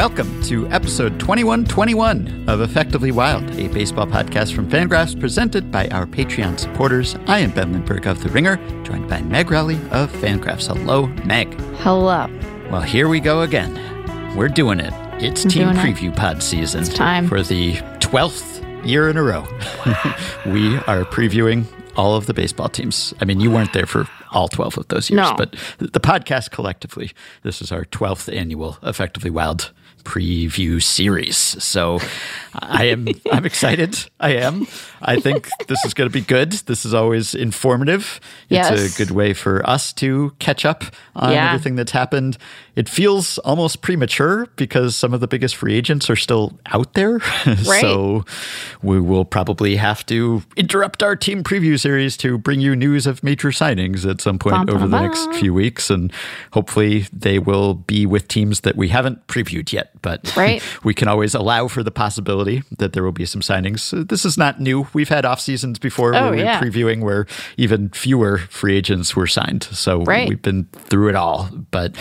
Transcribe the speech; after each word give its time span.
Welcome 0.00 0.42
to 0.44 0.66
episode 0.68 1.20
2121 1.20 2.48
of 2.48 2.62
Effectively 2.62 3.12
Wild, 3.12 3.44
a 3.58 3.68
baseball 3.68 4.06
podcast 4.06 4.54
from 4.54 4.66
Fangraphs 4.66 5.20
presented 5.20 5.70
by 5.70 5.88
our 5.88 6.06
Patreon 6.06 6.58
supporters. 6.58 7.16
I 7.26 7.40
am 7.40 7.50
Ben 7.50 7.74
Lindbergh 7.74 8.06
of 8.06 8.22
The 8.22 8.30
Ringer, 8.30 8.56
joined 8.82 9.10
by 9.10 9.20
Meg 9.20 9.50
Rowley 9.50 9.76
of 9.90 10.10
Fangraphs. 10.12 10.68
Hello, 10.68 11.08
Meg. 11.26 11.52
Hello. 11.80 12.30
Well, 12.70 12.80
here 12.80 13.08
we 13.08 13.20
go 13.20 13.42
again. 13.42 13.74
We're 14.34 14.48
doing 14.48 14.80
it. 14.80 14.94
It's 15.22 15.44
I'm 15.44 15.50
Team 15.50 15.64
doing 15.64 15.76
it. 15.76 15.80
Preview 15.80 16.16
Pod 16.16 16.42
season. 16.42 16.80
It's 16.80 16.94
time. 16.94 17.28
For 17.28 17.42
the 17.42 17.74
12th 18.00 18.86
year 18.88 19.10
in 19.10 19.18
a 19.18 19.22
row. 19.22 19.42
we 20.46 20.76
are 20.86 21.04
previewing 21.04 21.66
all 21.94 22.16
of 22.16 22.24
the 22.24 22.32
baseball 22.32 22.70
teams. 22.70 23.12
I 23.20 23.26
mean, 23.26 23.38
you 23.38 23.50
weren't 23.50 23.74
there 23.74 23.84
for 23.84 24.08
all 24.32 24.48
12 24.48 24.78
of 24.78 24.88
those 24.88 25.10
years, 25.10 25.28
No. 25.28 25.34
but 25.36 25.52
the 25.78 26.00
podcast 26.00 26.50
collectively, 26.52 27.12
this 27.42 27.60
is 27.60 27.70
our 27.70 27.84
12th 27.84 28.34
annual 28.34 28.78
Effectively 28.82 29.28
Wild 29.28 29.72
preview 30.04 30.82
series. 30.82 31.36
So 31.36 32.00
I 32.54 32.84
am 32.86 33.08
I'm 33.32 33.44
excited. 33.46 33.96
I 34.18 34.34
am. 34.34 34.66
I 35.02 35.18
think 35.20 35.48
this 35.68 35.82
is 35.84 35.94
going 35.94 36.08
to 36.10 36.12
be 36.12 36.20
good. 36.20 36.52
This 36.52 36.84
is 36.84 36.92
always 36.92 37.34
informative. 37.34 38.20
Yes. 38.48 38.70
It's 38.78 38.94
a 38.94 38.98
good 39.04 39.12
way 39.14 39.32
for 39.32 39.66
us 39.68 39.92
to 39.94 40.32
catch 40.38 40.64
up 40.64 40.84
on 41.16 41.32
Yeah. 41.32 41.48
everything 41.48 41.76
that's 41.76 41.92
happened. 41.92 42.36
It 42.76 42.88
feels 42.88 43.38
almost 43.38 43.82
premature 43.82 44.46
because 44.56 44.94
some 44.96 45.12
of 45.14 45.20
the 45.20 45.26
biggest 45.28 45.56
free 45.56 45.74
agents 45.74 46.08
are 46.10 46.16
still 46.16 46.58
out 46.66 46.94
there. 46.94 47.20
so 47.62 48.24
we 48.82 49.00
will 49.00 49.24
probably 49.24 49.76
have 49.76 50.04
to 50.06 50.42
interrupt 50.56 51.02
our 51.02 51.16
team 51.16 51.42
preview 51.42 51.78
series 51.78 52.16
to 52.18 52.36
bring 52.38 52.60
you 52.60 52.74
news 52.76 53.06
of 53.06 53.22
major 53.22 53.48
signings 53.50 54.08
at 54.08 54.20
some 54.20 54.38
point 54.38 54.54
Bum, 54.54 54.66
bum, 54.66 54.76
over 54.76 54.86
the 54.86 54.90
bum. 54.90 55.02
next 55.04 55.32
few 55.40 55.54
weeks. 55.54 55.88
And 55.90 56.12
hopefully 56.52 57.06
they 57.12 57.38
will 57.38 57.74
be 57.74 58.06
with 58.06 58.28
teams 58.28 58.60
that 58.60 58.76
we 58.76 58.88
haven't 58.88 59.26
previewed 59.26 59.72
yet. 59.72 59.89
But 60.02 60.34
Right. 60.36 60.62
we 60.84 60.94
can 60.94 61.08
always 61.08 61.34
allow 61.34 61.68
for 61.68 61.82
the 61.82 61.90
possibility 61.90 62.62
that 62.78 62.92
there 62.92 63.02
will 63.02 63.12
be 63.12 63.26
some 63.26 63.40
signings. 63.42 63.92
Uh, 63.98 64.04
This 64.08 64.24
is 64.24 64.38
not 64.38 64.60
new. 64.60 64.86
We've 64.94 65.08
had 65.08 65.24
off 65.24 65.40
seasons 65.40 65.78
before 65.78 66.14
Oh, 66.14 66.22
where 66.22 66.30
we 66.32 66.38
yeah. 66.42 66.58
were 66.60 66.66
previewing 66.66 67.00
where 67.02 67.26
even 67.56 67.90
fewer 67.90 68.38
free 68.38 68.76
agents 68.76 69.14
were 69.14 69.26
signed. 69.26 69.64
So 69.64 70.02
Right. 70.02 70.28
we've 70.28 70.42
been 70.42 70.64
through 70.72 71.08
it 71.08 71.14
all. 71.16 71.48
But 71.70 71.94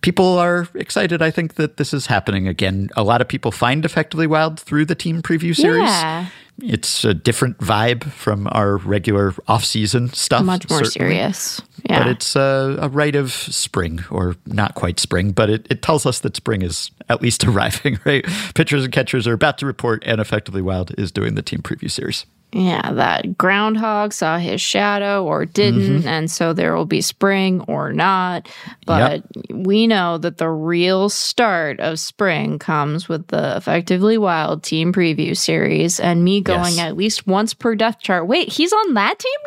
people 0.00 0.38
are 0.38 0.68
excited. 0.74 1.22
I 1.22 1.30
think 1.30 1.54
that 1.54 1.76
this 1.76 1.94
is 1.94 2.06
happening 2.06 2.48
again. 2.48 2.90
A 2.96 3.02
lot 3.04 3.20
of 3.20 3.28
people 3.28 3.52
find 3.52 3.84
Effectively 3.84 4.26
Wild 4.26 4.58
through 4.60 4.86
the 4.86 4.94
team 4.94 5.22
preview 5.22 5.54
series. 5.54 5.88
Yeah. 5.88 6.26
It's 6.62 7.04
a 7.04 7.14
different 7.14 7.58
vibe 7.58 8.04
from 8.04 8.46
our 8.52 8.76
regular 8.76 9.34
off-season 9.48 10.12
stuff. 10.12 10.44
Much 10.44 10.70
more 10.70 10.84
certainly. 10.84 11.14
serious. 11.14 11.60
Yeah. 11.88 11.98
But 11.98 12.08
it's 12.08 12.36
a, 12.36 12.78
a 12.80 12.88
rite 12.88 13.16
of 13.16 13.32
spring, 13.32 14.04
or 14.10 14.36
not 14.46 14.74
quite 14.74 15.00
spring, 15.00 15.32
but 15.32 15.50
it, 15.50 15.66
it 15.68 15.82
tells 15.82 16.06
us 16.06 16.20
that 16.20 16.36
spring 16.36 16.62
is 16.62 16.90
at 17.08 17.20
least 17.20 17.44
arriving, 17.48 17.98
right? 18.04 18.24
Pitchers 18.54 18.84
and 18.84 18.92
catchers 18.92 19.26
are 19.26 19.32
about 19.32 19.58
to 19.58 19.66
report, 19.66 20.02
and 20.06 20.20
Effectively 20.20 20.62
Wild 20.62 20.94
is 20.96 21.10
doing 21.10 21.34
the 21.34 21.42
team 21.42 21.60
preview 21.60 21.90
series. 21.90 22.24
Yeah, 22.56 22.92
that 22.92 23.36
groundhog 23.36 24.12
saw 24.12 24.38
his 24.38 24.60
shadow 24.60 25.24
or 25.24 25.44
didn't, 25.44 25.74
Mm-hmm. 26.00 26.08
and 26.08 26.30
so 26.30 26.52
there 26.52 26.74
will 26.76 26.86
be 26.86 27.00
spring 27.00 27.62
or 27.66 27.92
not. 27.92 28.48
But 28.86 29.24
we 29.50 29.88
know 29.88 30.18
that 30.18 30.38
the 30.38 30.48
real 30.48 31.08
start 31.08 31.80
of 31.80 31.98
spring 31.98 32.60
comes 32.60 33.08
with 33.08 33.26
the 33.26 33.56
Effectively 33.56 34.18
Wild 34.18 34.62
team 34.62 34.92
preview 34.92 35.36
series 35.36 35.98
and 35.98 36.22
me 36.22 36.40
going 36.40 36.74
Yes. 36.76 36.86
at 36.86 36.96
least 36.96 37.26
once 37.26 37.54
per 37.54 37.74
depth 37.74 38.00
chart. 38.02 38.28
Wait, 38.28 38.52
he's 38.52 38.72
on 38.72 38.94
that 38.94 39.18
team 39.18 39.40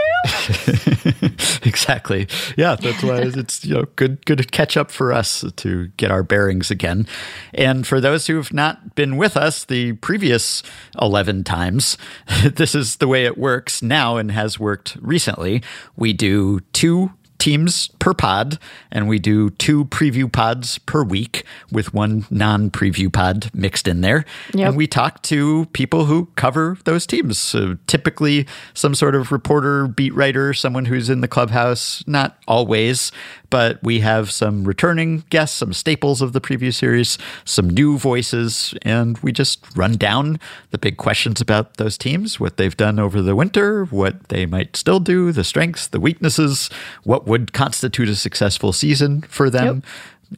now? 1.16 1.28
exactly. 1.64 2.28
Yeah, 2.58 2.76
that's 2.76 3.04
why 3.04 3.20
it's 3.22 3.64
you 3.66 3.76
know 3.76 3.86
good 3.96 4.26
good 4.26 4.52
catch 4.52 4.76
up 4.78 4.92
for 4.92 5.14
us 5.14 5.46
to 5.58 5.88
get 5.98 6.12
our 6.12 6.24
bearings 6.24 6.70
again. 6.72 7.08
And 7.54 7.88
for 7.88 8.02
those 8.02 8.28
who 8.28 8.36
have 8.36 8.52
not 8.54 8.96
been 8.96 9.18
with 9.18 9.38
us 9.38 9.64
the 9.66 9.94
previous 9.94 10.62
11 11.02 11.44
times, 11.46 11.98
this 12.44 12.76
is 12.76 12.97
the 12.98 13.08
way 13.08 13.26
it 13.26 13.38
works 13.38 13.82
now 13.82 14.18
and 14.18 14.32
has 14.32 14.60
worked 14.60 14.98
recently. 15.00 15.62
We 15.96 16.14
do 16.14 16.62
two 16.74 17.12
teams 17.40 17.90
per 18.00 18.14
pod, 18.14 18.60
and 18.92 19.08
we 19.08 19.20
do 19.20 19.50
two 19.52 19.86
preview 19.86 20.32
pods 20.32 20.78
per 20.80 21.04
week 21.04 21.44
with 21.72 21.94
one 21.94 22.26
non 22.30 22.70
preview 22.70 23.12
pod 23.12 23.50
mixed 23.54 23.88
in 23.88 24.02
there. 24.02 24.26
Yep. 24.54 24.68
And 24.68 24.78
we 24.78 24.88
talk 24.88 25.22
to 25.24 25.66
people 25.74 26.06
who 26.06 26.28
cover 26.36 26.78
those 26.86 27.06
teams. 27.06 27.38
So 27.38 27.78
typically, 27.88 28.48
some 28.74 28.96
sort 28.96 29.16
of 29.16 29.32
reporter, 29.32 29.88
beat 29.88 30.14
writer, 30.14 30.54
someone 30.54 30.86
who's 30.86 31.10
in 31.10 31.22
the 31.22 31.28
clubhouse, 31.28 32.04
not 32.08 32.38
always, 32.48 33.12
but 33.50 33.82
we 33.84 34.00
have 34.02 34.32
some 34.32 34.64
returning 34.64 35.24
guests, 35.30 35.58
some 35.58 35.74
staples 35.74 36.22
of 36.22 36.34
the 36.34 36.42
preview 36.42 36.74
series, 36.74 37.18
some 37.46 37.70
new 37.70 37.98
voices, 37.98 38.74
and 38.82 39.18
we 39.20 39.32
just 39.32 39.66
run 39.76 39.94
down 39.94 40.40
the 40.72 40.78
big 40.78 40.98
questions 40.98 41.40
about 41.42 41.78
those 41.78 41.98
teams, 41.98 42.40
what 42.40 42.58
they've 42.58 42.78
done 42.78 43.00
over 43.00 43.22
the 43.22 43.36
winter, 43.36 43.86
what 43.86 44.30
they 44.30 44.46
might 44.46 44.76
still 44.76 45.00
do, 45.00 45.32
the 45.32 45.44
strengths, 45.44 45.88
the 45.88 46.00
weaknesses, 46.00 46.70
what 47.04 47.27
would 47.28 47.54
constitute 47.54 48.10
a 48.10 48.16
successful 48.16 48.74
season 48.74 49.22
for 49.24 49.50
them. 49.50 49.84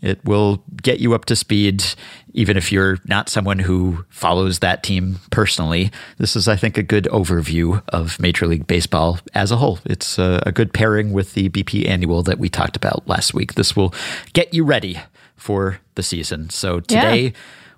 It 0.02 0.24
will 0.24 0.64
get 0.84 1.00
you 1.00 1.16
up 1.16 1.26
to 1.26 1.36
speed, 1.36 1.84
even 2.34 2.58
if 2.58 2.72
you're 2.72 3.00
not 3.06 3.28
someone 3.28 3.58
who 3.58 4.06
follows 4.10 4.60
that 4.60 4.84
team 4.84 5.20
personally. 5.32 5.92
This 6.18 6.36
is, 6.36 6.48
I 6.48 6.56
think, 6.56 6.78
a 6.78 6.84
good 6.84 7.06
overview 7.06 7.82
of 7.90 8.20
Major 8.20 8.46
League 8.46 8.68
Baseball 8.68 9.20
as 9.34 9.52
a 9.52 9.56
whole. 9.56 9.80
It's 9.86 10.20
a, 10.20 10.44
a 10.46 10.52
good 10.52 10.74
pairing 10.74 11.12
with 11.12 11.34
the 11.34 11.50
BP 11.50 11.88
annual 11.88 12.22
that 12.24 12.38
we 12.38 12.50
talked 12.50 12.76
about 12.76 13.08
last 13.08 13.34
week. 13.34 13.56
This 13.56 13.76
will 13.76 13.94
get 14.34 14.54
you 14.54 14.64
ready 14.64 15.00
for 15.36 15.80
the 15.96 16.04
season. 16.04 16.50
So 16.52 16.82
today, 16.82 17.24
we 17.24 17.34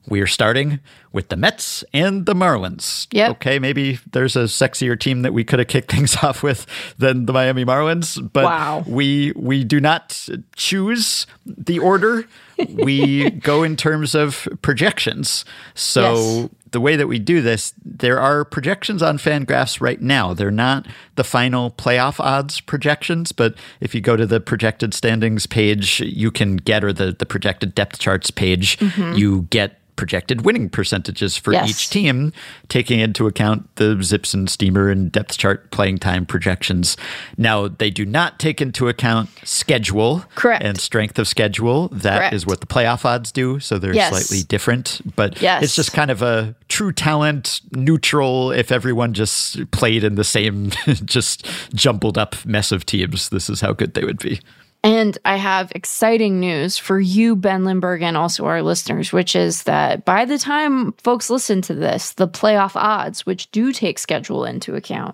are 0.09 0.27
starting 0.27 0.79
with 1.11 1.29
the 1.29 1.35
Mets 1.35 1.83
and 1.93 2.25
the 2.25 2.33
Marlins. 2.33 3.07
Yep. 3.11 3.31
Okay, 3.31 3.59
maybe 3.59 3.99
there's 4.11 4.35
a 4.35 4.43
sexier 4.43 4.99
team 4.99 5.21
that 5.21 5.33
we 5.33 5.43
could 5.43 5.59
have 5.59 5.67
kicked 5.67 5.91
things 5.95 6.15
off 6.23 6.41
with 6.41 6.65
than 6.97 7.25
the 7.25 7.33
Miami 7.33 7.65
Marlins, 7.65 8.17
but 8.33 8.45
Wow. 8.45 8.83
we 8.87 9.33
we 9.35 9.63
do 9.63 9.79
not 9.79 10.27
choose 10.55 11.27
the 11.45 11.79
order. 11.79 12.25
we 12.73 13.29
go 13.49 13.63
in 13.63 13.75
terms 13.75 14.15
of 14.15 14.47
projections. 14.61 15.45
So 15.75 16.01
Yes. 16.13 16.49
the 16.71 16.79
way 16.79 16.95
that 16.95 17.07
we 17.07 17.19
do 17.19 17.41
this, 17.41 17.73
there 17.83 18.19
are 18.19 18.45
projections 18.45 19.01
on 19.03 19.17
Fangraphs 19.17 19.81
right 19.81 20.01
now. 20.01 20.33
They're 20.33 20.51
not 20.51 20.87
the 21.15 21.23
final 21.23 21.71
playoff 21.71 22.19
odds 22.19 22.61
projections, 22.61 23.31
but 23.31 23.55
if 23.81 23.93
you 23.93 23.99
go 24.01 24.15
to 24.15 24.25
the 24.25 24.39
projected 24.39 24.93
standings 24.93 25.45
page, 25.45 25.99
you 26.01 26.31
can 26.31 26.55
get 26.57 26.83
or 26.83 26.93
the 26.93 27.11
the 27.11 27.25
projected 27.25 27.75
depth 27.75 27.99
charts 27.99 28.31
page, 28.31 28.77
mm-hmm. 28.79 29.13
you 29.17 29.47
get 29.49 29.80
projected 30.01 30.41
winning 30.43 30.67
percentages 30.67 31.37
for 31.37 31.53
Yes. 31.53 31.69
each 31.69 31.89
team, 31.91 32.33
taking 32.69 32.99
into 32.99 33.27
account 33.27 33.69
the 33.75 34.01
Zips 34.01 34.33
and 34.33 34.49
Steamer 34.49 34.89
and 34.89 35.11
depth 35.11 35.37
chart 35.37 35.69
playing 35.69 35.99
time 35.99 36.25
projections. 36.25 36.97
Now, 37.37 37.67
they 37.67 37.91
do 37.91 38.03
not 38.03 38.39
take 38.39 38.59
into 38.63 38.87
account 38.87 39.29
schedule 39.43 40.25
Correct. 40.33 40.63
and 40.63 40.79
strength 40.79 41.19
of 41.19 41.27
schedule. 41.27 41.89
That 41.89 42.33
is 42.33 42.45
Correct. 42.45 42.49
what 42.49 42.61
the 42.61 42.65
playoff 42.65 43.05
odds 43.05 43.31
do. 43.31 43.59
So 43.59 43.77
they're 43.77 43.93
Yes. 43.93 44.09
slightly 44.09 44.41
different, 44.41 45.01
but 45.15 45.39
Yes. 45.39 45.61
it's 45.61 45.75
just 45.75 45.93
kind 45.93 46.09
of 46.09 46.23
a 46.23 46.55
true 46.67 46.91
talent 46.91 47.61
neutral. 47.75 48.51
If 48.51 48.71
everyone 48.71 49.13
just 49.13 49.69
played 49.69 50.03
in 50.03 50.15
the 50.15 50.23
same, 50.23 50.71
just 51.05 51.45
jumbled 51.75 52.17
up 52.17 52.35
mess 52.43 52.71
of 52.71 52.87
teams, 52.87 53.29
this 53.29 53.51
is 53.51 53.61
how 53.61 53.73
good 53.73 53.93
they 53.93 54.03
would 54.03 54.17
be. 54.17 54.39
And 54.83 55.15
I 55.25 55.35
have 55.35 55.71
exciting 55.75 56.39
news 56.39 56.77
for 56.77 56.99
you, 56.99 57.35
Ben 57.35 57.65
Lindbergh, 57.65 58.01
and 58.01 58.17
also 58.17 58.45
our 58.45 58.63
listeners, 58.63 59.13
which 59.13 59.35
is 59.35 59.63
that 59.63 60.05
by 60.05 60.25
the 60.25 60.39
time 60.39 60.93
folks 60.93 61.29
listen 61.29 61.61
to 61.63 61.75
this, 61.75 62.13
the 62.13 62.27
playoff 62.27 62.71
odds, 62.75 63.23
which 63.25 63.51
do 63.51 63.71
take 63.73 63.99
schedule 63.99 64.43
into 64.43 64.73
account, 64.75 65.13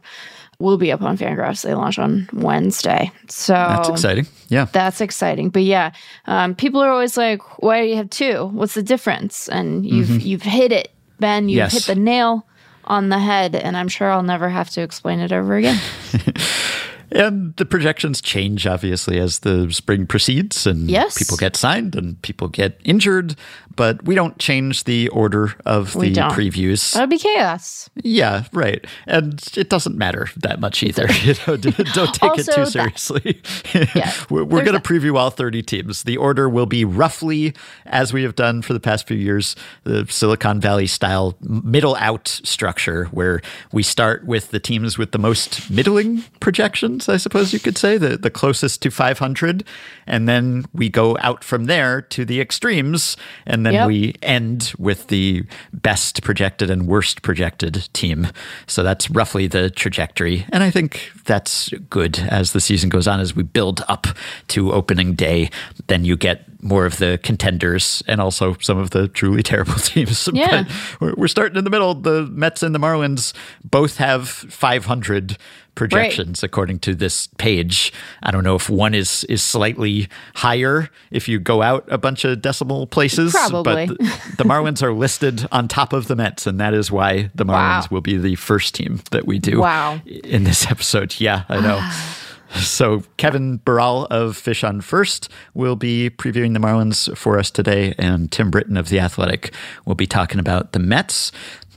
will 0.60 0.78
be 0.78 0.90
up 0.92 1.02
on 1.02 1.18
Fangraphs. 1.18 1.64
They 1.64 1.74
launch 1.74 2.00
on 2.00 2.30
Wednesday. 2.32 3.12
So 3.28 3.54
That's 3.54 3.90
exciting. 3.90 4.26
Yeah. 4.48 4.66
that's 4.72 5.02
exciting. 5.02 5.50
But 5.50 5.64
yeah, 5.64 5.92
um, 6.28 6.56
people 6.56 6.82
are 6.82 6.90
always 6.90 7.18
like, 7.18 7.62
"Why 7.62 7.82
do 7.82 7.88
you 7.88 7.98
have 7.98 8.10
two? 8.10 8.46
What's 8.46 8.74
the 8.74 8.82
difference?" 8.84 9.50
And 9.50 9.86
you've 9.86 10.22
you've 10.22 10.44
hit 10.44 10.72
it, 10.72 10.92
Ben. 11.20 11.50
You've 11.50 11.58
Yes. 11.58 11.74
hit 11.74 11.84
the 11.94 12.00
nail 12.02 12.48
on 12.86 13.10
the 13.10 13.20
head, 13.20 13.54
and 13.54 13.76
I'm 13.76 13.90
sure 13.90 14.10
I'll 14.10 14.24
never 14.24 14.48
have 14.48 14.70
to 14.72 14.82
explain 14.82 15.20
it 15.20 15.34
over 15.34 15.58
again. 15.58 15.78
And 17.12 17.56
the 17.56 17.66
projections 17.66 18.22
change, 18.22 18.68
obviously, 18.68 19.18
as 19.20 19.40
the 19.40 19.72
spring 19.72 20.06
proceeds 20.08 20.68
and 20.68 20.90
Yes. 20.90 21.18
people 21.18 21.38
get 21.38 21.56
signed 21.56 21.96
and 21.96 22.22
people 22.22 22.48
get 22.50 22.80
injured. 22.84 23.36
But 23.78 24.04
we 24.04 24.14
don't 24.16 24.38
change 24.40 24.84
the 24.84 25.08
order 25.10 25.54
of 25.66 25.96
We 25.96 26.10
the 26.10 26.16
don't. 26.16 26.32
previews. 26.34 26.94
That'd 26.94 27.10
be 27.10 27.18
chaos. 27.18 27.90
yeah, 28.04 28.44
right. 28.52 28.84
And 29.06 29.42
it 29.56 29.70
doesn't 29.70 29.98
matter 29.98 30.28
that 30.36 30.60
much 30.60 30.84
either. 30.84 31.08
you 31.24 31.36
know, 31.48 31.56
don't 31.56 32.14
take 32.14 32.38
it 32.38 32.50
Also 32.50 32.52
too 32.54 32.62
that- 32.66 32.72
seriously. 32.72 33.42
Yeah. 33.96 34.12
we're 34.30 34.44
going 34.66 34.74
to 34.74 34.80
preview 34.82 35.18
all 35.18 35.30
30 35.30 35.62
teams. 35.64 36.04
The 36.04 36.18
order 36.18 36.50
will 36.50 36.66
be 36.66 36.84
roughly 36.84 37.54
as 37.86 38.12
we 38.12 38.24
have 38.24 38.36
done 38.36 38.62
for 38.62 38.74
the 38.74 38.80
past 38.82 39.08
few 39.08 39.18
years, 39.18 39.56
the 39.86 40.06
Silicon 40.10 40.60
Valley 40.60 40.88
style 40.88 41.38
middle 41.42 41.96
out 41.96 42.28
structure 42.44 43.06
where 43.06 43.42
we 43.72 43.84
start 43.84 44.26
with 44.26 44.50
the 44.52 44.60
teams 44.60 44.98
with 44.98 45.12
the 45.14 45.20
most 45.20 45.70
middling 45.72 46.24
projections 46.42 46.58
projections, 46.58 47.08
I 47.08 47.18
suppose 47.18 47.54
you 47.54 47.60
could 47.60 47.78
say, 47.78 48.00
the, 48.00 48.18
the 48.18 48.32
closest 48.32 48.82
to 48.82 48.90
500. 48.90 49.64
And 50.08 50.28
then 50.28 50.66
we 50.74 50.90
go 50.90 51.16
out 51.22 51.44
from 51.44 51.66
there 51.66 52.02
to 52.02 52.26
the 52.26 52.42
extremes. 52.42 53.16
And 53.46 53.64
then 53.68 53.74
Yep. 53.74 53.88
we 53.88 54.16
end 54.24 54.74
with 54.80 55.08
the 55.08 55.44
best 55.74 56.24
projected 56.24 56.70
and 56.70 56.88
worst 56.88 57.22
projected 57.22 57.88
team. 57.94 58.28
So 58.66 58.82
that's 58.82 59.10
roughly 59.10 59.48
the 59.48 59.70
trajectory. 59.70 60.46
And 60.54 60.64
I 60.64 60.72
think 60.72 61.12
that's 61.26 61.70
good 61.90 62.18
as 62.20 62.54
the 62.54 62.62
season 62.62 62.90
goes 62.90 63.08
on, 63.08 63.20
as 63.20 63.36
we 63.36 63.44
build 63.44 63.84
up 63.88 64.08
to 64.50 64.72
opening 64.72 65.14
day. 65.14 65.50
Then 65.88 66.06
you 66.06 66.16
get 66.18 66.47
more 66.62 66.86
of 66.86 66.98
the 66.98 67.20
contenders 67.24 68.02
and 68.08 68.20
also 68.20 68.56
some 68.62 68.78
of 68.78 68.90
the 68.90 69.08
truly 69.08 69.44
terrible 69.44 69.74
teams. 69.76 70.28
Yeah. 70.34 70.64
But 71.00 71.18
we're, 71.18 71.28
starting 71.28 71.58
in 71.58 71.64
the 71.64 71.70
middle. 71.70 71.94
The 71.94 72.24
Mets 72.32 72.64
and 72.64 72.74
the 72.74 72.80
Marlins 72.80 73.34
both 73.64 73.98
have 73.98 74.28
500 74.30 75.38
projections 75.76 76.42
according 76.42 76.80
to 76.80 76.96
this 76.96 77.28
page. 77.38 77.94
I 78.24 78.32
don't 78.32 78.44
know 78.44 78.56
if 78.56 78.68
one 78.68 78.96
is 78.96 79.24
is 79.26 79.44
slightly 79.44 80.08
higher 80.34 80.90
if 81.12 81.28
you 81.28 81.38
go 81.40 81.62
out 81.62 81.86
a 81.90 82.00
bunch 82.00 82.26
of 82.26 82.42
decimal 82.42 82.88
places. 82.88 83.32
Probably. 83.34 83.86
But 83.86 83.98
the, 84.00 84.34
the 84.40 84.44
Marlins 84.44 84.82
are 84.82 84.92
listed 84.94 85.48
on 85.52 85.68
top 85.68 85.94
of 85.94 86.08
the 86.08 86.16
Mets, 86.16 86.48
and 86.48 86.60
that 86.60 86.74
is 86.74 86.92
why 86.92 87.30
the 87.36 87.46
Marlins 87.46 87.84
Wow. 87.84 87.88
will 87.92 88.02
be 88.02 88.18
the 88.18 88.34
first 88.36 88.74
team 88.74 89.02
that 89.12 89.28
we 89.28 89.38
do 89.38 89.60
Wow. 89.62 90.02
in 90.06 90.44
this 90.46 90.66
episode. 90.66 91.20
Yeah, 91.20 91.44
I 91.48 91.62
know. 91.62 91.78
Ah. 91.80 92.14
So 92.56 93.04
Kevin 93.18 93.58
Barral 93.58 94.06
of 94.06 94.38
Fish 94.38 94.64
on 94.64 94.82
First 94.82 95.30
will 95.54 95.76
be 95.76 96.10
previewing 96.10 96.54
the 96.54 96.60
Marlins 96.60 97.16
for 97.18 97.38
us 97.38 97.52
today, 97.52 97.94
and 97.98 98.32
Tim 98.32 98.50
Britton 98.52 98.78
of 98.78 98.90
The 98.90 99.00
Athletic 99.00 99.54
will 99.86 99.96
be 99.96 100.08
talking 100.08 100.40
about 100.40 100.72
the 100.72 100.80
Mets. 100.80 101.32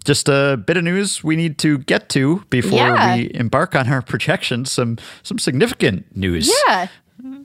Just 0.04 0.28
a 0.28 0.56
bit 0.64 0.76
of 0.76 0.84
news 0.84 1.22
we 1.22 1.36
need 1.36 1.58
to 1.58 1.78
get 1.78 2.08
to 2.10 2.42
before 2.50 2.78
Yeah. 2.78 3.16
we 3.16 3.30
embark 3.34 3.74
on 3.74 3.88
our 3.88 4.00
projections. 4.00 4.70
Some 4.72 4.96
some 5.22 5.38
significant 5.38 6.16
news. 6.16 6.50
Yeah. 6.68 6.86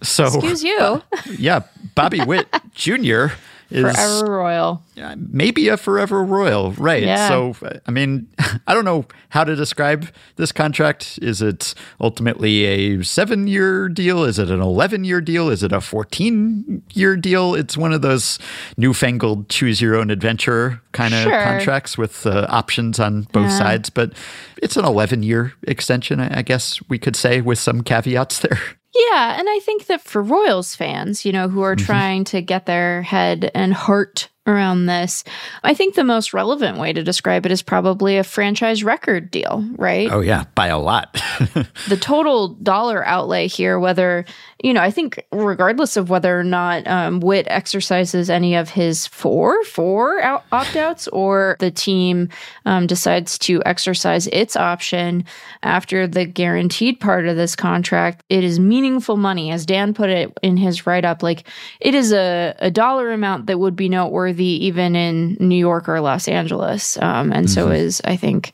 So 0.03 0.25
Excuse 0.27 0.63
you. 0.63 1.01
yeah, 1.37 1.61
Bobby 1.95 2.23
Witt 2.23 2.47
Jr. 2.73 3.27
is 3.75 3.95
Forever 3.95 4.31
Royal. 4.31 4.83
maybe 5.17 5.67
a 5.67 5.77
forever 5.77 6.23
royal, 6.23 6.71
right? 6.73 7.03
Yeah. 7.03 7.27
So, 7.27 7.55
I 7.85 7.91
mean, 7.91 8.27
I 8.67 8.73
don't 8.73 8.85
know 8.85 9.05
how 9.29 9.43
to 9.43 9.55
describe 9.55 10.07
this 10.37 10.51
contract. 10.51 11.19
Is 11.21 11.41
it 11.41 11.73
ultimately 11.99 12.63
a 12.65 13.03
seven 13.03 13.47
year 13.47 13.89
deal? 13.89 14.23
Is 14.23 14.39
it 14.39 14.49
an 14.49 14.61
11 14.61 15.03
year 15.03 15.21
deal? 15.21 15.49
Is 15.49 15.63
it 15.63 15.71
a 15.73 15.81
14 15.81 16.81
year 16.93 17.15
deal? 17.17 17.55
It's 17.55 17.75
one 17.77 17.91
of 17.93 18.01
those 18.01 18.39
newfangled 18.77 19.49
choose 19.49 19.81
your 19.81 19.95
own 19.95 20.09
adventure 20.09 20.81
kind 20.93 21.13
of 21.13 21.21
Sure. 21.23 21.43
contracts 21.43 21.97
with 21.97 22.25
uh, 22.25 22.45
options 22.49 22.99
on 22.99 23.23
both 23.33 23.49
Yeah. 23.49 23.57
sides, 23.57 23.89
but 23.89 24.13
it's 24.61 24.77
an 24.77 24.85
11 24.85 25.23
year 25.23 25.53
extension, 25.63 26.19
I 26.19 26.41
guess 26.41 26.79
we 26.87 26.97
could 26.97 27.15
say, 27.15 27.41
with 27.41 27.59
some 27.59 27.81
caveats 27.81 28.39
there. 28.39 28.59
Yeah, 28.95 29.37
and 29.37 29.47
I 29.49 29.59
think 29.59 29.87
that 29.87 30.01
for 30.01 30.21
Royals 30.21 30.73
fans, 30.73 31.25
you 31.25 31.33
know, 31.33 31.49
who 31.49 31.61
are 31.61 31.75
mm-hmm. 31.75 31.85
trying 31.85 32.23
to 32.25 32.41
get 32.41 32.65
their 32.65 33.01
head 33.01 33.51
and 33.53 33.73
heart 33.73 34.29
around 34.47 34.85
this, 34.85 35.23
I 35.63 35.73
think 35.73 35.95
the 35.95 36.03
most 36.03 36.33
relevant 36.33 36.77
way 36.77 36.93
to 36.93 37.03
describe 37.03 37.45
it 37.45 37.51
is 37.51 37.61
probably 37.61 38.17
a 38.17 38.23
franchise 38.23 38.83
record 38.83 39.31
deal, 39.31 39.65
right? 39.75 40.11
Oh, 40.11 40.21
yeah, 40.21 40.43
by 40.53 40.67
a 40.67 40.77
lot. 40.77 41.13
the 41.87 41.97
total 41.99 42.49
dollar 42.49 43.05
outlay 43.05 43.47
here, 43.47 43.79
whether, 43.79 44.25
you 44.63 44.73
know, 44.73 44.81
I 44.81 44.91
think 44.91 45.23
regardless 45.31 45.97
of 45.97 46.09
whether 46.09 46.39
or 46.39 46.43
not 46.43 46.85
um, 46.87 47.21
Witt 47.21 47.47
exercises 47.49 48.29
any 48.29 48.55
of 48.55 48.69
his 48.69 49.07
four, 49.07 49.63
four 49.63 50.21
out- 50.21 50.45
opt 50.51 50.75
outs 50.75 51.07
or 51.07 51.57
the 51.59 51.71
team 51.71 52.29
um, 52.65 52.85
decides 52.85 53.39
to 53.39 53.63
exercise 53.65 54.27
its 54.27 54.55
option 54.55 55.25
after 55.63 56.07
the 56.07 56.25
guaranteed 56.25 56.99
part 56.99 57.27
of 57.27 57.35
this 57.35 57.55
contract, 57.55 58.23
it 58.29 58.43
is 58.43 58.59
meaningful 58.59 59.17
money. 59.17 59.49
As 59.49 59.65
Dan 59.65 59.93
put 59.93 60.09
it 60.09 60.31
in 60.43 60.57
his 60.57 60.85
write 60.85 61.05
up, 61.05 61.23
like 61.23 61.47
it 61.79 61.95
is 61.95 62.13
a, 62.13 62.55
a 62.59 62.69
dollar 62.69 63.11
amount 63.11 63.47
that 63.47 63.59
would 63.59 63.75
be 63.75 63.89
noteworthy 63.89 64.34
even 64.43 64.95
in 64.95 65.37
New 65.39 65.55
York 65.57 65.87
or 65.87 66.01
Los 66.01 66.27
Angeles. 66.27 66.97
Um, 67.01 67.31
and 67.31 67.49
so 67.49 67.69
is, 67.69 68.01
I 68.03 68.15
think, 68.17 68.51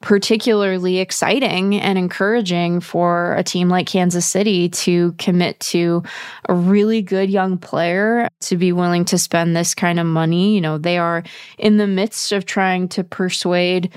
particularly 0.00 0.98
exciting 0.98 1.80
and 1.80 1.96
encouraging 1.96 2.78
for 2.80 3.34
a 3.36 3.42
team 3.42 3.70
like 3.70 3.86
Kansas 3.86 4.26
City 4.26 4.68
to 4.68 5.12
commit 5.12 5.58
to 5.60 6.02
a 6.48 6.54
really 6.54 7.00
good 7.00 7.30
young 7.30 7.56
player 7.56 8.28
to 8.40 8.56
be 8.58 8.70
willing 8.70 9.06
to 9.06 9.16
spend 9.16 9.56
this 9.56 9.74
kind 9.74 9.98
of 9.98 10.06
money. 10.06 10.54
You 10.54 10.60
know, 10.60 10.76
they 10.76 10.98
are 10.98 11.22
in 11.58 11.78
the 11.78 11.86
midst 11.86 12.32
of 12.32 12.44
trying 12.44 12.88
to 12.90 13.02
persuade 13.02 13.94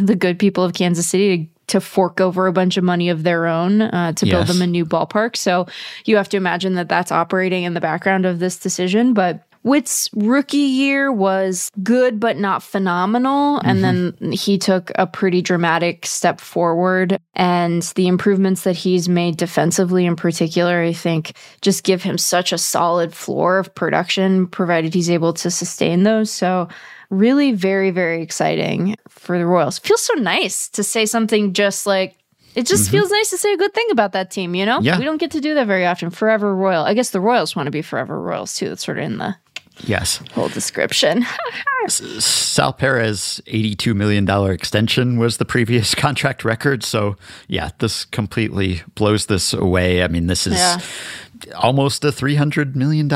the 0.00 0.16
good 0.16 0.36
people 0.38 0.64
of 0.64 0.74
Kansas 0.74 1.08
City 1.08 1.44
to 1.46 1.50
to 1.70 1.80
fork 1.80 2.20
over 2.20 2.48
a 2.48 2.52
bunch 2.52 2.76
of 2.76 2.82
money 2.82 3.10
of 3.10 3.22
their 3.22 3.46
own 3.46 3.80
uh, 3.82 4.10
to 4.14 4.26
build 4.26 4.48
Yes. 4.48 4.52
them 4.52 4.60
a 4.60 4.66
new 4.66 4.84
ballpark. 4.84 5.36
So 5.36 5.68
you 6.04 6.16
have 6.16 6.28
to 6.30 6.36
imagine 6.36 6.74
that 6.74 6.88
that's 6.88 7.12
operating 7.12 7.62
in 7.62 7.74
the 7.74 7.80
background 7.80 8.26
of 8.26 8.40
this 8.40 8.58
decision. 8.58 9.14
But 9.14 9.44
Witt's 9.62 10.08
rookie 10.14 10.56
year 10.56 11.12
was 11.12 11.70
good, 11.82 12.18
but 12.18 12.38
not 12.38 12.62
phenomenal. 12.62 13.58
And 13.58 13.82
mm-hmm. 13.82 14.24
then 14.24 14.32
he 14.32 14.56
took 14.56 14.90
a 14.94 15.06
pretty 15.06 15.42
dramatic 15.42 16.06
step 16.06 16.40
forward. 16.40 17.18
And 17.34 17.82
the 17.94 18.08
improvements 18.08 18.62
that 18.64 18.76
he's 18.76 19.08
made 19.08 19.36
defensively, 19.36 20.06
in 20.06 20.16
particular, 20.16 20.82
I 20.82 20.94
think 20.94 21.36
just 21.60 21.84
give 21.84 22.02
him 22.02 22.16
such 22.16 22.52
a 22.52 22.58
solid 22.58 23.14
floor 23.14 23.58
of 23.58 23.74
production, 23.74 24.46
provided 24.46 24.94
he's 24.94 25.10
able 25.10 25.34
to 25.34 25.50
sustain 25.50 26.04
those. 26.04 26.30
So, 26.30 26.68
really, 27.10 27.52
very, 27.52 27.90
very 27.90 28.22
exciting 28.22 28.96
for 29.08 29.36
the 29.36 29.46
Royals. 29.46 29.78
Feels 29.78 30.02
so 30.02 30.14
nice 30.14 30.68
to 30.70 30.82
say 30.82 31.04
something 31.04 31.52
just 31.52 31.86
like, 31.86 32.16
it 32.54 32.66
just 32.66 32.84
mm-hmm. 32.84 32.92
feels 32.92 33.10
nice 33.10 33.30
to 33.30 33.38
say 33.38 33.52
a 33.52 33.56
good 33.56 33.74
thing 33.74 33.86
about 33.90 34.12
that 34.12 34.30
team, 34.30 34.54
you 34.54 34.66
know? 34.66 34.80
Yeah. 34.80 34.98
We 34.98 35.04
don't 35.04 35.18
get 35.18 35.30
to 35.32 35.40
do 35.40 35.54
that 35.54 35.66
very 35.66 35.86
often. 35.86 36.10
Forever 36.10 36.54
Royal. 36.54 36.84
I 36.84 36.94
guess 36.94 37.10
the 37.10 37.20
Royals 37.20 37.54
want 37.54 37.66
to 37.66 37.70
be 37.70 37.82
Forever 37.82 38.20
Royals 38.20 38.54
too. 38.54 38.68
That's 38.68 38.84
sort 38.84 38.98
of 38.98 39.04
in 39.04 39.18
the 39.18 39.36
yes. 39.84 40.20
whole 40.32 40.48
description. 40.48 41.24
Sal 41.88 42.72
Perez 42.72 43.40
$82 43.46 43.94
million 43.94 44.28
extension 44.50 45.18
was 45.18 45.38
the 45.38 45.44
previous 45.44 45.94
contract 46.06 46.44
record. 46.44 46.82
So, 46.84 47.16
yeah, 47.48 47.70
this 47.78 48.04
completely 48.04 48.82
blows 48.94 49.26
this 49.26 49.52
away. 49.52 50.02
I 50.02 50.08
mean, 50.08 50.26
this 50.26 50.46
is 50.46 50.54
Yeah. 50.54 50.78
almost 51.56 52.04
a 52.04 52.08
$300 52.08 52.74
million 52.76 53.08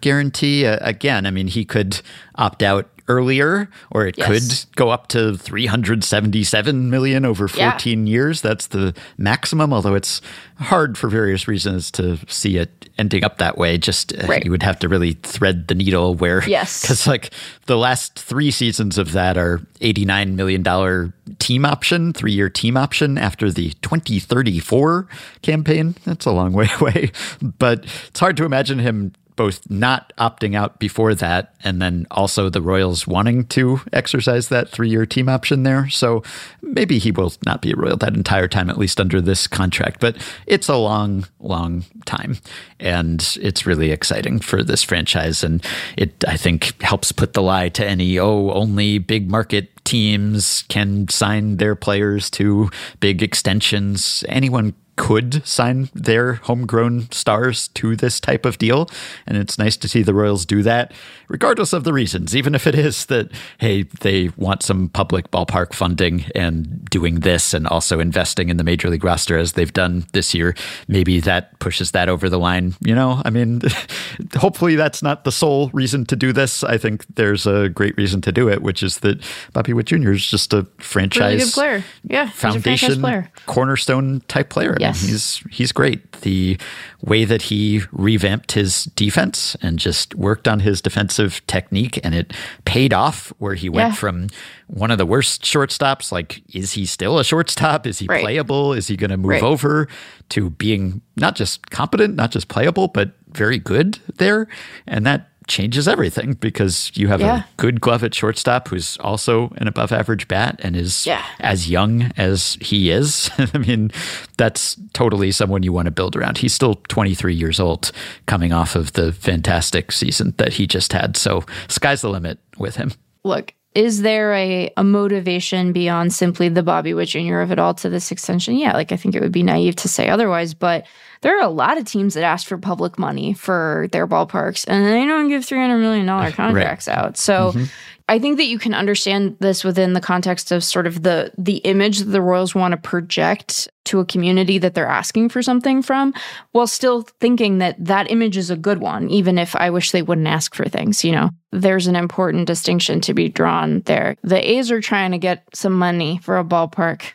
guarantee. 0.00 0.66
Uh, 0.66 0.78
again, 0.80 1.26
I 1.26 1.30
mean, 1.30 1.48
he 1.48 1.64
could 1.64 2.00
opt 2.36 2.62
out 2.62 2.88
earlier 3.08 3.68
or 3.90 4.06
it 4.06 4.16
Yes. 4.16 4.64
could 4.64 4.76
go 4.76 4.90
up 4.90 5.08
to 5.08 5.36
377 5.36 6.88
million 6.90 7.24
over 7.24 7.48
Yeah. 7.54 7.72
14 7.72 8.06
years 8.06 8.40
that's 8.40 8.68
the 8.68 8.94
maximum 9.18 9.72
although 9.72 9.94
it's 9.94 10.20
hard 10.58 10.96
for 10.96 11.08
various 11.08 11.46
reasons 11.46 11.90
to 11.92 12.18
see 12.28 12.56
it 12.56 12.88
ending 12.96 13.24
up 13.24 13.38
that 13.38 13.58
way 13.58 13.76
just 13.76 14.14
uh, 14.16 14.26
Right. 14.26 14.44
you 14.44 14.50
would 14.50 14.62
have 14.62 14.78
to 14.78 14.88
really 14.88 15.14
thread 15.22 15.68
the 15.68 15.74
needle 15.74 16.14
where 16.14 16.42
Yes. 16.48 16.80
because 16.82 17.06
like 17.06 17.30
the 17.66 17.76
last 17.76 18.18
three 18.18 18.50
seasons 18.50 18.96
of 18.98 19.12
that 19.12 19.36
are 19.36 19.60
$89 19.80 20.34
million 20.34 21.12
team 21.38 21.64
option, 21.64 22.12
three 22.12 22.32
year 22.32 22.48
team 22.48 22.76
option 22.76 23.18
after 23.18 23.50
the 23.50 23.70
2034 23.82 25.06
campaign. 25.42 25.94
That's 26.04 26.24
a 26.26 26.30
long 26.32 26.52
way 26.52 26.68
away. 26.80 27.10
But 27.42 27.84
it's 28.08 28.20
hard 28.20 28.36
to 28.38 28.44
imagine 28.44 28.78
him 28.78 29.12
both 29.36 29.68
not 29.70 30.12
opting 30.18 30.56
out 30.56 30.78
before 30.78 31.14
that 31.14 31.54
and 31.64 31.80
then 31.80 32.06
also 32.10 32.48
the 32.48 32.62
Royals 32.62 33.06
wanting 33.06 33.46
to 33.46 33.80
exercise 33.92 34.48
that 34.48 34.68
three 34.68 34.88
year 34.88 35.06
team 35.06 35.28
option 35.28 35.62
there. 35.62 35.88
So 35.88 36.22
maybe 36.62 36.98
he 36.98 37.10
will 37.10 37.32
not 37.44 37.62
be 37.62 37.72
a 37.72 37.76
Royal 37.76 37.96
that 37.96 38.14
entire 38.14 38.48
time, 38.48 38.70
at 38.70 38.78
least 38.78 39.00
under 39.00 39.20
this 39.20 39.46
contract. 39.46 40.00
But 40.00 40.16
it's 40.46 40.68
a 40.68 40.76
long, 40.76 41.26
long 41.40 41.84
time. 42.04 42.38
And 42.78 43.36
it's 43.40 43.66
really 43.66 43.90
exciting 43.90 44.40
for 44.40 44.62
this 44.62 44.82
franchise. 44.82 45.42
And 45.42 45.64
it, 45.96 46.24
I 46.26 46.36
think, 46.36 46.80
helps 46.82 47.12
put 47.12 47.32
the 47.32 47.42
lie 47.42 47.68
to 47.70 47.86
any, 47.86 48.18
oh, 48.18 48.50
only 48.50 48.98
big 48.98 49.30
market 49.30 49.70
teams 49.84 50.64
can 50.68 51.08
sign 51.08 51.58
their 51.58 51.74
players 51.74 52.30
to 52.30 52.70
big 53.00 53.22
extensions. 53.22 54.24
Anyone 54.28 54.74
could 54.96 55.46
sign 55.46 55.88
their 55.94 56.34
homegrown 56.34 57.10
stars 57.10 57.68
to 57.68 57.96
this 57.96 58.20
type 58.20 58.46
of 58.46 58.58
deal. 58.58 58.88
And 59.26 59.36
it's 59.36 59.58
nice 59.58 59.76
to 59.78 59.88
see 59.88 60.02
the 60.02 60.14
Royals 60.14 60.46
do 60.46 60.62
that, 60.62 60.92
regardless 61.28 61.72
of 61.72 61.84
the 61.84 61.92
reasons, 61.92 62.36
even 62.36 62.54
if 62.54 62.66
it 62.66 62.74
is 62.74 63.06
that, 63.06 63.30
hey, 63.58 63.82
they 64.00 64.30
want 64.36 64.62
some 64.62 64.88
public 64.88 65.30
ballpark 65.30 65.72
funding 65.72 66.24
and 66.34 66.84
doing 66.90 67.20
this 67.20 67.52
and 67.54 67.66
also 67.66 67.98
investing 67.98 68.48
in 68.50 68.56
the 68.56 68.64
major 68.64 68.88
league 68.88 69.04
roster 69.04 69.36
as 69.36 69.54
they've 69.54 69.72
done 69.72 70.06
this 70.12 70.32
year. 70.34 70.54
Maybe 70.86 71.18
that 71.20 71.58
pushes 71.58 71.90
that 71.90 72.08
over 72.08 72.28
the 72.28 72.38
line. 72.38 72.74
You 72.80 72.94
know, 72.94 73.20
I 73.24 73.30
mean, 73.30 73.62
hopefully 74.36 74.76
that's 74.76 75.02
not 75.02 75.24
the 75.24 75.32
sole 75.32 75.70
reason 75.72 76.06
to 76.06 76.16
do 76.16 76.32
this. 76.32 76.62
I 76.62 76.78
think 76.78 77.04
there's 77.16 77.46
a 77.46 77.68
great 77.68 77.96
reason 77.96 78.20
to 78.22 78.32
do 78.32 78.48
it, 78.48 78.62
which 78.62 78.82
is 78.82 78.98
that 78.98 79.22
Bobby 79.52 79.72
Witt 79.72 79.86
Jr. 79.86 80.12
is 80.12 80.26
just 80.26 80.52
a 80.52 80.66
franchise 80.78 81.40
Really 81.40 81.50
player. 81.50 81.84
Yeah. 82.04 82.24
a 82.28 82.30
franchise 82.30 82.62
foundation 82.62 83.00
player. 83.00 83.30
cornerstone 83.46 84.20
type 84.28 84.50
player. 84.50 84.76
I 84.83 84.83
Yes. 84.88 85.00
He's 85.02 85.42
he's 85.50 85.72
great. 85.72 86.12
The 86.22 86.58
way 87.02 87.24
that 87.24 87.42
he 87.42 87.82
revamped 87.92 88.52
his 88.52 88.84
defense 88.96 89.56
and 89.62 89.78
just 89.78 90.14
worked 90.14 90.46
on 90.48 90.60
his 90.60 90.80
defensive 90.80 91.40
technique 91.46 91.98
and 92.04 92.14
it 92.14 92.32
paid 92.64 92.92
off 92.92 93.32
where 93.38 93.54
he 93.54 93.68
went 93.68 93.90
Yeah. 93.92 93.94
from 93.96 94.26
one 94.66 94.90
of 94.90 94.98
the 94.98 95.06
worst 95.06 95.42
shortstops 95.42 96.10
like 96.12 96.42
is 96.54 96.72
he 96.72 96.86
still 96.86 97.18
a 97.18 97.24
shortstop? 97.24 97.86
Is 97.86 97.98
he 97.98 98.06
Right. 98.06 98.22
playable? 98.22 98.72
Is 98.72 98.86
he 98.88 98.96
going 98.96 99.10
to 99.10 99.16
move 99.16 99.30
Right. 99.30 99.42
over 99.42 99.88
to 100.30 100.50
being 100.50 101.00
not 101.16 101.36
just 101.36 101.70
competent, 101.70 102.14
not 102.16 102.30
just 102.30 102.48
playable, 102.48 102.88
but 102.88 103.12
very 103.32 103.58
good 103.58 103.98
there? 104.16 104.46
And 104.86 105.04
that 105.06 105.28
changes 105.46 105.86
everything 105.86 106.32
because 106.34 106.90
you 106.94 107.08
have 107.08 107.20
Yeah. 107.20 107.40
a 107.40 107.44
good 107.56 107.80
glove 107.80 108.02
at 108.04 108.14
shortstop 108.14 108.68
who's 108.68 108.96
also 108.98 109.52
an 109.56 109.68
above 109.68 109.92
average 109.92 110.26
bat 110.28 110.58
and 110.62 110.74
is 110.76 111.06
Yeah. 111.06 111.22
as 111.40 111.68
young 111.70 112.10
as 112.16 112.56
he 112.60 112.90
is. 112.90 113.30
I 113.54 113.58
mean, 113.58 113.90
that's 114.36 114.76
totally 114.92 115.30
someone 115.32 115.62
you 115.62 115.72
want 115.72 115.86
to 115.86 115.90
build 115.92 116.16
around. 116.16 116.38
He's 116.38 116.54
still 116.54 116.76
23 116.88 117.34
years 117.34 117.60
old, 117.60 117.92
coming 118.26 118.52
off 118.52 118.74
of 118.74 118.92
the 118.94 119.12
fantastic 119.12 119.92
season 119.92 120.34
that 120.38 120.54
he 120.54 120.66
just 120.66 120.92
had. 120.92 121.16
So, 121.16 121.44
sky's 121.68 122.00
the 122.00 122.08
limit 122.10 122.38
with 122.58 122.76
him. 122.76 122.92
look, 123.24 123.54
is 123.74 124.02
there 124.02 124.32
a, 124.34 124.72
a 124.76 124.84
motivation 124.84 125.72
beyond 125.72 126.12
simply 126.12 126.48
the 126.48 126.62
Bobby 126.62 126.94
Witt 126.94 127.08
Jr. 127.08 127.40
of 127.40 127.50
it 127.50 127.58
all 127.58 127.74
to 127.74 127.88
this 127.88 128.12
extension? 128.12 128.54
Yeah, 128.54 128.72
like 128.72 128.92
I 128.92 128.96
think 128.96 129.14
it 129.14 129.20
would 129.20 129.32
be 129.32 129.42
naive 129.42 129.74
to 129.76 129.88
say 129.88 130.08
otherwise, 130.08 130.54
but 130.54 130.86
there 131.22 131.36
are 131.36 131.42
a 131.42 131.48
lot 131.48 131.78
of 131.78 131.84
teams 131.84 132.14
that 132.14 132.22
ask 132.22 132.46
for 132.46 132.56
public 132.56 132.98
money 132.98 133.32
for 133.32 133.88
their 133.90 134.06
ballparks 134.06 134.64
and 134.68 134.84
they 134.84 135.04
don't 135.06 135.28
give 135.28 135.42
$300 135.42 135.80
million 135.80 136.06
contracts 136.32 136.86
out. 136.86 137.16
So 137.16 137.52
mm-hmm. 137.52 137.64
I 138.06 138.18
think 138.18 138.36
that 138.36 138.46
you 138.46 138.58
can 138.58 138.74
understand 138.74 139.36
this 139.40 139.64
within 139.64 139.94
the 139.94 140.00
context 140.00 140.52
of 140.52 140.62
sort 140.62 140.86
of 140.86 141.02
the 141.02 141.32
the 141.38 141.56
image 141.58 142.00
that 142.00 142.10
the 142.10 142.20
Royals 142.20 142.54
want 142.54 142.72
to 142.72 142.76
project 142.76 143.68
to 143.84 144.00
a 144.00 144.04
community 144.04 144.58
that 144.58 144.74
they're 144.74 144.86
asking 144.86 145.30
for 145.30 145.42
something 145.42 145.80
from, 145.80 146.12
while 146.52 146.66
still 146.66 147.02
thinking 147.20 147.58
that 147.58 147.82
that 147.82 148.10
image 148.10 148.36
is 148.36 148.50
a 148.50 148.56
good 148.56 148.78
one, 148.78 149.08
even 149.10 149.38
if 149.38 149.56
I 149.56 149.70
wish 149.70 149.90
they 149.90 150.02
wouldn't 150.02 150.26
ask 150.26 150.54
for 150.54 150.68
things. 150.68 151.02
You 151.02 151.12
know, 151.12 151.30
there's 151.50 151.86
an 151.86 151.96
important 151.96 152.46
distinction 152.46 153.00
to 153.02 153.14
be 153.14 153.28
drawn 153.30 153.80
there. 153.80 154.16
The 154.22 154.50
A's 154.50 154.70
are 154.70 154.82
trying 154.82 155.12
to 155.12 155.18
get 155.18 155.44
some 155.54 155.72
money 155.72 156.18
for 156.22 156.38
a 156.38 156.44
ballpark. 156.44 157.12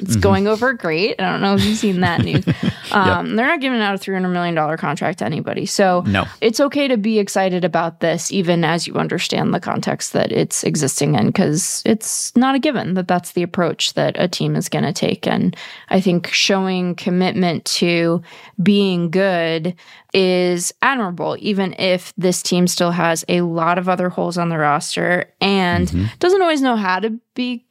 It's 0.00 0.16
going 0.16 0.46
over 0.46 0.72
great. 0.72 1.20
I 1.20 1.30
don't 1.30 1.40
know 1.40 1.54
if 1.54 1.64
you've 1.64 1.78
seen 1.78 2.00
that 2.00 2.22
news. 2.24 2.44
Um, 2.90 3.36
They're 3.36 3.46
not 3.46 3.60
giving 3.60 3.82
out 3.82 3.94
a 3.94 3.98
$300 3.98 4.32
million 4.32 4.76
contract 4.78 5.18
to 5.18 5.26
anybody. 5.26 5.66
So 5.66 6.04
No. 6.06 6.24
it's 6.40 6.58
okay 6.58 6.88
to 6.88 6.96
be 6.96 7.18
excited 7.18 7.62
about 7.62 8.00
this, 8.00 8.32
even 8.32 8.64
as 8.64 8.86
you 8.86 8.94
understand 8.94 9.52
the 9.52 9.60
context 9.60 10.14
that 10.14 10.32
it's 10.32 10.64
existing 10.64 11.14
in, 11.14 11.26
because 11.26 11.82
it's 11.84 12.34
not 12.34 12.54
a 12.54 12.58
given 12.58 12.94
that 12.94 13.06
that's 13.06 13.32
the 13.32 13.42
approach 13.42 13.92
that 13.92 14.16
a 14.18 14.26
team 14.26 14.56
is 14.56 14.70
going 14.70 14.84
to 14.86 14.92
take. 14.94 15.26
And 15.26 15.54
I 15.90 16.00
think 16.00 16.28
showing 16.28 16.94
commitment 16.94 17.66
to 17.66 18.22
being 18.62 19.10
good 19.10 19.74
is 20.14 20.72
admirable, 20.80 21.36
even 21.40 21.74
if 21.78 22.14
this 22.16 22.42
team 22.42 22.66
still 22.66 22.92
has 22.92 23.22
a 23.28 23.42
lot 23.42 23.76
of 23.76 23.86
other 23.86 24.08
holes 24.08 24.38
on 24.38 24.48
the 24.48 24.56
roster 24.56 25.30
and 25.42 26.10
doesn't 26.20 26.40
always 26.40 26.62
know 26.62 26.76
how 26.76 27.00
to 27.00 27.20
be 27.34 27.66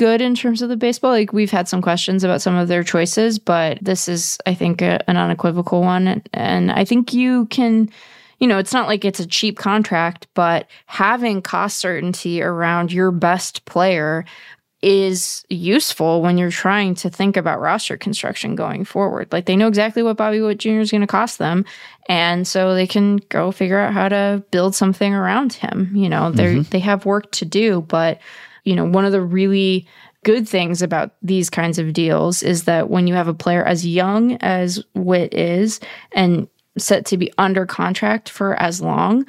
good 0.00 0.22
in 0.22 0.34
terms 0.34 0.62
of 0.62 0.70
the 0.70 0.78
baseball. 0.78 1.10
Like 1.10 1.34
we've 1.34 1.50
had 1.50 1.68
some 1.68 1.82
questions 1.82 2.24
about 2.24 2.40
some 2.40 2.56
of 2.56 2.68
their 2.68 2.82
choices, 2.82 3.38
but 3.38 3.78
this 3.82 4.08
is, 4.08 4.38
I 4.46 4.54
think, 4.54 4.80
a, 4.80 4.98
an 5.10 5.18
unequivocal 5.18 5.82
one. 5.82 6.08
And, 6.08 6.28
and 6.32 6.72
I 6.72 6.86
think 6.86 7.12
you 7.12 7.44
can, 7.46 7.90
you 8.38 8.48
know, 8.48 8.56
it's 8.56 8.72
not 8.72 8.88
like 8.88 9.04
it's 9.04 9.20
a 9.20 9.26
cheap 9.26 9.58
contract, 9.58 10.26
but 10.32 10.68
having 10.86 11.42
cost 11.42 11.76
certainty 11.76 12.40
around 12.40 12.92
your 12.92 13.10
best 13.10 13.66
player 13.66 14.24
is 14.80 15.44
useful 15.50 16.22
when 16.22 16.38
you're 16.38 16.50
trying 16.50 16.94
to 16.94 17.10
think 17.10 17.36
about 17.36 17.60
roster 17.60 17.98
construction 17.98 18.54
going 18.54 18.86
forward. 18.86 19.30
Like 19.30 19.44
they 19.44 19.54
know 19.54 19.68
exactly 19.68 20.02
what 20.02 20.16
Bobby 20.16 20.40
Witt 20.40 20.60
Jr. 20.60 20.80
is 20.80 20.90
going 20.90 21.02
to 21.02 21.06
cost 21.06 21.36
them, 21.36 21.66
and 22.08 22.48
so 22.48 22.74
they 22.74 22.86
can 22.86 23.18
go 23.28 23.52
figure 23.52 23.78
out 23.78 23.92
how 23.92 24.08
to 24.08 24.42
build 24.50 24.74
something 24.74 25.12
around 25.12 25.52
him. 25.52 25.94
You 25.94 26.08
know, 26.08 26.30
they 26.30 26.54
mm-hmm. 26.54 26.70
they 26.70 26.78
have 26.78 27.04
work 27.04 27.30
to 27.32 27.44
do, 27.44 27.82
but 27.82 28.18
you 28.64 28.74
know, 28.74 28.84
one 28.84 29.04
of 29.04 29.12
the 29.12 29.22
really 29.22 29.86
good 30.24 30.48
things 30.48 30.82
about 30.82 31.14
these 31.22 31.48
kinds 31.48 31.78
of 31.78 31.92
deals 31.92 32.42
is 32.42 32.64
that 32.64 32.90
when 32.90 33.06
you 33.06 33.14
have 33.14 33.28
a 33.28 33.34
player 33.34 33.64
as 33.64 33.86
young 33.86 34.36
as 34.36 34.82
Witt 34.94 35.32
is 35.34 35.80
and 36.12 36.46
set 36.78 37.06
to 37.06 37.16
be 37.16 37.32
under 37.38 37.66
contract 37.66 38.28
for 38.28 38.54
as 38.60 38.80
long, 38.80 39.26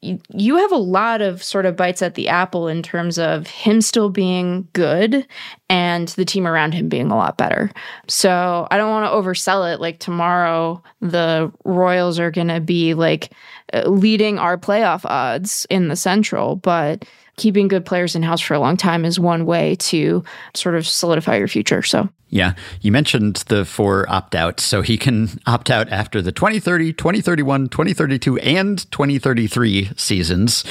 you, 0.00 0.56
have 0.56 0.70
a 0.70 0.76
lot 0.76 1.20
of 1.20 1.42
sort 1.42 1.66
of 1.66 1.74
bites 1.74 2.02
at 2.02 2.14
the 2.14 2.28
apple 2.28 2.68
in 2.68 2.82
terms 2.82 3.18
of 3.18 3.48
him 3.48 3.80
still 3.80 4.10
being 4.10 4.68
good 4.72 5.26
and 5.68 6.08
the 6.08 6.24
team 6.24 6.46
around 6.46 6.72
him 6.72 6.88
being 6.88 7.10
a 7.10 7.16
lot 7.16 7.36
better. 7.36 7.70
So 8.06 8.68
I 8.70 8.76
don't 8.76 8.90
want 8.90 9.10
to 9.10 9.16
oversell 9.16 9.72
it. 9.72 9.80
Like 9.80 9.98
tomorrow, 9.98 10.82
the 11.00 11.52
Royals 11.64 12.20
are 12.20 12.30
going 12.30 12.48
to 12.48 12.60
be 12.60 12.94
like 12.94 13.32
uh, 13.72 13.88
leading 13.88 14.38
our 14.38 14.56
playoff 14.56 15.04
odds 15.04 15.66
in 15.68 15.88
the 15.88 15.96
Central, 15.96 16.54
but 16.54 17.04
keeping 17.38 17.68
good 17.68 17.86
players 17.86 18.14
in 18.14 18.22
house 18.22 18.40
for 18.40 18.54
a 18.54 18.60
long 18.60 18.76
time 18.76 19.04
is 19.04 19.18
one 19.18 19.46
way 19.46 19.76
to 19.76 20.22
sort 20.54 20.74
of 20.74 20.86
solidify 20.86 21.36
your 21.36 21.48
future. 21.48 21.82
So 21.82 22.08
Yeah. 22.28 22.52
You 22.82 22.92
mentioned 22.92 23.36
the 23.48 23.64
four 23.64 24.06
opt 24.10 24.34
outs. 24.34 24.62
So 24.62 24.82
he 24.82 24.98
can 24.98 25.40
opt 25.46 25.70
out 25.70 25.88
after 25.88 26.20
the 26.20 26.32
2030, 26.32 26.92
2031, 26.92 27.68
2032, 27.68 28.38
and 28.38 28.90
2033 28.90 29.90
seasons. 29.96 30.64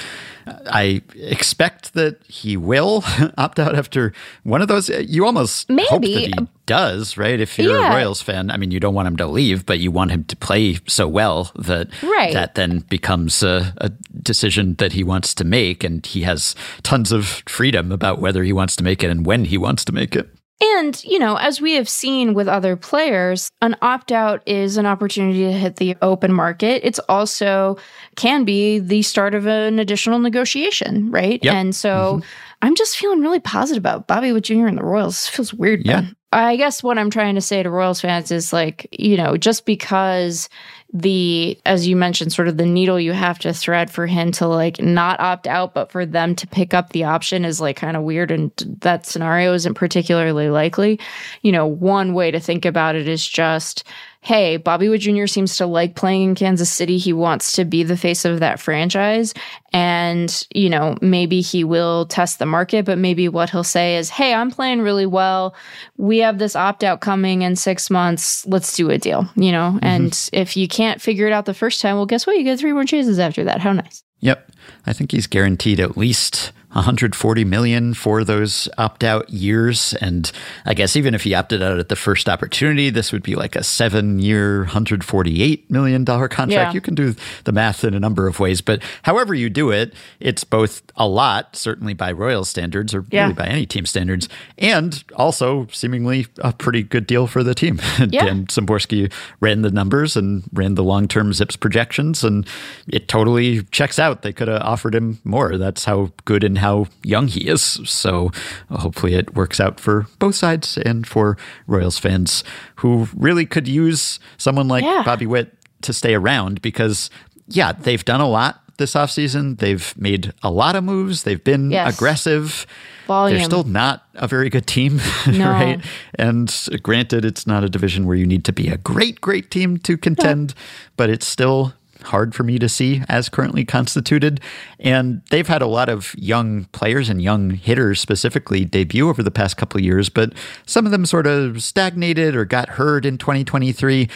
I 0.65 1.01
expect 1.15 1.93
that 1.93 2.21
he 2.27 2.57
will 2.57 3.03
opt 3.37 3.59
out 3.59 3.75
after 3.75 4.13
one 4.43 4.61
of 4.61 4.67
those. 4.67 4.89
You 4.89 5.25
almost 5.25 5.67
hope 5.69 5.77
that 5.77 6.01
Maybe. 6.01 6.23
he 6.23 6.33
does, 6.65 7.17
right? 7.17 7.39
If 7.39 7.57
you're 7.57 7.77
Yeah. 7.79 7.91
a 7.93 7.95
Royals 7.95 8.21
fan, 8.21 8.51
I 8.51 8.57
mean, 8.57 8.71
you 8.71 8.79
don't 8.79 8.93
want 8.93 9.07
him 9.07 9.17
to 9.17 9.27
leave, 9.27 9.65
but 9.65 9.79
you 9.79 9.91
want 9.91 10.11
him 10.11 10.23
to 10.25 10.35
play 10.35 10.79
so 10.87 11.07
well 11.07 11.51
that 11.55 11.87
Right. 12.03 12.33
that 12.33 12.55
then 12.55 12.79
becomes 12.89 13.43
a, 13.43 13.73
a 13.77 13.89
decision 14.21 14.75
that 14.75 14.93
he 14.93 15.03
wants 15.03 15.33
to 15.35 15.43
make, 15.43 15.83
and 15.83 16.05
he 16.05 16.21
has 16.23 16.55
tons 16.83 17.11
of 17.11 17.43
freedom 17.47 17.91
about 17.91 18.19
whether 18.19 18.43
he 18.43 18.53
wants 18.53 18.75
to 18.77 18.83
make 18.83 19.03
it 19.03 19.09
and 19.09 19.25
when 19.25 19.45
he 19.45 19.57
wants 19.57 19.85
to 19.85 19.91
make 19.93 20.15
it. 20.15 20.29
And, 20.59 21.03
you 21.03 21.19
know, 21.19 21.35
as 21.35 21.61
we 21.61 21.73
have 21.73 21.87
seen 21.87 22.33
with 22.33 22.47
other 22.47 22.75
players, 22.75 23.51
an 23.61 23.75
opt 23.81 24.11
out 24.11 24.41
is 24.47 24.77
an 24.77 24.87
opportunity 24.87 25.43
to 25.43 25.51
hit 25.51 25.75
the 25.75 25.95
open 26.01 26.33
market. 26.33 26.81
It's 26.83 26.99
also 27.07 27.77
can 28.15 28.43
be 28.43 28.79
the 28.79 29.03
start 29.03 29.35
of 29.35 29.45
an 29.45 29.77
additional 29.77 30.17
negotiation, 30.17 31.11
right? 31.11 31.43
Yep. 31.43 31.53
And 31.53 31.75
so 31.75 31.89
mm-hmm. 31.89 32.27
I'm 32.63 32.75
just 32.75 32.97
feeling 32.97 33.21
really 33.21 33.39
positive 33.39 33.81
about 33.81 34.07
Bobby 34.07 34.31
Witt 34.31 34.45
Jr. 34.45 34.65
and 34.65 34.79
the 34.79 34.83
Royals. 34.83 35.27
It 35.27 35.31
feels 35.31 35.53
weird. 35.53 35.85
Yeah. 35.85 36.01
man. 36.01 36.15
I 36.33 36.55
guess 36.57 36.83
what 36.83 36.97
I'm 36.97 37.09
trying 37.09 37.35
to 37.35 37.41
say 37.41 37.63
to 37.63 37.69
Royals 37.69 38.01
fans 38.01 38.31
is 38.31 38.51
like, 38.51 38.87
you 38.91 39.15
know, 39.15 39.37
just 39.37 39.65
because 39.65 40.49
the 40.93 41.59
as 41.65 41.85
you 41.85 41.95
mentioned 41.97 42.31
sort 42.31 42.47
of 42.47 42.55
the 42.55 42.65
needle 42.65 42.99
you 42.99 43.11
have 43.11 43.37
to 43.37 43.53
thread 43.53 43.91
for 43.91 44.07
him 44.07 44.31
to 44.31 44.47
like 44.47 44.81
not 44.81 45.19
opt 45.19 45.45
out 45.45 45.73
but 45.73 45.91
for 45.91 46.05
them 46.05 46.33
to 46.33 46.47
pick 46.47 46.73
up 46.73 46.91
the 46.91 47.03
option 47.03 47.43
is 47.43 47.59
like 47.59 47.75
kind 47.75 47.97
of 47.97 48.03
weird 48.03 48.31
and 48.31 48.51
that 48.79 49.05
scenario 49.05 49.53
isn't 49.53 49.73
particularly 49.73 50.49
likely. 50.49 50.99
You 51.41 51.51
know 51.51 51.67
one 51.67 52.13
way 52.13 52.31
to 52.31 52.39
think 52.39 52.63
about 52.65 52.95
it 52.95 53.07
is 53.07 53.27
just 53.27 53.83
hey, 54.27 54.57
Bobby 54.57 54.89
Witt 54.89 54.99
Jr. 54.99 55.25
seems 55.25 55.55
to 55.55 55.65
like 55.65 55.95
playing 55.95 56.23
in 56.23 56.35
Kansas 56.35 56.69
City. 56.69 56.97
He 56.97 57.13
wants 57.13 57.53
to 57.53 57.63
be 57.63 57.83
the 57.83 57.95
face 57.95 58.25
of 58.25 58.41
that 58.41 58.59
franchise. 58.59 59.33
And, 59.71 60.45
you 60.53 60.69
know, 60.69 60.97
maybe 61.01 61.39
he 61.39 61.63
will 61.63 62.07
test 62.07 62.37
the 62.37 62.45
market, 62.45 62.83
but 62.83 62.97
maybe 62.97 63.29
what 63.29 63.49
he'll 63.49 63.63
say 63.63 63.95
is, 63.95 64.09
hey, 64.09 64.33
I'm 64.33 64.51
playing 64.51 64.81
really 64.81 65.05
well. 65.05 65.55
We 65.95 66.17
have 66.17 66.39
this 66.39 66.57
opt 66.57 66.83
out 66.83 66.99
coming 66.99 67.43
in 67.43 67.55
six 67.55 67.89
months. 67.89 68.45
Let's 68.45 68.75
do 68.75 68.89
a 68.89 68.97
deal, 68.97 69.29
you 69.37 69.53
know? 69.53 69.75
Mm-hmm. 69.75 69.85
And 69.85 70.29
if 70.33 70.57
you 70.57 70.67
can't 70.67 71.01
figure 71.01 71.27
it 71.27 71.31
out 71.31 71.45
the 71.45 71.53
first 71.53 71.79
time, 71.79 71.95
well, 71.95 72.05
guess 72.05 72.27
what? 72.27 72.35
You 72.35 72.43
get 72.43 72.59
three 72.59 72.73
more 72.73 72.83
chances 72.83 73.19
after 73.19 73.45
that. 73.45 73.61
How 73.61 73.71
nice. 73.71 74.03
Yep. 74.19 74.51
I 74.85 74.91
think 74.91 75.13
he's 75.13 75.27
guaranteed 75.27 75.79
at 75.79 75.95
least 75.95 76.51
140 76.77 77.43
million 77.43 77.93
for 77.95 78.23
those 78.23 78.69
opt-out 78.77 79.29
years 79.31 79.93
and 79.99 80.31
I 80.65 80.73
guess 80.75 80.95
even 80.95 81.15
if 81.15 81.23
he 81.23 81.33
opted 81.33 81.61
out 81.63 81.79
at 81.79 81.89
the 81.89 81.95
first 81.95 82.29
opportunity 82.29 82.89
this 82.91 83.11
would 83.11 83.23
be 83.23 83.33
like 83.35 83.55
a 83.55 83.59
7-year 83.61 84.59
148 84.59 85.69
million 85.71 86.03
dollar 86.03 86.27
contract. 86.27 86.69
Yeah. 86.69 86.73
You 86.73 86.81
can 86.81 86.93
do 86.95 87.15
the 87.45 87.51
math 87.51 87.83
in 87.83 87.93
a 87.95 87.99
number 87.99 88.27
of 88.27 88.39
ways, 88.39 88.61
but 88.61 88.81
however 89.03 89.33
you 89.33 89.49
do 89.49 89.71
it, 89.71 89.93
it's 90.19 90.43
both 90.43 90.83
a 90.95 91.07
lot 91.07 91.55
certainly 91.55 91.93
by 91.95 92.11
Royal 92.11 92.45
standards 92.45 92.93
or 92.93 93.03
Yeah. 93.09 93.23
really 93.23 93.33
by 93.33 93.47
any 93.47 93.65
team 93.65 93.85
standards 93.87 94.29
and 94.59 95.03
also 95.15 95.67
seemingly 95.71 96.27
a 96.39 96.53
pretty 96.53 96.83
good 96.83 97.07
deal 97.07 97.25
for 97.27 97.43
the 97.43 97.55
team. 97.55 97.79
Yeah. 98.09 98.25
Dan 98.25 98.45
Szymborski 98.45 99.11
ran 99.41 99.63
the 99.63 99.71
numbers 99.71 100.15
and 100.15 100.43
ran 100.53 100.75
the 100.75 100.83
long-term 100.83 101.33
zips 101.33 101.55
projections 101.55 102.23
and 102.23 102.47
it 102.87 103.07
totally 103.07 103.63
checks 103.71 103.97
out. 103.99 104.21
They 104.21 104.31
could 104.31 104.47
have 104.47 104.61
offered 104.61 104.93
him 104.95 105.19
more. 105.23 105.57
That's 105.57 105.83
how 105.85 106.11
good 106.25 106.43
and 106.43 106.57
how 106.59 106.66
young 107.03 107.27
he 107.27 107.47
is. 107.47 107.61
So 107.85 108.31
hopefully 108.69 109.13
it 109.15 109.35
works 109.35 109.59
out 109.59 109.79
for 109.79 110.05
both 110.19 110.35
sides 110.35 110.77
and 110.77 111.05
for 111.07 111.37
Royals 111.67 111.99
fans 111.99 112.43
who 112.77 113.07
really 113.15 113.45
could 113.45 113.67
use 113.67 114.19
someone 114.37 114.67
like 114.67 114.83
Yeah. 114.83 115.03
Bobby 115.05 115.25
Witt 115.27 115.53
to 115.81 115.93
stay 115.93 116.13
around 116.15 116.61
because 116.61 117.09
yeah, 117.47 117.71
they've 117.71 118.03
done 118.03 118.21
a 118.21 118.27
lot 118.29 118.61
this 118.77 118.93
offseason. 118.93 119.57
They've 119.57 119.93
made 119.97 120.33
a 120.43 120.51
lot 120.51 120.75
of 120.75 120.83
moves. 120.83 121.23
They've 121.23 121.43
been 121.43 121.71
Yes. 121.71 121.95
aggressive. 121.95 122.65
Volume. 123.07 123.37
They're 123.37 123.45
still 123.45 123.63
not 123.63 124.03
a 124.15 124.27
very 124.27 124.49
good 124.49 124.67
team, 124.67 124.99
No. 125.31 125.49
right? 125.49 125.79
And 126.15 126.53
granted, 126.83 127.23
it's 127.25 127.47
not 127.47 127.63
a 127.63 127.69
division 127.69 128.05
where 128.05 128.17
you 128.17 128.25
need 128.25 128.43
to 128.45 128.51
be 128.53 128.67
a 128.67 128.77
great, 128.77 129.21
great 129.21 129.49
team 129.49 129.77
to 129.79 129.97
contend, 129.97 130.53
but 130.97 131.09
it's 131.09 131.25
still 131.25 131.73
hard 132.07 132.35
for 132.35 132.43
me 132.43 132.59
to 132.59 132.67
see 132.67 133.03
as 133.07 133.29
currently 133.29 133.63
constituted. 133.63 134.41
And 134.79 135.21
they've 135.29 135.47
had 135.47 135.61
a 135.61 135.67
lot 135.67 135.89
of 135.89 136.13
young 136.17 136.65
players 136.65 137.09
and 137.09 137.21
young 137.21 137.51
hitters 137.51 137.99
specifically 138.01 138.65
debut 138.65 139.07
over 139.07 139.23
the 139.23 139.31
past 139.31 139.57
couple 139.57 139.79
of 139.79 139.85
years, 139.85 140.09
but 140.09 140.33
some 140.65 140.85
of 140.85 140.91
them 140.91 141.05
sort 141.05 141.27
of 141.27 141.63
stagnated 141.63 142.35
or 142.35 142.45
got 142.45 142.69
hurt 142.69 143.05
in 143.05 143.17
2023. 143.17 144.09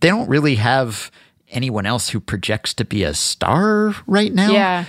They 0.00 0.08
don't 0.08 0.28
really 0.28 0.56
have 0.56 1.10
anyone 1.50 1.86
else 1.86 2.08
who 2.10 2.20
projects 2.20 2.74
to 2.74 2.84
be 2.84 3.04
a 3.04 3.14
star 3.14 3.94
right 4.06 4.32
now 4.32 4.50
Yeah. 4.50 4.84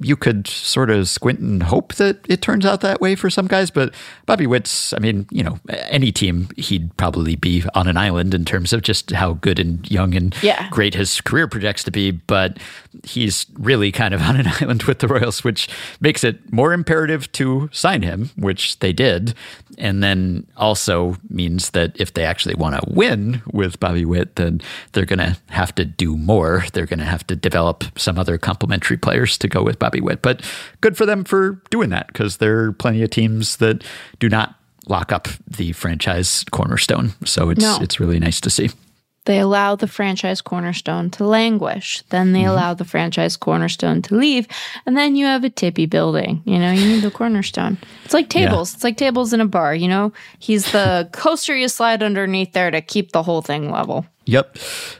You 0.00 0.16
could 0.16 0.46
sort 0.46 0.90
of 0.90 1.08
squint 1.08 1.40
and 1.40 1.62
hope 1.62 1.94
that 1.94 2.18
it 2.28 2.42
turns 2.42 2.66
out 2.66 2.82
that 2.82 3.00
way 3.00 3.14
for 3.14 3.30
some 3.30 3.46
guys. 3.46 3.70
But 3.70 3.94
Bobby 4.26 4.46
Witt's, 4.46 4.92
I 4.92 4.98
mean, 4.98 5.26
you 5.30 5.42
know, 5.42 5.58
any 5.88 6.12
team, 6.12 6.48
he'd 6.56 6.94
probably 6.98 7.34
be 7.34 7.64
on 7.74 7.88
an 7.88 7.96
island 7.96 8.34
in 8.34 8.44
terms 8.44 8.72
of 8.74 8.82
just 8.82 9.10
how 9.12 9.34
good 9.34 9.58
and 9.58 9.90
young 9.90 10.14
and 10.14 10.34
Yeah. 10.42 10.68
great 10.70 10.94
his 10.94 11.20
career 11.22 11.48
projects 11.48 11.82
to 11.84 11.90
be. 11.90 12.10
But 12.10 12.58
he's 13.04 13.46
really 13.54 13.90
kind 13.90 14.12
of 14.12 14.20
on 14.28 14.36
an 14.36 14.48
island 14.60 14.82
with 14.82 14.98
the 14.98 15.08
Royals, 15.08 15.42
which 15.44 15.68
makes 16.00 16.24
it 16.24 16.52
more 16.52 16.72
imperative 16.72 17.30
to 17.32 17.70
sign 17.72 18.02
him, 18.02 18.30
which 18.36 18.78
they 18.80 18.92
did. 18.92 19.34
And 19.78 20.02
then 20.02 20.46
also 20.56 21.16
means 21.28 21.70
that 21.70 21.92
if 22.00 22.14
they 22.14 22.24
actually 22.24 22.54
want 22.54 22.76
to 22.76 22.90
win 22.92 23.42
with 23.52 23.78
Bobby 23.78 24.04
Witt, 24.04 24.36
then 24.36 24.60
they're 24.92 25.04
going 25.04 25.18
to 25.18 25.36
have 25.50 25.74
to 25.74 25.84
do 25.84 26.16
more. 26.16 26.64
They're 26.72 26.86
going 26.86 26.98
to 26.98 27.04
have 27.04 27.26
to 27.26 27.36
develop 27.36 27.84
some 27.98 28.18
other 28.18 28.38
complementary 28.38 28.96
players 28.96 29.36
to 29.38 29.48
go 29.48 29.62
with 29.62 29.78
Bobby 29.78 30.00
Witt. 30.00 30.22
But 30.22 30.42
good 30.80 30.96
for 30.96 31.04
them 31.06 31.24
for 31.24 31.60
doing 31.70 31.90
that 31.90 32.06
because 32.08 32.38
there 32.38 32.64
are 32.64 32.72
plenty 32.72 33.02
of 33.02 33.10
teams 33.10 33.58
that 33.58 33.84
do 34.18 34.28
not 34.28 34.54
lock 34.88 35.12
up 35.12 35.28
the 35.46 35.72
franchise 35.72 36.44
cornerstone. 36.52 37.12
So 37.24 37.50
it's 37.50 37.60
No. 37.60 37.78
it's 37.80 38.00
really 38.00 38.18
nice 38.18 38.40
to 38.42 38.50
see. 38.50 38.70
They 39.26 39.40
allow 39.40 39.74
the 39.74 39.88
franchise 39.88 40.40
cornerstone 40.40 41.10
to 41.10 41.24
languish. 41.24 42.02
Then 42.10 42.32
they 42.32 42.40
mm-hmm. 42.40 42.50
allow 42.50 42.74
the 42.74 42.84
franchise 42.84 43.36
cornerstone 43.36 44.00
to 44.02 44.16
leave. 44.16 44.46
And 44.86 44.96
then 44.96 45.16
you 45.16 45.26
have 45.26 45.44
a 45.44 45.50
tippy 45.50 45.86
building. 45.86 46.42
You 46.44 46.58
know, 46.58 46.70
you 46.70 46.86
need 46.86 47.02
the 47.02 47.10
cornerstone. 47.10 47.76
It's 48.04 48.14
like 48.14 48.28
tables. 48.28 48.72
It's 48.72 48.84
like 48.84 48.96
tables 48.96 49.32
in 49.32 49.40
a 49.40 49.46
bar, 49.46 49.74
you 49.74 49.88
know? 49.88 50.12
He's 50.38 50.70
the 50.70 51.08
coaster 51.12 51.56
you 51.56 51.68
slide 51.68 52.02
underneath 52.02 52.52
there 52.52 52.70
to 52.70 52.80
keep 52.80 53.12
the 53.12 53.24
whole 53.24 53.42
thing 53.42 53.70
level. 53.70 54.06
Yep. 54.26 54.58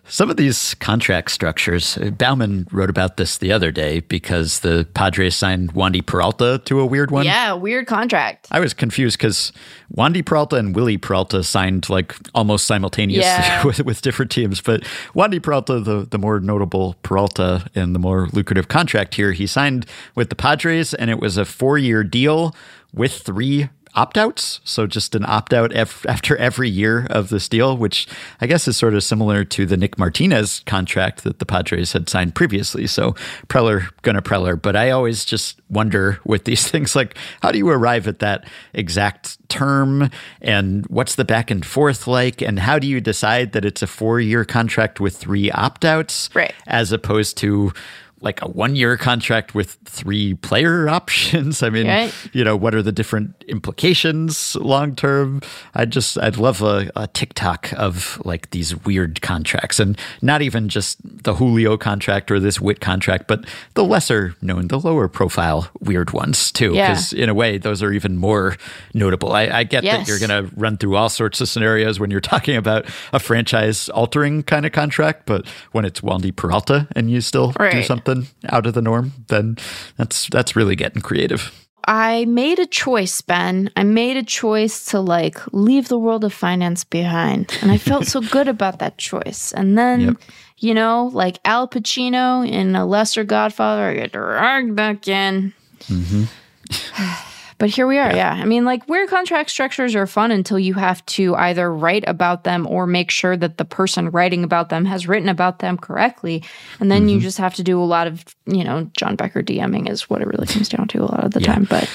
Some 0.08 0.30
of 0.30 0.36
these 0.36 0.74
contract 0.74 1.32
structures, 1.32 1.98
uh, 1.98 2.10
Baumann 2.10 2.66
wrote 2.70 2.90
about 2.90 3.16
this 3.16 3.38
the 3.38 3.50
other 3.50 3.72
day 3.72 4.00
because 4.00 4.60
the 4.60 4.86
Padres 4.94 5.34
signed 5.34 5.74
Wandy 5.74 6.04
Peralta 6.04 6.60
to 6.64 6.78
a 6.80 6.86
weird 6.86 7.10
one. 7.10 7.24
Yeah, 7.26 7.52
weird 7.54 7.88
contract. 7.88 8.46
I 8.52 8.60
was 8.60 8.72
confused 8.72 9.18
because 9.18 9.52
Wandy 9.94 10.24
Peralta 10.24 10.56
and 10.56 10.74
Wily 10.76 10.96
Peralta 10.96 11.42
signed 11.42 11.90
like 11.90 12.14
almost 12.34 12.66
simultaneously 12.66 13.22
Yeah. 13.22 13.64
with, 13.66 13.84
with 13.84 14.00
different 14.00 14.30
teams. 14.30 14.60
But 14.60 14.82
Wandy 15.14 15.42
Peralta, 15.42 15.80
the, 15.80 16.06
the 16.08 16.18
more 16.18 16.38
notable 16.38 16.94
Peralta 17.02 17.68
and 17.74 17.94
the 17.94 17.98
more 17.98 18.28
lucrative 18.32 18.68
contract 18.68 19.16
here, 19.16 19.32
he 19.32 19.46
signed 19.48 19.86
with 20.14 20.28
the 20.30 20.36
Padres 20.36 20.94
and 20.94 21.10
it 21.10 21.18
was 21.18 21.36
a 21.36 21.44
four 21.44 21.78
year 21.78 22.04
deal 22.04 22.54
with 22.94 23.12
three 23.18 23.68
opt 23.96 24.16
outs. 24.18 24.60
So 24.62 24.86
just 24.86 25.14
an 25.14 25.24
opt 25.26 25.52
out 25.52 25.72
after 25.74 26.36
every 26.36 26.68
year 26.68 27.06
of 27.10 27.30
this 27.30 27.48
deal, 27.48 27.76
which 27.76 28.06
I 28.40 28.46
guess 28.46 28.68
is 28.68 28.76
sort 28.76 28.94
of 28.94 29.02
similar 29.02 29.44
to 29.44 29.66
the 29.66 29.76
Nick 29.76 29.98
Martinez 29.98 30.60
contract 30.66 31.24
that 31.24 31.38
the 31.38 31.46
Padres 31.46 31.92
had 31.92 32.08
signed 32.08 32.34
previously. 32.34 32.86
So 32.86 33.12
Preller 33.48 33.88
gonna 34.02 34.22
Preller. 34.22 34.60
But 34.60 34.76
I 34.76 34.90
always 34.90 35.24
just 35.24 35.60
wonder 35.70 36.20
with 36.24 36.44
these 36.44 36.68
things 36.70 36.94
like 36.94 37.16
how 37.42 37.50
do 37.50 37.58
you 37.58 37.68
arrive 37.70 38.06
at 38.06 38.20
that 38.20 38.46
exact 38.74 39.36
term 39.48 40.10
and 40.40 40.86
what's 40.86 41.14
the 41.14 41.24
back 41.24 41.50
and 41.50 41.64
forth 41.64 42.06
like 42.06 42.42
and 42.42 42.58
how 42.60 42.78
do 42.78 42.86
you 42.86 43.00
decide 43.00 43.52
that 43.52 43.64
it's 43.64 43.82
a 43.82 43.86
four 43.86 44.20
year 44.20 44.44
contract 44.44 45.00
with 45.00 45.16
three 45.16 45.50
opt 45.50 45.84
outs 45.84 46.28
Right. 46.34 46.54
as 46.66 46.92
opposed 46.92 47.36
to 47.38 47.72
like 48.20 48.40
a 48.42 48.48
one 48.48 48.74
year 48.76 48.96
contract 48.96 49.54
with 49.54 49.76
three 49.84 50.34
player 50.34 50.88
options. 50.98 51.62
I 51.62 51.70
mean, 51.70 51.86
Right. 51.86 52.12
you 52.32 52.44
know, 52.44 52.56
what 52.56 52.74
are 52.74 52.82
the 52.82 52.92
different 52.92 53.34
implications 53.46 54.56
long 54.56 54.96
term? 54.96 55.40
I 55.74 55.84
just, 55.84 56.18
I'd 56.18 56.36
love 56.38 56.62
a, 56.62 56.90
a 56.96 57.06
TikTok 57.08 57.72
of 57.74 58.20
like 58.24 58.50
these 58.50 58.74
weird 58.84 59.20
contracts 59.22 59.78
and 59.78 59.98
not 60.22 60.42
even 60.42 60.68
just 60.68 60.96
the 61.04 61.34
Julio 61.34 61.76
contract 61.76 62.30
or 62.30 62.40
this 62.40 62.60
Witt 62.60 62.80
contract, 62.80 63.28
but 63.28 63.44
the 63.74 63.84
lesser 63.84 64.34
known, 64.40 64.68
the 64.68 64.78
lower 64.80 65.08
profile 65.08 65.68
weird 65.80 66.12
ones 66.12 66.50
too. 66.50 66.72
Yeah. 66.74 66.88
Because 66.90 67.12
in 67.12 67.28
a 67.28 67.34
way, 67.34 67.58
those 67.58 67.82
are 67.82 67.92
even 67.92 68.16
more 68.16 68.56
notable. 68.94 69.32
I, 69.32 69.42
I 69.48 69.64
get 69.64 69.84
that 69.84 70.08
you're 70.08 70.18
going 70.18 70.30
to 70.30 70.50
run 70.56 70.78
through 70.78 70.96
all 70.96 71.08
sorts 71.10 71.40
of 71.40 71.48
scenarios 71.48 72.00
when 72.00 72.10
you're 72.10 72.20
talking 72.34 72.56
about 72.56 72.86
a 73.12 73.18
franchise 73.20 73.88
altering 73.90 74.42
kind 74.42 74.64
of 74.66 74.72
contract, 74.72 75.26
but 75.26 75.46
when 75.72 75.84
it's 75.84 76.00
Wandy 76.00 76.34
Peralta 76.34 76.88
and 76.96 77.10
you 77.10 77.20
still 77.20 77.52
do 77.52 77.56
Right. 77.66 77.84
Something 78.06 78.34
out 78.48 78.66
of 78.66 78.74
the 78.74 78.82
norm, 78.82 79.12
then 79.28 79.56
that's 79.96 80.28
that's 80.28 80.56
really 80.56 80.76
getting 80.76 81.02
creative. 81.02 81.52
I 81.88 82.24
made 82.24 82.58
a 82.58 82.66
choice, 82.66 83.20
Ben. 83.20 83.70
I 83.76 83.84
made 83.84 84.16
a 84.16 84.22
choice 84.24 84.86
to 84.86 85.00
like 85.00 85.38
leave 85.52 85.86
the 85.88 85.98
world 85.98 86.24
of 86.24 86.32
finance 86.32 86.82
behind. 86.84 87.56
And 87.62 87.70
I 87.70 87.78
felt 87.78 88.06
so 88.06 88.20
good 88.32 88.48
about 88.48 88.80
that 88.80 88.98
choice. 88.98 89.52
And 89.52 89.78
then, 89.78 90.00
Yep. 90.00 90.16
you 90.58 90.74
know, 90.74 91.10
like 91.12 91.38
Al 91.44 91.68
Pacino 91.68 92.48
in 92.48 92.74
A 92.74 92.84
Lesser 92.84 93.22
Godfather, 93.24 93.84
I 93.84 93.94
get 93.94 94.12
dragged 94.12 94.74
back 94.74 95.06
in. 95.06 95.52
Mm-hmm. 95.84 96.24
But 97.58 97.70
here 97.70 97.86
we 97.86 97.98
are. 97.98 98.14
Yeah. 98.14 98.32
I 98.32 98.44
mean, 98.44 98.64
like 98.64 98.86
weird 98.88 99.08
contract 99.08 99.50
structures 99.50 99.94
are 99.94 100.06
fun 100.06 100.30
until 100.30 100.58
you 100.58 100.74
have 100.74 101.04
to 101.06 101.34
either 101.36 101.72
write 101.72 102.04
about 102.06 102.44
them 102.44 102.66
or 102.66 102.86
make 102.86 103.10
sure 103.10 103.36
that 103.36 103.56
the 103.56 103.64
person 103.64 104.10
writing 104.10 104.44
about 104.44 104.68
them 104.68 104.84
has 104.84 105.08
written 105.08 105.28
about 105.28 105.60
them 105.60 105.78
correctly. 105.78 106.44
And 106.80 106.90
then 106.90 107.08
you 107.08 107.18
just 107.18 107.38
have 107.38 107.54
to 107.54 107.62
do 107.62 107.80
a 107.80 107.84
lot 107.84 108.06
of, 108.06 108.24
you 108.44 108.62
know, 108.62 108.90
John 108.96 109.16
Becker 109.16 109.42
DMing 109.42 109.88
is 109.88 110.10
what 110.10 110.20
it 110.20 110.28
really 110.28 110.46
comes 110.46 110.68
down 110.68 110.88
to 110.88 110.98
a 110.98 111.06
lot 111.06 111.24
of 111.24 111.32
the 111.32 111.40
time. 111.40 111.64
But 111.64 111.90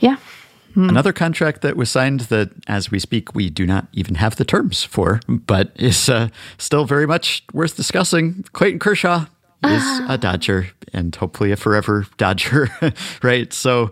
yeah. 0.00 0.16
Another 0.76 1.12
contract 1.12 1.62
that 1.62 1.76
was 1.76 1.90
signed 1.90 2.20
that, 2.20 2.50
as 2.68 2.90
we 2.90 2.98
speak, 2.98 3.34
we 3.34 3.50
do 3.50 3.66
not 3.66 3.88
even 3.92 4.14
have 4.16 4.36
the 4.36 4.44
terms 4.44 4.84
for, 4.84 5.20
but 5.26 5.72
is 5.74 6.08
uh, 6.08 6.28
still 6.58 6.84
very 6.84 7.06
much 7.06 7.44
worth 7.52 7.76
discussing. 7.76 8.44
Clayton 8.52 8.78
Kershaw 8.78 9.26
is 9.64 10.00
a 10.08 10.16
Dodger 10.20 10.68
and 10.92 11.14
hopefully 11.14 11.50
a 11.50 11.56
forever 11.56 12.06
Dodger, 12.16 12.68
right? 13.22 13.52
So, 13.52 13.90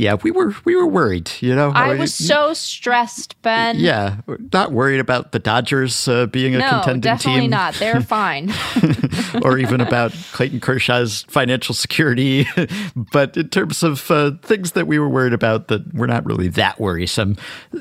yeah, 0.00 0.14
we 0.22 0.30
were 0.30 0.54
we 0.64 0.74
were 0.74 0.86
worried, 0.86 1.30
you 1.40 1.54
know. 1.54 1.72
I 1.74 1.94
was 1.94 2.14
so 2.14 2.54
stressed, 2.54 3.40
Ben. 3.42 3.78
yeah, 3.78 4.16
not 4.52 4.72
worried 4.72 4.98
about 4.98 5.32
the 5.32 5.38
Dodgers 5.38 6.08
uh, 6.08 6.24
being 6.26 6.56
a 6.56 6.60
contending 6.60 7.00
definitely 7.02 7.42
team. 7.42 7.50
Definitely 7.50 7.50
not. 7.50 7.74
They're 7.74 8.00
fine. 8.00 8.50
or 9.44 9.58
even 9.58 9.82
about 9.82 10.12
Clayton 10.32 10.60
Kershaw's 10.60 11.24
financial 11.24 11.74
security. 11.74 12.46
but 13.12 13.36
in 13.36 13.50
terms 13.50 13.82
of 13.82 14.10
uh, 14.10 14.32
things 14.42 14.72
that 14.72 14.86
we 14.86 14.98
were 14.98 15.08
worried 15.08 15.34
about 15.34 15.68
that 15.68 15.94
were 15.94 16.06
not 16.06 16.24
really 16.24 16.48
that 16.48 16.80
worrisome, 16.80 17.36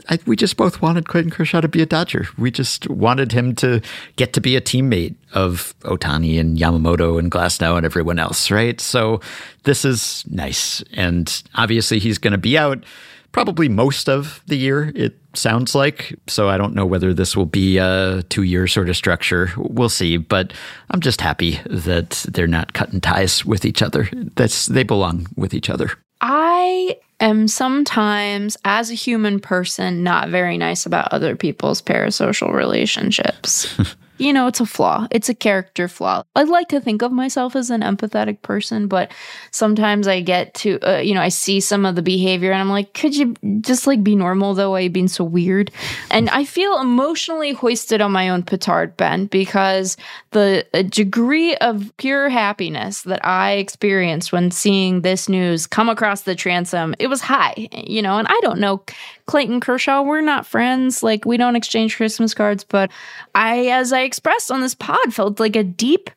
I, 0.09 0.19
we 0.25 0.35
just 0.35 0.57
both 0.57 0.81
wanted 0.81 1.07
Clayton 1.07 1.31
Kershaw 1.31 1.61
to 1.61 1.69
be 1.69 1.81
a 1.81 1.85
Dodger. 1.85 2.27
We 2.37 2.51
just 2.51 2.89
wanted 2.89 3.31
him 3.31 3.55
to 3.55 3.81
get 4.17 4.33
to 4.33 4.41
be 4.41 4.57
a 4.57 4.61
teammate 4.61 5.15
of 5.33 5.73
Ohtani 5.81 6.39
and 6.39 6.57
Yamamoto 6.57 7.19
and 7.19 7.31
Glasnow 7.31 7.77
and 7.77 7.85
everyone 7.85 8.19
else, 8.19 8.49
right? 8.51 8.81
So 8.81 9.21
this 9.63 9.85
is 9.85 10.23
nice. 10.29 10.83
And 10.93 11.41
obviously 11.55 11.99
he's 11.99 12.17
going 12.17 12.31
to 12.31 12.37
be 12.37 12.57
out 12.57 12.83
probably 13.31 13.69
most 13.69 14.09
of 14.09 14.41
the 14.47 14.55
year, 14.55 14.91
it 14.95 15.17
sounds 15.33 15.75
like. 15.75 16.17
So 16.27 16.49
I 16.49 16.57
don't 16.57 16.73
know 16.73 16.85
whether 16.85 17.13
this 17.13 17.35
will 17.35 17.45
be 17.45 17.77
a 17.77 18.23
two 18.29 18.43
year 18.43 18.67
sort 18.67 18.89
of 18.89 18.97
structure. 18.97 19.51
We'll 19.57 19.89
see. 19.89 20.17
But 20.17 20.53
I'm 20.91 21.01
just 21.01 21.21
happy 21.21 21.59
that 21.65 22.25
they're 22.29 22.47
not 22.47 22.73
cutting 22.73 23.01
ties 23.01 23.45
with 23.45 23.65
each 23.65 23.81
other. 23.81 24.09
That's 24.35 24.65
they 24.65 24.83
belong 24.83 25.27
with 25.35 25.53
each 25.53 25.69
other. 25.69 25.91
I 26.21 26.97
am 27.19 27.47
sometimes, 27.47 28.57
as 28.65 28.91
a 28.91 28.95
human 28.95 29.39
person, 29.39 30.03
not 30.03 30.29
very 30.29 30.57
nice 30.57 30.85
about 30.85 31.13
other 31.13 31.35
people's 31.35 31.81
parasocial 31.81 32.53
relationships. 32.53 33.77
you 34.19 34.33
know, 34.33 34.47
it's 34.47 34.59
a 34.59 34.65
flaw. 34.65 35.07
It's 35.11 35.29
a 35.29 35.33
character 35.33 35.87
flaw. 35.87 36.23
I'd 36.35 36.49
like 36.49 36.67
to 36.69 36.81
think 36.81 37.01
of 37.01 37.11
myself 37.11 37.55
as 37.55 37.69
an 37.69 37.81
empathetic 37.81 38.41
person, 38.41 38.87
but 38.87 39.11
sometimes 39.51 40.07
I 40.07 40.21
get 40.21 40.53
to, 40.55 40.79
uh, 40.87 40.99
you 40.99 41.13
know, 41.13 41.21
I 41.21 41.29
see 41.29 41.59
some 41.59 41.85
of 41.85 41.95
the 41.95 42.01
behavior 42.01 42.51
and 42.51 42.61
I'm 42.61 42.69
like, 42.69 42.93
could 42.93 43.15
you 43.15 43.35
just 43.61 43.87
like 43.87 44.03
be 44.03 44.15
normal 44.15 44.53
though? 44.53 44.75
You 44.75 44.89
being 44.89 45.07
so 45.07 45.23
weird? 45.23 45.71
And 46.11 46.29
I 46.29 46.43
feel 46.43 46.79
emotionally 46.79 47.53
hoisted 47.53 48.01
on 48.01 48.11
my 48.11 48.29
own 48.29 48.43
petard, 48.43 48.97
Ben, 48.97 49.25
because 49.27 49.95
the 50.31 50.67
uh, 50.73 50.81
degree 50.83 51.55
of 51.57 51.91
pure 51.97 52.29
happiness 52.29 53.03
that 53.03 53.25
I 53.25 53.53
experienced 53.53 54.31
when 54.31 54.51
seeing 54.51 55.01
this 55.01 55.29
news 55.29 55.65
come 55.65 55.89
across 55.89 56.21
the 56.21 56.35
transom, 56.35 56.93
it 56.99 57.07
was 57.07 57.21
high, 57.21 57.69
you 57.71 58.01
know, 58.01 58.17
and 58.17 58.27
I 58.27 58.39
don't 58.41 58.59
know 58.59 58.83
Clayton 59.29 59.59
Kershaw, 59.59 60.01
we're 60.01 60.21
not 60.21 60.47
friends. 60.47 61.03
Like, 61.03 61.23
we 61.23 61.37
don't 61.37 61.55
exchange 61.55 61.95
Christmas 61.95 62.33
cards, 62.33 62.63
but 62.63 62.89
I, 63.35 63.67
as 63.67 63.93
I 63.93 64.01
expressed 64.01 64.51
on 64.51 64.61
this 64.61 64.73
pod, 64.73 65.13
felt 65.13 65.39
like 65.39 65.55
a 65.55 65.63
deep 65.63 66.09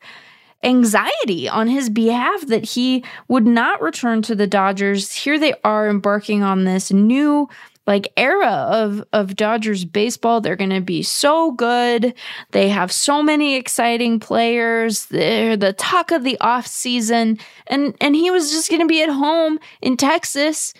anxiety 0.63 1.47
on 1.47 1.67
his 1.67 1.91
behalf 1.91 2.47
that 2.47 2.65
he 2.65 3.03
would 3.27 3.45
not 3.45 3.83
return 3.83 4.23
to 4.23 4.33
the 4.33 4.47
Dodgers. 4.47 5.11
Here 5.11 5.37
they 5.37 5.53
are 5.63 5.87
embarking 5.89 6.41
on 6.41 6.63
this 6.63 6.91
new 6.91 7.47
like 7.85 8.11
era 8.17 8.47
of 8.47 9.03
of 9.13 9.35
Dodgers 9.35 9.85
baseball. 9.85 10.41
They're 10.41 10.55
going 10.55 10.71
to 10.71 10.81
be 10.81 11.03
so 11.03 11.51
good. 11.51 12.15
They 12.49 12.69
have 12.69 12.91
so 12.91 13.21
many 13.21 13.55
exciting 13.55 14.19
players. 14.19 15.05
They're 15.05 15.55
the 15.55 15.73
talk 15.73 16.09
of 16.09 16.23
the 16.23 16.39
off 16.39 16.65
season, 16.65 17.37
and 17.67 17.95
and 18.01 18.15
he 18.15 18.31
was 18.31 18.49
just 18.51 18.71
going 18.71 18.81
to 18.81 18.87
be 18.87 19.03
at 19.03 19.09
home 19.09 19.59
in 19.83 19.97
Texas. 19.97 20.73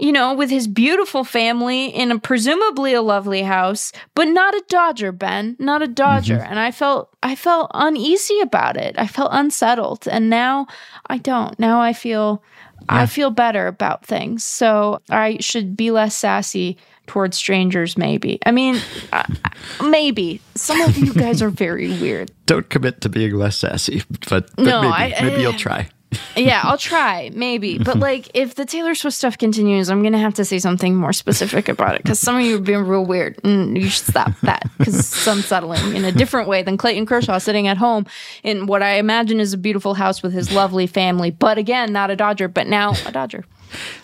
You 0.00 0.12
know, 0.12 0.32
with 0.32 0.48
his 0.48 0.68
beautiful 0.68 1.24
family 1.24 1.86
in 1.86 2.12
a 2.12 2.20
presumably 2.20 2.94
a 2.94 3.02
lovely 3.02 3.42
house, 3.42 3.92
but 4.14 4.28
not 4.28 4.54
a 4.54 4.62
Dodger, 4.68 5.10
Ben, 5.10 5.56
not 5.58 5.82
a 5.82 5.88
Dodger. 5.88 6.36
Mm-hmm. 6.36 6.50
And 6.50 6.60
I 6.60 6.70
felt 6.70 7.10
I 7.22 7.34
felt 7.34 7.70
uneasy 7.74 8.38
about 8.40 8.76
it. 8.76 8.94
I 8.96 9.08
felt 9.08 9.30
unsettled. 9.32 10.06
And 10.06 10.30
now 10.30 10.68
I 11.06 11.18
don't. 11.18 11.58
Now 11.58 11.80
I 11.80 11.92
feel 11.92 12.44
yeah. 12.82 13.02
I 13.02 13.06
feel 13.06 13.30
better 13.30 13.66
about 13.66 14.06
things. 14.06 14.44
So 14.44 15.00
I 15.10 15.38
should 15.40 15.76
be 15.76 15.90
less 15.90 16.16
sassy 16.16 16.78
towards 17.08 17.36
strangers, 17.36 17.98
maybe. 17.98 18.38
I 18.46 18.52
mean, 18.52 18.80
uh, 19.12 19.24
maybe. 19.82 20.40
Some 20.54 20.80
of 20.82 20.96
you 20.96 21.12
guys 21.12 21.42
are 21.42 21.50
very 21.50 21.88
weird. 22.00 22.30
Don't 22.46 22.68
commit 22.68 23.00
to 23.00 23.08
being 23.08 23.34
less 23.34 23.58
sassy, 23.58 24.02
but, 24.28 24.54
but 24.54 24.58
no, 24.58 24.82
maybe, 24.82 25.14
I, 25.14 25.22
maybe 25.22 25.42
you'll 25.42 25.52
try 25.54 25.88
yeah, 26.36 26.60
I'll 26.64 26.78
try, 26.78 27.30
maybe. 27.34 27.78
But 27.78 27.98
like, 28.08 28.30
if 28.34 28.54
the 28.54 28.64
Taylor 28.64 28.94
Swift 28.94 29.16
stuff 29.16 29.38
continues, 29.38 29.90
I'm 29.90 30.02
gonna 30.02 30.18
have 30.18 30.34
to 30.34 30.44
say 30.44 30.58
something 30.58 30.96
more 30.96 31.12
specific 31.12 31.68
about 31.68 31.94
it 31.96 32.02
because 32.02 32.18
some 32.18 32.36
of 32.36 32.42
you 32.42 32.56
are 32.56 32.60
being 32.60 32.84
real 32.84 33.04
weird, 33.04 33.38
and 33.44 33.76
you 33.76 33.88
should 33.88 34.06
stop 34.06 34.32
that 34.42 34.68
because 34.78 34.94
it's 34.94 35.26
unsettling 35.26 35.96
in 35.96 36.04
a 36.04 36.12
different 36.12 36.48
way 36.48 36.62
than 36.62 36.76
Clayton 36.76 37.06
Kershaw 37.06 37.38
sitting 37.38 37.66
at 37.66 37.76
home 37.76 38.06
in 38.42 38.66
what 38.66 38.82
I 38.82 38.94
imagine 38.94 39.40
is 39.40 39.52
a 39.52 39.58
beautiful 39.58 39.94
house 39.94 40.22
with 40.22 40.32
his 40.32 40.52
lovely 40.52 40.86
family. 40.86 41.30
But 41.30 41.58
again, 41.58 41.92
not 41.92 42.10
a 42.10 42.16
Dodger, 42.16 42.48
but 42.48 42.66
now 42.66 42.94
a 43.06 43.12
Dodger. 43.12 43.44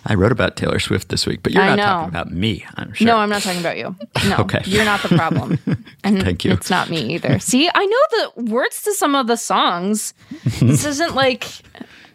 I 0.05 0.13
wrote 0.13 0.31
about 0.31 0.55
Taylor 0.55 0.79
Swift 0.79 1.09
this 1.09 1.25
week, 1.25 1.41
but 1.41 1.51
you're 1.51 1.65
not 1.65 1.77
talking 1.77 2.09
about 2.09 2.31
me, 2.31 2.65
I'm 2.75 2.93
sure. 2.93 3.07
No, 3.07 3.17
I'm 3.17 3.29
not 3.29 3.41
talking 3.41 3.59
about 3.59 3.77
you. 3.77 3.95
No, 4.29 4.37
okay. 4.37 4.61
you're 4.65 4.85
not 4.85 5.01
the 5.01 5.09
problem. 5.09 5.59
And 6.03 6.21
Thank 6.21 6.45
you. 6.45 6.51
It's 6.51 6.69
not 6.69 6.91
me 6.91 7.15
either. 7.15 7.39
See, 7.39 7.67
I 7.73 7.83
know 7.83 8.33
the 8.35 8.51
words 8.51 8.83
to 8.83 8.93
some 8.93 9.15
of 9.15 9.25
the 9.25 9.37
songs. 9.37 10.13
this 10.59 10.85
isn't 10.85 11.15
like 11.15 11.47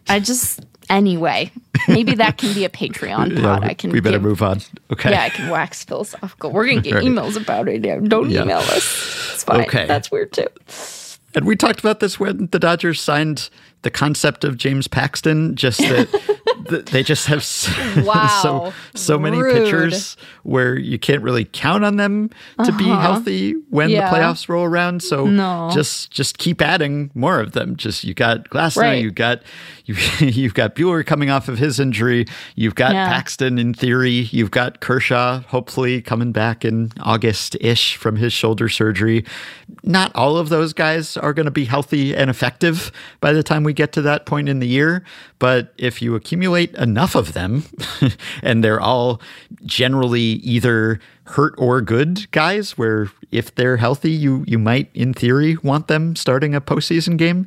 I 0.09 0.21
just 0.21 0.65
anyway. 0.89 1.53
Maybe 1.89 2.15
that 2.17 2.37
can 2.37 2.53
be 2.53 2.65
a 2.65 2.69
Patreon 2.69 3.37
pod. 3.43 3.63
Yeah, 3.63 3.69
I 3.69 3.75
can. 3.75 3.91
We 3.91 4.01
better 4.01 4.19
give, 4.19 4.23
move 4.23 4.43
on. 4.43 4.61
Okay. 4.93 5.11
Yeah, 5.11 5.23
I 5.23 5.31
can 5.31 5.49
wax 5.49 5.85
philosophical. 5.85 6.53
We're 6.53 6.67
gonna 6.67 6.83
get 6.83 6.95
right. 6.95 7.05
emails 7.05 7.41
about 7.41 7.69
it. 7.69 7.81
Don't 8.09 8.31
yeah. 8.31 8.43
email 8.43 8.59
us. 8.59 9.33
It's 9.35 9.45
fine. 9.45 9.63
Okay. 9.63 9.87
That's 9.87 10.11
weird 10.11 10.33
too. 10.33 10.49
And 11.35 11.47
we 11.47 11.55
talked 11.55 11.79
about 11.79 12.01
this 12.01 12.19
when 12.19 12.49
the 12.51 12.59
Dodgers 12.59 13.01
signed 13.01 13.51
the 13.83 13.91
concept 13.91 14.45
of 14.45 14.57
James 14.57 14.89
Paxton, 14.89 15.55
just 15.55 15.79
that 15.79 16.87
they 16.93 17.03
just 17.03 17.27
have 17.27 17.43
so 17.45 17.73
wow. 18.03 18.41
so, 18.43 18.73
so 18.95 19.19
many 19.19 19.41
pitchers 19.41 20.17
where 20.43 20.77
you 20.77 20.99
can't 20.99 21.23
really 21.23 21.45
count 21.45 21.85
on 21.85 21.97
them 21.97 22.29
to 22.29 22.63
uh-huh. 22.63 22.79
be 22.79 22.85
healthy 22.85 23.53
when 23.71 23.91
yeah. 23.91 24.11
the 24.11 24.17
playoffs 24.17 24.49
roll 24.49 24.65
around. 24.65 25.03
So 25.03 25.27
no. 25.27 25.71
just 25.73 26.11
just 26.11 26.39
keep 26.39 26.61
adding 26.61 27.11
more 27.15 27.41
of 27.41 27.53
them. 27.53 27.77
Just 27.77 28.05
you 28.05 28.13
got 28.13 28.51
Glasnow, 28.51 28.83
right. 28.83 29.03
you 29.03 29.11
got 29.11 29.43
you 29.91 30.27
you've 30.29 30.55
got 30.55 30.75
Buehler 30.75 31.05
coming 31.05 31.31
off 31.31 31.49
of 31.49 31.59
his 31.59 31.81
injury, 31.81 32.27
you've 32.55 32.75
got 32.75 32.93
yeah. 32.93 33.09
Paxton 33.09 33.59
in 33.59 33.75
theory, 33.75 34.29
you've 34.31 34.51
got 34.51 34.81
Kershaw 34.81 35.41
hopefully 35.43 36.01
coming 36.03 36.33
back 36.33 36.65
in 36.65 36.93
August 37.01 37.57
ish 37.61 37.97
from 37.97 38.17
his 38.17 38.33
shoulder 38.33 38.69
surgery. 38.69 39.25
Not 39.83 40.15
all 40.15 40.37
of 40.37 40.49
those 40.49 40.73
guys 40.73 41.17
are 41.17 41.33
going 41.33 41.47
to 41.47 41.51
be 41.51 41.65
healthy 41.65 42.15
and 42.15 42.31
effective 42.31 42.93
by 43.21 43.33
the 43.33 43.43
time 43.43 43.65
we 43.65 43.73
get 43.73 43.93
to 43.93 44.03
that 44.03 44.27
point 44.27 44.49
in 44.49 44.61
the 44.61 44.69
year. 44.69 45.05
But 45.39 45.73
if 45.79 46.03
you 46.03 46.15
accumulate 46.15 46.75
enough 46.75 47.15
of 47.15 47.33
them, 47.33 47.65
and 48.43 48.63
they're 48.63 48.81
all 48.81 49.21
generally 49.65 50.21
either 50.21 51.01
hurt 51.25 51.55
or 51.59 51.81
good 51.81 52.31
guys, 52.33 52.77
where 52.77 53.11
if 53.31 53.55
they're 53.55 53.77
healthy, 53.77 54.11
you 54.11 54.45
you 54.47 54.59
might, 54.59 54.91
in 54.95 55.15
theory, 55.15 55.57
want 55.63 55.89
them 55.89 56.17
starting 56.17 56.55
a 56.55 56.61
postseason 56.61 57.17
game. 57.17 57.47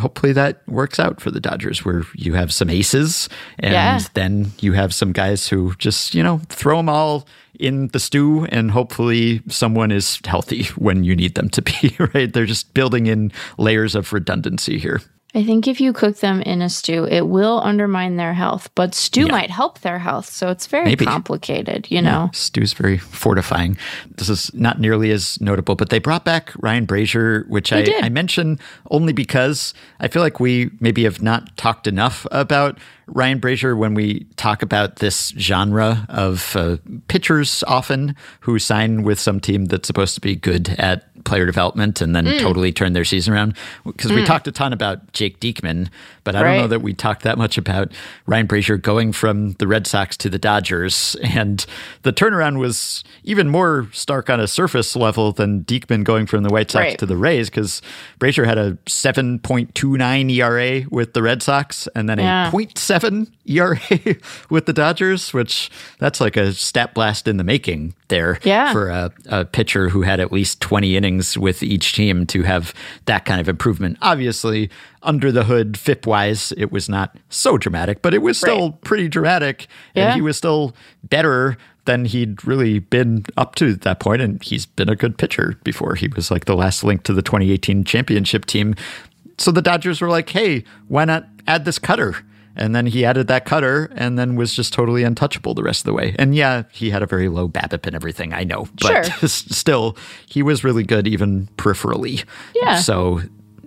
Hopefully 0.00 0.32
that 0.32 0.66
works 0.66 0.98
out 0.98 1.20
for 1.20 1.30
the 1.30 1.40
Dodgers, 1.40 1.84
where 1.84 2.02
you 2.14 2.34
have 2.34 2.52
some 2.52 2.70
aces, 2.70 3.28
and 3.58 3.72
yeah. 3.72 4.00
then 4.14 4.52
you 4.60 4.72
have 4.72 4.94
some 4.94 5.12
guys 5.12 5.48
who 5.48 5.74
just 5.76 6.14
you 6.14 6.22
know 6.22 6.40
throw 6.48 6.78
them 6.78 6.88
all 6.88 7.26
in 7.58 7.88
the 7.88 8.00
stew 8.00 8.46
and 8.46 8.70
hopefully 8.70 9.42
someone 9.48 9.90
is 9.90 10.20
healthy 10.24 10.64
when 10.76 11.04
you 11.04 11.14
need 11.14 11.34
them 11.34 11.48
to 11.50 11.62
be 11.62 11.94
right 12.14 12.32
they're 12.32 12.46
just 12.46 12.72
building 12.74 13.06
in 13.06 13.30
layers 13.58 13.94
of 13.94 14.12
redundancy 14.12 14.78
here 14.78 15.00
I 15.34 15.42
think 15.42 15.66
if 15.66 15.80
you 15.80 15.94
cook 15.94 16.18
them 16.18 16.42
in 16.42 16.60
a 16.60 16.68
stew, 16.68 17.06
it 17.06 17.22
will 17.22 17.60
undermine 17.64 18.16
their 18.16 18.34
health, 18.34 18.68
but 18.74 18.94
stew 18.94 19.22
yeah. 19.22 19.32
might 19.32 19.50
help 19.50 19.80
their 19.80 19.98
health. 19.98 20.30
So 20.30 20.50
it's 20.50 20.66
very 20.66 20.84
Maybe. 20.84 21.06
complicated, 21.06 21.90
you 21.90 22.02
know? 22.02 22.24
Yeah, 22.24 22.30
stew's 22.32 22.74
very 22.74 22.98
fortifying. 22.98 23.78
This 24.16 24.28
is 24.28 24.52
not 24.52 24.78
nearly 24.78 25.10
as 25.10 25.40
notable, 25.40 25.74
but 25.74 25.88
they 25.88 25.98
brought 25.98 26.26
back 26.26 26.52
Ryan 26.58 26.86
Brasier, 26.86 27.48
which 27.48 27.72
I, 27.72 27.86
I 28.02 28.10
mention 28.10 28.58
only 28.90 29.14
because 29.14 29.72
I 30.00 30.08
feel 30.08 30.20
like 30.20 30.38
we 30.38 30.70
maybe 30.80 31.04
have 31.04 31.22
not 31.22 31.56
talked 31.56 31.86
enough 31.86 32.26
about 32.30 32.78
Ryan 33.14 33.40
Brasier, 33.40 33.76
when 33.76 33.94
we 33.94 34.24
talk 34.36 34.62
about 34.62 34.96
this 34.96 35.34
genre 35.38 36.06
of 36.08 36.56
uh, 36.56 36.78
pitchers 37.08 37.62
often 37.66 38.16
who 38.40 38.58
sign 38.58 39.02
with 39.02 39.18
some 39.18 39.38
team 39.38 39.66
that's 39.66 39.86
supposed 39.86 40.14
to 40.14 40.20
be 40.20 40.34
good 40.34 40.70
at 40.78 41.08
player 41.24 41.46
development 41.46 42.00
and 42.00 42.16
then 42.16 42.24
mm. 42.24 42.40
totally 42.40 42.72
turn 42.72 42.94
their 42.94 43.04
season 43.04 43.34
around. 43.34 43.56
Because 43.84 44.10
mm. 44.10 44.16
we 44.16 44.24
talked 44.24 44.48
a 44.48 44.52
ton 44.52 44.72
about 44.72 45.12
Jake 45.12 45.40
Diekman, 45.40 45.88
but 46.24 46.34
I 46.34 46.42
right. 46.42 46.52
don't 46.52 46.62
know 46.62 46.68
that 46.68 46.80
we 46.80 46.94
talked 46.94 47.22
that 47.22 47.38
much 47.38 47.58
about 47.58 47.92
Ryan 48.26 48.48
Brasier 48.48 48.80
going 48.80 49.12
from 49.12 49.52
the 49.52 49.66
Red 49.66 49.86
Sox 49.86 50.16
to 50.18 50.30
the 50.30 50.38
Dodgers. 50.38 51.16
And 51.22 51.64
the 52.02 52.12
turnaround 52.12 52.58
was 52.58 53.04
even 53.24 53.48
more 53.48 53.88
stark 53.92 54.30
on 54.30 54.40
a 54.40 54.46
surface 54.46 54.94
level 54.96 55.32
than 55.32 55.64
Diekman 55.64 56.04
going 56.04 56.26
from 56.26 56.42
the 56.42 56.50
White 56.50 56.70
Sox 56.70 56.84
right. 56.84 56.98
to 56.98 57.06
the 57.06 57.16
Rays 57.16 57.50
because 57.50 57.82
Brasier 58.18 58.44
had 58.44 58.58
a 58.58 58.72
7.29 58.86 60.30
ERA 60.32 60.86
with 60.90 61.14
the 61.14 61.22
Red 61.22 61.42
Sox 61.42 61.88
and 61.94 62.08
then 62.08 62.18
yeah. 62.18 62.48
a 62.48 62.52
0.7 62.52 63.01
ERA 63.46 63.78
with 64.50 64.66
the 64.66 64.72
Dodgers, 64.72 65.32
which 65.32 65.70
that's 65.98 66.20
like 66.20 66.36
a 66.36 66.52
stat 66.52 66.94
blast 66.94 67.28
in 67.28 67.36
the 67.36 67.44
making 67.44 67.94
there 68.08 68.38
yeah. 68.42 68.72
for 68.72 68.88
a, 68.88 69.12
a 69.26 69.44
pitcher 69.44 69.88
who 69.88 70.02
had 70.02 70.20
at 70.20 70.32
least 70.32 70.60
20 70.60 70.96
innings 70.96 71.36
with 71.38 71.62
each 71.62 71.92
team 71.92 72.26
to 72.26 72.42
have 72.42 72.74
that 73.06 73.24
kind 73.24 73.40
of 73.40 73.48
improvement. 73.48 73.98
Obviously, 74.02 74.70
under 75.02 75.32
the 75.32 75.44
hood, 75.44 75.76
FIP 75.76 76.06
wise, 76.06 76.52
it 76.56 76.70
was 76.70 76.88
not 76.88 77.16
so 77.28 77.58
dramatic, 77.58 78.02
but 78.02 78.14
it 78.14 78.22
was 78.22 78.38
still 78.38 78.70
right. 78.70 78.80
pretty 78.82 79.08
dramatic. 79.08 79.66
Yeah. 79.94 80.08
And 80.08 80.14
he 80.14 80.20
was 80.20 80.36
still 80.36 80.74
better 81.04 81.56
than 81.84 82.04
he'd 82.04 82.44
really 82.46 82.78
been 82.78 83.24
up 83.36 83.54
to 83.56 83.74
that 83.74 84.00
point, 84.00 84.22
And 84.22 84.42
he's 84.42 84.66
been 84.66 84.88
a 84.88 84.96
good 84.96 85.18
pitcher 85.18 85.58
before. 85.64 85.94
He 85.94 86.08
was 86.08 86.30
like 86.30 86.44
the 86.44 86.54
last 86.54 86.84
link 86.84 87.02
to 87.04 87.12
the 87.12 87.22
2018 87.22 87.84
championship 87.84 88.46
team. 88.46 88.74
So 89.38 89.50
the 89.50 89.62
Dodgers 89.62 90.00
were 90.00 90.08
like, 90.08 90.28
hey, 90.28 90.64
why 90.88 91.04
not 91.04 91.26
add 91.46 91.64
this 91.64 91.78
cutter? 91.78 92.16
And 92.56 92.74
then 92.74 92.86
he 92.86 93.04
added 93.04 93.28
that 93.28 93.44
cutter 93.44 93.90
and 93.94 94.18
then 94.18 94.36
was 94.36 94.54
just 94.54 94.72
totally 94.72 95.04
untouchable 95.04 95.54
the 95.54 95.62
rest 95.62 95.80
of 95.80 95.84
the 95.86 95.94
way. 95.94 96.14
And 96.18 96.34
yeah, 96.34 96.64
he 96.70 96.90
had 96.90 97.02
a 97.02 97.06
very 97.06 97.28
low 97.28 97.48
BABIP 97.48 97.86
and 97.86 97.96
everything, 97.96 98.32
I 98.32 98.44
know. 98.44 98.66
But 98.80 99.06
sure. 99.06 99.28
still, 99.28 99.96
he 100.26 100.42
was 100.42 100.64
really 100.64 100.84
good 100.84 101.06
even 101.06 101.48
peripherally. 101.56 102.24
Yeah. 102.54 102.76
So 102.76 103.22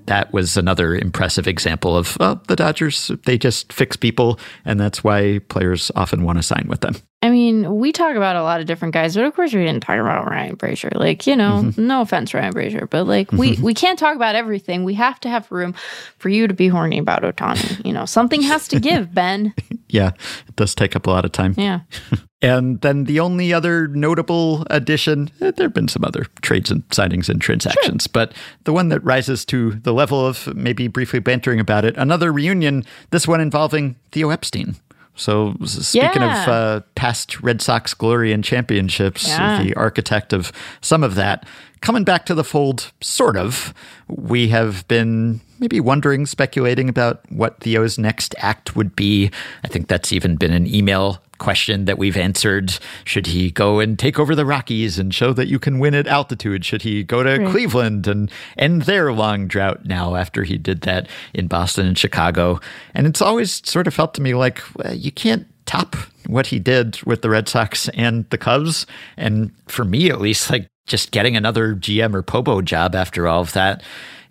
that 0.05 0.31
was 0.33 0.57
another 0.57 0.95
impressive 0.95 1.47
example 1.47 1.97
of 1.97 2.17
uh, 2.19 2.35
the 2.47 2.55
Dodgers. 2.55 3.11
They 3.25 3.37
just 3.37 3.73
fix 3.73 3.95
people, 3.95 4.39
and 4.63 4.79
that's 4.79 5.03
why 5.03 5.39
players 5.47 5.91
often 5.95 6.23
want 6.23 6.37
to 6.37 6.43
sign 6.43 6.65
with 6.67 6.81
them. 6.81 6.95
I 7.25 7.31
mean, 7.31 7.77
we 7.77 7.91
talk 7.91 8.15
about 8.15 8.35
a 8.35 8.43
lot 8.43 8.61
of 8.61 8.67
different 8.67 8.93
guys, 8.93 9.15
but 9.15 9.25
of 9.25 9.33
course 9.33 9.51
we 9.51 9.65
didn't 9.65 9.81
talk 9.81 9.99
about 9.99 10.27
Ryan 10.29 10.55
Brasier. 10.55 10.93
Like, 10.93 11.25
you 11.25 11.35
know, 11.35 11.63
mm-hmm. 11.63 11.87
no 11.87 12.01
offense, 12.01 12.35
Ryan 12.35 12.53
Brasier, 12.53 12.87
but 12.87 13.07
like 13.07 13.31
we 13.31 13.53
mm-hmm. 13.53 13.63
we 13.63 13.73
can't 13.73 13.97
talk 13.97 14.15
about 14.15 14.35
everything. 14.35 14.83
We 14.83 14.93
have 14.93 15.19
to 15.21 15.29
have 15.29 15.51
room 15.51 15.73
for 16.19 16.29
you 16.29 16.47
to 16.47 16.53
be 16.53 16.67
horny 16.67 16.99
about 16.99 17.23
Ohtani. 17.23 17.83
You 17.83 17.93
know, 17.93 18.05
something 18.05 18.43
has 18.43 18.67
to 18.67 18.79
give, 18.79 19.11
Ben. 19.11 19.55
yeah, 19.89 20.11
it 20.47 20.55
does 20.55 20.75
take 20.75 20.95
up 20.95 21.07
a 21.07 21.09
lot 21.09 21.25
of 21.25 21.31
time. 21.31 21.55
Yeah. 21.57 21.79
and 22.43 22.79
then 22.81 23.05
the 23.05 23.19
only 23.19 23.51
other 23.51 23.87
notable 23.87 24.67
addition, 24.69 25.31
eh, 25.41 25.49
there 25.49 25.65
have 25.65 25.73
been 25.73 25.87
some 25.87 26.05
other 26.05 26.27
trades 26.43 26.69
and 26.69 26.87
signings 26.89 27.27
and 27.27 27.41
transactions, 27.41 28.03
sure. 28.03 28.11
but 28.13 28.35
the 28.65 28.73
one 28.73 28.89
that 28.89 29.03
rises 29.03 29.45
to 29.45 29.71
the 29.71 29.93
level 29.93 30.23
of 30.23 30.55
maybe 30.55 30.87
briefly 30.87 31.17
bantering 31.17 31.59
about 31.59 31.85
it, 31.85 31.97
another 31.97 32.31
reunion, 32.31 32.85
this 33.09 33.27
one 33.27 33.41
involving 33.41 33.95
Theo 34.11 34.29
Epstein. 34.29 34.75
So, 35.15 35.55
speaking 35.65 36.21
yeah. 36.21 36.43
of 36.43 36.49
uh, 36.49 36.81
past 36.95 37.41
Red 37.41 37.61
Sox 37.61 37.93
glory 37.93 38.33
and 38.33 38.43
championships, 38.43 39.27
yeah. 39.27 39.63
the 39.63 39.73
architect 39.75 40.33
of 40.33 40.51
some 40.81 41.03
of 41.03 41.15
that, 41.15 41.45
coming 41.81 42.03
back 42.03 42.25
to 42.25 42.35
the 42.35 42.43
fold, 42.43 42.91
sort 43.01 43.37
of, 43.37 43.73
we 44.07 44.49
have 44.49 44.87
been 44.87 45.39
maybe 45.59 45.79
wondering, 45.79 46.25
speculating 46.25 46.89
about 46.89 47.21
what 47.31 47.59
Theo's 47.61 47.97
next 47.97 48.35
act 48.39 48.75
would 48.75 48.95
be. 48.95 49.31
I 49.63 49.67
think 49.67 49.87
that's 49.87 50.11
even 50.11 50.35
been 50.35 50.51
an 50.51 50.67
email 50.67 51.21
question 51.37 51.85
that 51.85 51.97
we've 51.97 52.17
answered. 52.17 52.77
Should 53.03 53.27
he 53.27 53.51
go 53.51 53.79
and 53.79 53.97
take 53.97 54.19
over 54.19 54.35
the 54.35 54.45
Rockies 54.45 54.99
and 54.99 55.13
show 55.13 55.33
that 55.33 55.47
you 55.47 55.59
can 55.59 55.79
win 55.79 55.93
at 55.93 56.07
altitude? 56.07 56.65
Should 56.65 56.81
he 56.81 57.03
go 57.03 57.23
to 57.23 57.37
right. 57.37 57.51
Cleveland 57.51 58.07
and 58.07 58.31
end 58.57 58.83
their 58.83 59.13
long 59.13 59.47
drought 59.47 59.85
now 59.85 60.15
after 60.15 60.43
he 60.43 60.57
did 60.57 60.81
that 60.81 61.07
in 61.33 61.47
Boston 61.47 61.87
and 61.87 61.97
Chicago? 61.97 62.59
And 62.93 63.07
it's 63.07 63.21
always 63.21 63.67
sort 63.67 63.87
of 63.87 63.93
felt 63.93 64.13
to 64.15 64.21
me 64.21 64.33
like 64.33 64.61
well, 64.77 64.93
you 64.93 65.11
can't 65.11 65.47
top 65.65 65.95
what 66.27 66.47
he 66.47 66.59
did 66.59 67.01
with 67.03 67.21
the 67.21 67.29
Red 67.29 67.47
Sox 67.47 67.89
and 67.89 68.29
the 68.29 68.37
Cubs. 68.37 68.85
And 69.17 69.51
for 69.67 69.83
me, 69.85 70.09
at 70.09 70.21
least, 70.21 70.49
like 70.49 70.67
just 70.87 71.11
getting 71.11 71.35
another 71.35 71.75
GM 71.75 72.13
or 72.13 72.21
Pobo 72.21 72.61
job 72.61 72.95
after 72.95 73.27
all 73.27 73.41
of 73.41 73.53
that, 73.53 73.83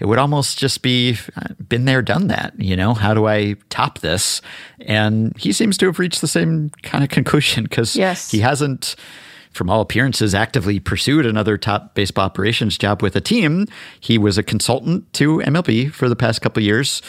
it 0.04 0.06
would 0.06 0.18
almost 0.18 0.58
just 0.58 0.82
be 0.82 1.16
been 1.66 1.86
there, 1.86 2.02
done 2.02 2.26
that. 2.26 2.52
You 2.58 2.76
know, 2.76 2.92
how 2.92 3.14
do 3.14 3.26
I 3.26 3.54
top 3.70 4.00
this? 4.00 4.42
And 4.80 5.34
he 5.38 5.50
seems 5.50 5.78
to 5.78 5.86
have 5.86 5.98
reached 5.98 6.20
the 6.20 6.28
same 6.28 6.68
kind 6.82 7.02
of 7.02 7.08
conclusion 7.18 7.64
because 7.64 7.96
yes. 7.96 8.30
he 8.30 8.40
hasn't 8.40 8.96
from 9.54 9.70
all 9.70 9.80
appearances, 9.80 10.34
actively 10.34 10.80
pursued 10.80 11.24
another 11.24 11.56
top 11.56 11.94
baseball 11.94 12.26
operations 12.26 12.76
job 12.76 13.02
with 13.02 13.16
a 13.16 13.20
team. 13.20 13.66
He 14.00 14.18
was 14.18 14.36
a 14.36 14.42
consultant 14.42 15.12
to 15.14 15.38
MLB 15.38 15.92
for 15.92 16.08
the 16.08 16.16
past 16.16 16.42
couple 16.42 16.62
years 16.62 17.00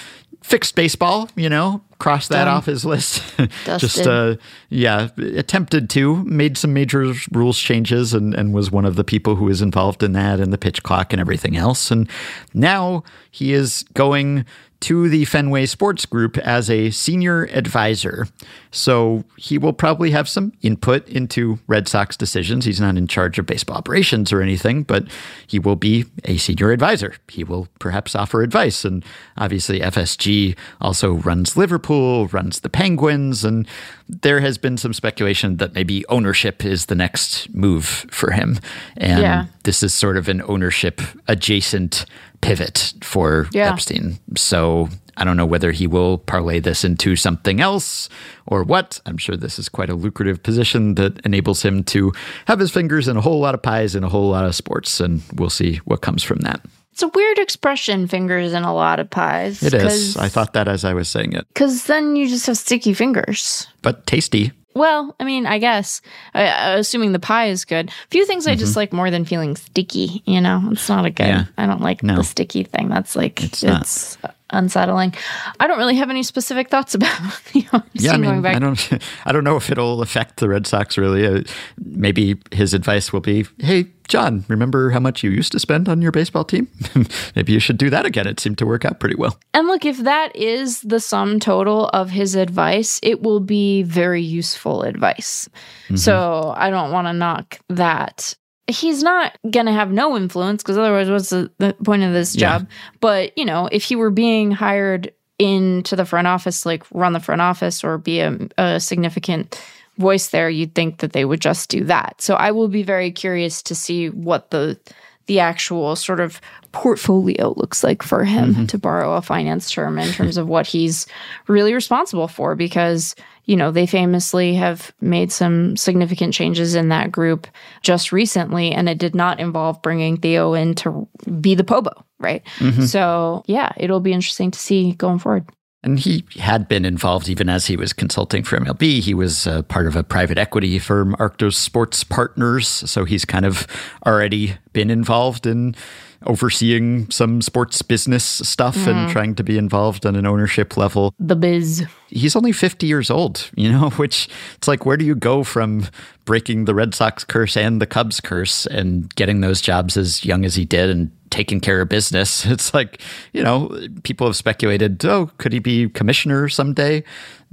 fixed 0.46 0.76
baseball, 0.76 1.28
you 1.36 1.50
know, 1.50 1.82
crossed 1.98 2.30
that 2.30 2.46
Done. 2.46 2.56
off 2.56 2.68
his 2.68 2.86
list. 2.86 3.24
Just 3.66 4.06
uh 4.06 4.36
yeah, 4.70 5.10
attempted 5.18 5.90
to, 5.92 6.18
made 6.24 6.56
some 6.56 6.72
major 6.72 7.14
rules 7.32 7.58
changes 7.58 8.14
and 8.14 8.36
and 8.36 8.54
was 8.54 8.70
one 8.70 8.86
of 8.86 8.96
the 8.96 9.04
people 9.04 9.36
who 9.36 9.46
was 9.46 9.64
involved 9.64 10.04
in 10.04 10.12
that 10.12 10.40
and 10.40 10.54
the 10.54 10.58
pitch 10.60 10.84
clock 10.84 11.14
and 11.14 11.20
everything 11.20 11.58
else. 11.58 11.90
And 11.90 12.08
now 12.54 13.04
he 13.32 13.54
is 13.54 13.84
going 13.96 14.46
to 14.86 15.10
the 15.10 15.26
Fenway 15.26 15.66
Sports 15.66 16.06
Group 16.06 16.38
as 16.38 16.70
a 16.70 16.92
senior 16.92 17.46
advisor. 17.46 18.28
So 18.70 19.24
he 19.36 19.58
will 19.58 19.74
probably 19.74 20.12
have 20.12 20.30
some 20.30 20.54
input 20.62 21.10
into 21.10 21.58
Red 21.66 21.88
Sox 21.88 22.16
decisions. 22.16 22.66
He's 22.66 22.80
not 22.80 22.96
in 22.96 23.08
charge 23.08 23.40
of 23.40 23.48
baseball 23.48 23.78
operations 23.78 24.32
or 24.32 24.44
anything, 24.44 24.84
but 24.84 25.08
he 25.48 25.58
will 25.58 25.76
be 25.76 26.06
a 26.26 26.38
senior 26.38 26.72
advisor. 26.72 27.16
He 27.30 27.44
will 27.44 27.68
perhaps 27.80 28.14
offer 28.14 28.44
advice. 28.44 28.86
And 28.86 29.04
obviously, 29.38 29.80
FSG 29.80 30.56
also 30.80 31.14
runs 31.14 31.58
Liverpool, 31.58 32.28
runs 32.28 32.60
the 32.60 32.70
Penguins, 32.70 33.44
and 33.44 33.68
there 34.08 34.40
has 34.42 34.60
been 34.60 34.78
some 34.78 34.94
speculation 34.94 35.58
that 35.58 35.74
maybe 35.74 36.06
ownership 36.10 36.64
is 36.64 36.86
the 36.86 36.96
next 36.96 37.52
move 37.56 38.06
for 38.12 38.30
him. 38.30 38.60
And 38.98 39.22
yeah. 39.24 39.46
this 39.64 39.82
is 39.82 39.96
sort 39.96 40.16
of 40.16 40.30
an 40.30 40.44
ownership 40.44 41.02
adjacent 41.28 42.06
pivot 42.46 42.94
for 43.02 43.48
yeah. 43.52 43.72
Epstein. 43.72 44.20
So 44.38 44.90
I 45.18 45.24
don't 45.24 45.38
know 45.38 45.46
whether 45.46 45.72
he 45.72 45.88
will 45.88 46.18
parlay 46.20 46.60
this 46.60 46.84
into 46.84 47.16
something 47.16 47.60
else 47.62 48.10
or 48.46 48.64
what. 48.64 49.00
I'm 49.06 49.18
sure 49.18 49.36
this 49.36 49.58
is 49.58 49.70
quite 49.70 49.90
a 49.90 49.96
lucrative 49.96 50.44
position 50.44 50.96
that 50.96 51.26
enables 51.26 51.64
him 51.64 51.84
to 51.86 52.12
have 52.46 52.60
his 52.60 52.72
fingers 52.72 53.08
in 53.08 53.18
a 53.18 53.22
whole 53.22 53.40
lot 53.40 53.56
of 53.56 53.62
pies 53.62 53.96
and 53.96 54.06
a 54.06 54.10
whole 54.10 54.30
lot 54.30 54.46
of 54.46 54.56
sports, 54.56 55.00
and 55.00 55.22
we'll 55.34 55.50
see 55.50 55.78
what 55.86 56.02
comes 56.02 56.24
from 56.24 56.40
that. 56.40 56.62
It's 56.92 57.04
a 57.04 57.10
weird 57.10 57.40
expression, 57.40 58.08
fingers 58.08 58.54
in 58.54 58.64
a 58.64 58.74
lot 58.74 59.02
of 59.02 59.10
pies. 59.10 59.62
It 59.62 59.74
is. 59.74 60.16
I 60.16 60.30
thought 60.30 60.54
that 60.54 60.70
as 60.70 60.86
I 60.86 60.94
was 60.94 61.10
saying 61.10 61.34
it. 61.34 61.46
Because 61.50 61.88
then 61.88 62.16
you 62.16 62.30
just 62.30 62.48
have 62.48 62.58
sticky 62.58 62.94
fingers. 62.94 63.68
But 63.82 64.08
tasty. 64.08 64.54
Well, 64.76 65.16
I 65.22 65.24
mean, 65.24 65.46
I 65.46 65.58
guess, 65.58 66.02
uh, 66.34 66.76
assuming 66.78 67.14
the 67.14 67.20
pie 67.20 67.48
is 67.48 67.64
good. 67.64 67.90
A 67.90 67.94
few 68.12 68.26
things 68.26 68.44
mm-hmm. 68.44 68.52
I 68.52 68.56
just 68.58 68.76
like 68.76 68.92
more 68.92 69.10
than 69.10 69.24
feeling 69.24 69.56
sticky, 69.56 70.22
you 70.26 70.42
know? 70.42 70.68
It's 70.72 70.90
not 70.90 71.06
a 71.06 71.10
good, 71.10 71.28
yeah. 71.28 71.46
I 71.58 71.66
don't 71.66 71.82
like 71.82 72.04
no. 72.04 72.18
the 72.18 72.24
sticky 72.24 72.64
thing. 72.64 72.90
That's 72.90 73.16
like, 73.16 73.42
it's, 73.42 73.64
it's 73.64 74.18
unsettling. 74.52 75.14
I 75.60 75.68
don't 75.68 75.78
really 75.78 75.96
have 75.96 76.10
any 76.10 76.24
specific 76.24 76.70
thoughts 76.70 76.94
about. 76.96 77.20
Know, 77.54 77.84
yeah, 77.94 78.14
I 78.14 78.18
mean, 78.18 78.46
I 78.46 78.60
don't, 78.60 78.90
I 79.26 79.32
don't 79.32 79.44
know 79.44 79.56
if 79.56 79.70
it'll 79.70 80.02
affect 80.02 80.38
the 80.38 80.50
Red 80.50 80.68
Sox 80.68 80.98
really. 80.98 81.26
Uh, 81.26 81.44
maybe 81.84 82.38
his 82.52 82.74
advice 82.74 83.12
will 83.12 83.22
be, 83.22 83.46
"Hey, 83.60 83.88
John, 84.08 84.46
remember 84.48 84.92
how 84.92 85.00
much 85.00 85.24
you 85.24 85.32
used 85.32 85.52
to 85.54 85.60
spend 85.60 85.90
on 85.90 86.02
your 86.02 86.12
baseball 86.12 86.44
team? 86.44 86.68
maybe 87.36 87.54
you 87.54 87.60
should 87.60 87.78
do 87.78 87.90
that 87.90 88.06
again. 88.06 88.28
It 88.28 88.40
seemed 88.40 88.58
to 88.60 88.66
work 88.66 88.86
out 88.86 89.00
pretty 89.00 89.16
well." 89.16 89.38
And 89.54 89.68
look, 89.68 89.86
if 89.86 89.98
that 90.00 90.36
is 90.36 90.82
the 90.82 91.00
sum 91.00 91.40
total 91.40 91.88
of 91.90 92.10
his 92.10 92.36
advice, 92.36 93.00
it 93.04 93.22
will 93.22 93.40
be 93.40 93.84
very 93.84 94.22
useful 94.22 94.84
advice. 94.84 95.50
Mm-hmm. 95.86 95.96
So 95.96 96.54
I 96.56 96.70
don't 96.70 96.92
want 96.92 97.08
to 97.08 97.14
knock 97.14 97.60
that 97.70 98.36
he's 98.68 99.04
not 99.04 99.38
going 99.50 99.66
to 99.68 99.72
have 99.72 99.92
no 99.92 100.18
influence 100.18 100.64
because 100.64 100.78
otherwise 100.78 101.10
what's 101.10 101.30
the, 101.30 101.52
the, 101.60 101.74
point 101.84 102.04
of 102.04 102.14
this 102.14 102.34
job 102.34 102.62
yeah. 102.62 102.76
but 103.00 103.38
you 103.38 103.46
know 103.46 103.70
if 103.72 103.84
he 103.84 103.96
were 103.96 104.10
being 104.10 104.52
hired 104.52 105.14
into 105.38 105.96
the 105.96 106.06
front 106.06 106.28
office 106.28 106.66
like 106.66 106.84
run 106.92 107.14
the 107.14 107.20
front 107.20 107.42
office 107.42 107.84
or 107.84 107.98
be 107.98 108.20
a, 108.20 108.38
a 108.58 108.80
significant 108.80 109.62
voice 109.98 110.30
there 110.30 110.50
you'd 110.50 110.74
think 110.74 111.00
that 111.00 111.14
they 111.14 111.26
would 111.26 111.42
just 111.42 111.70
do 111.70 111.84
that 111.84 112.20
so 112.22 112.36
i 112.36 112.52
will 112.52 112.68
be 112.68 112.84
very 112.84 113.12
curious 113.12 113.62
to 113.62 113.76
see 113.76 114.10
what 114.10 114.50
the 114.52 114.80
the 115.28 115.40
actual 115.40 115.96
sort 115.96 116.20
of 116.20 116.40
portfolio 116.72 117.54
looks 117.58 117.84
like 117.84 118.04
for 118.04 118.24
him 118.24 118.54
mm-hmm. 118.54 118.66
to 118.68 118.78
borrow 118.78 119.16
a 119.16 119.22
finance 119.22 119.72
term 119.72 119.98
in 119.98 120.12
terms 120.12 120.38
of 120.38 120.48
what 120.48 120.68
he's 120.68 121.08
really 121.48 121.74
responsible 121.74 122.28
for 122.28 122.56
because 122.56 123.16
you 123.46 123.56
know, 123.56 123.72
they 123.72 123.86
famously 123.86 124.56
have 124.56 124.92
made 125.02 125.32
some 125.32 125.78
significant 125.78 126.34
changes 126.34 126.76
in 126.76 126.90
that 126.90 127.12
group 127.12 127.48
just 127.82 128.12
recently, 128.12 128.72
and 128.72 128.90
it 128.90 128.98
did 128.98 129.16
not 129.16 129.40
involve 129.40 129.82
bringing 129.82 130.18
Theo 130.18 130.54
in 130.54 130.76
to 130.76 131.08
be 131.40 131.56
the 131.56 131.64
Pobo, 131.64 131.92
right? 132.20 132.44
Mm-hmm. 132.58 132.84
So, 132.84 133.44
yeah, 133.48 133.72
it'll 133.78 134.00
be 134.00 134.14
interesting 134.14 134.52
to 134.52 134.60
see 134.60 134.94
going 134.94 135.20
forward. 135.20 135.46
And 135.84 136.00
he 136.00 136.26
had 136.38 136.68
been 136.68 136.84
involved 136.84 137.30
even 137.30 137.48
as 137.48 137.68
he 137.68 137.78
was 137.78 137.94
consulting 137.94 138.44
for 138.44 138.58
MLB. 138.58 139.02
He 139.02 139.14
was 139.14 139.46
uh, 139.46 139.62
part 139.62 139.86
of 139.86 139.96
a 139.96 140.04
private 140.04 140.40
equity 140.40 140.80
firm, 140.80 141.16
Arctos 141.20 141.54
Sports 141.54 142.04
Partners. 142.04 142.68
So 142.68 143.06
he's 143.06 143.24
kind 143.24 143.46
of 143.46 143.68
already 144.04 144.58
been 144.74 144.90
involved 144.90 145.46
in 145.46 145.76
overseeing 146.24 147.10
some 147.10 147.42
sports 147.42 147.82
business 147.82 148.24
stuff 148.24 148.76
mm. 148.76 148.88
and 148.88 148.96
mm-hmm. 148.96 149.12
trying 149.12 149.36
to 149.36 149.44
be 149.44 149.58
involved 149.58 150.06
on 150.06 150.16
an 150.16 150.26
ownership 150.26 150.78
level. 150.78 151.14
The 151.20 151.36
biz. 151.36 151.86
He's 152.08 152.36
only 152.36 152.52
50 152.52 152.88
years 152.88 153.10
old, 153.10 153.50
you 153.56 153.72
know, 153.72 153.90
which 153.98 154.28
it's 154.56 154.68
like, 154.68 154.86
where 154.86 154.98
do 154.98 155.06
you 155.06 155.16
go 155.16 155.44
from 155.44 155.86
breaking 156.26 156.66
the 156.66 156.74
Red 156.74 156.96
Sox 156.96 157.24
curse 157.24 157.56
and 157.56 157.82
the 157.82 157.88
Cubs 157.88 158.20
curse 158.20 158.66
and 158.66 159.14
getting 159.16 159.42
those 159.42 159.62
jobs 159.62 159.98
as 159.98 160.26
young 160.26 160.46
as 160.46 160.56
he 160.56 160.66
did 160.66 160.90
and 160.90 161.12
taking 161.30 161.60
care 161.60 161.82
of 161.82 161.90
business? 161.90 162.46
It's 162.56 162.74
like, 162.74 163.02
you 163.34 163.44
know, 163.44 163.78
people 164.04 164.28
have 164.28 164.36
speculated, 164.36 165.04
oh, 165.06 165.30
could 165.38 165.52
he 165.52 165.60
be 165.60 165.90
commissioner 165.90 166.48
someday? 166.48 167.04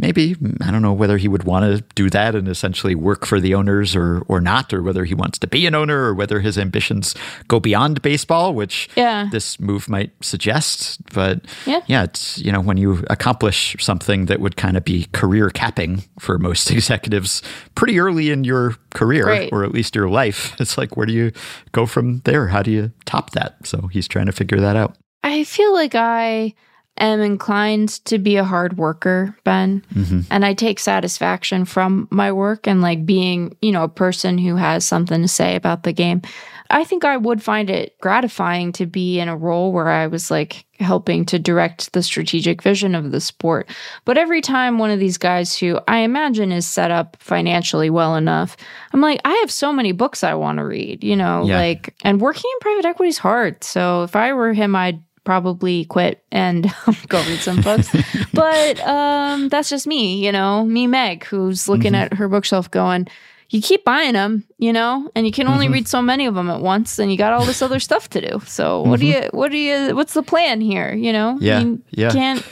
Maybe 0.02 0.36
I 0.60 0.70
don't 0.70 0.82
know 0.82 0.92
whether 0.92 1.16
he 1.16 1.28
would 1.28 1.44
want 1.44 1.64
to 1.64 1.82
do 1.94 2.10
that 2.10 2.34
and 2.34 2.48
essentially 2.48 2.94
work 2.94 3.24
for 3.24 3.40
the 3.40 3.54
owners 3.54 3.96
or 3.96 4.22
or 4.28 4.40
not, 4.40 4.74
or 4.74 4.82
whether 4.82 5.04
he 5.04 5.14
wants 5.14 5.38
to 5.38 5.46
be 5.46 5.66
an 5.66 5.74
owner, 5.74 5.96
or 6.02 6.14
whether 6.14 6.40
his 6.40 6.58
ambitions 6.58 7.14
go 7.48 7.60
beyond 7.60 8.02
baseball, 8.02 8.52
which 8.52 8.90
yeah. 8.96 9.28
this 9.30 9.58
move 9.58 9.88
might 9.88 10.10
suggest. 10.20 11.00
But 11.14 11.40
yeah. 11.64 11.80
yeah, 11.86 12.02
it's 12.02 12.36
you 12.38 12.52
know 12.52 12.60
when 12.60 12.76
you 12.76 13.02
accomplish 13.08 13.76
something 13.78 14.26
that 14.26 14.40
would 14.40 14.56
kind 14.56 14.76
of 14.76 14.84
be 14.84 15.06
career 15.12 15.48
capping 15.48 16.04
for 16.18 16.38
most 16.38 16.70
executives 16.78 17.40
pretty 17.74 17.98
early 17.98 18.30
in 18.30 18.44
your 18.44 18.76
career 18.90 19.26
right. 19.26 19.48
or 19.52 19.64
at 19.64 19.72
least 19.72 19.94
your 19.94 20.10
life, 20.10 20.60
it's 20.60 20.76
like 20.76 20.96
where 20.96 21.06
do 21.06 21.14
you 21.14 21.32
go 21.70 21.86
from 21.86 22.18
there? 22.24 22.48
How 22.48 22.62
do 22.62 22.70
you 22.70 22.92
top 23.06 23.30
that? 23.30 23.66
So 23.66 23.86
he's 23.86 24.08
trying 24.08 24.26
to 24.26 24.32
figure 24.32 24.58
that 24.58 24.76
out. 24.76 24.96
I 25.24 25.44
feel 25.44 25.72
like 25.72 25.94
I 25.94 26.54
am 26.98 27.20
inclined 27.20 27.88
to 28.04 28.18
be 28.18 28.36
a 28.36 28.44
hard 28.44 28.76
worker, 28.76 29.36
Ben. 29.44 29.84
Mm-hmm. 29.94 30.20
And 30.30 30.44
I 30.44 30.54
take 30.54 30.78
satisfaction 30.78 31.64
from 31.64 32.08
my 32.10 32.32
work 32.32 32.66
and 32.66 32.82
like 32.82 33.06
being, 33.06 33.56
you 33.62 33.72
know, 33.72 33.84
a 33.84 33.88
person 33.88 34.38
who 34.38 34.56
has 34.56 34.84
something 34.84 35.22
to 35.22 35.28
say 35.28 35.56
about 35.56 35.82
the 35.82 35.92
game. 35.92 36.22
I 36.70 36.84
think 36.84 37.04
I 37.04 37.18
would 37.18 37.42
find 37.42 37.68
it 37.68 37.98
gratifying 38.00 38.72
to 38.72 38.86
be 38.86 39.20
in 39.20 39.28
a 39.28 39.36
role 39.36 39.72
where 39.72 39.88
I 39.88 40.06
was 40.06 40.30
like 40.30 40.64
helping 40.80 41.26
to 41.26 41.38
direct 41.38 41.92
the 41.92 42.02
strategic 42.02 42.62
vision 42.62 42.94
of 42.94 43.10
the 43.10 43.20
sport. 43.20 43.68
But 44.06 44.16
every 44.16 44.40
time 44.40 44.78
one 44.78 44.90
of 44.90 44.98
these 44.98 45.18
guys 45.18 45.56
who 45.56 45.78
I 45.86 45.98
imagine 45.98 46.50
is 46.50 46.66
set 46.66 46.90
up 46.90 47.18
financially 47.20 47.90
well 47.90 48.16
enough, 48.16 48.56
I'm 48.92 49.02
like, 49.02 49.20
I 49.24 49.34
have 49.40 49.50
so 49.50 49.70
many 49.70 49.92
books 49.92 50.24
I 50.24 50.32
want 50.34 50.58
to 50.58 50.64
read, 50.64 51.04
you 51.04 51.14
know, 51.14 51.44
yeah. 51.44 51.58
like, 51.58 51.94
and 52.04 52.22
working 52.22 52.50
in 52.50 52.58
private 52.60 52.86
equity 52.86 53.10
is 53.10 53.18
hard. 53.18 53.62
So 53.62 54.02
if 54.04 54.16
I 54.16 54.32
were 54.32 54.54
him, 54.54 54.74
I'd 54.74 55.02
probably 55.24 55.84
quit 55.86 56.24
and 56.30 56.72
go 57.08 57.22
read 57.24 57.40
some 57.40 57.60
books. 57.60 57.88
but 58.34 58.80
um, 58.80 59.48
that's 59.48 59.68
just 59.68 59.86
me, 59.86 60.24
you 60.24 60.32
know, 60.32 60.64
me, 60.64 60.86
Meg, 60.86 61.24
who's 61.24 61.68
looking 61.68 61.92
mm-hmm. 61.92 62.12
at 62.12 62.14
her 62.14 62.28
bookshelf 62.28 62.70
going, 62.70 63.08
you 63.50 63.60
keep 63.60 63.84
buying 63.84 64.14
them, 64.14 64.44
you 64.58 64.72
know, 64.72 65.10
and 65.14 65.26
you 65.26 65.32
can 65.32 65.46
only 65.46 65.66
mm-hmm. 65.66 65.74
read 65.74 65.88
so 65.88 66.00
many 66.00 66.24
of 66.24 66.34
them 66.34 66.48
at 66.48 66.60
once, 66.60 66.98
and 66.98 67.12
you 67.12 67.18
got 67.18 67.34
all 67.34 67.44
this 67.44 67.60
other 67.60 67.80
stuff 67.80 68.08
to 68.10 68.20
do. 68.20 68.40
So 68.46 68.80
what 68.80 68.98
mm-hmm. 68.98 69.00
do 69.00 69.06
you, 69.06 69.28
what 69.32 69.50
do 69.50 69.58
you, 69.58 69.94
what's 69.94 70.14
the 70.14 70.22
plan 70.22 70.62
here? 70.62 70.94
You 70.94 71.12
know, 71.12 71.36
yeah, 71.38 71.58
I 71.58 71.64
mean, 71.64 71.84
yeah. 71.90 72.10
can't. 72.10 72.46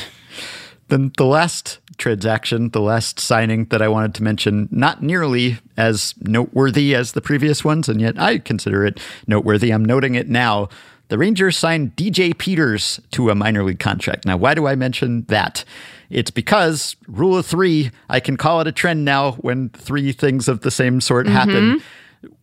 then 0.88 1.12
the 1.18 1.26
last 1.26 1.80
transaction, 1.98 2.70
the 2.70 2.80
last 2.80 3.20
signing 3.20 3.66
that 3.66 3.82
I 3.82 3.88
wanted 3.88 4.14
to 4.14 4.22
mention, 4.22 4.68
not 4.70 5.02
nearly 5.02 5.58
as 5.76 6.14
noteworthy 6.20 6.94
as 6.94 7.12
the 7.12 7.20
previous 7.20 7.62
ones, 7.62 7.88
and 7.88 8.00
yet 8.00 8.18
I 8.18 8.38
consider 8.38 8.86
it 8.86 8.98
noteworthy. 9.26 9.70
I'm 9.70 9.84
noting 9.84 10.14
it 10.14 10.30
now 10.30 10.70
the 11.08 11.18
Rangers 11.18 11.56
signed 11.56 11.96
DJ 11.96 12.36
Peters 12.36 13.00
to 13.12 13.30
a 13.30 13.34
minor 13.34 13.62
league 13.62 13.78
contract. 13.78 14.24
Now, 14.24 14.36
why 14.36 14.54
do 14.54 14.66
I 14.66 14.74
mention 14.74 15.24
that? 15.28 15.64
it's 16.10 16.30
because 16.30 16.96
rule 17.08 17.36
of 17.36 17.44
three, 17.44 17.90
I 18.08 18.20
can 18.20 18.36
call 18.36 18.60
it 18.60 18.66
a 18.66 18.72
trend 18.72 19.04
now 19.04 19.32
when 19.32 19.70
three 19.70 20.12
things 20.12 20.48
of 20.48 20.60
the 20.60 20.70
same 20.70 21.00
sort 21.00 21.26
mm-hmm. 21.26 21.34
happen. 21.34 21.82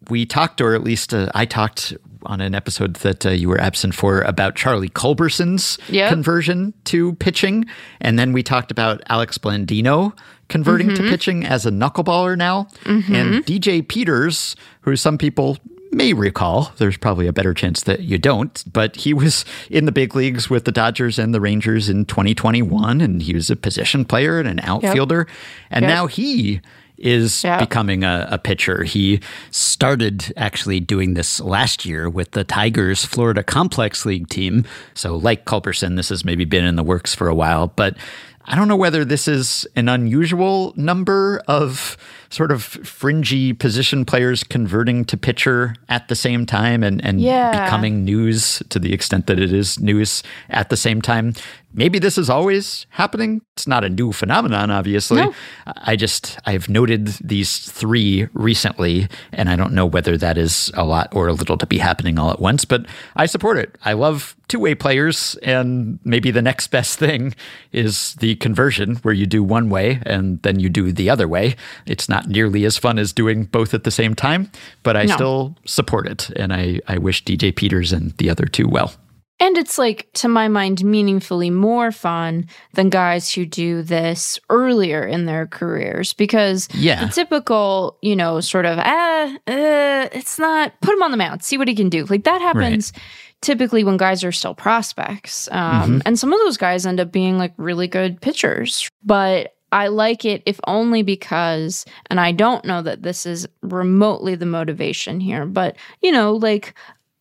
We 0.10 0.26
talked, 0.26 0.62
or 0.62 0.76
at 0.76 0.84
least 0.84 1.13
uh, 1.13 1.32
I 1.34 1.45
talked 1.45 1.93
on 2.24 2.41
an 2.41 2.54
episode 2.54 2.95
that 2.97 3.26
uh, 3.26 3.30
you 3.30 3.50
were 3.50 3.60
absent 3.60 3.95
for 3.95 4.21
about 4.21 4.56
Charlie 4.56 4.89
Culberson's 4.89 5.80
yep. 5.89 6.10
conversion 6.10 6.74
to 6.86 7.15
pitching. 7.15 7.65
And 8.00 8.19
then 8.19 8.34
we 8.34 8.43
talked 8.43 8.71
about 8.71 9.02
Alex 9.08 9.38
Blandino 9.38 10.15
converting 10.50 10.88
mm-hmm. 10.88 11.04
to 11.04 11.10
pitching 11.10 11.45
as 11.45 11.65
a 11.65 11.71
knuckleballer 11.71 12.38
now. 12.38 12.67
Mm-hmm. 12.84 13.15
And 13.15 13.45
DJ 13.45 13.88
Peters, 13.88 14.56
who 14.82 14.95
some 14.95 15.17
people 15.17 15.58
may 15.92 16.14
recall, 16.14 16.72
there's 16.78 16.98
probably 16.98 17.28
a 17.28 17.34
better 17.34 17.54
chance 17.54 17.84
that 17.84 18.02
you 18.02 18.18
don't, 18.18 18.64
but 18.72 18.96
he 18.96 19.14
was 19.14 19.46
in 19.70 19.86
the 19.86 19.92
big 19.92 20.16
leagues 20.16 20.50
with 20.50 20.66
the 20.66 20.72
Dodgers 20.72 21.20
and 21.20 21.34
the 21.34 21.42
Rangers 21.42 21.90
in 21.90 22.06
2021, 22.06 23.02
and 23.02 23.22
he 23.22 23.34
was 23.34 23.50
a 23.50 23.56
position 23.56 24.06
player 24.06 24.40
and 24.40 24.48
an 24.48 24.60
outfielder. 24.62 25.26
Yep. 25.28 25.38
And 25.70 25.84
yep. 25.84 25.90
now 25.90 26.08
he 26.08 26.62
is 26.98 27.44
yep. 27.44 27.60
becoming 27.60 28.04
a, 28.04 28.28
a, 28.32 28.38
pitcher. 28.38 28.84
He 28.84 29.20
started 29.50 30.32
actually 30.38 30.80
doing 30.80 31.16
this 31.16 31.40
last 31.40 31.84
year 31.84 32.10
with 32.10 32.32
the 32.32 32.44
Tigers 32.44 33.04
Florida 33.04 33.44
Complex 33.44 34.06
League 34.06 34.30
team. 34.30 34.66
So, 34.94 35.16
like 35.16 35.46
Culberson, 35.46 35.96
this 35.96 36.10
has 36.10 36.24
maybe 36.24 36.46
been 36.46 36.64
in 36.64 36.76
the 36.76 36.84
works 36.84 37.16
for 37.16 37.28
a 37.28 37.36
while, 37.36 37.68
but 37.68 37.98
I 38.46 38.56
don't 38.56 38.68
know 38.68 38.76
whether 38.76 39.04
this 39.04 39.28
is 39.28 39.68
an 39.76 39.90
unusual 39.90 40.74
number 40.76 41.42
of 41.48 41.98
sort 42.32 42.52
of 42.52 42.63
fringy 42.63 43.54
position 43.54 44.06
players 44.06 44.44
converting 44.44 45.06
to 45.06 45.17
pitcher 45.17 45.76
at 45.89 46.08
the 46.08 46.15
same 46.15 46.46
time 46.46 46.82
and, 46.82 47.04
and 47.04 47.22
yeah. 47.22 47.65
becoming 47.65 48.04
news 48.04 48.63
to 48.70 48.80
the 48.80 48.94
extent 48.94 49.28
that 49.28 49.38
it 49.38 49.54
is 49.54 49.80
news 49.80 50.24
at 50.50 50.70
the 50.70 50.78
same 50.78 51.02
time. 51.02 51.34
Maybe 51.74 52.00
this 52.00 52.17
is 52.17 52.30
always 52.30 52.86
happening. 52.89 53.41
It's 53.56 53.65
not 53.65 53.86
a 53.86 53.89
new 53.89 54.12
phenomenon, 54.12 54.72
obviously. 54.72 55.22
No. 55.22 55.34
I 55.65 55.96
just, 55.96 56.38
I've 56.46 56.67
noted 56.67 57.08
these 57.24 57.60
three 57.60 58.28
recently, 58.34 59.08
and 59.32 59.50
I 59.50 59.56
don't 59.56 59.74
know 59.74 59.86
whether 59.86 60.17
that 60.17 60.38
is 60.38 60.70
a 60.74 60.84
lot 60.84 61.08
or 61.13 61.28
a 61.28 61.34
little 61.34 61.58
to 61.58 61.65
be 61.65 61.78
happening 61.78 62.20
all 62.20 62.30
at 62.30 62.41
once, 62.41 62.65
but 62.65 62.86
I 63.15 63.26
support 63.26 63.58
it. 63.58 63.78
I 63.86 63.94
love 63.94 64.36
two 64.50 64.60
way 64.60 64.76
players, 64.76 65.38
and 65.44 65.98
maybe 66.04 66.30
the 66.30 66.41
next 66.41 66.67
best 66.67 67.00
thing 67.00 67.34
is 67.72 68.15
the 68.15 68.36
conversion 68.36 68.98
where 68.98 69.13
you 69.13 69.26
do 69.26 69.41
one 69.41 69.70
way 69.70 70.02
and 70.06 70.41
then 70.41 70.60
you 70.60 70.67
do 70.67 70.91
the 70.91 71.10
other 71.10 71.28
way. 71.28 71.56
It's 71.86 72.10
not 72.10 72.21
nearly 72.28 72.66
as 72.66 72.78
fun 72.78 73.00
as 73.00 73.14
doing 73.14 73.46
both 73.46 73.74
at 73.74 73.84
the 73.84 73.92
same 73.92 74.16
time, 74.16 74.52
but 74.84 74.96
I 74.98 75.06
no. 75.06 75.16
still 75.16 75.58
support 75.66 76.08
it. 76.08 76.30
And 76.36 76.54
I, 76.54 76.80
I 76.88 76.98
wish 76.98 77.24
DJ 77.24 77.56
Peters 77.56 77.92
and 77.94 78.12
the 78.18 78.30
other 78.30 78.46
two 78.46 78.68
well. 78.68 78.94
And 79.42 79.58
it's 79.58 79.80
like, 79.80 80.08
to 80.14 80.28
my 80.28 80.48
mind, 80.48 80.84
meaningfully 80.84 81.50
more 81.50 81.92
fun 81.92 82.46
than 82.74 82.92
guys 82.92 83.34
who 83.34 83.44
do 83.44 83.82
this 83.82 84.40
earlier 84.52 85.04
in 85.04 85.26
their 85.26 85.48
careers 85.48 86.14
because 86.14 86.70
yeah. 86.76 87.04
the 87.04 87.12
typical, 87.12 87.98
you 88.04 88.16
know, 88.16 88.40
sort 88.40 88.68
of, 88.68 88.78
ah, 88.78 89.36
uh, 89.48 90.10
it's 90.12 90.38
not, 90.38 90.80
put 90.82 90.94
him 90.94 91.02
on 91.02 91.10
the 91.10 91.18
mound, 91.18 91.44
see 91.44 91.58
what 91.58 91.68
he 91.68 91.74
can 91.74 91.90
do. 91.90 92.06
Like 92.06 92.24
that 92.26 92.40
happens 92.40 92.94
right. 92.94 93.04
typically 93.42 93.84
when 93.84 93.98
guys 93.98 94.24
are 94.24 94.32
still 94.32 94.54
prospects. 94.54 95.50
Um, 95.52 95.82
mm-hmm. 95.82 96.00
And 96.06 96.20
some 96.20 96.32
of 96.32 96.40
those 96.42 96.58
guys 96.58 96.86
end 96.86 97.00
up 97.00 97.12
being 97.12 97.40
like 97.40 97.54
really 97.58 97.88
good 97.88 98.22
pitchers. 98.22 98.92
But 99.04 99.56
I 99.72 99.88
like 99.88 100.26
it 100.26 100.44
if 100.46 100.60
only 100.68 101.04
because, 101.04 101.86
and 102.10 102.20
I 102.20 102.32
don't 102.32 102.66
know 102.66 102.82
that 102.82 103.04
this 103.04 103.26
is 103.26 103.48
remotely 103.62 104.36
the 104.36 104.46
motivation 104.46 105.20
here, 105.20 105.46
but 105.46 105.76
you 106.02 106.12
know, 106.12 106.34
like 106.34 106.74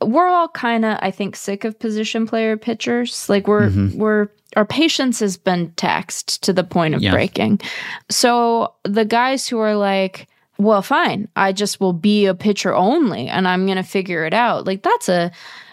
we're 0.03 0.29
all 0.29 0.49
kind 0.49 0.85
of, 0.85 0.99
I 1.03 1.11
think, 1.11 1.37
sick 1.37 1.65
of 1.65 1.79
position 1.79 2.27
player 2.27 2.57
pitchers. 2.57 3.29
Like 3.29 3.47
we're, 3.47 3.69
mm-hmm. 3.69 3.99
we're, 3.99 4.29
our 4.57 4.65
patience 4.65 5.21
has 5.21 5.37
been 5.37 5.71
taxed 5.73 6.43
to 6.43 6.53
the 6.53 6.65
point 6.65 6.95
of 6.95 7.03
yeah. 7.03 7.13
breaking. 7.13 7.61
So 8.09 8.75
the 8.85 9.05
guys 9.05 9.47
who 9.47 9.59
are 9.59 9.77
like, 9.77 10.27
well, 10.59 10.83
fine, 10.83 11.29
I 11.37 11.53
just 11.53 11.81
will 11.81 11.93
be 11.93 12.27
a 12.27 12.35
pitcher 12.35 12.75
only 12.75 13.29
and 13.29 13.47
I'm 13.47 13.65
going 13.65 13.77
to 13.77 13.83
figure 13.83 14.25
it 14.25 14.35
out. 14.35 14.67
Like 14.67 14.83
that's 14.83 15.09
a, 15.09 15.31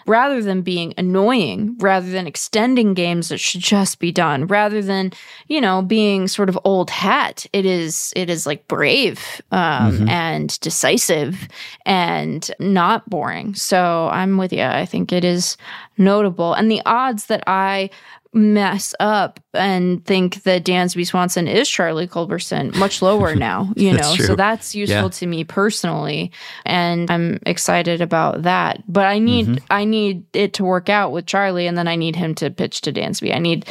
rather 0.08 0.42
than 0.42 0.62
being 0.62 0.94
annoying, 0.96 1.76
rather 1.78 2.10
than 2.10 2.26
extending 2.26 2.94
games 2.94 3.28
that 3.28 3.38
should 3.38 3.60
just 3.60 3.98
be 3.98 4.10
done, 4.10 4.46
rather 4.46 4.82
than, 4.82 5.12
you 5.46 5.60
know, 5.60 5.82
being 5.82 6.26
sort 6.26 6.48
of 6.48 6.58
old 6.64 6.90
hat. 6.90 7.46
It 7.52 7.66
is, 7.66 8.12
it 8.16 8.30
is 8.30 8.46
like 8.46 8.66
brave 8.66 9.42
um, 9.52 9.92
mm-hmm. 9.92 10.08
and 10.08 10.58
decisive 10.60 11.48
and 11.84 12.50
not 12.58 13.08
boring. 13.08 13.54
So 13.54 14.08
I'm 14.10 14.38
with 14.38 14.52
you. 14.52 14.62
I 14.62 14.86
think 14.86 15.12
it 15.12 15.24
is 15.24 15.56
notable. 15.98 16.54
And 16.54 16.70
the 16.70 16.82
odds 16.86 17.26
that 17.26 17.44
I 17.46 17.90
mess 18.34 18.94
up 19.00 19.40
and 19.54 20.04
think 20.04 20.42
that 20.42 20.64
Dansby 20.64 21.06
Swanson 21.06 21.48
is 21.48 21.68
Charlie 21.68 22.06
Culberson 22.06 22.74
much 22.76 23.00
lower 23.00 23.34
now, 23.36 23.72
you 23.74 23.92
know. 23.92 24.14
so 24.16 24.36
that's 24.36 24.74
useful 24.74 25.04
yeah. 25.04 25.08
to 25.08 25.26
me 25.26 25.44
personally 25.44 26.30
and 26.66 27.10
I'm 27.10 27.38
excited 27.46 28.00
about 28.02 28.42
that. 28.42 28.82
But 28.86 29.06
I 29.06 29.18
need 29.18 29.46
mm-hmm. 29.46 29.64
I 29.70 29.84
need 29.84 30.24
it 30.34 30.52
to 30.54 30.64
work 30.64 30.88
out 30.88 31.12
with 31.12 31.26
Charlie 31.26 31.66
and 31.66 31.78
then 31.78 31.88
I 31.88 31.96
need 31.96 32.16
him 32.16 32.34
to 32.36 32.50
pitch 32.50 32.82
to 32.82 32.92
Dansby. 32.92 33.34
I 33.34 33.38
need 33.38 33.66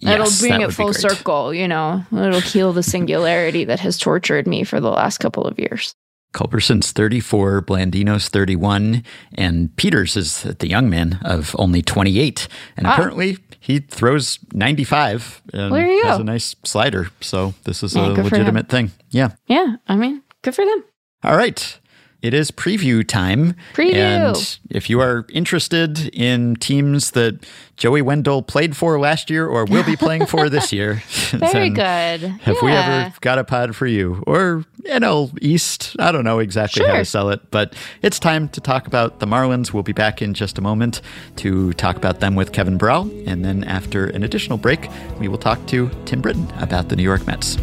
yes, 0.00 0.14
it'll 0.14 0.48
bring 0.48 0.60
it 0.60 0.74
full 0.74 0.92
circle, 0.92 1.54
you 1.54 1.66
know. 1.66 2.04
It'll 2.12 2.40
heal 2.40 2.72
the 2.72 2.82
singularity 2.82 3.64
that 3.64 3.80
has 3.80 3.96
tortured 3.96 4.46
me 4.46 4.64
for 4.64 4.78
the 4.78 4.90
last 4.90 5.18
couple 5.18 5.46
of 5.46 5.58
years. 5.58 5.94
Culberson's 6.32 6.92
34, 6.92 7.62
Blandino's 7.62 8.28
31, 8.28 9.04
and 9.34 9.74
Peters 9.76 10.16
is 10.16 10.42
the 10.42 10.68
young 10.68 10.88
man 10.88 11.18
of 11.22 11.54
only 11.58 11.82
28. 11.82 12.48
And 12.76 12.86
wow. 12.86 12.94
apparently 12.94 13.38
he 13.60 13.80
throws 13.80 14.38
95 14.52 15.42
and 15.52 15.72
well, 15.72 16.06
has 16.06 16.16
go. 16.16 16.22
a 16.22 16.24
nice 16.24 16.56
slider. 16.64 17.10
So 17.20 17.54
this 17.64 17.82
is 17.82 17.94
yeah, 17.94 18.08
a 18.08 18.22
legitimate 18.22 18.68
thing. 18.68 18.92
Yeah. 19.10 19.32
Yeah. 19.46 19.76
I 19.88 19.96
mean, 19.96 20.22
good 20.42 20.54
for 20.54 20.64
them. 20.64 20.84
All 21.22 21.36
right 21.36 21.78
it 22.22 22.32
is 22.32 22.50
preview 22.52 23.06
time. 23.06 23.54
Preview. 23.74 23.94
And 23.94 24.58
if 24.70 24.88
you 24.88 25.00
are 25.00 25.26
interested 25.28 26.08
in 26.14 26.54
teams 26.56 27.10
that 27.10 27.44
Joey 27.76 28.00
Wendle 28.00 28.42
played 28.42 28.76
for 28.76 28.98
last 29.00 29.28
year 29.28 29.46
or 29.46 29.64
will 29.64 29.82
be 29.82 29.96
playing 29.96 30.26
for 30.26 30.48
this 30.48 30.72
year, 30.72 30.94
very 31.30 31.68
good. 31.68 32.20
Have 32.22 32.56
yeah. 32.56 32.62
we 32.62 32.70
ever 32.70 33.14
got 33.20 33.38
a 33.38 33.44
pod 33.44 33.74
for 33.74 33.86
you 33.88 34.22
or 34.26 34.64
NL 34.84 35.36
East? 35.42 35.96
I 35.98 36.12
don't 36.12 36.24
know 36.24 36.38
exactly 36.38 36.80
sure. 36.80 36.92
how 36.92 36.98
to 36.98 37.04
sell 37.04 37.28
it, 37.30 37.50
but 37.50 37.74
it's 38.02 38.20
time 38.20 38.48
to 38.50 38.60
talk 38.60 38.86
about 38.86 39.18
the 39.18 39.26
Marlins. 39.26 39.72
We'll 39.72 39.82
be 39.82 39.92
back 39.92 40.22
in 40.22 40.32
just 40.32 40.58
a 40.58 40.62
moment 40.62 41.02
to 41.36 41.72
talk 41.72 41.96
about 41.96 42.20
them 42.20 42.36
with 42.36 42.52
Kevin 42.52 42.78
Barral. 42.78 43.10
And 43.26 43.44
then 43.44 43.64
after 43.64 44.06
an 44.06 44.22
additional 44.22 44.58
break, 44.58 44.88
we 45.18 45.26
will 45.26 45.38
talk 45.38 45.66
to 45.68 45.90
Tim 46.04 46.20
Britton 46.20 46.48
about 46.58 46.88
the 46.88 46.94
New 46.94 47.02
York 47.02 47.26
Mets. 47.26 47.56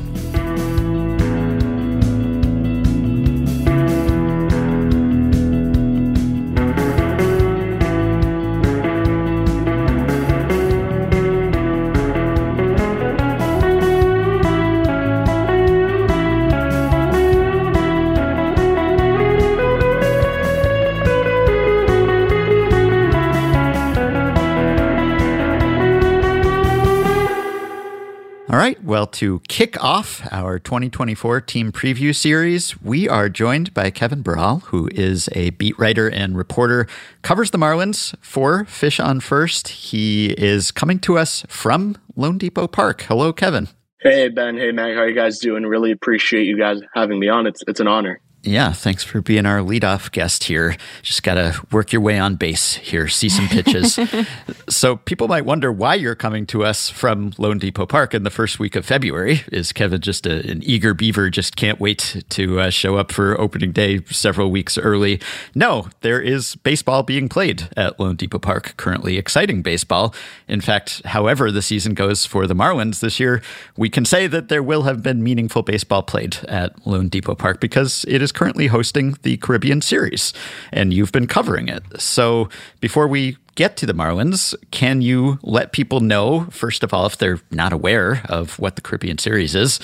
Well, 28.90 29.06
to 29.06 29.42
kick 29.48 29.80
off 29.84 30.28
our 30.32 30.58
2024 30.58 31.42
team 31.42 31.72
preview 31.72 32.16
series, 32.16 32.82
we 32.82 33.08
are 33.08 33.30
joined 33.30 33.72
by 33.72 33.92
Kevin 33.92 34.24
Barral, 34.24 34.62
who 34.62 34.90
is 34.96 35.30
a 35.34 35.52
beat 35.52 35.78
writer 35.78 36.08
and 36.10 36.36
reporter, 36.36 36.88
covers 37.22 37.52
the 37.52 37.60
Marlins 37.60 38.16
for 38.20 38.66
Fish 38.66 39.00
on 39.00 39.20
First. 39.20 39.68
He 39.68 40.32
is 40.32 40.72
coming 40.72 40.98
to 41.02 41.20
us 41.20 41.46
from 41.48 41.98
loanDepot 42.18 42.72
Park. 42.72 43.04
Hello, 43.04 43.32
Kevin. 43.32 43.68
Hey, 44.02 44.28
Ben. 44.28 44.58
Hey, 44.58 44.72
Meg. 44.72 44.96
How 44.96 45.02
are 45.02 45.08
you 45.08 45.14
guys 45.14 45.38
doing? 45.38 45.68
Really 45.68 45.92
appreciate 45.92 46.48
you 46.48 46.58
guys 46.58 46.82
having 46.96 47.20
me 47.20 47.30
on. 47.30 47.46
It's, 47.46 47.62
it's 47.68 47.80
an 47.80 47.88
honor. 47.88 48.20
Yeah, 48.42 48.72
thanks 48.72 49.04
for 49.04 49.22
being 49.22 49.46
our 49.46 49.60
leadoff 49.60 50.12
guest 50.12 50.46
here. 50.46 50.78
Just 51.02 51.24
got 51.24 51.34
to 51.34 51.62
work 51.74 51.92
your 51.92 52.02
way 52.02 52.18
on 52.18 52.36
base 52.36 52.76
here, 52.76 53.10
see 53.10 53.28
some 53.28 53.50
pitches. 53.50 54.00
so 54.70 54.96
people 54.96 55.28
might 55.28 55.44
wonder 55.44 55.74
why 55.74 55.96
you're 55.96 56.16
coming 56.16 56.46
to 56.48 56.64
us 56.64 56.90
from 56.90 57.32
loanDepot 57.32 57.90
Park 57.90 58.14
in 58.14 58.24
the 58.24 58.30
first 58.30 58.58
week 58.58 58.78
of 58.78 58.86
February. 58.86 59.42
Is 59.52 59.74
Kevin 59.74 60.00
just 60.00 60.26
a, 60.26 60.50
an 60.50 60.64
eager 60.64 60.94
beaver, 60.94 61.30
just 61.30 61.58
can't 61.58 61.82
wait 61.82 62.24
to 62.30 62.62
uh, 62.62 62.70
show 62.70 62.96
up 62.96 63.12
for 63.12 63.40
opening 63.40 63.74
day 63.74 64.02
several 64.06 64.50
weeks 64.50 64.78
early? 64.78 65.20
No, 65.54 65.90
there 66.00 66.22
is 66.22 66.56
baseball 66.56 67.04
being 67.04 67.28
played 67.28 67.68
at 67.76 67.98
loanDepot 67.98 68.42
Park 68.42 68.76
currently, 68.78 69.18
exciting 69.18 69.62
baseball. 69.62 70.16
In 70.48 70.62
fact, 70.62 71.02
however 71.04 71.52
the 71.52 71.62
season 71.62 71.94
goes 71.94 72.26
for 72.26 72.48
the 72.48 72.56
Marlins 72.56 73.02
this 73.02 73.20
year, 73.20 73.42
we 73.76 73.90
can 73.90 74.06
say 74.06 74.28
that 74.28 74.48
there 74.48 74.64
will 74.64 74.84
have 74.84 75.04
been 75.04 75.22
meaningful 75.22 75.62
baseball 75.62 76.04
played 76.04 76.38
at 76.48 76.74
loanDepot 76.86 77.38
Park 77.38 77.60
because 77.60 78.06
it 78.08 78.22
is 78.22 78.29
is 78.30 78.32
currently 78.32 78.68
hosting 78.68 79.18
the 79.24 79.38
Caribbean 79.38 79.82
Series, 79.82 80.34
and 80.72 80.94
you've 80.94 81.12
been 81.12 81.26
covering 81.26 81.68
it. 81.68 81.84
So 82.00 82.48
before 82.80 83.08
we 83.08 83.38
get 83.56 83.76
to 83.76 83.86
the 83.86 83.94
Marlins, 83.94 84.56
can 84.72 85.02
you 85.02 85.40
let 85.42 85.72
people 85.72 86.00
know, 86.00 86.46
first 86.52 86.84
of 86.84 86.94
all, 86.94 87.06
if 87.08 87.18
they're 87.18 87.40
not 87.52 87.74
aware 87.74 88.22
of 88.30 88.60
what 88.60 88.76
the 88.76 88.82
Caribbean 88.82 89.18
Series 89.18 89.56
is, 89.56 89.80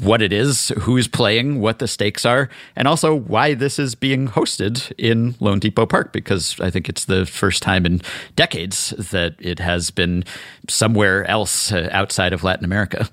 what 0.00 0.20
it 0.20 0.32
is, 0.32 0.68
who's 0.80 1.06
playing, 1.08 1.60
what 1.60 1.78
the 1.78 1.86
stakes 1.86 2.26
are, 2.26 2.50
and 2.74 2.88
also 2.88 3.14
why 3.14 3.54
this 3.54 3.78
is 3.78 3.94
being 3.94 4.26
hosted 4.28 4.92
in 4.98 5.34
loanDepot 5.34 5.88
Park? 5.88 6.12
Because 6.12 6.58
I 6.60 6.70
think 6.70 6.88
it's 6.88 7.04
the 7.04 7.24
first 7.24 7.62
time 7.62 7.86
in 7.86 8.02
decades 8.34 8.90
that 9.12 9.36
it 9.38 9.60
has 9.60 9.90
been 9.92 10.24
somewhere 10.68 11.24
else 11.30 11.72
uh, 11.72 11.88
outside 11.92 12.32
of 12.32 12.42
Latin 12.42 12.64
America. 12.64 13.08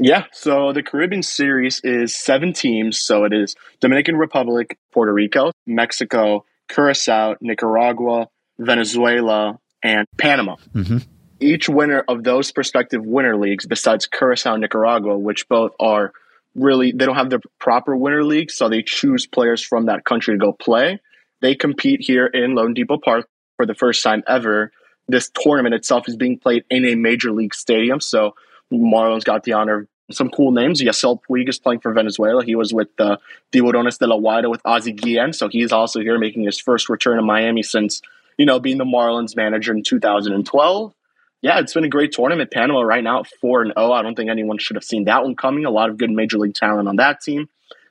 Yeah, 0.00 0.26
so 0.32 0.72
the 0.72 0.82
Caribbean 0.82 1.24
series 1.24 1.80
is 1.82 2.16
seven 2.16 2.52
teams. 2.52 2.98
So 3.00 3.24
it 3.24 3.32
is 3.32 3.56
Dominican 3.80 4.16
Republic, 4.16 4.78
Puerto 4.92 5.12
Rico, 5.12 5.50
Mexico, 5.66 6.44
Curacao, 6.68 7.34
Nicaragua, 7.40 8.28
Venezuela, 8.58 9.58
and 9.82 10.06
Panama. 10.16 10.56
Mm-hmm. 10.74 10.98
Each 11.40 11.68
winner 11.68 12.04
of 12.08 12.24
those 12.24 12.52
prospective 12.52 13.04
winter 13.04 13.36
leagues, 13.36 13.66
besides 13.66 14.06
Curacao 14.06 14.54
and 14.54 14.62
Nicaragua, 14.62 15.18
which 15.18 15.48
both 15.48 15.72
are 15.80 16.12
really, 16.54 16.92
they 16.92 17.04
don't 17.04 17.16
have 17.16 17.30
the 17.30 17.40
proper 17.58 17.96
winter 17.96 18.24
leagues, 18.24 18.54
so 18.56 18.68
they 18.68 18.82
choose 18.82 19.26
players 19.26 19.62
from 19.62 19.86
that 19.86 20.04
country 20.04 20.34
to 20.34 20.38
go 20.38 20.52
play. 20.52 21.00
They 21.40 21.54
compete 21.54 22.00
here 22.00 22.26
in 22.26 22.54
loanDepot 22.54 23.02
Park 23.02 23.28
for 23.56 23.66
the 23.66 23.74
first 23.74 24.02
time 24.02 24.22
ever. 24.26 24.72
This 25.06 25.30
tournament 25.30 25.74
itself 25.74 26.08
is 26.08 26.16
being 26.16 26.38
played 26.38 26.64
in 26.70 26.84
a 26.84 26.94
major 26.94 27.30
league 27.32 27.54
stadium, 27.54 28.00
so 28.00 28.34
Marlins 28.72 29.24
got 29.24 29.44
the 29.44 29.54
honor 29.54 29.80
of 29.80 29.88
some 30.10 30.30
cool 30.30 30.52
names. 30.52 30.80
Yasiel 30.80 31.20
Puig 31.28 31.48
is 31.48 31.58
playing 31.58 31.80
for 31.80 31.92
Venezuela. 31.92 32.44
He 32.44 32.54
was 32.54 32.72
with 32.72 32.88
uh, 32.98 33.16
the 33.52 33.60
Tiburones 33.60 33.98
de 33.98 34.06
la 34.06 34.16
Guaira 34.16 34.50
with 34.50 34.60
Ozzie 34.64 34.92
Guillen, 34.92 35.32
so 35.32 35.48
he's 35.48 35.72
also 35.72 36.00
here 36.00 36.18
making 36.18 36.44
his 36.44 36.58
first 36.58 36.88
return 36.88 37.16
to 37.16 37.22
Miami 37.22 37.62
since 37.62 38.00
you 38.38 38.46
know, 38.46 38.60
being 38.60 38.78
the 38.78 38.84
Marlins 38.84 39.36
manager 39.36 39.72
in 39.74 39.82
2012. 39.82 40.94
Yeah, 41.42 41.58
it's 41.58 41.74
been 41.74 41.84
a 41.84 41.88
great 41.88 42.12
tournament. 42.12 42.50
Panama 42.50 42.80
right 42.80 43.04
now 43.04 43.24
4 43.40 43.62
and 43.62 43.72
0. 43.76 43.92
I 43.92 44.02
don't 44.02 44.14
think 44.14 44.30
anyone 44.30 44.58
should 44.58 44.76
have 44.76 44.84
seen 44.84 45.04
that 45.04 45.24
one 45.24 45.36
coming. 45.36 45.66
A 45.66 45.70
lot 45.70 45.90
of 45.90 45.98
good 45.98 46.10
major 46.10 46.38
league 46.38 46.54
talent 46.54 46.88
on 46.88 46.96
that 46.96 47.20
team. 47.20 47.48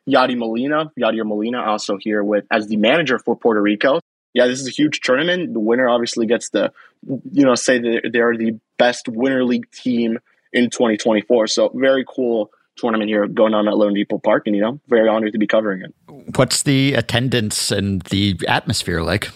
Yadi 0.10 0.38
Molina, 0.38 0.92
Yadier 1.00 1.26
Molina 1.26 1.62
also 1.62 1.98
here 1.98 2.24
with 2.24 2.46
as 2.50 2.68
the 2.68 2.78
manager 2.78 3.20
for 3.20 3.36
Puerto 3.36 3.62
Rico. 3.62 4.00
Yeah, 4.34 4.48
this 4.48 4.62
is 4.62 4.68
a 4.68 4.72
huge 4.72 5.02
tournament. 5.02 5.54
The 5.54 5.60
winner 5.60 5.90
obviously 5.90 6.28
gets 6.28 6.50
the, 6.50 6.72
you 7.06 7.44
know, 7.44 7.56
say 7.56 7.80
that 7.80 8.10
they're 8.12 8.38
the 8.38 8.60
best 8.78 9.08
winter 9.08 9.44
league 9.44 9.70
team 9.72 10.20
in 10.58 10.70
2024. 10.70 11.48
So 11.48 11.72
very 11.76 12.06
cool 12.08 12.50
tournament 12.78 13.10
here 13.10 13.28
going 13.28 13.54
on 13.54 13.68
at 13.68 13.74
loanDepot 13.74 14.24
Park, 14.24 14.44
and 14.46 14.56
you 14.56 14.62
know, 14.62 14.80
very 14.88 15.08
honored 15.08 15.34
to 15.34 15.40
be 15.40 15.48
covering 15.48 15.82
it. 15.82 15.94
What's 16.36 16.64
the 16.64 16.94
attendance 16.94 17.72
and 17.72 18.02
the 18.04 18.40
atmosphere 18.48 19.02
like? 19.02 19.30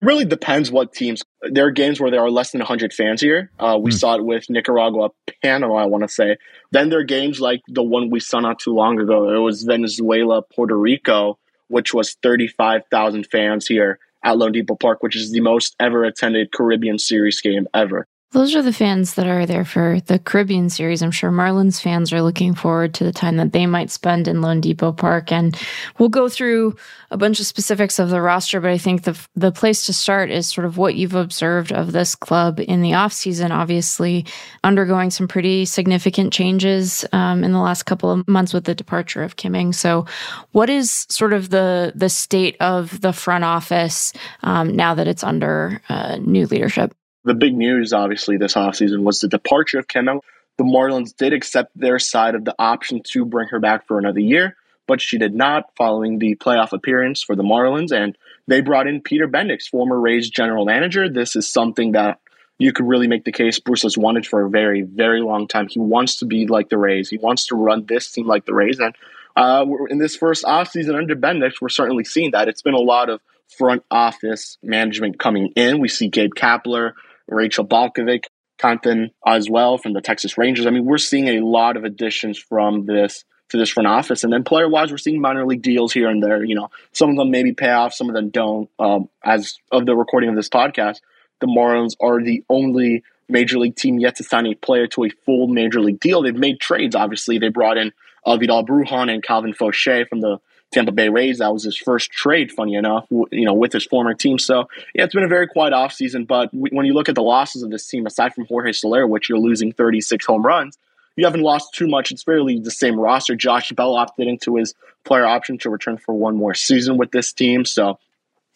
really 0.00 0.24
depends 0.24 0.70
what 0.70 0.92
teams. 0.92 1.22
There 1.42 1.66
are 1.66 1.70
games 1.70 2.00
where 2.00 2.10
there 2.10 2.20
are 2.20 2.30
less 2.30 2.52
than 2.52 2.60
100 2.60 2.92
fans 2.92 3.20
here. 3.20 3.50
Uh, 3.58 3.78
we 3.80 3.90
mm. 3.90 3.94
saw 3.94 4.14
it 4.14 4.24
with 4.24 4.48
Nicaragua, 4.48 5.10
Panama, 5.42 5.74
I 5.74 5.86
want 5.86 6.02
to 6.04 6.08
say. 6.08 6.36
Then 6.70 6.88
there 6.88 7.00
are 7.00 7.04
games 7.04 7.40
like 7.40 7.62
the 7.68 7.82
one 7.82 8.10
we 8.10 8.20
saw 8.20 8.40
not 8.40 8.58
too 8.58 8.74
long 8.74 9.00
ago. 9.00 9.34
It 9.34 9.40
was 9.40 9.62
Venezuela, 9.64 10.42
Puerto 10.42 10.76
Rico, 10.76 11.38
which 11.68 11.92
was 11.92 12.16
35,000 12.22 13.26
fans 13.26 13.66
here 13.66 13.98
at 14.24 14.36
loanDepot 14.36 14.80
Park, 14.80 15.02
which 15.02 15.16
is 15.16 15.32
the 15.32 15.40
most 15.40 15.74
ever 15.80 16.04
attended 16.04 16.52
Caribbean 16.52 16.98
Series 16.98 17.40
game 17.40 17.66
ever. 17.74 18.06
Those 18.32 18.54
are 18.54 18.60
the 18.60 18.74
fans 18.74 19.14
that 19.14 19.26
are 19.26 19.46
there 19.46 19.64
for 19.64 20.00
the 20.04 20.18
Caribbean 20.18 20.68
series. 20.68 21.00
I'm 21.00 21.10
sure 21.10 21.30
Marlins 21.30 21.80
fans 21.80 22.12
are 22.12 22.20
looking 22.20 22.54
forward 22.54 22.92
to 22.94 23.04
the 23.04 23.12
time 23.12 23.38
that 23.38 23.52
they 23.52 23.64
might 23.64 23.90
spend 23.90 24.28
in 24.28 24.42
loanDepot 24.42 24.98
Park. 24.98 25.32
And 25.32 25.58
we'll 25.98 26.10
go 26.10 26.28
through 26.28 26.76
a 27.10 27.16
bunch 27.16 27.40
of 27.40 27.46
specifics 27.46 27.98
of 27.98 28.10
the 28.10 28.20
roster, 28.20 28.60
but 28.60 28.70
I 28.70 28.76
think 28.76 29.04
the 29.04 29.18
the 29.34 29.50
place 29.50 29.86
to 29.86 29.94
start 29.94 30.30
is 30.30 30.46
sort 30.46 30.66
of 30.66 30.76
what 30.76 30.94
you've 30.94 31.14
observed 31.14 31.72
of 31.72 31.92
this 31.92 32.14
club 32.14 32.60
in 32.60 32.82
the 32.82 32.90
offseason, 32.90 33.50
obviously 33.50 34.26
undergoing 34.62 35.08
some 35.10 35.26
pretty 35.26 35.64
significant 35.64 36.30
changes 36.30 37.06
um, 37.12 37.42
in 37.42 37.52
the 37.52 37.60
last 37.60 37.84
couple 37.84 38.10
of 38.10 38.28
months 38.28 38.52
with 38.52 38.64
the 38.64 38.74
departure 38.74 39.22
of 39.22 39.36
Kim 39.36 39.54
Ng. 39.54 39.72
So 39.72 40.04
what 40.52 40.68
is 40.68 41.06
sort 41.08 41.32
of 41.32 41.48
the 41.48 41.94
the 41.94 42.10
state 42.10 42.58
of 42.60 43.00
the 43.00 43.14
front 43.14 43.44
office 43.44 44.12
um, 44.42 44.76
now 44.76 44.94
that 44.94 45.08
it's 45.08 45.24
under 45.24 45.80
uh, 45.88 46.16
new 46.16 46.46
leadership? 46.46 46.92
The 47.28 47.34
big 47.34 47.54
news, 47.54 47.92
obviously, 47.92 48.38
this 48.38 48.54
offseason 48.54 49.02
was 49.02 49.20
the 49.20 49.28
departure 49.28 49.78
of 49.78 49.86
Ng. 49.94 50.20
The 50.56 50.64
Marlins 50.64 51.14
did 51.14 51.34
accept 51.34 51.78
their 51.78 51.98
side 51.98 52.34
of 52.34 52.46
the 52.46 52.54
option 52.58 53.02
to 53.12 53.26
bring 53.26 53.48
her 53.48 53.60
back 53.60 53.86
for 53.86 53.98
another 53.98 54.20
year, 54.20 54.56
but 54.86 55.02
she 55.02 55.18
did 55.18 55.34
not 55.34 55.64
following 55.76 56.18
the 56.18 56.36
playoff 56.36 56.72
appearance 56.72 57.22
for 57.22 57.36
the 57.36 57.42
Marlins. 57.42 57.92
And 57.92 58.16
they 58.46 58.62
brought 58.62 58.86
in 58.86 59.02
Peter 59.02 59.28
Bendix, 59.28 59.68
former 59.68 60.00
Rays 60.00 60.30
general 60.30 60.64
manager. 60.64 61.10
This 61.10 61.36
is 61.36 61.52
something 61.52 61.92
that 61.92 62.18
you 62.58 62.72
could 62.72 62.88
really 62.88 63.08
make 63.08 63.26
the 63.26 63.32
case 63.32 63.60
Bruce 63.60 63.82
has 63.82 63.98
wanted 63.98 64.26
for 64.26 64.46
a 64.46 64.48
very, 64.48 64.80
very 64.80 65.20
long 65.20 65.48
time. 65.48 65.68
He 65.68 65.80
wants 65.80 66.20
to 66.20 66.24
be 66.24 66.46
like 66.46 66.70
the 66.70 66.78
Rays. 66.78 67.10
He 67.10 67.18
wants 67.18 67.48
to 67.48 67.56
run 67.56 67.84
this 67.84 68.10
team 68.10 68.26
like 68.26 68.46
the 68.46 68.54
Rays. 68.54 68.80
And 68.80 68.94
uh, 69.36 69.66
in 69.90 69.98
this 69.98 70.16
first 70.16 70.46
offseason 70.46 70.96
under 70.96 71.14
Bendix, 71.14 71.60
we're 71.60 71.68
certainly 71.68 72.04
seeing 72.04 72.30
that. 72.30 72.48
It's 72.48 72.62
been 72.62 72.72
a 72.72 72.78
lot 72.78 73.10
of 73.10 73.20
front 73.58 73.84
office 73.90 74.56
management 74.62 75.18
coming 75.18 75.52
in. 75.56 75.78
We 75.78 75.88
see 75.88 76.08
Gabe 76.08 76.32
Kapler, 76.34 76.94
Rachel 77.28 77.66
Balkovec, 77.66 78.24
Compton 78.58 79.10
as 79.24 79.48
well 79.48 79.78
from 79.78 79.92
the 79.92 80.00
Texas 80.00 80.36
Rangers. 80.36 80.66
I 80.66 80.70
mean, 80.70 80.84
we're 80.84 80.98
seeing 80.98 81.28
a 81.28 81.40
lot 81.40 81.76
of 81.76 81.84
additions 81.84 82.38
from 82.38 82.86
this 82.86 83.24
to 83.50 83.56
this 83.56 83.70
front 83.70 83.86
office. 83.86 84.24
And 84.24 84.32
then 84.32 84.44
player 84.44 84.68
wise, 84.68 84.90
we're 84.90 84.98
seeing 84.98 85.20
minor 85.20 85.46
league 85.46 85.62
deals 85.62 85.92
here 85.92 86.08
and 86.08 86.22
there. 86.22 86.44
You 86.44 86.54
know, 86.54 86.70
some 86.92 87.10
of 87.10 87.16
them 87.16 87.30
maybe 87.30 87.52
pay 87.52 87.70
off, 87.70 87.94
some 87.94 88.08
of 88.08 88.14
them 88.14 88.30
don't. 88.30 88.68
Um, 88.78 89.08
as 89.24 89.56
of 89.72 89.86
the 89.86 89.96
recording 89.96 90.28
of 90.28 90.36
this 90.36 90.48
podcast, 90.48 90.98
the 91.40 91.46
Marlins 91.46 91.94
are 92.00 92.22
the 92.22 92.44
only 92.50 93.04
major 93.28 93.58
league 93.58 93.76
team 93.76 93.98
yet 93.98 94.16
to 94.16 94.24
sign 94.24 94.46
a 94.46 94.54
player 94.54 94.86
to 94.88 95.04
a 95.04 95.10
full 95.24 95.48
major 95.48 95.80
league 95.80 96.00
deal. 96.00 96.22
They've 96.22 96.34
made 96.34 96.60
trades, 96.60 96.94
obviously. 96.94 97.38
They 97.38 97.48
brought 97.48 97.78
in 97.78 97.92
uh, 98.26 98.36
Vidal 98.36 98.66
Brujan 98.66 99.12
and 99.12 99.22
Calvin 99.22 99.54
Faucher 99.54 100.06
from 100.06 100.20
the 100.20 100.38
Tampa 100.72 100.92
Bay 100.92 101.08
Rays. 101.08 101.38
That 101.38 101.52
was 101.52 101.64
his 101.64 101.76
first 101.76 102.10
trade, 102.10 102.52
funny 102.52 102.74
enough, 102.74 103.06
you 103.10 103.44
know, 103.44 103.54
with 103.54 103.72
his 103.72 103.86
former 103.86 104.14
team. 104.14 104.38
So, 104.38 104.68
yeah, 104.94 105.04
it's 105.04 105.14
been 105.14 105.24
a 105.24 105.28
very 105.28 105.46
quiet 105.46 105.72
offseason. 105.72 106.26
But 106.26 106.50
when 106.52 106.86
you 106.86 106.92
look 106.92 107.08
at 107.08 107.14
the 107.14 107.22
losses 107.22 107.62
of 107.62 107.70
this 107.70 107.86
team, 107.86 108.06
aside 108.06 108.34
from 108.34 108.46
Jorge 108.46 108.72
Soler, 108.72 109.06
which 109.06 109.28
you're 109.28 109.38
losing 109.38 109.72
36 109.72 110.24
home 110.26 110.44
runs, 110.44 110.76
you 111.16 111.24
haven't 111.24 111.42
lost 111.42 111.74
too 111.74 111.88
much. 111.88 112.12
It's 112.12 112.22
fairly 112.22 112.60
the 112.60 112.70
same 112.70 112.98
roster. 112.98 113.34
Josh 113.34 113.72
Bell 113.72 113.96
opted 113.96 114.28
into 114.28 114.56
his 114.56 114.74
player 115.04 115.26
option 115.26 115.58
to 115.58 115.70
return 115.70 115.96
for 115.96 116.14
one 116.14 116.36
more 116.36 116.54
season 116.54 116.96
with 116.96 117.10
this 117.10 117.32
team. 117.32 117.64
So, 117.64 117.98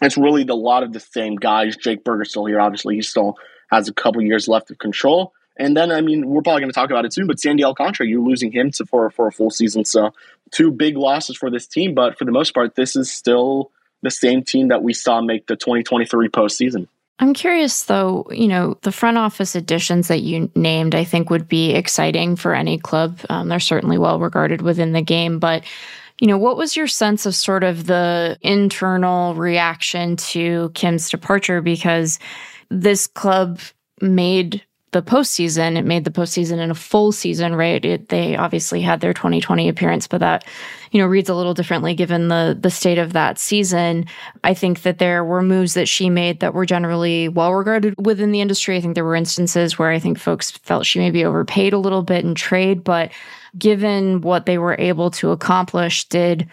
it's 0.02 0.18
really 0.18 0.42
a 0.46 0.54
lot 0.54 0.82
of 0.82 0.92
the 0.92 1.00
same 1.00 1.36
guys. 1.36 1.76
Jake 1.76 2.04
Burger 2.04 2.24
still 2.24 2.44
here. 2.44 2.60
Obviously, 2.60 2.96
he 2.96 3.02
still 3.02 3.36
has 3.70 3.88
a 3.88 3.92
couple 3.92 4.20
years 4.20 4.48
left 4.48 4.70
of 4.70 4.78
control. 4.78 5.32
And 5.56 5.76
then, 5.76 5.92
I 5.92 6.00
mean, 6.00 6.28
we're 6.28 6.42
probably 6.42 6.62
going 6.62 6.70
to 6.70 6.74
talk 6.74 6.90
about 6.90 7.04
it 7.04 7.12
soon, 7.12 7.26
but 7.26 7.38
Sandy 7.38 7.64
Alcantara, 7.64 8.06
you're 8.06 8.22
losing 8.22 8.50
him 8.50 8.70
to, 8.72 8.86
for, 8.86 9.10
for 9.10 9.26
a 9.26 9.32
full 9.32 9.50
season. 9.50 9.84
So, 9.84 10.12
two 10.50 10.70
big 10.70 10.96
losses 10.96 11.36
for 11.36 11.50
this 11.50 11.66
team. 11.66 11.94
But 11.94 12.18
for 12.18 12.24
the 12.24 12.32
most 12.32 12.54
part, 12.54 12.74
this 12.74 12.96
is 12.96 13.10
still 13.10 13.70
the 14.02 14.10
same 14.10 14.42
team 14.42 14.68
that 14.68 14.82
we 14.82 14.92
saw 14.94 15.20
make 15.20 15.46
the 15.46 15.56
2023 15.56 16.28
postseason. 16.28 16.88
I'm 17.18 17.34
curious, 17.34 17.84
though, 17.84 18.26
you 18.30 18.48
know, 18.48 18.76
the 18.82 18.90
front 18.90 19.18
office 19.18 19.54
additions 19.54 20.08
that 20.08 20.22
you 20.22 20.50
named, 20.56 20.94
I 20.94 21.04
think 21.04 21.30
would 21.30 21.46
be 21.46 21.72
exciting 21.72 22.36
for 22.36 22.54
any 22.54 22.78
club. 22.78 23.20
Um, 23.30 23.48
they're 23.48 23.60
certainly 23.60 23.98
well 23.98 24.18
regarded 24.18 24.62
within 24.62 24.92
the 24.92 25.02
game. 25.02 25.38
But, 25.38 25.64
you 26.20 26.26
know, 26.26 26.38
what 26.38 26.56
was 26.56 26.76
your 26.76 26.88
sense 26.88 27.26
of 27.26 27.36
sort 27.36 27.62
of 27.62 27.86
the 27.86 28.38
internal 28.40 29.34
reaction 29.34 30.16
to 30.16 30.72
Kim's 30.74 31.10
departure? 31.10 31.60
Because 31.60 32.18
this 32.70 33.06
club 33.06 33.60
made 34.00 34.64
the 34.92 35.02
postseason. 35.02 35.76
It 35.76 35.84
made 35.84 36.04
the 36.04 36.10
postseason 36.10 36.58
in 36.58 36.70
a 36.70 36.74
full 36.74 37.12
season, 37.12 37.54
right? 37.54 37.82
It, 37.84 38.10
they 38.10 38.36
obviously 38.36 38.80
had 38.80 39.00
their 39.00 39.14
2020 39.14 39.68
appearance, 39.68 40.06
but 40.06 40.18
that, 40.20 40.44
you 40.90 41.00
know, 41.00 41.06
reads 41.06 41.28
a 41.28 41.34
little 41.34 41.54
differently 41.54 41.94
given 41.94 42.28
the 42.28 42.56
the 42.58 42.70
state 42.70 42.98
of 42.98 43.14
that 43.14 43.38
season. 43.38 44.06
I 44.44 44.54
think 44.54 44.82
that 44.82 44.98
there 44.98 45.24
were 45.24 45.42
moves 45.42 45.74
that 45.74 45.88
she 45.88 46.10
made 46.10 46.40
that 46.40 46.54
were 46.54 46.66
generally 46.66 47.28
well 47.28 47.54
regarded 47.54 47.94
within 47.98 48.32
the 48.32 48.42
industry. 48.42 48.76
I 48.76 48.80
think 48.80 48.94
there 48.94 49.04
were 49.04 49.16
instances 49.16 49.78
where 49.78 49.90
I 49.90 49.98
think 49.98 50.18
folks 50.18 50.50
felt 50.50 50.86
she 50.86 50.98
maybe 50.98 51.24
overpaid 51.24 51.72
a 51.72 51.78
little 51.78 52.02
bit 52.02 52.24
in 52.24 52.34
trade, 52.34 52.84
but 52.84 53.10
given 53.58 54.20
what 54.20 54.46
they 54.46 54.58
were 54.58 54.76
able 54.78 55.10
to 55.12 55.30
accomplish, 55.30 56.08
did 56.08 56.48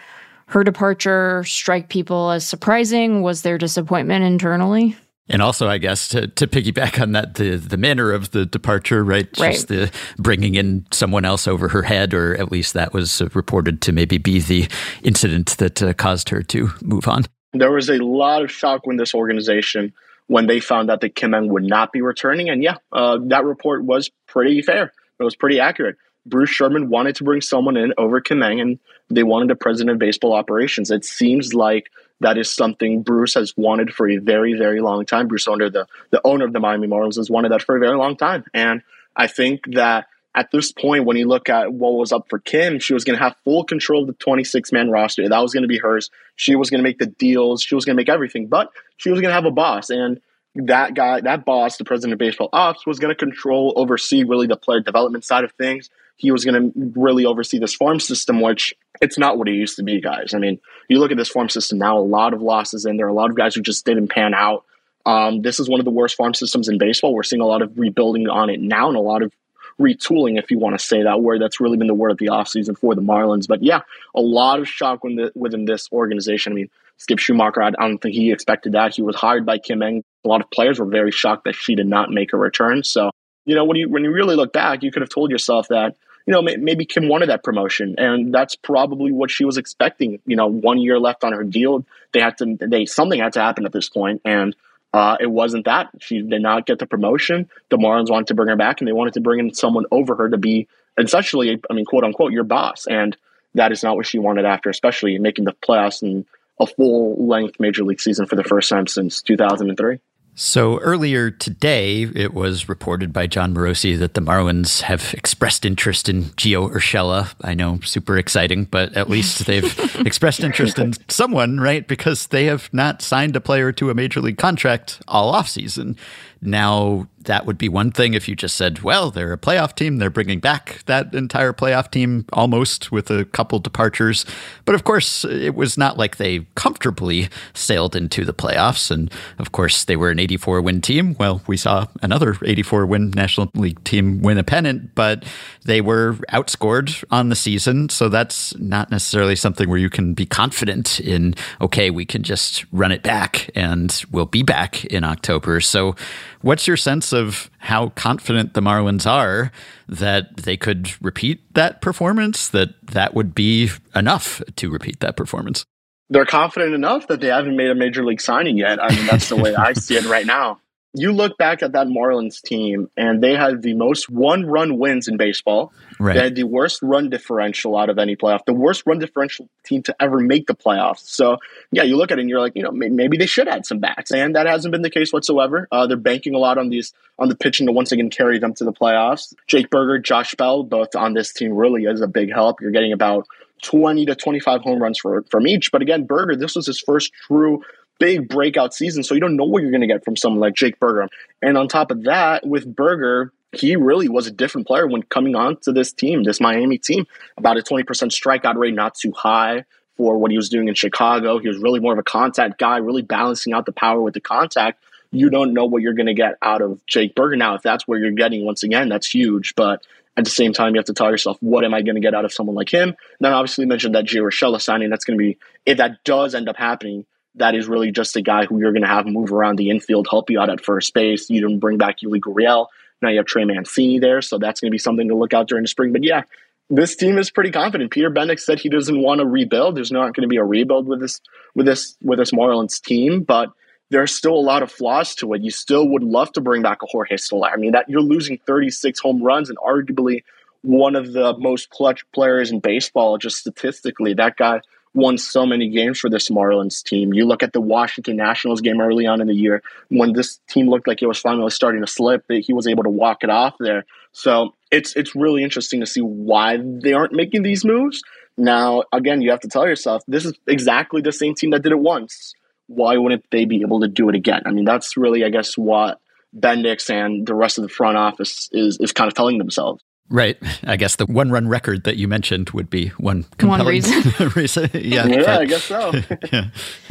her 0.46 0.64
departure 0.64 1.44
strike 1.44 1.90
people 1.90 2.30
as 2.30 2.46
surprising? 2.46 3.22
Was 3.22 3.42
there 3.42 3.58
disappointment 3.58 4.24
internally? 4.24 4.96
And 5.30 5.40
also, 5.42 5.68
I 5.68 5.78
guess 5.78 6.08
to, 6.08 6.26
to 6.26 6.46
piggyback 6.46 7.00
on 7.00 7.12
that, 7.12 7.34
the 7.34 7.56
the 7.56 7.76
manner 7.76 8.12
of 8.12 8.32
the 8.32 8.44
departure, 8.44 9.04
right? 9.04 9.28
right? 9.38 9.52
Just 9.52 9.68
the 9.68 9.90
bringing 10.18 10.56
in 10.56 10.84
someone 10.90 11.24
else 11.24 11.46
over 11.46 11.68
her 11.68 11.82
head, 11.82 12.12
or 12.12 12.36
at 12.36 12.50
least 12.50 12.74
that 12.74 12.92
was 12.92 13.22
reported 13.34 13.80
to 13.82 13.92
maybe 13.92 14.18
be 14.18 14.40
the 14.40 14.68
incident 15.02 15.56
that 15.58 15.80
uh, 15.82 15.92
caused 15.94 16.28
her 16.30 16.42
to 16.42 16.70
move 16.82 17.06
on. 17.06 17.24
There 17.52 17.70
was 17.70 17.88
a 17.88 17.98
lot 17.98 18.42
of 18.42 18.50
shock 18.50 18.86
when 18.86 18.96
this 18.96 19.14
organization 19.14 19.92
when 20.26 20.46
they 20.46 20.60
found 20.60 20.90
out 20.90 21.00
that 21.00 21.16
Kim 21.16 21.34
Ng 21.34 21.48
would 21.48 21.64
not 21.64 21.92
be 21.92 22.02
returning, 22.02 22.50
and 22.50 22.62
yeah, 22.62 22.76
uh, 22.92 23.18
that 23.26 23.44
report 23.44 23.84
was 23.84 24.10
pretty 24.26 24.62
fair. 24.62 24.92
It 25.18 25.24
was 25.24 25.36
pretty 25.36 25.60
accurate. 25.60 25.96
Bruce 26.26 26.50
Sherman 26.50 26.88
wanted 26.88 27.16
to 27.16 27.24
bring 27.24 27.40
someone 27.40 27.76
in 27.76 27.94
over 27.98 28.20
Kim 28.20 28.42
Ng, 28.42 28.60
and 28.60 28.78
they 29.08 29.22
wanted 29.22 29.50
a 29.50 29.56
president 29.56 29.94
of 29.94 29.98
baseball 29.98 30.32
operations. 30.32 30.90
It 30.90 31.04
seems 31.04 31.54
like 31.54 31.90
that 32.20 32.38
is 32.38 32.50
something 32.50 33.02
Bruce 33.02 33.34
has 33.34 33.54
wanted 33.56 33.92
for 33.92 34.08
a 34.08 34.18
very, 34.18 34.54
very 34.54 34.80
long 34.80 35.06
time. 35.06 35.28
Bruce 35.28 35.48
owner, 35.48 35.70
the, 35.70 35.86
the 36.10 36.20
owner 36.24 36.44
of 36.44 36.52
the 36.52 36.60
Miami 36.60 36.86
Marlins, 36.86 37.16
has 37.16 37.30
wanted 37.30 37.52
that 37.52 37.62
for 37.62 37.76
a 37.76 37.80
very 37.80 37.96
long 37.96 38.16
time. 38.16 38.44
And 38.52 38.82
I 39.16 39.26
think 39.26 39.62
that 39.72 40.06
at 40.34 40.50
this 40.52 40.70
point, 40.70 41.06
when 41.06 41.16
you 41.16 41.26
look 41.26 41.48
at 41.48 41.72
what 41.72 41.94
was 41.94 42.12
up 42.12 42.26
for 42.28 42.38
Kim, 42.38 42.78
she 42.78 42.94
was 42.94 43.04
going 43.04 43.18
to 43.18 43.22
have 43.22 43.36
full 43.44 43.64
control 43.64 44.02
of 44.02 44.06
the 44.06 44.12
26 44.14 44.70
man 44.70 44.90
roster. 44.90 45.28
That 45.28 45.40
was 45.40 45.52
going 45.52 45.62
to 45.62 45.68
be 45.68 45.78
hers. 45.78 46.10
She 46.36 46.54
was 46.54 46.70
going 46.70 46.78
to 46.78 46.88
make 46.88 46.98
the 46.98 47.06
deals. 47.06 47.62
She 47.62 47.74
was 47.74 47.84
going 47.84 47.96
to 47.96 48.00
make 48.00 48.08
everything, 48.08 48.46
but 48.46 48.70
she 48.96 49.10
was 49.10 49.20
going 49.20 49.30
to 49.30 49.34
have 49.34 49.44
a 49.44 49.50
boss. 49.50 49.90
And 49.90 50.20
that 50.54 50.94
guy, 50.94 51.20
that 51.20 51.44
boss, 51.44 51.78
the 51.78 51.84
president 51.84 52.12
of 52.12 52.18
baseball 52.18 52.48
ops, 52.52 52.86
was 52.86 52.98
going 52.98 53.14
to 53.14 53.16
control, 53.16 53.72
oversee 53.76 54.24
really 54.24 54.46
the 54.46 54.56
player 54.56 54.80
development 54.80 55.24
side 55.24 55.44
of 55.44 55.52
things. 55.52 55.90
He 56.16 56.30
was 56.30 56.44
going 56.44 56.72
to 56.72 56.92
really 57.00 57.24
oversee 57.24 57.58
this 57.58 57.74
farm 57.74 57.98
system, 57.98 58.40
which 58.40 58.74
it's 59.00 59.18
not 59.18 59.38
what 59.38 59.48
it 59.48 59.54
used 59.54 59.76
to 59.76 59.82
be, 59.82 60.00
guys. 60.00 60.34
I 60.34 60.38
mean, 60.38 60.60
you 60.90 60.98
look 60.98 61.10
at 61.10 61.16
this 61.16 61.28
farm 61.28 61.48
system 61.48 61.78
now, 61.78 61.98
a 61.98 62.00
lot 62.00 62.34
of 62.34 62.42
losses 62.42 62.84
in 62.84 62.96
there, 62.96 63.08
a 63.08 63.12
lot 63.12 63.30
of 63.30 63.36
guys 63.36 63.54
who 63.54 63.62
just 63.62 63.84
didn't 63.84 64.08
pan 64.08 64.34
out. 64.34 64.64
Um, 65.06 65.42
this 65.42 65.58
is 65.60 65.68
one 65.68 65.80
of 65.80 65.84
the 65.84 65.90
worst 65.90 66.16
farm 66.16 66.34
systems 66.34 66.68
in 66.68 66.78
baseball. 66.78 67.14
We're 67.14 67.22
seeing 67.22 67.40
a 67.40 67.46
lot 67.46 67.62
of 67.62 67.78
rebuilding 67.78 68.28
on 68.28 68.50
it 68.50 68.60
now 68.60 68.88
and 68.88 68.96
a 68.96 69.00
lot 69.00 69.22
of 69.22 69.32
retooling, 69.80 70.38
if 70.38 70.50
you 70.50 70.58
want 70.58 70.78
to 70.78 70.84
say 70.84 71.02
that 71.02 71.22
word. 71.22 71.40
That's 71.40 71.60
really 71.60 71.78
been 71.78 71.86
the 71.86 71.94
word 71.94 72.10
of 72.10 72.18
the 72.18 72.26
offseason 72.26 72.76
for 72.76 72.94
the 72.94 73.00
Marlins. 73.00 73.48
But 73.48 73.62
yeah, 73.62 73.80
a 74.14 74.20
lot 74.20 74.60
of 74.60 74.68
shock 74.68 75.02
within, 75.02 75.64
this 75.64 75.88
organization. 75.90 76.52
I 76.52 76.56
mean, 76.56 76.70
Skip 76.98 77.18
Schumaker, 77.18 77.62
I 77.62 77.70
don't 77.70 77.98
think 77.98 78.14
he 78.14 78.30
expected 78.30 78.72
that. 78.72 78.94
He 78.94 79.00
was 79.00 79.16
hired 79.16 79.46
by 79.46 79.58
Kim 79.58 79.82
Ng. 79.82 80.04
A 80.24 80.28
lot 80.28 80.42
of 80.42 80.50
players 80.50 80.78
were 80.78 80.86
very 80.86 81.10
shocked 81.10 81.44
that 81.44 81.54
she 81.54 81.74
did 81.74 81.86
not 81.86 82.10
make 82.10 82.34
a 82.34 82.36
return. 82.36 82.84
So, 82.84 83.10
you 83.46 83.54
know, 83.54 83.64
when 83.64 83.78
you 83.78 83.88
when 83.88 84.04
you 84.04 84.12
really 84.12 84.36
look 84.36 84.52
back, 84.52 84.82
you 84.82 84.92
could 84.92 85.00
have 85.00 85.08
told 85.08 85.30
yourself 85.30 85.68
that, 85.68 85.96
you 86.26 86.32
know, 86.32 86.42
maybe 86.42 86.84
Kim 86.84 87.08
wanted 87.08 87.30
that 87.30 87.42
promotion, 87.42 87.96
and 87.98 88.32
that's 88.32 88.56
probably 88.56 89.12
what 89.12 89.30
she 89.30 89.44
was 89.44 89.56
expecting. 89.56 90.20
You 90.26 90.36
know, 90.36 90.46
one 90.46 90.78
year 90.78 90.98
left 90.98 91.24
on 91.24 91.32
her 91.32 91.44
deal, 91.44 91.84
they 92.12 92.20
had 92.20 92.38
to, 92.38 92.56
they 92.60 92.86
something 92.86 93.20
had 93.20 93.32
to 93.34 93.40
happen 93.40 93.64
at 93.64 93.72
this 93.72 93.88
point, 93.88 94.20
and 94.24 94.54
uh, 94.92 95.16
it 95.20 95.30
wasn't 95.30 95.66
that. 95.66 95.90
She 96.00 96.22
did 96.22 96.42
not 96.42 96.66
get 96.66 96.78
the 96.78 96.86
promotion. 96.86 97.48
The 97.68 97.78
Marlins 97.78 98.10
wanted 98.10 98.28
to 98.28 98.34
bring 98.34 98.48
her 98.48 98.56
back, 98.56 98.80
and 98.80 98.88
they 98.88 98.92
wanted 98.92 99.14
to 99.14 99.20
bring 99.20 99.40
in 99.40 99.54
someone 99.54 99.86
over 99.90 100.16
her 100.16 100.28
to 100.28 100.38
be 100.38 100.68
essentially, 100.98 101.60
I 101.70 101.74
mean, 101.74 101.84
quote 101.84 102.04
unquote, 102.04 102.32
your 102.32 102.44
boss. 102.44 102.86
And 102.86 103.16
that 103.54 103.72
is 103.72 103.82
not 103.82 103.96
what 103.96 104.06
she 104.06 104.18
wanted 104.18 104.44
after, 104.44 104.70
especially 104.70 105.18
making 105.18 105.44
the 105.44 105.52
playoffs 105.52 106.02
and 106.02 106.26
a 106.60 106.66
full 106.66 107.26
length 107.26 107.58
major 107.58 107.84
league 107.84 108.00
season 108.00 108.26
for 108.26 108.36
the 108.36 108.44
first 108.44 108.68
time 108.68 108.86
since 108.86 109.22
2003. 109.22 109.98
So 110.34 110.78
earlier 110.78 111.30
today, 111.30 112.02
it 112.02 112.32
was 112.32 112.68
reported 112.68 113.12
by 113.12 113.26
Jon 113.26 113.54
Morosi 113.54 113.98
that 113.98 114.14
the 114.14 114.22
Marlins 114.22 114.80
have 114.82 115.12
expressed 115.12 115.66
interest 115.66 116.08
in 116.08 116.24
Gio 116.24 116.72
Urshela. 116.72 117.34
I 117.42 117.52
know, 117.52 117.80
super 117.82 118.16
exciting, 118.16 118.64
but 118.64 118.96
at 118.96 119.10
least 119.10 119.44
they've 119.46 119.78
expressed 120.06 120.40
interest 120.40 120.78
in 120.78 120.94
someone, 121.08 121.60
right? 121.60 121.86
Because 121.86 122.28
they 122.28 122.46
have 122.46 122.72
not 122.72 123.02
signed 123.02 123.36
a 123.36 123.40
player 123.40 123.70
to 123.72 123.90
a 123.90 123.94
major 123.94 124.20
league 124.20 124.38
contract 124.38 125.02
all 125.06 125.34
offseason. 125.34 125.96
Now, 126.42 127.06
that 127.24 127.44
would 127.44 127.58
be 127.58 127.68
one 127.68 127.90
thing 127.90 128.14
if 128.14 128.28
you 128.28 128.34
just 128.34 128.56
said, 128.56 128.80
well, 128.80 129.10
they're 129.10 129.32
a 129.32 129.38
playoff 129.38 129.74
team. 129.74 129.98
They're 129.98 130.08
bringing 130.08 130.40
back 130.40 130.82
that 130.86 131.14
entire 131.14 131.52
playoff 131.52 131.90
team 131.90 132.24
almost 132.32 132.90
with 132.90 133.10
a 133.10 133.26
couple 133.26 133.58
departures. 133.58 134.24
But 134.64 134.74
of 134.74 134.84
course, 134.84 135.24
it 135.24 135.54
was 135.54 135.76
not 135.76 135.98
like 135.98 136.16
they 136.16 136.46
comfortably 136.54 137.28
sailed 137.52 137.94
into 137.94 138.24
the 138.24 138.32
playoffs. 138.32 138.90
And 138.90 139.12
of 139.38 139.52
course, 139.52 139.84
they 139.84 139.96
were 139.96 140.10
an 140.10 140.18
84 140.18 140.62
win 140.62 140.80
team. 140.80 141.14
Well, 141.18 141.42
we 141.46 141.58
saw 141.58 141.86
another 142.02 142.36
84 142.42 142.86
win 142.86 143.10
National 143.10 143.50
League 143.54 143.82
team 143.84 144.22
win 144.22 144.38
a 144.38 144.44
pennant, 144.44 144.94
but 144.94 145.24
they 145.64 145.82
were 145.82 146.14
outscored 146.30 147.04
on 147.10 147.28
the 147.28 147.36
season. 147.36 147.90
So 147.90 148.08
that's 148.08 148.56
not 148.56 148.90
necessarily 148.90 149.36
something 149.36 149.68
where 149.68 149.78
you 149.78 149.90
can 149.90 150.14
be 150.14 150.24
confident 150.24 151.00
in, 151.00 151.34
okay, 151.60 151.90
we 151.90 152.06
can 152.06 152.22
just 152.22 152.64
run 152.72 152.92
it 152.92 153.02
back 153.02 153.50
and 153.54 154.02
we'll 154.10 154.24
be 154.24 154.42
back 154.42 154.86
in 154.86 155.04
October. 155.04 155.60
So, 155.60 155.96
What's 156.42 156.66
your 156.66 156.76
sense 156.76 157.12
of 157.12 157.50
how 157.58 157.90
confident 157.90 158.54
the 158.54 158.62
Marlins 158.62 159.06
are 159.06 159.52
that 159.88 160.38
they 160.38 160.56
could 160.56 160.90
repeat 161.02 161.54
that 161.54 161.80
performance, 161.80 162.48
that 162.48 162.70
that 162.86 163.14
would 163.14 163.34
be 163.34 163.70
enough 163.94 164.42
to 164.56 164.70
repeat 164.70 165.00
that 165.00 165.16
performance? 165.16 165.64
They're 166.08 166.26
confident 166.26 166.74
enough 166.74 167.06
that 167.08 167.20
they 167.20 167.28
haven't 167.28 167.56
made 167.56 167.70
a 167.70 167.74
major 167.74 168.04
league 168.04 168.20
signing 168.20 168.56
yet. 168.56 168.82
I 168.82 168.88
mean, 168.94 169.06
that's 169.06 169.28
the 169.28 169.36
way 169.36 169.54
I 169.54 169.74
see 169.74 169.96
it 169.96 170.06
right 170.06 170.26
now 170.26 170.60
you 170.92 171.12
look 171.12 171.38
back 171.38 171.62
at 171.62 171.72
that 171.72 171.86
Marlins 171.86 172.42
team, 172.42 172.90
and 172.96 173.22
they 173.22 173.34
had 173.34 173.62
the 173.62 173.74
most 173.74 174.10
one 174.10 174.44
run 174.44 174.78
wins 174.78 175.06
in 175.06 175.16
baseball. 175.16 175.72
Right. 175.98 176.14
They 176.14 176.22
had 176.24 176.34
the 176.34 176.44
worst 176.44 176.82
run 176.82 177.10
differential 177.10 177.76
out 177.76 177.90
of 177.90 177.98
any 177.98 178.16
playoff, 178.16 178.44
the 178.44 178.52
worst 178.52 178.82
run 178.86 178.98
differential 178.98 179.48
team 179.64 179.82
to 179.84 179.96
ever 180.00 180.18
make 180.18 180.46
the 180.46 180.54
playoffs. 180.54 181.00
So, 181.00 181.38
yeah, 181.70 181.84
you 181.84 181.96
look 181.96 182.10
at 182.10 182.18
it 182.18 182.22
and 182.22 182.30
you're 182.30 182.40
like, 182.40 182.56
you 182.56 182.62
know, 182.62 182.72
maybe 182.72 183.16
they 183.16 183.26
should 183.26 183.46
add 183.46 183.66
some 183.66 183.78
bats, 183.78 184.10
and 184.10 184.34
that 184.34 184.46
hasn't 184.46 184.72
been 184.72 184.82
the 184.82 184.90
case 184.90 185.12
whatsoever. 185.12 185.68
Uh, 185.70 185.86
they're 185.86 185.96
banking 185.96 186.34
a 186.34 186.38
lot 186.38 186.58
on 186.58 186.68
these 186.68 186.92
on 187.18 187.28
the 187.28 187.36
pitching 187.36 187.66
to 187.66 187.72
once 187.72 187.92
again 187.92 188.10
carry 188.10 188.38
them 188.38 188.54
to 188.54 188.64
the 188.64 188.72
playoffs. 188.72 189.34
Jake 189.46 189.70
Burger, 189.70 189.98
Josh 189.98 190.34
Bell, 190.34 190.62
both 190.62 190.96
on 190.96 191.14
this 191.14 191.32
team 191.32 191.52
really 191.52 191.84
is 191.84 192.00
a 192.00 192.08
big 192.08 192.32
help. 192.32 192.60
You're 192.60 192.70
getting 192.70 192.92
about 192.92 193.26
20 193.62 194.06
to 194.06 194.14
25 194.14 194.62
home 194.62 194.82
runs 194.82 194.98
for, 194.98 195.22
from 195.30 195.46
each. 195.46 195.70
But 195.70 195.82
again, 195.82 196.04
Burger, 196.04 196.36
this 196.36 196.56
was 196.56 196.66
his 196.66 196.80
first 196.80 197.12
true 197.26 197.62
big 198.00 198.28
breakout 198.28 198.74
season. 198.74 199.04
So 199.04 199.14
you 199.14 199.20
don't 199.20 199.36
know 199.36 199.44
what 199.44 199.62
you're 199.62 199.70
going 199.70 199.82
to 199.82 199.86
get 199.86 200.04
from 200.04 200.16
someone 200.16 200.40
like 200.40 200.54
Jake 200.54 200.80
Burger. 200.80 201.08
And 201.40 201.56
on 201.56 201.68
top 201.68 201.92
of 201.92 202.02
that, 202.04 202.44
with 202.44 202.74
Burger, 202.74 203.32
he 203.52 203.76
really 203.76 204.08
was 204.08 204.26
a 204.26 204.32
different 204.32 204.66
player 204.66 204.88
when 204.88 205.02
coming 205.04 205.36
on 205.36 205.58
to 205.58 205.72
this 205.72 205.92
team, 205.92 206.24
this 206.24 206.40
Miami 206.40 206.78
team. 206.78 207.06
About 207.36 207.58
a 207.58 207.62
20% 207.62 207.84
strikeout 207.84 208.56
rate, 208.56 208.74
not 208.74 208.96
too 208.96 209.12
high 209.12 209.64
for 209.96 210.18
what 210.18 210.30
he 210.30 210.36
was 210.36 210.48
doing 210.48 210.66
in 210.66 210.74
Chicago. 210.74 211.38
He 211.38 211.46
was 211.46 211.58
really 211.58 211.78
more 211.78 211.92
of 211.92 211.98
a 211.98 212.02
contact 212.02 212.58
guy, 212.58 212.78
really 212.78 213.02
balancing 213.02 213.52
out 213.52 213.66
the 213.66 213.72
power 213.72 214.00
with 214.00 214.14
the 214.14 214.20
contact. 214.20 214.82
You 215.12 215.28
don't 215.28 215.52
know 215.52 215.66
what 215.66 215.82
you're 215.82 215.94
going 215.94 216.06
to 216.06 216.14
get 216.14 216.36
out 216.40 216.62
of 216.62 216.84
Jake 216.86 217.14
Burger 217.14 217.36
now. 217.36 217.54
If 217.54 217.62
that's 217.62 217.86
where 217.86 217.98
you're 217.98 218.12
getting, 218.12 218.44
once 218.44 218.62
again, 218.62 218.88
that's 218.88 219.12
huge. 219.12 219.54
But 219.56 219.84
at 220.16 220.24
the 220.24 220.30
same 220.30 220.52
time, 220.52 220.74
you 220.74 220.78
have 220.78 220.86
to 220.86 220.94
tell 220.94 221.10
yourself, 221.10 221.36
what 221.40 221.64
am 221.64 221.74
I 221.74 221.82
going 221.82 221.96
to 221.96 222.00
get 222.00 222.14
out 222.14 222.24
of 222.24 222.32
someone 222.32 222.54
like 222.54 222.72
him? 222.72 222.90
And 222.90 222.96
then 223.20 223.32
obviously 223.32 223.66
mentioned 223.66 223.94
that 223.94 224.04
Gio 224.04 224.22
Urshela 224.22 224.60
signing. 224.60 224.88
That's 224.88 225.04
going 225.04 225.18
to 225.18 225.22
be, 225.22 225.38
if 225.66 225.78
that 225.78 226.04
does 226.04 226.34
end 226.34 226.48
up 226.48 226.56
happening, 226.56 227.04
that 227.36 227.54
is 227.54 227.68
really 227.68 227.92
just 227.92 228.16
a 228.16 228.22
guy 228.22 228.44
who 228.44 228.58
you're 228.58 228.72
going 228.72 228.82
to 228.82 228.88
have 228.88 229.06
move 229.06 229.32
around 229.32 229.56
the 229.56 229.70
infield, 229.70 230.08
help 230.10 230.30
you 230.30 230.40
out 230.40 230.50
at 230.50 230.64
first 230.64 230.92
base. 230.94 231.30
You 231.30 231.40
didn't 231.40 231.60
bring 231.60 231.78
back 231.78 232.00
Yuli 232.00 232.20
Gurriel. 232.20 232.66
Now 233.02 233.08
you 233.08 233.18
have 233.18 233.26
Trey 233.26 233.44
Mancini 233.44 233.98
there, 233.98 234.20
so 234.20 234.38
that's 234.38 234.60
going 234.60 234.70
to 234.70 234.74
be 234.74 234.78
something 234.78 235.08
to 235.08 235.16
look 235.16 235.32
out 235.32 235.48
during 235.48 235.64
the 235.64 235.68
spring. 235.68 235.92
But 235.92 236.04
yeah, 236.04 236.22
this 236.68 236.96
team 236.96 237.18
is 237.18 237.30
pretty 237.30 237.50
confident. 237.50 237.90
Peter 237.90 238.10
Bendix 238.10 238.40
said 238.40 238.60
he 238.60 238.68
doesn't 238.68 239.00
want 239.00 239.20
to 239.20 239.26
rebuild. 239.26 239.76
There's 239.76 239.92
not 239.92 240.14
going 240.14 240.22
to 240.22 240.28
be 240.28 240.36
a 240.36 240.44
rebuild 240.44 240.86
with 240.86 241.00
this 241.00 241.20
with 241.54 241.66
this 241.66 241.96
with 242.02 242.18
this 242.18 242.30
Marlins 242.32 242.80
team, 242.80 243.22
but 243.22 243.50
there's 243.90 244.14
still 244.14 244.34
a 244.34 244.40
lot 244.40 244.62
of 244.62 244.70
flaws 244.70 245.14
to 245.16 245.32
it. 245.34 245.42
You 245.42 245.50
still 245.50 245.88
would 245.88 246.04
love 246.04 246.32
to 246.32 246.40
bring 246.40 246.62
back 246.62 246.82
a 246.82 246.86
Jorge 246.86 247.16
Soler. 247.16 247.48
I 247.48 247.56
mean, 247.56 247.72
that 247.72 247.88
you're 247.88 248.00
losing 248.00 248.38
36 248.46 249.00
home 249.00 249.22
runs 249.22 249.50
and 249.50 249.58
arguably 249.58 250.22
one 250.62 250.94
of 250.94 251.12
the 251.12 251.36
most 251.38 251.70
clutch 251.70 252.04
players 252.12 252.52
in 252.52 252.60
baseball, 252.60 253.18
just 253.18 253.38
statistically. 253.38 254.14
That 254.14 254.36
guy 254.36 254.60
won 254.94 255.18
so 255.18 255.46
many 255.46 255.68
games 255.68 256.00
for 256.00 256.10
this 256.10 256.28
Marlins 256.28 256.82
team. 256.82 257.14
You 257.14 257.26
look 257.26 257.42
at 257.42 257.52
the 257.52 257.60
Washington 257.60 258.16
Nationals 258.16 258.60
game 258.60 258.80
early 258.80 259.06
on 259.06 259.20
in 259.20 259.28
the 259.28 259.34
year 259.34 259.62
when 259.88 260.12
this 260.12 260.40
team 260.48 260.68
looked 260.68 260.88
like 260.88 261.00
it 261.02 261.06
was 261.06 261.18
finally 261.18 261.50
starting 261.50 261.80
to 261.80 261.86
slip, 261.86 262.24
he 262.28 262.52
was 262.52 262.66
able 262.66 262.82
to 262.82 262.90
walk 262.90 263.22
it 263.22 263.30
off 263.30 263.54
there. 263.60 263.84
So 264.12 264.54
it's 264.70 264.96
it's 264.96 265.14
really 265.14 265.44
interesting 265.44 265.80
to 265.80 265.86
see 265.86 266.00
why 266.00 266.58
they 266.60 266.92
aren't 266.92 267.12
making 267.12 267.42
these 267.42 267.64
moves. 267.64 268.02
Now, 268.36 268.84
again, 268.92 269.20
you 269.20 269.30
have 269.30 269.40
to 269.40 269.48
tell 269.48 269.66
yourself 269.66 270.02
this 270.08 270.24
is 270.24 270.32
exactly 270.46 271.02
the 271.02 271.12
same 271.12 271.34
team 271.34 271.50
that 271.50 271.62
did 271.62 271.72
it 271.72 271.78
once. 271.78 272.34
Why 272.66 272.96
wouldn't 272.96 273.24
they 273.30 273.44
be 273.44 273.62
able 273.62 273.80
to 273.80 273.88
do 273.88 274.08
it 274.08 274.14
again? 274.14 274.42
I 274.46 274.50
mean, 274.50 274.64
that's 274.64 274.96
really, 274.96 275.24
I 275.24 275.28
guess, 275.28 275.58
what 275.58 276.00
Bendix 276.36 276.88
and 276.88 277.26
the 277.26 277.34
rest 277.34 277.58
of 277.58 277.62
the 277.62 277.68
front 277.68 277.96
office 277.96 278.48
is 278.52 278.78
is 278.80 278.92
kind 278.92 279.08
of 279.08 279.14
telling 279.14 279.38
themselves. 279.38 279.82
Right. 280.10 280.36
I 280.64 280.76
guess 280.76 280.96
the 280.96 281.06
one 281.06 281.30
run 281.30 281.46
record 281.46 281.84
that 281.84 281.96
you 281.96 282.08
mentioned 282.08 282.50
would 282.50 282.68
be 282.68 282.88
one 282.98 283.24
compelling 283.38 283.64
one 283.64 283.66
reason. 283.66 284.28
reason. 284.34 284.70
Yeah, 284.80 285.06
yeah 285.06 285.16
but, 285.18 285.28
I 285.28 285.44
guess 285.44 285.64
so. 285.64 285.92
yeah. 286.32 286.46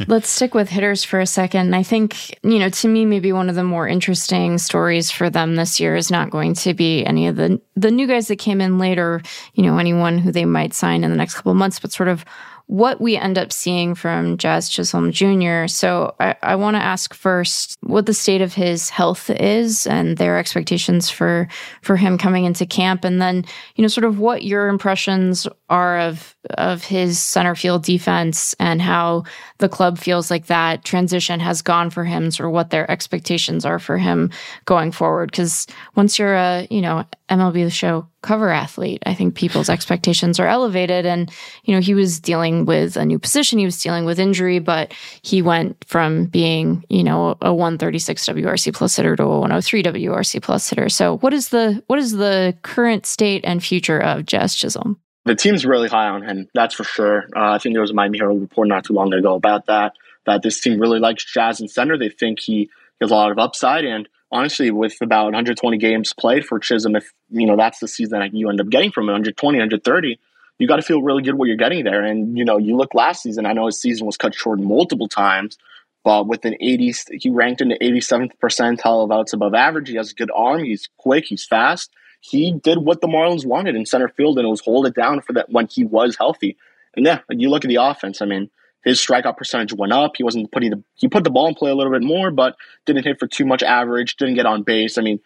Let's 0.06 0.30
stick 0.30 0.54
with 0.54 0.70
hitters 0.70 1.04
for 1.04 1.20
a 1.20 1.26
second. 1.26 1.74
I 1.74 1.82
think, 1.82 2.30
you 2.42 2.58
know, 2.58 2.70
to 2.70 2.88
me, 2.88 3.04
maybe 3.04 3.32
one 3.32 3.50
of 3.50 3.56
the 3.56 3.64
more 3.64 3.86
interesting 3.86 4.56
stories 4.56 5.10
for 5.10 5.28
them 5.28 5.56
this 5.56 5.78
year 5.78 5.96
is 5.96 6.10
not 6.10 6.30
going 6.30 6.54
to 6.54 6.72
be 6.72 7.04
any 7.04 7.26
of 7.26 7.36
the 7.36 7.60
the 7.76 7.90
new 7.90 8.06
guys 8.06 8.28
that 8.28 8.36
came 8.36 8.60
in 8.60 8.78
later, 8.78 9.20
you 9.54 9.62
know, 9.62 9.76
anyone 9.76 10.18
who 10.18 10.32
they 10.32 10.44
might 10.46 10.72
sign 10.72 11.04
in 11.04 11.10
the 11.10 11.16
next 11.16 11.34
couple 11.34 11.52
of 11.52 11.58
months, 11.58 11.78
but 11.78 11.92
sort 11.92 12.08
of 12.08 12.24
what 12.70 13.00
we 13.00 13.16
end 13.16 13.36
up 13.36 13.52
seeing 13.52 13.96
from 13.96 14.36
Jazz 14.36 14.68
Chisholm 14.68 15.10
Jr. 15.10 15.66
So 15.66 16.14
I, 16.20 16.36
I 16.40 16.54
want 16.54 16.76
to 16.76 16.82
ask 16.82 17.12
first 17.12 17.76
what 17.80 18.06
the 18.06 18.14
state 18.14 18.42
of 18.42 18.54
his 18.54 18.90
health 18.90 19.28
is 19.28 19.88
and 19.88 20.16
their 20.16 20.38
expectations 20.38 21.10
for 21.10 21.48
for 21.82 21.96
him 21.96 22.16
coming 22.16 22.44
into 22.44 22.64
camp, 22.66 23.04
and 23.04 23.20
then 23.20 23.44
you 23.74 23.82
know 23.82 23.88
sort 23.88 24.04
of 24.04 24.20
what 24.20 24.44
your 24.44 24.68
impressions 24.68 25.48
are 25.68 25.98
of 25.98 26.36
of 26.50 26.84
his 26.84 27.20
center 27.20 27.56
field 27.56 27.82
defense 27.82 28.54
and 28.60 28.80
how 28.80 29.24
the 29.60 29.68
club 29.68 29.98
feels 29.98 30.30
like 30.30 30.46
that 30.46 30.84
transition 30.84 31.40
has 31.40 31.62
gone 31.62 31.90
for 31.90 32.04
him, 32.04 32.30
or 32.40 32.50
what 32.50 32.70
their 32.70 32.90
expectations 32.90 33.64
are 33.64 33.78
for 33.78 33.96
him 33.96 34.30
going 34.64 34.92
forward. 34.92 35.30
Because 35.30 35.66
once 35.94 36.18
you're 36.18 36.34
a 36.34 36.66
you 36.70 36.80
know 36.80 37.04
MLB 37.30 37.64
the 37.64 37.70
Show 37.70 38.06
cover 38.22 38.50
athlete. 38.50 39.02
I 39.06 39.14
think 39.14 39.34
people's 39.34 39.70
expectations 39.70 40.38
are 40.38 40.46
elevated. 40.46 41.06
And, 41.06 41.30
you 41.64 41.74
know, 41.74 41.80
he 41.80 41.94
was 41.94 42.20
dealing 42.20 42.66
with 42.66 42.96
a 42.96 43.04
new 43.04 43.18
position, 43.18 43.58
he 43.58 43.64
was 43.64 43.82
dealing 43.82 44.04
with 44.04 44.18
injury, 44.18 44.58
but 44.58 44.92
he 45.22 45.40
went 45.40 45.82
from 45.86 46.26
being, 46.26 46.84
you 46.88 47.04
know, 47.04 47.38
a 47.40 47.54
136 47.54 48.26
WRC 48.26 48.74
plus 48.74 48.96
hitter 48.96 49.16
to 49.16 49.22
a 49.22 49.40
103 49.40 49.82
WRC 49.82 50.42
plus 50.42 50.68
hitter. 50.68 50.88
So 50.88 51.18
what 51.18 51.32
is 51.32 51.48
the 51.48 51.82
what 51.86 51.98
is 51.98 52.12
the 52.12 52.56
current 52.62 53.06
state 53.06 53.44
and 53.44 53.62
future 53.62 54.00
of 54.00 54.26
Jazz 54.26 54.54
Chisholm? 54.54 55.00
The 55.30 55.36
team's 55.36 55.64
really 55.64 55.88
high 55.88 56.08
on 56.08 56.22
him, 56.22 56.48
that's 56.54 56.74
for 56.74 56.82
sure. 56.82 57.28
Uh, 57.36 57.52
I 57.52 57.58
think 57.58 57.76
there 57.76 57.80
was 57.80 57.92
a 57.92 57.94
Miami 57.94 58.18
Herald 58.18 58.40
report 58.40 58.66
not 58.66 58.82
too 58.82 58.94
long 58.94 59.14
ago 59.14 59.36
about 59.36 59.66
that, 59.66 59.92
that 60.26 60.42
this 60.42 60.60
team 60.60 60.80
really 60.80 60.98
likes 60.98 61.24
Jazz 61.24 61.60
in 61.60 61.68
center. 61.68 61.96
They 61.96 62.08
think 62.08 62.40
he 62.40 62.68
has 63.00 63.12
a 63.12 63.14
lot 63.14 63.30
of 63.30 63.38
upside 63.38 63.84
and 63.84 64.08
honestly, 64.32 64.72
with 64.72 64.96
about 65.00 65.26
120 65.26 65.78
games 65.78 66.12
played 66.12 66.44
for 66.44 66.58
Chisholm, 66.58 66.96
if 66.96 67.12
you 67.30 67.46
know 67.46 67.56
that's 67.56 67.78
the 67.78 67.86
season 67.86 68.18
that 68.18 68.34
you 68.34 68.48
end 68.48 68.60
up 68.60 68.70
getting 68.70 68.90
from 68.90 69.04
120, 69.04 69.58
130, 69.58 70.18
you 70.58 70.66
got 70.66 70.76
to 70.76 70.82
feel 70.82 71.00
really 71.00 71.22
good 71.22 71.36
what 71.36 71.46
you're 71.46 71.56
getting 71.56 71.84
there. 71.84 72.02
And 72.02 72.36
you 72.36 72.44
know, 72.44 72.58
you 72.58 72.76
look 72.76 72.92
last 72.92 73.22
season. 73.22 73.46
I 73.46 73.52
know 73.52 73.66
his 73.66 73.80
season 73.80 74.06
was 74.06 74.16
cut 74.16 74.34
short 74.34 74.58
multiple 74.58 75.06
times, 75.06 75.58
but 76.02 76.26
with 76.26 76.44
an 76.44 76.56
80, 76.60 76.92
he 77.20 77.30
ranked 77.30 77.60
in 77.60 77.68
the 77.68 77.78
87th 77.78 78.32
percentile 78.42 79.04
of 79.04 79.12
outs 79.12 79.32
above 79.32 79.54
average. 79.54 79.90
He 79.90 79.96
has 79.96 80.10
a 80.10 80.14
good 80.14 80.32
arm. 80.34 80.64
He's 80.64 80.88
quick. 80.98 81.26
He's 81.26 81.44
fast. 81.44 81.92
He 82.20 82.52
did 82.52 82.78
what 82.78 83.00
the 83.00 83.08
Marlins 83.08 83.46
wanted 83.46 83.74
in 83.74 83.86
center 83.86 84.08
field, 84.08 84.38
and 84.38 84.46
it 84.46 84.50
was 84.50 84.60
hold 84.60 84.86
it 84.86 84.94
down 84.94 85.20
for 85.22 85.32
that 85.32 85.50
when 85.50 85.66
he 85.68 85.84
was 85.84 86.16
healthy. 86.16 86.56
And 86.94 87.06
yeah, 87.06 87.20
you 87.30 87.48
look 87.48 87.64
at 87.64 87.68
the 87.68 87.76
offense. 87.76 88.20
I 88.20 88.26
mean, 88.26 88.50
his 88.84 88.98
strikeout 88.98 89.36
percentage 89.36 89.72
went 89.72 89.92
up. 89.92 90.12
He 90.16 90.22
wasn't 90.22 90.52
putting 90.52 90.70
the 90.70 90.82
he 90.94 91.08
put 91.08 91.24
the 91.24 91.30
ball 91.30 91.48
in 91.48 91.54
play 91.54 91.70
a 91.70 91.74
little 91.74 91.92
bit 91.92 92.02
more, 92.02 92.30
but 92.30 92.56
didn't 92.86 93.04
hit 93.04 93.18
for 93.18 93.26
too 93.26 93.44
much 93.44 93.62
average. 93.62 94.16
Didn't 94.16 94.34
get 94.34 94.46
on 94.46 94.62
base. 94.62 94.98
I 94.98 95.02
mean, 95.02 95.20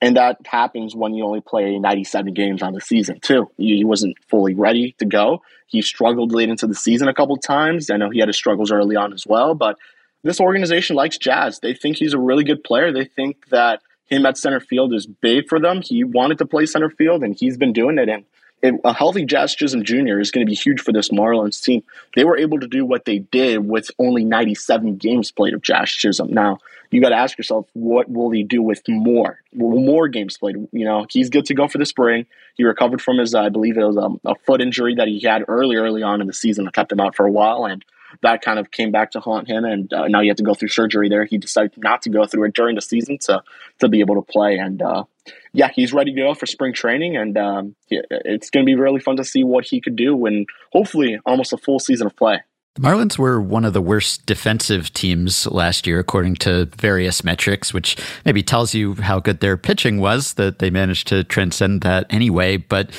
and 0.00 0.16
that 0.16 0.38
happens 0.46 0.94
when 0.94 1.14
you 1.14 1.24
only 1.24 1.40
play 1.40 1.78
97 1.78 2.32
games 2.34 2.62
on 2.62 2.72
the 2.72 2.80
season 2.80 3.18
too. 3.20 3.50
He 3.56 3.84
wasn't 3.84 4.16
fully 4.28 4.54
ready 4.54 4.94
to 4.98 5.04
go. 5.04 5.42
He 5.66 5.82
struggled 5.82 6.32
late 6.32 6.48
into 6.48 6.66
the 6.66 6.74
season 6.74 7.08
a 7.08 7.14
couple 7.14 7.36
times. 7.36 7.90
I 7.90 7.96
know 7.96 8.10
he 8.10 8.20
had 8.20 8.28
his 8.28 8.36
struggles 8.36 8.70
early 8.70 8.96
on 8.96 9.12
as 9.12 9.26
well, 9.26 9.54
but 9.54 9.76
this 10.22 10.40
organization 10.40 10.96
likes 10.96 11.18
Jazz. 11.18 11.60
They 11.60 11.74
think 11.74 11.96
he's 11.96 12.14
a 12.14 12.18
really 12.18 12.44
good 12.44 12.62
player. 12.62 12.92
They 12.92 13.04
think 13.04 13.48
that 13.50 13.82
him 14.08 14.26
at 14.26 14.38
center 14.38 14.60
field 14.60 14.94
is 14.94 15.06
big 15.06 15.48
for 15.48 15.60
them. 15.60 15.82
He 15.82 16.04
wanted 16.04 16.38
to 16.38 16.46
play 16.46 16.66
center 16.66 16.90
field, 16.90 17.22
and 17.22 17.36
he's 17.38 17.56
been 17.56 17.72
doing 17.72 17.98
it. 17.98 18.08
And 18.08 18.24
a 18.84 18.92
healthy 18.92 19.24
Jazz 19.24 19.54
Chisholm 19.54 19.84
Jr. 19.84 20.18
is 20.18 20.30
going 20.30 20.44
to 20.44 20.50
be 20.50 20.56
huge 20.56 20.80
for 20.80 20.92
this 20.92 21.10
Marlins 21.10 21.62
team. 21.62 21.84
They 22.16 22.24
were 22.24 22.36
able 22.36 22.58
to 22.58 22.66
do 22.66 22.84
what 22.84 23.04
they 23.04 23.20
did 23.20 23.68
with 23.68 23.90
only 23.98 24.24
97 24.24 24.96
games 24.96 25.30
played 25.30 25.54
of 25.54 25.62
Jazz 25.62 25.90
Chisholm. 25.90 26.32
Now, 26.32 26.58
you 26.90 27.00
got 27.00 27.10
to 27.10 27.16
ask 27.16 27.36
yourself, 27.36 27.66
what 27.74 28.10
will 28.10 28.30
he 28.30 28.42
do 28.42 28.62
with 28.62 28.82
more? 28.88 29.40
More 29.52 30.08
games 30.08 30.38
played. 30.38 30.56
You 30.72 30.84
know, 30.84 31.06
he's 31.08 31.30
good 31.30 31.44
to 31.46 31.54
go 31.54 31.68
for 31.68 31.78
the 31.78 31.86
spring. 31.86 32.26
He 32.56 32.64
recovered 32.64 33.02
from 33.02 33.18
his, 33.18 33.34
I 33.34 33.50
believe 33.50 33.76
it 33.76 33.84
was 33.84 33.96
a, 33.96 34.30
a 34.30 34.34
foot 34.46 34.60
injury 34.60 34.94
that 34.96 35.06
he 35.06 35.20
had 35.20 35.44
early, 35.46 35.76
early 35.76 36.02
on 36.02 36.20
in 36.20 36.26
the 36.26 36.32
season 36.32 36.64
that 36.64 36.74
kept 36.74 36.90
him 36.90 37.00
out 37.00 37.14
for 37.14 37.26
a 37.26 37.30
while. 37.30 37.66
And 37.66 37.84
that 38.22 38.42
kind 38.42 38.58
of 38.58 38.70
came 38.70 38.90
back 38.90 39.12
to 39.12 39.20
haunt 39.20 39.48
him, 39.48 39.64
and 39.64 39.92
uh, 39.92 40.08
now 40.08 40.20
you 40.20 40.30
have 40.30 40.36
to 40.38 40.42
go 40.42 40.54
through 40.54 40.68
surgery 40.68 41.08
there. 41.08 41.24
He 41.24 41.38
decided 41.38 41.72
not 41.76 42.02
to 42.02 42.10
go 42.10 42.26
through 42.26 42.44
it 42.44 42.54
during 42.54 42.74
the 42.74 42.82
season 42.82 43.18
to 43.22 43.42
to 43.80 43.88
be 43.88 44.00
able 44.00 44.16
to 44.16 44.22
play, 44.22 44.56
and 44.56 44.80
uh, 44.82 45.04
yeah, 45.52 45.70
he's 45.74 45.92
ready 45.92 46.12
to 46.12 46.20
go 46.20 46.34
for 46.34 46.46
spring 46.46 46.72
training, 46.72 47.16
and 47.16 47.36
um, 47.36 47.74
it's 47.90 48.50
going 48.50 48.64
to 48.64 48.70
be 48.70 48.74
really 48.74 49.00
fun 49.00 49.16
to 49.16 49.24
see 49.24 49.44
what 49.44 49.64
he 49.64 49.80
could 49.80 49.96
do 49.96 50.26
in 50.26 50.46
hopefully 50.72 51.18
almost 51.26 51.52
a 51.52 51.58
full 51.58 51.78
season 51.78 52.06
of 52.06 52.16
play. 52.16 52.40
The 52.74 52.86
Marlins 52.86 53.18
were 53.18 53.40
one 53.40 53.64
of 53.64 53.72
the 53.72 53.82
worst 53.82 54.24
defensive 54.24 54.92
teams 54.92 55.48
last 55.48 55.84
year, 55.84 55.98
according 55.98 56.36
to 56.36 56.66
various 56.76 57.24
metrics, 57.24 57.74
which 57.74 57.96
maybe 58.24 58.40
tells 58.40 58.72
you 58.72 58.94
how 58.94 59.18
good 59.18 59.40
their 59.40 59.56
pitching 59.56 59.98
was, 59.98 60.34
that 60.34 60.60
they 60.60 60.70
managed 60.70 61.08
to 61.08 61.24
transcend 61.24 61.80
that 61.80 62.06
anyway. 62.08 62.56
But 62.56 62.90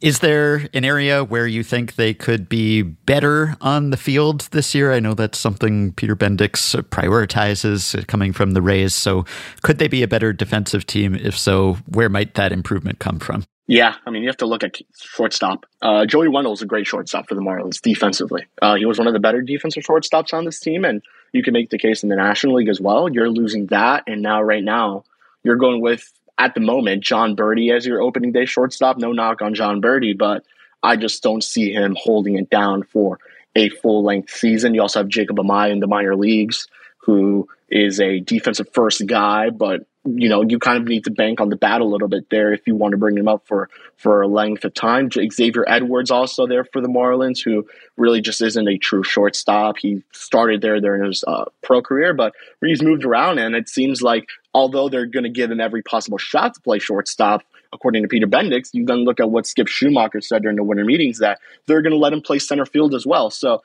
is 0.00 0.20
there 0.20 0.68
an 0.72 0.84
area 0.84 1.22
where 1.22 1.46
you 1.46 1.62
think 1.62 1.94
they 1.94 2.14
could 2.14 2.48
be 2.48 2.82
better 2.82 3.56
on 3.60 3.90
the 3.90 3.96
field 3.96 4.48
this 4.50 4.74
year? 4.74 4.92
I 4.92 5.00
know 5.00 5.14
that's 5.14 5.38
something 5.38 5.92
Peter 5.92 6.16
Bendix 6.16 6.74
prioritizes 6.84 8.06
coming 8.06 8.32
from 8.32 8.52
the 8.52 8.62
Rays. 8.62 8.94
So, 8.94 9.24
could 9.62 9.78
they 9.78 9.88
be 9.88 10.02
a 10.02 10.08
better 10.08 10.32
defensive 10.32 10.86
team? 10.86 11.14
If 11.14 11.38
so, 11.38 11.74
where 11.86 12.08
might 12.08 12.34
that 12.34 12.52
improvement 12.52 12.98
come 12.98 13.18
from? 13.18 13.44
Yeah, 13.66 13.94
I 14.04 14.10
mean, 14.10 14.22
you 14.22 14.28
have 14.28 14.38
to 14.38 14.46
look 14.46 14.64
at 14.64 14.78
shortstop. 14.98 15.64
Uh, 15.80 16.04
Joey 16.04 16.28
Wendle 16.28 16.52
is 16.52 16.62
a 16.62 16.66
great 16.66 16.88
shortstop 16.88 17.28
for 17.28 17.36
the 17.36 17.40
Marlins 17.40 17.80
defensively. 17.80 18.46
Uh, 18.60 18.74
he 18.74 18.84
was 18.84 18.98
one 18.98 19.06
of 19.06 19.12
the 19.12 19.20
better 19.20 19.42
defensive 19.42 19.84
shortstops 19.84 20.32
on 20.32 20.44
this 20.44 20.58
team, 20.58 20.84
and 20.84 21.02
you 21.32 21.44
can 21.44 21.52
make 21.52 21.70
the 21.70 21.78
case 21.78 22.02
in 22.02 22.08
the 22.08 22.16
National 22.16 22.56
League 22.56 22.68
as 22.68 22.80
well. 22.80 23.08
You're 23.08 23.30
losing 23.30 23.66
that, 23.66 24.04
and 24.08 24.22
now, 24.22 24.42
right 24.42 24.64
now, 24.64 25.04
you're 25.44 25.56
going 25.56 25.80
with 25.80 26.12
at 26.40 26.54
the 26.54 26.60
moment, 26.60 27.04
Jon 27.04 27.36
Berti 27.36 27.70
as 27.70 27.84
your 27.84 28.00
opening 28.00 28.32
day 28.32 28.46
shortstop. 28.46 28.96
No 28.96 29.12
knock 29.12 29.42
on 29.42 29.54
Jon 29.54 29.82
Berti, 29.82 30.16
but 30.16 30.42
I 30.82 30.96
just 30.96 31.22
don't 31.22 31.44
see 31.44 31.70
him 31.70 31.94
holding 32.00 32.36
it 32.36 32.48
down 32.48 32.82
for 32.82 33.18
a 33.54 33.68
full 33.68 34.02
length 34.02 34.30
season. 34.30 34.74
You 34.74 34.80
also 34.80 35.00
have 35.00 35.08
Jacob 35.08 35.36
Amaya 35.36 35.70
in 35.70 35.80
the 35.80 35.86
minor 35.86 36.16
leagues, 36.16 36.66
who 36.96 37.46
is 37.68 38.00
a 38.00 38.20
defensive 38.20 38.70
first 38.72 39.06
guy, 39.06 39.50
but 39.50 39.86
you 40.04 40.30
know, 40.30 40.42
you 40.42 40.58
kind 40.58 40.78
of 40.78 40.84
need 40.84 41.04
to 41.04 41.10
bank 41.10 41.40
on 41.40 41.50
the 41.50 41.56
bat 41.56 41.82
a 41.82 41.84
little 41.84 42.08
bit 42.08 42.30
there 42.30 42.54
if 42.54 42.66
you 42.66 42.74
want 42.74 42.92
to 42.92 42.98
bring 42.98 43.16
him 43.16 43.28
up 43.28 43.46
for 43.46 43.68
for 43.96 44.22
a 44.22 44.28
length 44.28 44.64
of 44.64 44.72
time. 44.72 45.10
Xavier 45.10 45.64
Edwards 45.68 46.10
also 46.10 46.46
there 46.46 46.64
for 46.64 46.80
the 46.80 46.88
Marlins, 46.88 47.44
who 47.44 47.66
really 47.96 48.22
just 48.22 48.40
isn't 48.40 48.68
a 48.68 48.78
true 48.78 49.02
shortstop. 49.02 49.76
He 49.78 50.02
started 50.12 50.62
there 50.62 50.80
during 50.80 51.04
his 51.04 51.22
uh, 51.26 51.44
pro 51.62 51.82
career, 51.82 52.14
but 52.14 52.34
he's 52.64 52.82
moved 52.82 53.04
around, 53.04 53.38
and 53.38 53.54
it 53.54 53.68
seems 53.68 54.00
like 54.00 54.28
although 54.54 54.88
they're 54.88 55.06
going 55.06 55.24
to 55.24 55.30
give 55.30 55.50
him 55.50 55.60
every 55.60 55.82
possible 55.82 56.18
shot 56.18 56.54
to 56.54 56.60
play 56.60 56.78
shortstop, 56.78 57.42
according 57.72 58.02
to 58.02 58.08
Peter 58.08 58.26
Bendix, 58.26 58.70
you 58.72 58.84
then 58.84 59.04
look 59.04 59.20
at 59.20 59.30
what 59.30 59.46
Skip 59.46 59.68
Schumaker 59.68 60.22
said 60.22 60.42
during 60.42 60.56
the 60.56 60.64
winter 60.64 60.84
meetings 60.84 61.18
that 61.18 61.38
they're 61.66 61.82
going 61.82 61.92
to 61.92 61.98
let 61.98 62.12
him 62.12 62.20
play 62.20 62.38
center 62.38 62.66
field 62.66 62.94
as 62.94 63.06
well. 63.06 63.30
So 63.30 63.62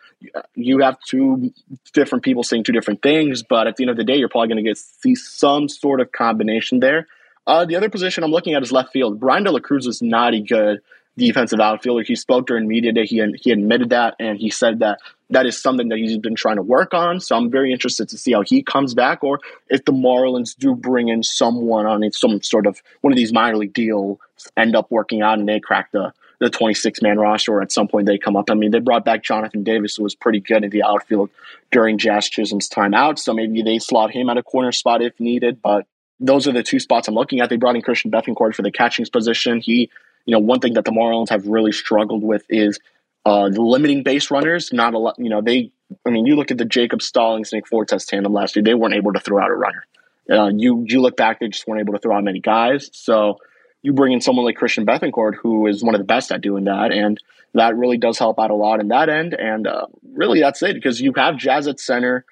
you 0.56 0.80
have 0.80 1.00
two 1.08 1.52
different 1.94 2.24
people 2.24 2.44
saying 2.44 2.64
two 2.64 2.72
different 2.72 3.02
things, 3.02 3.44
but 3.44 3.68
at 3.68 3.78
the 3.78 3.84
end 3.84 3.92
of 3.92 3.98
the 3.98 4.04
day, 4.04 4.16
you're 4.16 4.30
probably 4.30 4.50
going 4.50 4.64
to 4.64 4.70
get 4.70 4.78
see 4.78 5.16
some 5.16 5.68
sort 5.68 6.02
of 6.02 6.12
combination 6.12 6.80
there. 6.80 7.08
Uh, 7.48 7.66
the 7.66 7.76
other 7.76 7.90
position 7.90 8.24
I'm 8.24 8.32
looking 8.32 8.54
at 8.54 8.64
is 8.64 8.72
left 8.72 8.92
field. 8.92 9.20
Bryan 9.20 9.44
De 9.44 9.52
La 9.52 9.60
Cruz 9.60 9.86
is 9.86 10.02
not 10.02 10.34
a 10.34 10.40
good 10.40 10.82
defensive 11.18 11.60
outfielder. 11.60 12.04
He 12.04 12.16
spoke 12.16 12.48
during 12.48 12.68
media 12.68 12.92
day. 12.92 13.06
He 13.06 13.24
he 13.42 13.52
admitted 13.52 13.90
that, 13.90 14.16
and 14.20 14.38
he 14.38 14.50
said 14.50 14.80
that 14.80 15.00
that 15.30 15.46
is 15.46 15.60
something 15.60 15.90
that 15.90 15.98
he's 15.98 16.18
been 16.18 16.36
trying 16.36 16.58
to 16.58 16.62
work 16.62 16.94
on. 16.94 17.20
So 17.20 17.36
I'm 17.36 17.50
very 17.50 17.72
interested 17.72 18.10
to 18.10 18.18
see 18.18 18.34
how 18.34 18.44
he 18.44 18.62
comes 18.62 18.94
back, 18.94 19.24
or 19.24 19.40
if 19.70 19.86
the 19.86 19.92
Marlins 19.92 20.56
do 20.56 20.76
bring 20.76 21.08
in 21.08 21.24
someone 21.24 21.86
on 21.86 22.10
some 22.12 22.42
sort 22.42 22.68
of 22.68 22.82
one 23.02 23.12
of 23.12 23.18
these 23.18 23.34
minor 23.34 23.58
league 23.58 23.74
deals, 23.74 24.20
end 24.56 24.76
up 24.76 24.92
working 24.92 25.22
out, 25.22 25.40
and 25.40 25.48
they 25.48 25.60
crack 25.60 25.92
the 25.92 26.14
the 26.40 26.50
26 26.50 27.02
man 27.02 27.18
roster, 27.18 27.54
or 27.54 27.62
at 27.62 27.72
some 27.72 27.88
point 27.88 28.06
they 28.08 28.18
come 28.18 28.36
up. 28.36 28.50
I 28.50 28.56
mean, 28.56 28.72
they 28.72 28.80
brought 28.80 29.06
back 29.06 29.24
Jonathan 29.24 29.64
Davis, 29.64 29.96
who 29.96 30.04
was 30.04 30.16
pretty 30.16 30.40
good 30.40 30.64
in 30.64 30.70
the 30.70 30.84
outfield 30.84 31.30
during 31.72 31.98
Jazz 31.98 32.30
Chisholm's 32.30 32.68
time 32.68 32.94
out. 32.94 33.20
So 33.20 33.34
maybe 33.34 33.62
they 33.62 33.80
slot 33.80 34.12
him 34.12 34.30
at 34.30 34.38
a 34.38 34.44
corner 34.44 34.74
spot 34.74 35.02
if 35.02 35.18
needed. 35.20 35.62
But 35.62 35.88
those 36.20 36.48
are 36.48 36.52
the 36.52 36.64
two 36.64 36.80
spots 36.80 37.08
I'm 37.08 37.16
looking 37.16 37.40
at. 37.40 37.50
They 37.50 37.58
brought 37.58 37.76
in 37.76 37.82
Christian 37.82 38.12
Bethancourt 38.12 38.56
for 38.56 38.62
the 38.62 38.72
catching 38.72 39.06
position. 39.06 39.62
He 39.62 39.90
you 40.26 40.34
know, 40.34 40.40
one 40.40 40.60
thing 40.60 40.74
that 40.74 40.86
the 40.86 40.92
Marlins 40.92 41.30
have 41.30 41.48
really 41.48 41.72
struggled 41.72 42.24
with 42.24 42.46
is 42.50 42.80
uh, 43.26 43.46
limiting 43.46 44.04
base 44.04 44.30
runners. 44.32 44.72
Not 44.74 44.94
a 44.94 44.98
lot, 44.98 45.16
you 45.18 45.30
know, 45.30 45.42
they, 45.42 45.72
I 46.06 46.10
mean, 46.10 46.26
you 46.26 46.36
look 46.36 46.52
at 46.52 46.58
the 46.58 46.66
Jacob 46.66 47.02
Stallings, 47.02 47.52
Nick 47.54 47.68
Fortes 47.68 48.06
tandem 48.06 48.34
last 48.34 48.56
year, 48.56 48.64
they 48.64 48.74
weren't 48.74 48.96
able 48.96 49.14
to 49.14 49.20
throw 49.20 49.42
out 49.42 49.52
a 49.52 49.56
runner. 49.56 49.86
Uh, 50.30 50.48
you 50.48 50.84
you 50.88 51.02
look 51.02 51.16
back, 51.16 51.40
they 51.40 51.48
just 51.48 51.68
weren't 51.68 51.82
able 51.82 51.94
to 51.94 52.00
throw 52.00 52.18
out 52.18 52.24
many 52.24 52.40
guys. 52.40 52.90
So 52.94 53.38
you 53.84 53.94
bring 53.94 54.14
in 54.14 54.22
someone 54.22 54.44
like 54.46 54.56
Christian 54.56 54.86
Bethancourt, 54.86 55.36
who 55.36 55.68
is 55.68 55.84
one 55.84 55.94
of 55.94 56.00
the 56.00 56.06
best 56.06 56.32
at 56.32 56.42
doing 56.42 56.64
that, 56.64 56.92
and 56.92 57.22
that 57.54 57.78
really 57.78 57.98
does 57.98 58.18
help 58.18 58.40
out 58.40 58.50
a 58.50 58.56
lot 58.56 58.80
in 58.80 58.88
that 58.88 59.08
end. 59.08 59.36
And 59.36 59.68
uh, 59.68 59.86
really, 60.14 60.40
that's 60.40 60.64
it 60.64 60.74
because 60.74 61.00
you 61.00 61.14
have 61.16 61.38
Jazz 61.38 61.68
at 61.68 61.80
center. 61.80 62.26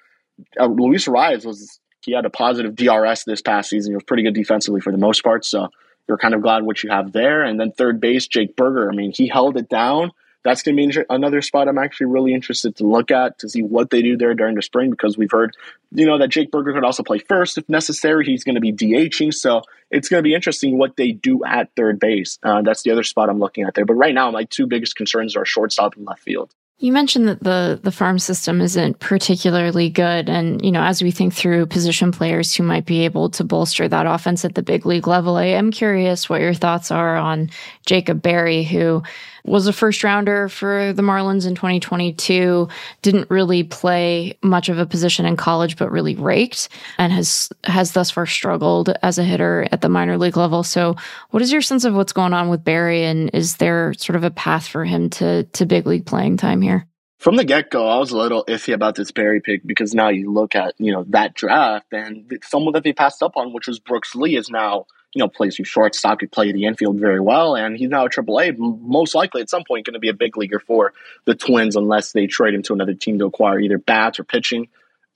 Uh, 0.58 0.66
Luis 0.66 1.06
Arraez 1.06 1.46
was 1.46 1.78
he 2.04 2.12
had 2.12 2.26
a 2.26 2.30
positive 2.30 2.74
DRS 2.74 3.22
this 3.24 3.40
past 3.40 3.70
season. 3.70 3.92
He 3.92 3.94
was 3.94 4.04
pretty 4.04 4.24
good 4.24 4.34
defensively 4.34 4.80
for 4.80 4.90
the 4.90 4.98
most 4.98 5.22
part. 5.22 5.44
So 5.44 5.68
you're 6.08 6.18
kind 6.18 6.34
of 6.34 6.42
glad 6.42 6.62
what 6.62 6.82
you 6.82 6.90
have 6.90 7.12
there. 7.12 7.42
And 7.42 7.58
then 7.58 7.72
third 7.72 8.00
base, 8.00 8.26
Jake 8.26 8.56
Burger. 8.56 8.90
I 8.90 8.94
mean, 8.94 9.12
he 9.14 9.28
held 9.28 9.56
it 9.56 9.68
down. 9.68 10.12
That's 10.44 10.62
going 10.62 10.76
to 10.76 10.86
be 11.00 11.06
another 11.08 11.40
spot 11.40 11.68
I'm 11.68 11.78
actually 11.78 12.08
really 12.08 12.34
interested 12.34 12.76
to 12.76 12.84
look 12.84 13.10
at 13.10 13.38
to 13.38 13.48
see 13.48 13.62
what 13.62 13.88
they 13.88 14.02
do 14.02 14.18
there 14.18 14.34
during 14.34 14.56
the 14.56 14.62
spring 14.62 14.90
because 14.90 15.16
we've 15.16 15.30
heard, 15.30 15.56
you 15.90 16.04
know, 16.04 16.18
that 16.18 16.28
Jake 16.28 16.50
Burger 16.50 16.74
could 16.74 16.84
also 16.84 17.02
play 17.02 17.18
first 17.18 17.56
if 17.56 17.66
necessary. 17.66 18.26
He's 18.26 18.44
going 18.44 18.56
to 18.56 18.60
be 18.60 18.70
DHing. 18.70 19.32
So 19.32 19.62
it's 19.90 20.10
going 20.10 20.18
to 20.18 20.22
be 20.22 20.34
interesting 20.34 20.76
what 20.76 20.96
they 20.96 21.12
do 21.12 21.42
at 21.46 21.70
third 21.76 21.98
base. 21.98 22.38
Uh, 22.42 22.60
that's 22.60 22.82
the 22.82 22.90
other 22.90 23.04
spot 23.04 23.30
I'm 23.30 23.38
looking 23.38 23.64
at 23.64 23.72
there. 23.74 23.86
But 23.86 23.94
right 23.94 24.14
now, 24.14 24.30
my 24.30 24.44
two 24.44 24.66
biggest 24.66 24.96
concerns 24.96 25.34
are 25.34 25.46
shortstop 25.46 25.96
and 25.96 26.04
left 26.04 26.20
field. 26.20 26.54
You 26.78 26.92
mentioned 26.92 27.28
that 27.28 27.42
the 27.42 27.78
the 27.82 27.92
farm 27.92 28.18
system 28.18 28.60
isn't 28.60 28.98
particularly 28.98 29.88
good, 29.90 30.28
and 30.28 30.62
you 30.64 30.72
know, 30.72 30.82
as 30.82 31.02
we 31.02 31.12
think 31.12 31.32
through 31.32 31.66
position 31.66 32.10
players 32.10 32.52
who 32.52 32.64
might 32.64 32.84
be 32.84 33.04
able 33.04 33.30
to 33.30 33.44
bolster 33.44 33.86
that 33.86 34.06
offense 34.06 34.44
at 34.44 34.56
the 34.56 34.62
big 34.62 34.84
league 34.84 35.06
level, 35.06 35.36
I 35.36 35.46
am 35.46 35.70
curious 35.70 36.28
what 36.28 36.40
your 36.40 36.52
thoughts 36.52 36.90
are 36.90 37.16
on 37.16 37.50
Jacob 37.86 38.20
Berry, 38.20 38.64
who 38.64 39.04
was 39.44 39.66
a 39.66 39.72
first 39.72 40.02
rounder 40.02 40.48
for 40.48 40.92
the 40.94 41.02
Marlins 41.02 41.46
in 41.46 41.54
2022, 41.54 42.68
didn't 43.02 43.30
really 43.30 43.62
play 43.62 44.38
much 44.42 44.68
of 44.68 44.78
a 44.78 44.86
position 44.86 45.26
in 45.26 45.36
college, 45.36 45.76
but 45.76 45.90
really 45.90 46.14
raked 46.14 46.68
and 46.98 47.12
has, 47.12 47.50
has 47.64 47.92
thus 47.92 48.10
far 48.10 48.26
struggled 48.26 48.90
as 49.02 49.18
a 49.18 49.24
hitter 49.24 49.68
at 49.70 49.82
the 49.82 49.88
minor 49.88 50.16
league 50.16 50.36
level. 50.36 50.62
So 50.62 50.96
what 51.30 51.42
is 51.42 51.52
your 51.52 51.62
sense 51.62 51.84
of 51.84 51.94
what's 51.94 52.12
going 52.12 52.32
on 52.32 52.48
with 52.48 52.64
Berry? 52.64 53.04
And 53.04 53.30
is 53.34 53.56
there 53.56 53.92
sort 53.94 54.16
of 54.16 54.24
a 54.24 54.30
path 54.30 54.66
for 54.66 54.84
him 54.84 55.10
to, 55.10 55.44
to 55.44 55.66
big 55.66 55.86
league 55.86 56.06
playing 56.06 56.38
time 56.38 56.62
here? 56.62 56.86
From 57.18 57.36
the 57.36 57.44
get 57.44 57.70
go, 57.70 57.88
I 57.88 57.98
was 57.98 58.10
a 58.10 58.18
little 58.18 58.44
iffy 58.46 58.74
about 58.74 58.96
this 58.96 59.10
Berry 59.10 59.40
pick 59.40 59.66
because 59.66 59.94
now 59.94 60.08
you 60.08 60.30
look 60.30 60.54
at, 60.54 60.74
you 60.78 60.92
know, 60.92 61.04
that 61.08 61.34
draft 61.34 61.86
and 61.92 62.30
someone 62.42 62.74
that 62.74 62.84
they 62.84 62.92
passed 62.92 63.22
up 63.22 63.36
on, 63.36 63.52
which 63.54 63.66
was 63.66 63.78
Brooks 63.78 64.14
Lee, 64.14 64.36
is 64.36 64.50
now 64.50 64.86
you 65.14 65.20
know, 65.20 65.28
plays 65.28 65.58
you 65.58 65.64
shortstop, 65.64 66.18
could 66.18 66.32
play 66.32 66.52
the 66.52 66.64
infield 66.64 66.98
very 66.98 67.20
well, 67.20 67.56
and 67.56 67.76
he's 67.76 67.88
now 67.88 68.04
a 68.04 68.10
AAA. 68.10 68.56
Most 68.58 69.14
likely, 69.14 69.40
at 69.40 69.50
some 69.50 69.62
point, 69.66 69.86
going 69.86 69.94
to 69.94 70.00
be 70.00 70.08
a 70.08 70.14
big 70.14 70.36
leaguer 70.36 70.58
for 70.58 70.92
the 71.24 71.34
Twins, 71.34 71.76
unless 71.76 72.12
they 72.12 72.26
trade 72.26 72.54
him 72.54 72.62
to 72.64 72.72
another 72.72 72.94
team 72.94 73.18
to 73.18 73.26
acquire 73.26 73.60
either 73.60 73.78
bats 73.78 74.18
or 74.18 74.24
pitching. 74.24 74.68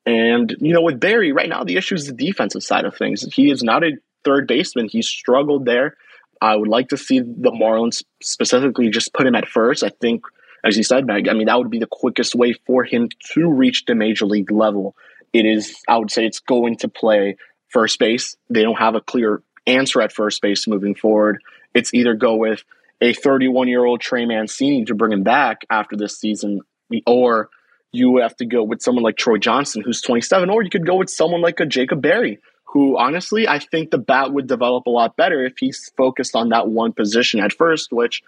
And 0.07 0.57
you 0.61 0.73
know, 0.73 0.83
with 0.83 1.01
Berry, 1.01 1.33
right 1.33 1.49
now 1.49 1.65
the 1.65 1.77
issue 1.77 1.95
is 1.95 2.07
the 2.07 2.13
defensive 2.13 2.63
side 2.63 2.85
of 2.85 2.97
things. 2.97 3.23
He 3.35 3.51
is 3.51 3.63
not 3.63 3.85
a 3.85 3.93
third 4.25 4.47
baseman. 4.47 4.89
He 4.89 5.03
struggled 5.03 5.65
there. 5.65 5.97
I 6.41 6.57
would 6.57 6.69
like 6.69 6.89
to 6.89 6.97
see 6.97 7.19
the 7.21 7.51
Marlins 7.51 8.05
specifically 8.23 8.91
just 8.91 9.13
put 9.13 9.27
him 9.27 9.35
at 9.35 9.49
first. 9.49 9.83
I 9.83 9.91
think, 9.91 10.23
as 10.65 10.77
you 10.77 10.83
said, 10.83 11.07
Meg, 11.07 11.29
I 11.29 11.35
mean, 11.35 11.47
that 11.47 11.59
would 11.59 11.71
be 11.71 11.81
the 11.81 11.89
quickest 11.91 12.35
way 12.35 12.55
for 12.67 12.85
him 12.85 13.09
to 13.33 13.51
reach 13.51 13.85
the 13.87 13.95
major 13.95 14.25
league 14.25 14.51
level. 14.51 14.95
It 15.33 15.45
is, 15.45 15.77
I 15.89 15.99
would 15.99 16.11
say, 16.11 16.25
it's 16.25 16.41
going 16.41 16.77
to 16.79 16.89
play 16.89 17.37
first 17.69 17.99
base. 17.99 18.37
They 18.49 18.63
don't 18.63 18.79
have 18.79 18.95
a 18.95 19.01
clear 19.01 19.43
answer 19.69 20.01
at 20.01 20.13
first 20.13 20.43
base 20.43 20.67
moving 20.67 20.95
forward. 20.95 21.43
It's 21.75 21.93
either 21.95 22.15
go 22.15 22.37
with 22.37 22.65
a 23.01 23.13
31 23.13 23.69
year 23.69 23.85
old 23.85 24.01
Trey 24.01 24.27
Mancini 24.27 24.85
to 24.87 24.95
bring 24.95 25.13
him 25.13 25.23
back 25.23 25.67
after 25.71 25.97
this 25.97 26.19
season, 26.19 26.61
or 27.07 27.51
you 27.93 28.19
have 28.19 28.37
to 28.37 28.47
go 28.47 28.63
with 28.63 28.83
someone 28.83 29.05
like 29.05 29.17
Troy 29.17 29.39
Johnston, 29.39 29.83
who's 29.83 30.01
27, 30.03 30.51
or 30.51 30.63
you 30.63 30.71
could 30.71 30.87
go 30.87 30.97
with 30.97 31.11
someone 31.11 31.41
like 31.41 31.61
a 31.61 31.67
Jacob 31.67 32.03
Berry, 32.03 32.39
who 32.65 32.99
honestly, 32.99 33.49
I 33.49 33.59
think 33.61 33.91
the 33.91 33.99
bat 33.99 34.33
would 34.33 34.47
develop 34.47 34.87
a 34.87 34.91
lot 34.91 35.17
better 35.17 35.45
if 35.45 35.59
he's 35.59 35.91
focused 35.97 36.37
on 36.37 36.51
that 36.51 36.69
one 36.69 36.93
position 36.93 37.41
at 37.41 37.53
first, 37.53 37.93
which 37.93 38.23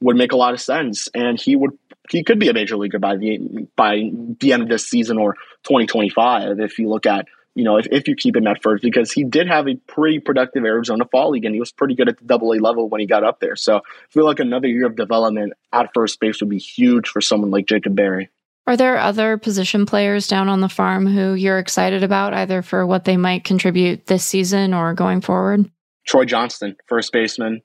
would 0.00 0.16
make 0.16 0.32
a 0.32 0.36
lot 0.36 0.52
of 0.52 0.60
sense. 0.60 1.08
And 1.14 1.40
he 1.40 1.56
would 1.56 1.78
he 2.10 2.22
could 2.22 2.38
be 2.38 2.48
a 2.48 2.54
major 2.54 2.76
leaguer 2.76 2.98
by 2.98 3.16
the 3.16 3.66
by 3.74 4.10
the 4.40 4.52
end 4.52 4.62
of 4.62 4.68
this 4.68 4.86
season 4.86 5.18
or 5.18 5.34
2025 5.64 6.60
if 6.60 6.78
you 6.78 6.88
look 6.88 7.06
at 7.06 7.26
you 7.56 7.64
know, 7.64 7.78
if, 7.78 7.86
if 7.90 8.06
you 8.06 8.14
keep 8.14 8.36
him 8.36 8.46
at 8.46 8.62
first, 8.62 8.82
because 8.82 9.10
he 9.10 9.24
did 9.24 9.48
have 9.48 9.66
a 9.66 9.76
pretty 9.86 10.20
productive 10.20 10.62
Arizona 10.64 11.06
Fall 11.10 11.30
League 11.30 11.46
and 11.46 11.54
he 11.54 11.58
was 11.58 11.72
pretty 11.72 11.94
good 11.94 12.06
at 12.06 12.18
the 12.18 12.24
double 12.26 12.52
A 12.52 12.58
level 12.58 12.90
when 12.90 13.00
he 13.00 13.06
got 13.06 13.24
up 13.24 13.40
there. 13.40 13.56
So 13.56 13.78
I 13.78 13.80
feel 14.10 14.26
like 14.26 14.40
another 14.40 14.68
year 14.68 14.86
of 14.86 14.94
development 14.94 15.54
at 15.72 15.88
first 15.94 16.20
base 16.20 16.40
would 16.40 16.50
be 16.50 16.58
huge 16.58 17.08
for 17.08 17.22
someone 17.22 17.50
like 17.50 17.66
Jacob 17.66 17.96
Berry. 17.96 18.28
Are 18.66 18.76
there 18.76 18.98
other 18.98 19.38
position 19.38 19.86
players 19.86 20.28
down 20.28 20.50
on 20.50 20.60
the 20.60 20.68
farm 20.68 21.06
who 21.06 21.32
you're 21.32 21.58
excited 21.58 22.02
about, 22.02 22.34
either 22.34 22.60
for 22.60 22.86
what 22.86 23.06
they 23.06 23.16
might 23.16 23.44
contribute 23.44 24.06
this 24.06 24.26
season 24.26 24.74
or 24.74 24.92
going 24.92 25.22
forward? 25.22 25.70
Troy 26.06 26.26
Johnston, 26.26 26.76
first 26.88 27.10
baseman. 27.10 27.62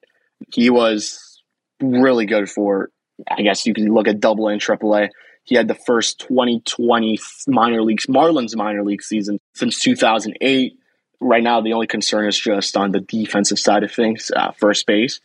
He 0.54 0.70
was 0.70 1.42
really 1.82 2.26
good 2.26 2.50
for, 2.50 2.92
I 3.30 3.42
guess 3.42 3.66
you 3.66 3.74
can 3.74 3.94
look 3.94 4.08
at 4.08 4.22
double 4.22 4.48
A 4.48 4.54
and 4.54 4.62
triple 4.62 4.96
A. 4.96 5.10
He 5.52 5.58
had 5.58 5.68
the 5.68 5.76
first 5.76 6.20
2020 6.30 7.20
minor 7.45 7.82
leagues, 7.82 8.06
Marlins 8.06 8.56
minor 8.56 8.86
league 8.86 9.04
season 9.04 9.38
since 9.54 9.82
2008. 9.82 10.80
Right 11.20 11.43
now, 11.43 11.60
the 11.60 11.74
only 11.74 11.88
concern 11.88 12.26
is 12.26 12.39
just 12.39 12.78
on 12.78 12.93
the 12.93 13.02
defensive 13.02 13.60
side 13.60 13.84
of 13.84 13.91
things, 13.91 14.32
uh, 14.34 14.52
first 14.54 14.88
base. 14.88 15.20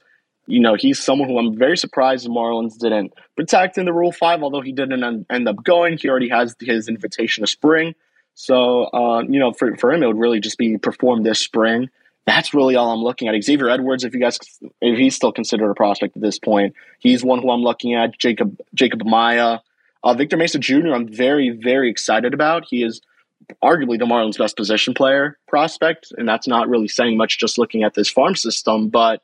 You 0.48 0.58
know, 0.58 0.74
he's 0.74 1.00
someone 1.00 1.28
who 1.28 1.38
I'm 1.38 1.56
very 1.56 1.76
surprised 1.76 2.24
the 2.24 2.30
Marlins 2.30 2.76
didn't 2.76 3.14
protect 3.36 3.78
in 3.78 3.84
the 3.84 3.92
Rule 3.92 4.10
5, 4.10 4.42
although 4.42 4.62
he 4.62 4.72
didn't 4.72 5.26
end 5.30 5.48
up 5.48 5.62
going. 5.62 5.96
He 5.96 6.08
already 6.08 6.30
has 6.30 6.56
his 6.58 6.88
invitation 6.88 7.44
to 7.44 7.46
spring. 7.46 7.94
So, 8.34 8.86
uh, 8.86 9.22
you 9.28 9.38
know, 9.38 9.52
for, 9.52 9.76
for 9.76 9.92
him, 9.92 10.02
it 10.02 10.08
would 10.08 10.18
really 10.18 10.40
just 10.40 10.58
be 10.58 10.76
performed 10.76 11.24
this 11.24 11.38
spring. 11.38 11.88
That's 12.26 12.52
really 12.52 12.74
all 12.74 12.90
I'm 12.90 13.04
looking 13.04 13.28
at. 13.28 13.40
Xavier 13.44 13.68
Edwards, 13.68 14.02
if 14.02 14.12
you 14.12 14.18
guys, 14.18 14.40
if 14.80 14.98
he's 14.98 15.14
still 15.14 15.30
considered 15.30 15.70
a 15.70 15.74
prospect 15.74 16.16
at 16.16 16.22
this 16.22 16.40
point, 16.40 16.74
he's 16.98 17.22
one 17.22 17.42
who 17.42 17.50
I'm 17.50 17.62
looking 17.62 17.94
at. 17.94 18.18
Jacob 18.18 18.58
Jacob 18.74 19.04
Amaya, 19.04 19.60
uh, 20.04 20.14
Victor 20.14 20.36
Mesa 20.36 20.58
Jr., 20.58 20.94
I'm 20.94 21.08
very, 21.08 21.50
very 21.50 21.90
excited 21.90 22.34
about. 22.34 22.64
He 22.68 22.82
is 22.82 23.00
arguably 23.62 23.98
the 23.98 24.06
Marlins' 24.06 24.38
best 24.38 24.56
position 24.56 24.94
player 24.94 25.38
prospect, 25.48 26.12
and 26.16 26.28
that's 26.28 26.48
not 26.48 26.68
really 26.68 26.88
saying 26.88 27.16
much 27.16 27.38
just 27.38 27.58
looking 27.58 27.82
at 27.82 27.94
this 27.94 28.10
farm 28.10 28.34
system, 28.34 28.88
but 28.88 29.22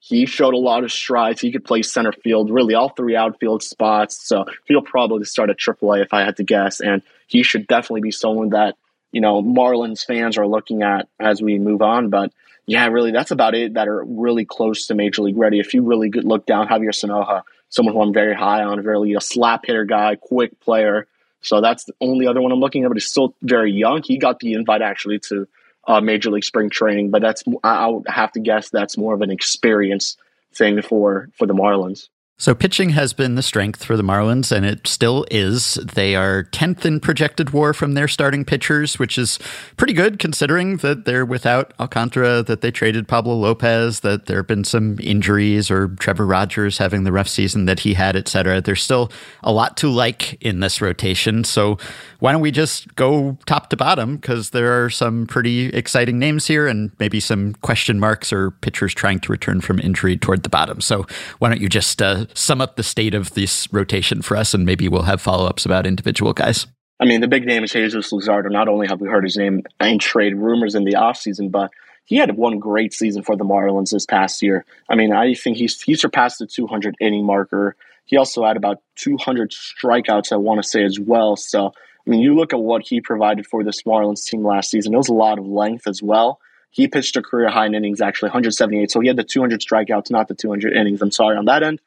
he 0.00 0.26
showed 0.26 0.54
a 0.54 0.58
lot 0.58 0.82
of 0.82 0.90
strides. 0.90 1.40
He 1.40 1.52
could 1.52 1.64
play 1.64 1.82
center 1.82 2.12
field, 2.12 2.50
really 2.50 2.74
all 2.74 2.88
three 2.88 3.14
outfield 3.14 3.62
spots. 3.62 4.26
So 4.26 4.46
he'll 4.64 4.82
probably 4.82 5.24
start 5.24 5.48
at 5.48 5.58
AAA 5.58 6.02
if 6.02 6.12
I 6.12 6.22
had 6.24 6.36
to 6.38 6.44
guess, 6.44 6.80
and 6.80 7.02
he 7.28 7.44
should 7.44 7.68
definitely 7.68 8.00
be 8.00 8.10
someone 8.10 8.50
that 8.50 8.74
you 9.12 9.20
know 9.20 9.42
Marlins 9.42 10.04
fans 10.04 10.36
are 10.36 10.46
looking 10.46 10.82
at 10.82 11.08
as 11.20 11.40
we 11.40 11.58
move 11.58 11.82
on. 11.82 12.10
But 12.10 12.32
yeah, 12.66 12.86
really, 12.88 13.12
that's 13.12 13.30
about 13.30 13.54
it. 13.54 13.74
That 13.74 13.88
are 13.88 14.04
really 14.04 14.44
close 14.44 14.86
to 14.86 14.94
major 14.94 15.22
league 15.22 15.38
ready. 15.38 15.60
If 15.60 15.74
you 15.74 15.82
really 15.82 16.08
good 16.08 16.24
look 16.24 16.46
down, 16.46 16.68
Javier 16.68 16.90
Sanoja 16.90 17.42
someone 17.72 17.94
who 17.94 18.02
I'm 18.02 18.12
very 18.12 18.34
high 18.34 18.62
on, 18.62 18.82
very 18.82 19.14
a 19.14 19.20
slap 19.20 19.64
hitter 19.66 19.86
guy, 19.86 20.14
quick 20.16 20.60
player. 20.60 21.06
So 21.40 21.60
that's 21.60 21.84
the 21.84 21.94
only 22.00 22.26
other 22.26 22.40
one 22.40 22.52
I'm 22.52 22.60
looking 22.60 22.84
at, 22.84 22.88
but 22.88 22.96
he's 22.96 23.06
still 23.06 23.34
very 23.42 23.72
young. 23.72 24.02
He 24.04 24.18
got 24.18 24.38
the 24.38 24.52
invite 24.52 24.82
actually 24.82 25.18
to 25.30 25.48
uh, 25.88 26.00
Major 26.00 26.30
League 26.30 26.44
Spring 26.44 26.70
Training, 26.70 27.10
but 27.10 27.22
that's 27.22 27.42
I 27.64 27.88
would 27.88 28.06
have 28.06 28.30
to 28.32 28.40
guess 28.40 28.70
that's 28.70 28.96
more 28.96 29.14
of 29.14 29.22
an 29.22 29.30
experience 29.30 30.16
thing 30.54 30.80
for 30.82 31.30
for 31.34 31.46
the 31.46 31.54
Marlins. 31.54 32.08
So, 32.42 32.56
pitching 32.56 32.90
has 32.90 33.12
been 33.12 33.36
the 33.36 33.42
strength 33.42 33.84
for 33.84 33.96
the 33.96 34.02
Marlins, 34.02 34.50
and 34.50 34.66
it 34.66 34.84
still 34.84 35.24
is. 35.30 35.74
They 35.74 36.16
are 36.16 36.42
10th 36.50 36.84
in 36.84 36.98
projected 36.98 37.50
war 37.50 37.72
from 37.72 37.92
their 37.92 38.08
starting 38.08 38.44
pitchers, 38.44 38.98
which 38.98 39.16
is 39.16 39.38
pretty 39.76 39.92
good 39.92 40.18
considering 40.18 40.78
that 40.78 41.04
they're 41.04 41.24
without 41.24 41.72
Alcantara, 41.78 42.42
that 42.42 42.60
they 42.60 42.72
traded 42.72 43.06
Pablo 43.06 43.36
Lopez, 43.36 44.00
that 44.00 44.26
there 44.26 44.38
have 44.38 44.48
been 44.48 44.64
some 44.64 44.98
injuries 45.00 45.70
or 45.70 45.94
Trevor 46.00 46.26
Rogers 46.26 46.78
having 46.78 47.04
the 47.04 47.12
rough 47.12 47.28
season 47.28 47.66
that 47.66 47.78
he 47.78 47.94
had, 47.94 48.16
etc. 48.16 48.60
There's 48.60 48.82
still 48.82 49.12
a 49.44 49.52
lot 49.52 49.76
to 49.76 49.88
like 49.88 50.36
in 50.42 50.58
this 50.58 50.80
rotation. 50.80 51.44
So, 51.44 51.78
why 52.18 52.32
don't 52.32 52.40
we 52.40 52.50
just 52.50 52.92
go 52.96 53.38
top 53.46 53.70
to 53.70 53.76
bottom? 53.76 54.16
Because 54.16 54.50
there 54.50 54.84
are 54.84 54.90
some 54.90 55.28
pretty 55.28 55.66
exciting 55.66 56.18
names 56.18 56.48
here 56.48 56.66
and 56.66 56.90
maybe 56.98 57.20
some 57.20 57.54
question 57.62 58.00
marks 58.00 58.32
or 58.32 58.50
pitchers 58.50 58.94
trying 58.94 59.20
to 59.20 59.30
return 59.30 59.60
from 59.60 59.78
injury 59.78 60.16
toward 60.16 60.42
the 60.42 60.48
bottom. 60.48 60.80
So, 60.80 61.06
why 61.38 61.48
don't 61.48 61.60
you 61.60 61.68
just 61.68 62.02
uh, 62.02 62.26
sum 62.34 62.60
up 62.60 62.76
the 62.76 62.82
state 62.82 63.14
of 63.14 63.34
this 63.34 63.72
rotation 63.72 64.22
for 64.22 64.36
us, 64.36 64.54
and 64.54 64.64
maybe 64.64 64.88
we'll 64.88 65.02
have 65.02 65.20
follow 65.20 65.46
ups 65.46 65.64
about 65.64 65.86
individual 65.86 66.32
guys. 66.32 66.66
I 67.00 67.04
mean, 67.04 67.20
the 67.20 67.28
big 67.28 67.46
name 67.46 67.64
is 67.64 67.72
Jesus 67.72 68.12
Luzardo. 68.12 68.50
Not 68.50 68.68
only 68.68 68.86
have 68.86 69.00
we 69.00 69.08
heard 69.08 69.24
his 69.24 69.36
name 69.36 69.62
in 69.80 69.98
trade 69.98 70.36
rumors 70.36 70.74
in 70.74 70.84
the 70.84 70.92
offseason, 70.92 71.50
but 71.50 71.70
he 72.04 72.16
had 72.16 72.36
one 72.36 72.58
great 72.58 72.92
season 72.92 73.22
for 73.22 73.36
the 73.36 73.44
Marlins 73.44 73.90
this 73.90 74.06
past 74.06 74.42
year. 74.42 74.64
I 74.88 74.94
mean, 74.94 75.12
I 75.12 75.34
think 75.34 75.56
he's 75.56 75.80
he 75.80 75.94
surpassed 75.94 76.38
the 76.38 76.46
200 76.46 76.96
inning 77.00 77.24
marker. 77.24 77.76
He 78.04 78.16
also 78.16 78.44
had 78.44 78.56
about 78.56 78.82
200 78.96 79.50
strikeouts, 79.50 80.32
I 80.32 80.36
want 80.36 80.62
to 80.62 80.68
say 80.68 80.84
as 80.84 80.98
well. 80.98 81.36
So, 81.36 81.68
I 82.06 82.10
mean, 82.10 82.20
you 82.20 82.34
look 82.34 82.52
at 82.52 82.60
what 82.60 82.82
he 82.86 83.00
provided 83.00 83.46
for 83.46 83.62
this 83.64 83.82
Marlins 83.82 84.24
team 84.24 84.44
last 84.44 84.70
season. 84.70 84.94
It 84.94 84.98
was 84.98 85.08
a 85.08 85.14
lot 85.14 85.38
of 85.38 85.46
length 85.46 85.86
as 85.86 86.02
well. 86.02 86.40
He 86.70 86.88
pitched 86.88 87.16
a 87.16 87.22
career 87.22 87.50
high 87.50 87.66
in 87.66 87.74
innings, 87.74 88.00
actually 88.00 88.28
178. 88.28 88.90
So 88.90 89.00
he 89.00 89.08
had 89.08 89.16
the 89.16 89.24
200 89.24 89.60
strikeouts, 89.60 90.10
not 90.10 90.28
the 90.28 90.34
200 90.34 90.72
innings. 90.72 91.02
I'm 91.02 91.10
sorry 91.10 91.36
on 91.36 91.44
that 91.44 91.62
end. 91.62 91.80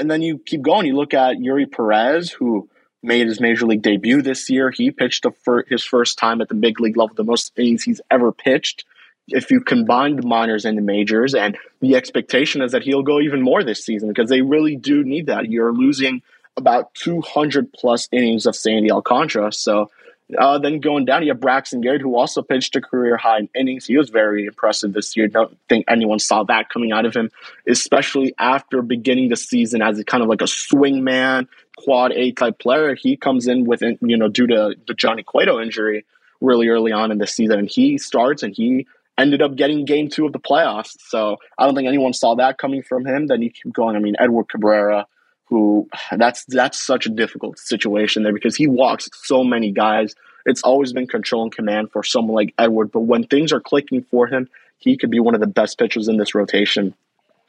And 0.00 0.10
then 0.10 0.22
you 0.22 0.38
keep 0.38 0.62
going. 0.62 0.86
You 0.86 0.96
look 0.96 1.14
at 1.14 1.36
Eury 1.36 1.70
Perez, 1.70 2.30
who 2.30 2.68
made 3.02 3.26
his 3.26 3.40
major 3.40 3.66
league 3.66 3.82
debut 3.82 4.22
this 4.22 4.48
year. 4.50 4.70
He 4.70 4.90
pitched 4.90 5.26
fir- 5.44 5.64
his 5.68 5.84
first 5.84 6.18
time 6.18 6.40
at 6.40 6.48
the 6.48 6.54
big 6.54 6.80
league 6.80 6.96
level, 6.96 7.14
the 7.14 7.24
most 7.24 7.52
innings 7.56 7.82
he's 7.82 8.00
ever 8.10 8.32
pitched. 8.32 8.84
If 9.28 9.50
you 9.50 9.60
combine 9.60 10.16
the 10.16 10.26
minors 10.26 10.64
and 10.64 10.76
the 10.76 10.82
majors, 10.82 11.34
and 11.34 11.56
the 11.80 11.94
expectation 11.94 12.62
is 12.62 12.72
that 12.72 12.82
he'll 12.82 13.02
go 13.02 13.20
even 13.20 13.42
more 13.42 13.62
this 13.62 13.84
season 13.84 14.08
because 14.08 14.28
they 14.28 14.42
really 14.42 14.76
do 14.76 15.04
need 15.04 15.26
that. 15.26 15.50
You're 15.50 15.72
losing 15.72 16.22
about 16.56 16.92
200 16.94 17.72
plus 17.72 18.08
innings 18.10 18.46
of 18.46 18.56
Sandy 18.56 18.90
Alcantara. 18.90 19.52
So 19.52 19.90
uh, 20.38 20.58
then 20.58 20.80
going 20.80 21.04
down, 21.04 21.22
you 21.22 21.30
have 21.30 21.40
Braxton 21.40 21.80
Garrett, 21.80 22.02
who 22.02 22.16
also 22.16 22.42
pitched 22.42 22.76
a 22.76 22.80
career 22.80 23.16
high 23.16 23.38
in 23.38 23.48
innings. 23.54 23.86
He 23.86 23.96
was 23.96 24.10
very 24.10 24.46
impressive 24.46 24.92
this 24.92 25.16
year. 25.16 25.28
Don't 25.28 25.56
think 25.68 25.84
anyone 25.88 26.18
saw 26.18 26.44
that 26.44 26.68
coming 26.68 26.92
out 26.92 27.06
of 27.06 27.14
him, 27.14 27.30
especially 27.68 28.34
after 28.38 28.82
beginning 28.82 29.28
the 29.28 29.36
season 29.36 29.82
as 29.82 29.98
a 29.98 30.04
kind 30.04 30.22
of 30.22 30.28
like 30.28 30.42
a 30.42 30.46
swing 30.46 31.04
man, 31.04 31.48
quad 31.76 32.12
A 32.12 32.32
type 32.32 32.58
player. 32.58 32.94
He 32.94 33.16
comes 33.16 33.46
in 33.46 33.64
with, 33.64 33.82
you 33.82 34.16
know, 34.16 34.28
due 34.28 34.46
to 34.46 34.74
the 34.86 34.94
Johnny 34.94 35.22
Cueto 35.22 35.60
injury 35.60 36.04
really 36.40 36.68
early 36.68 36.92
on 36.92 37.10
in 37.10 37.18
the 37.18 37.26
season, 37.26 37.58
and 37.58 37.68
he 37.68 37.98
starts 37.98 38.42
and 38.42 38.54
he 38.54 38.86
ended 39.18 39.42
up 39.42 39.54
getting 39.54 39.84
game 39.84 40.08
two 40.08 40.24
of 40.24 40.32
the 40.32 40.38
playoffs. 40.38 40.96
So 41.00 41.36
I 41.58 41.66
don't 41.66 41.74
think 41.74 41.88
anyone 41.88 42.14
saw 42.14 42.34
that 42.36 42.58
coming 42.58 42.82
from 42.82 43.04
him. 43.04 43.26
Then 43.26 43.42
you 43.42 43.50
keep 43.50 43.72
going. 43.72 43.96
I 43.96 43.98
mean, 43.98 44.16
Edward 44.18 44.48
Cabrera 44.48 45.06
who 45.50 45.88
that's 46.16 46.44
that's 46.44 46.80
such 46.80 47.06
a 47.06 47.10
difficult 47.10 47.58
situation 47.58 48.22
there 48.22 48.32
because 48.32 48.56
he 48.56 48.68
walks 48.68 49.10
so 49.12 49.44
many 49.44 49.72
guys. 49.72 50.14
It's 50.46 50.62
always 50.62 50.92
been 50.92 51.06
control 51.06 51.42
and 51.42 51.52
command 51.52 51.90
for 51.90 52.02
someone 52.02 52.34
like 52.34 52.54
Edward, 52.56 52.92
but 52.92 53.00
when 53.00 53.24
things 53.24 53.52
are 53.52 53.60
clicking 53.60 54.02
for 54.04 54.26
him, 54.26 54.48
he 54.78 54.96
could 54.96 55.10
be 55.10 55.20
one 55.20 55.34
of 55.34 55.40
the 55.40 55.46
best 55.46 55.78
pitchers 55.78 56.08
in 56.08 56.16
this 56.16 56.34
rotation. 56.34 56.94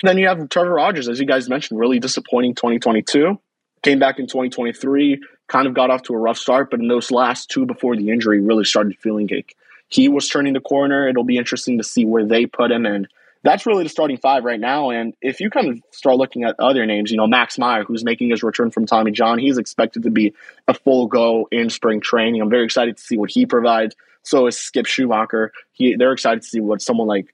then 0.04 0.18
you 0.18 0.28
have 0.28 0.50
Trevor 0.50 0.74
Rogers, 0.74 1.08
as 1.08 1.20
you 1.20 1.26
guys 1.26 1.48
mentioned, 1.48 1.80
really 1.80 2.00
disappointing 2.00 2.56
2022. 2.56 3.40
Came 3.84 4.00
back 4.00 4.20
in 4.20 4.28
2023, 4.28 5.22
kind 5.48 5.68
of 5.68 5.74
got 5.74 5.90
off 5.90 6.04
to 6.04 6.14
a 6.14 6.18
rough 6.18 6.38
start, 6.38 6.70
but 6.70 6.80
in 6.80 6.88
those 6.88 7.12
last 7.12 7.50
two 7.50 7.66
before 7.66 7.96
the 7.96 8.10
injury, 8.10 8.42
really 8.42 8.66
started 8.66 8.98
feeling 8.98 9.28
like 9.32 9.56
he 9.88 10.08
was 10.08 10.28
turning 10.28 10.54
the 10.54 10.60
corner. 10.60 11.08
It'll 11.08 11.24
be 11.24 11.38
interesting 11.38 11.78
to 11.78 11.84
see 11.84 12.06
where 12.06 12.26
they 12.26 12.46
put 12.46 12.72
him. 12.72 12.86
And 12.86 13.08
that's 13.44 13.66
really 13.66 13.84
the 13.84 13.90
starting 13.90 14.18
five 14.18 14.44
right 14.44 14.60
now. 14.60 14.92
And 14.92 15.14
if 15.22 15.40
you 15.40 15.50
kind 15.50 15.68
of 15.70 15.82
start 15.92 16.18
looking 16.18 16.44
at 16.44 16.56
other 16.60 16.86
names, 16.86 17.12
you 17.12 17.18
know, 17.18 17.28
Max 17.28 17.58
Meyer, 17.58 17.84
who's 17.84 18.04
making 18.04 18.30
his 18.30 18.44
return 18.44 18.70
from 18.70 18.86
Tommy 18.86 19.12
John, 19.12 19.40
he's 19.40 19.58
expected 19.58 20.04
to 20.04 20.12
be 20.12 20.34
a 20.68 20.74
full 20.74 21.08
go 21.08 21.48
in 21.52 21.70
spring 21.70 22.02
training. 22.02 22.42
I'm 22.42 22.50
very 22.50 22.66
excited 22.66 22.98
to 22.98 23.04
see 23.04 23.18
what 23.18 23.32
he 23.32 23.46
provides. 23.46 23.96
So 24.24 24.46
is 24.48 24.58
Skip 24.58 24.86
Schumaker. 24.86 25.50
He, 25.72 25.96
they're 25.96 26.14
excited 26.14 26.44
to 26.44 26.48
see 26.48 26.60
what 26.60 26.82
someone 26.82 27.08
like 27.08 27.34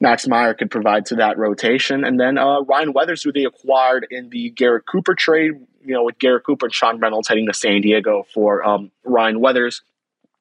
Max 0.00 0.28
Meyer 0.28 0.54
could 0.54 0.70
provide 0.70 1.06
to 1.06 1.16
that 1.16 1.38
rotation. 1.38 2.04
And 2.04 2.20
then 2.20 2.36
uh, 2.36 2.60
Ryan 2.62 2.92
Weathers, 2.92 3.22
who 3.22 3.32
they 3.32 3.44
acquired 3.44 4.06
in 4.10 4.28
the 4.30 4.50
Garrett 4.50 4.86
Cooper 4.86 5.14
trade, 5.14 5.52
you 5.82 5.94
know, 5.94 6.04
with 6.04 6.18
Garrett 6.18 6.44
Cooper 6.44 6.66
and 6.66 6.74
Sean 6.74 6.98
Reynolds 6.98 7.28
heading 7.28 7.46
to 7.46 7.54
San 7.54 7.80
Diego 7.80 8.26
for 8.34 8.66
um, 8.66 8.90
Ryan 9.04 9.40
Weathers. 9.40 9.82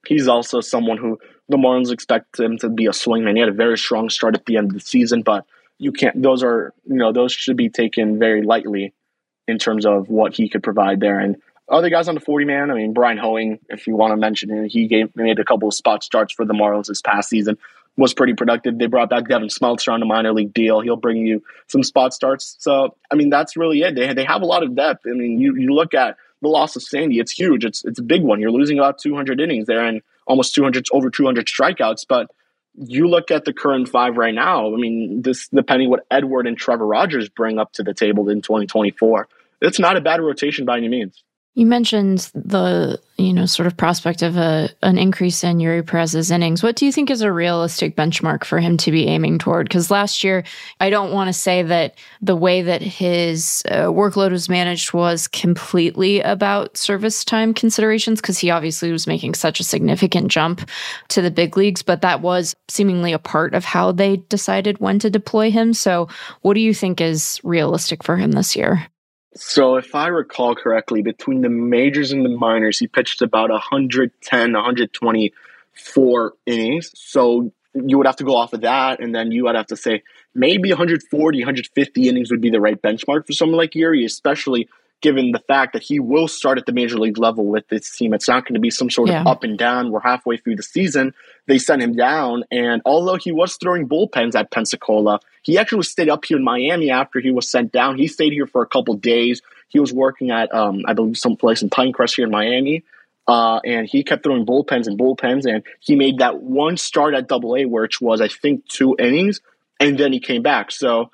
He's 0.05 0.27
also 0.27 0.61
someone 0.61 0.97
who 0.97 1.19
the 1.49 1.57
Marlins 1.57 1.91
expect 1.91 2.39
him 2.39 2.57
to 2.59 2.69
be 2.69 2.85
a 2.85 2.91
swingman. 2.91 3.33
He 3.33 3.39
had 3.39 3.49
a 3.49 3.53
very 3.53 3.77
strong 3.77 4.09
start 4.09 4.35
at 4.35 4.45
the 4.45 4.57
end 4.57 4.67
of 4.67 4.73
the 4.73 4.79
season, 4.79 5.23
but 5.23 5.45
you 5.77 5.91
can't, 5.91 6.21
those 6.21 6.43
are, 6.43 6.73
you 6.85 6.95
know, 6.95 7.11
those 7.11 7.31
should 7.31 7.57
be 7.57 7.69
taken 7.69 8.19
very 8.19 8.43
lightly 8.43 8.93
in 9.47 9.57
terms 9.57 9.85
of 9.85 10.09
what 10.09 10.33
he 10.33 10.47
could 10.47 10.63
provide 10.63 10.99
there. 10.99 11.19
And 11.19 11.37
other 11.67 11.89
guys 11.89 12.07
on 12.07 12.15
the 12.15 12.21
40 12.21 12.45
man, 12.45 12.71
I 12.71 12.75
mean, 12.75 12.93
Bryan 12.93 13.17
Hoeing, 13.17 13.59
if 13.69 13.87
you 13.87 13.95
want 13.95 14.11
to 14.11 14.17
mention 14.17 14.49
him, 14.49 14.69
he 14.69 14.87
gave, 14.87 15.15
made 15.15 15.39
a 15.39 15.45
couple 15.45 15.67
of 15.67 15.73
spot 15.73 16.03
starts 16.03 16.33
for 16.33 16.45
the 16.45 16.53
Marlins 16.53 16.87
this 16.87 17.01
past 17.01 17.29
season 17.29 17.57
was 17.99 18.13
pretty 18.13 18.33
productive. 18.33 18.77
They 18.77 18.87
brought 18.87 19.09
back 19.09 19.27
Devin 19.27 19.49
Smeltzer 19.49 19.91
on 19.91 20.01
a 20.01 20.05
minor 20.05 20.31
league 20.31 20.53
deal. 20.53 20.79
He'll 20.79 20.95
bring 20.95 21.17
you 21.17 21.43
some 21.67 21.83
spot 21.83 22.13
starts. 22.13 22.55
So, 22.59 22.95
I 23.11 23.15
mean, 23.15 23.29
that's 23.29 23.57
really 23.57 23.81
it. 23.81 23.95
They, 23.95 24.13
they 24.13 24.23
have 24.23 24.41
a 24.41 24.45
lot 24.45 24.63
of 24.63 24.75
depth. 24.75 25.05
I 25.05 25.11
mean, 25.11 25.39
you, 25.39 25.55
you 25.55 25.73
look 25.73 25.93
at 25.93 26.15
the 26.41 26.47
loss 26.47 26.75
of 26.75 26.83
Sandy, 26.83 27.19
it's 27.19 27.31
huge. 27.31 27.65
It's, 27.65 27.83
it's 27.83 27.99
a 27.99 28.03
big 28.03 28.23
one. 28.23 28.39
You're 28.39 28.51
losing 28.51 28.79
about 28.79 28.99
200 28.99 29.41
innings 29.41 29.67
there 29.67 29.83
and 29.83 30.01
almost 30.29 30.55
200, 30.55 30.87
over 30.93 31.09
200 31.09 31.47
strikeouts. 31.47 32.05
But 32.07 32.27
you 32.75 33.07
look 33.07 33.31
at 33.31 33.43
the 33.43 33.51
current 33.51 33.89
five 33.89 34.15
right 34.15 34.33
now, 34.33 34.73
I 34.73 34.77
mean, 34.77 35.21
this 35.23 35.49
depending 35.49 35.89
what 35.89 36.05
Edward 36.09 36.47
and 36.47 36.57
Trevor 36.57 36.87
Rogers 36.87 37.27
bring 37.27 37.59
up 37.59 37.73
to 37.73 37.83
the 37.83 37.93
table 37.93 38.29
in 38.29 38.41
2024, 38.41 39.27
it's 39.61 39.79
not 39.79 39.97
a 39.97 40.01
bad 40.01 40.21
rotation 40.21 40.63
by 40.63 40.77
any 40.77 40.87
means. 40.87 41.21
You 41.59 41.65
mentioned 41.65 42.31
the, 42.33 43.01
you 43.17 43.33
know, 43.33 43.45
sort 43.45 43.67
of 43.67 43.75
prospect 43.75 44.21
of 44.21 44.37
a 44.37 44.69
an 44.81 44.97
increase 44.97 45.43
in 45.43 45.57
Eury 45.57 45.85
Perez's 45.85 46.31
innings. 46.31 46.63
What 46.63 46.77
do 46.77 46.85
you 46.85 46.91
think 46.93 47.11
is 47.11 47.19
a 47.19 47.33
realistic 47.33 47.97
benchmark 47.97 48.45
for 48.45 48.59
him 48.59 48.77
to 48.77 48.91
be 48.91 49.07
aiming 49.07 49.39
toward? 49.39 49.67
Because 49.67 49.91
last 49.91 50.23
year, 50.23 50.45
I 50.79 50.89
don't 50.89 51.11
want 51.11 51.27
to 51.27 51.33
say 51.33 51.61
that 51.63 51.95
the 52.21 52.37
way 52.37 52.61
that 52.61 52.81
his 52.81 53.61
uh, 53.69 53.87
workload 53.87 54.31
was 54.31 54.47
managed 54.47 54.93
was 54.93 55.27
completely 55.27 56.21
about 56.21 56.77
service 56.77 57.25
time 57.25 57.53
considerations, 57.53 58.21
because 58.21 58.37
he 58.37 58.51
obviously 58.51 58.93
was 58.93 59.05
making 59.05 59.33
such 59.33 59.59
a 59.59 59.65
significant 59.65 60.31
jump 60.31 60.65
to 61.09 61.21
the 61.21 61.29
big 61.29 61.57
leagues, 61.57 61.81
but 61.81 62.01
that 62.03 62.21
was 62.21 62.55
seemingly 62.69 63.11
a 63.11 63.19
part 63.19 63.53
of 63.53 63.65
how 63.65 63.91
they 63.91 64.15
decided 64.29 64.79
when 64.79 64.97
to 64.99 65.09
deploy 65.09 65.51
him. 65.51 65.73
So, 65.73 66.07
what 66.39 66.53
do 66.53 66.61
you 66.61 66.73
think 66.73 67.01
is 67.01 67.41
realistic 67.43 68.01
for 68.01 68.15
him 68.15 68.31
this 68.31 68.55
year? 68.55 68.87
So, 69.35 69.75
if 69.75 69.93
I 69.93 70.07
recall 70.07 70.55
correctly, 70.55 71.01
between 71.03 71.41
the 71.41 71.49
majors 71.49 72.11
and 72.11 72.25
the 72.25 72.29
minors, 72.29 72.79
he 72.79 72.87
pitched 72.87 73.21
about 73.21 73.51
110, 73.51 74.53
124 74.53 76.33
innings. 76.47 76.91
So, 76.95 77.51
you 77.73 77.97
would 77.97 78.07
have 78.07 78.15
to 78.17 78.23
go 78.23 78.35
off 78.35 78.53
of 78.53 78.61
that, 78.61 78.99
and 78.99 79.13
then 79.13 79.31
you 79.31 79.43
would 79.45 79.55
have 79.55 79.67
to 79.67 79.75
say 79.75 80.01
maybe 80.33 80.69
140, 80.69 81.39
150 81.39 82.09
innings 82.09 82.31
would 82.31 82.41
be 82.41 82.49
the 82.49 82.59
right 82.59 82.81
benchmark 82.81 83.27
for 83.27 83.33
someone 83.33 83.57
like 83.57 83.71
Eury, 83.71 84.03
especially 84.03 84.67
given 85.01 85.31
the 85.31 85.39
fact 85.39 85.73
that 85.73 85.83
he 85.83 85.99
will 85.99 86.27
start 86.27 86.57
at 86.57 86.65
the 86.65 86.73
major 86.73 86.97
league 86.97 87.17
level 87.17 87.45
with 87.45 87.67
this 87.69 87.95
team. 87.95 88.13
It's 88.13 88.27
not 88.27 88.43
going 88.43 88.55
to 88.55 88.59
be 88.59 88.69
some 88.69 88.89
sort 88.89 89.09
yeah. 89.09 89.21
of 89.21 89.27
up 89.27 89.43
and 89.43 89.57
down. 89.57 89.91
We're 89.91 90.01
halfway 90.01 90.37
through 90.37 90.57
the 90.57 90.63
season. 90.63 91.13
They 91.47 91.57
sent 91.57 91.81
him 91.81 91.95
down. 91.95 92.43
And 92.51 92.81
although 92.85 93.15
he 93.15 93.31
was 93.31 93.55
throwing 93.55 93.87
bullpens 93.87 94.35
at 94.35 94.51
Pensacola, 94.51 95.19
he 95.43 95.57
actually 95.57 95.83
stayed 95.83 96.09
up 96.09 96.25
here 96.25 96.37
in 96.37 96.43
Miami 96.43 96.91
after 96.91 97.19
he 97.19 97.31
was 97.31 97.49
sent 97.49 97.71
down. 97.71 97.97
He 97.97 98.07
stayed 98.07 98.33
here 98.33 98.47
for 98.47 98.61
a 98.61 98.67
couple 98.67 98.93
days. 98.95 99.41
He 99.67 99.79
was 99.79 99.93
working 99.93 100.31
at, 100.31 100.53
um, 100.53 100.81
I 100.85 100.93
believe, 100.93 101.17
some 101.17 101.35
place 101.35 101.61
in 101.61 101.69
Pinecrest 101.69 102.15
here 102.15 102.25
in 102.25 102.31
Miami. 102.31 102.83
Uh, 103.27 103.59
and 103.63 103.87
he 103.87 104.03
kept 104.03 104.23
throwing 104.23 104.45
bullpens 104.45 104.87
and 104.87 104.99
bullpens. 104.99 105.45
And 105.45 105.63
he 105.79 105.95
made 105.95 106.17
that 106.17 106.41
one 106.41 106.77
start 106.77 107.13
at 107.13 107.27
double 107.27 107.55
A, 107.55 107.65
which 107.65 108.01
was, 108.01 108.21
I 108.21 108.27
think, 108.27 108.67
two 108.67 108.95
innings. 108.97 109.41
And 109.79 109.97
then 109.97 110.11
he 110.11 110.19
came 110.19 110.41
back. 110.41 110.71
So 110.71 111.11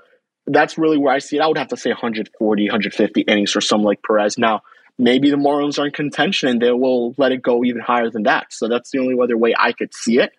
that's 0.47 0.77
really 0.77 0.97
where 0.97 1.13
I 1.13 1.19
see 1.19 1.37
it. 1.37 1.41
I 1.41 1.47
would 1.47 1.57
have 1.57 1.67
to 1.69 1.77
say 1.77 1.89
140, 1.89 2.63
150 2.65 3.21
innings 3.21 3.51
for 3.51 3.61
someone 3.61 3.87
like 3.87 4.01
Perez. 4.01 4.37
Now, 4.37 4.61
maybe 4.97 5.29
the 5.29 5.37
Marlins 5.37 5.77
are 5.77 5.85
in 5.85 5.91
contention 5.91 6.49
and 6.49 6.61
they 6.61 6.71
will 6.71 7.13
let 7.17 7.31
it 7.31 7.41
go 7.41 7.63
even 7.63 7.81
higher 7.81 8.09
than 8.09 8.23
that. 8.23 8.53
So 8.53 8.67
that's 8.67 8.91
the 8.91 8.99
only 8.99 9.15
other 9.21 9.37
way 9.37 9.53
I 9.57 9.73
could 9.73 9.93
see 9.93 10.19
it. 10.19 10.31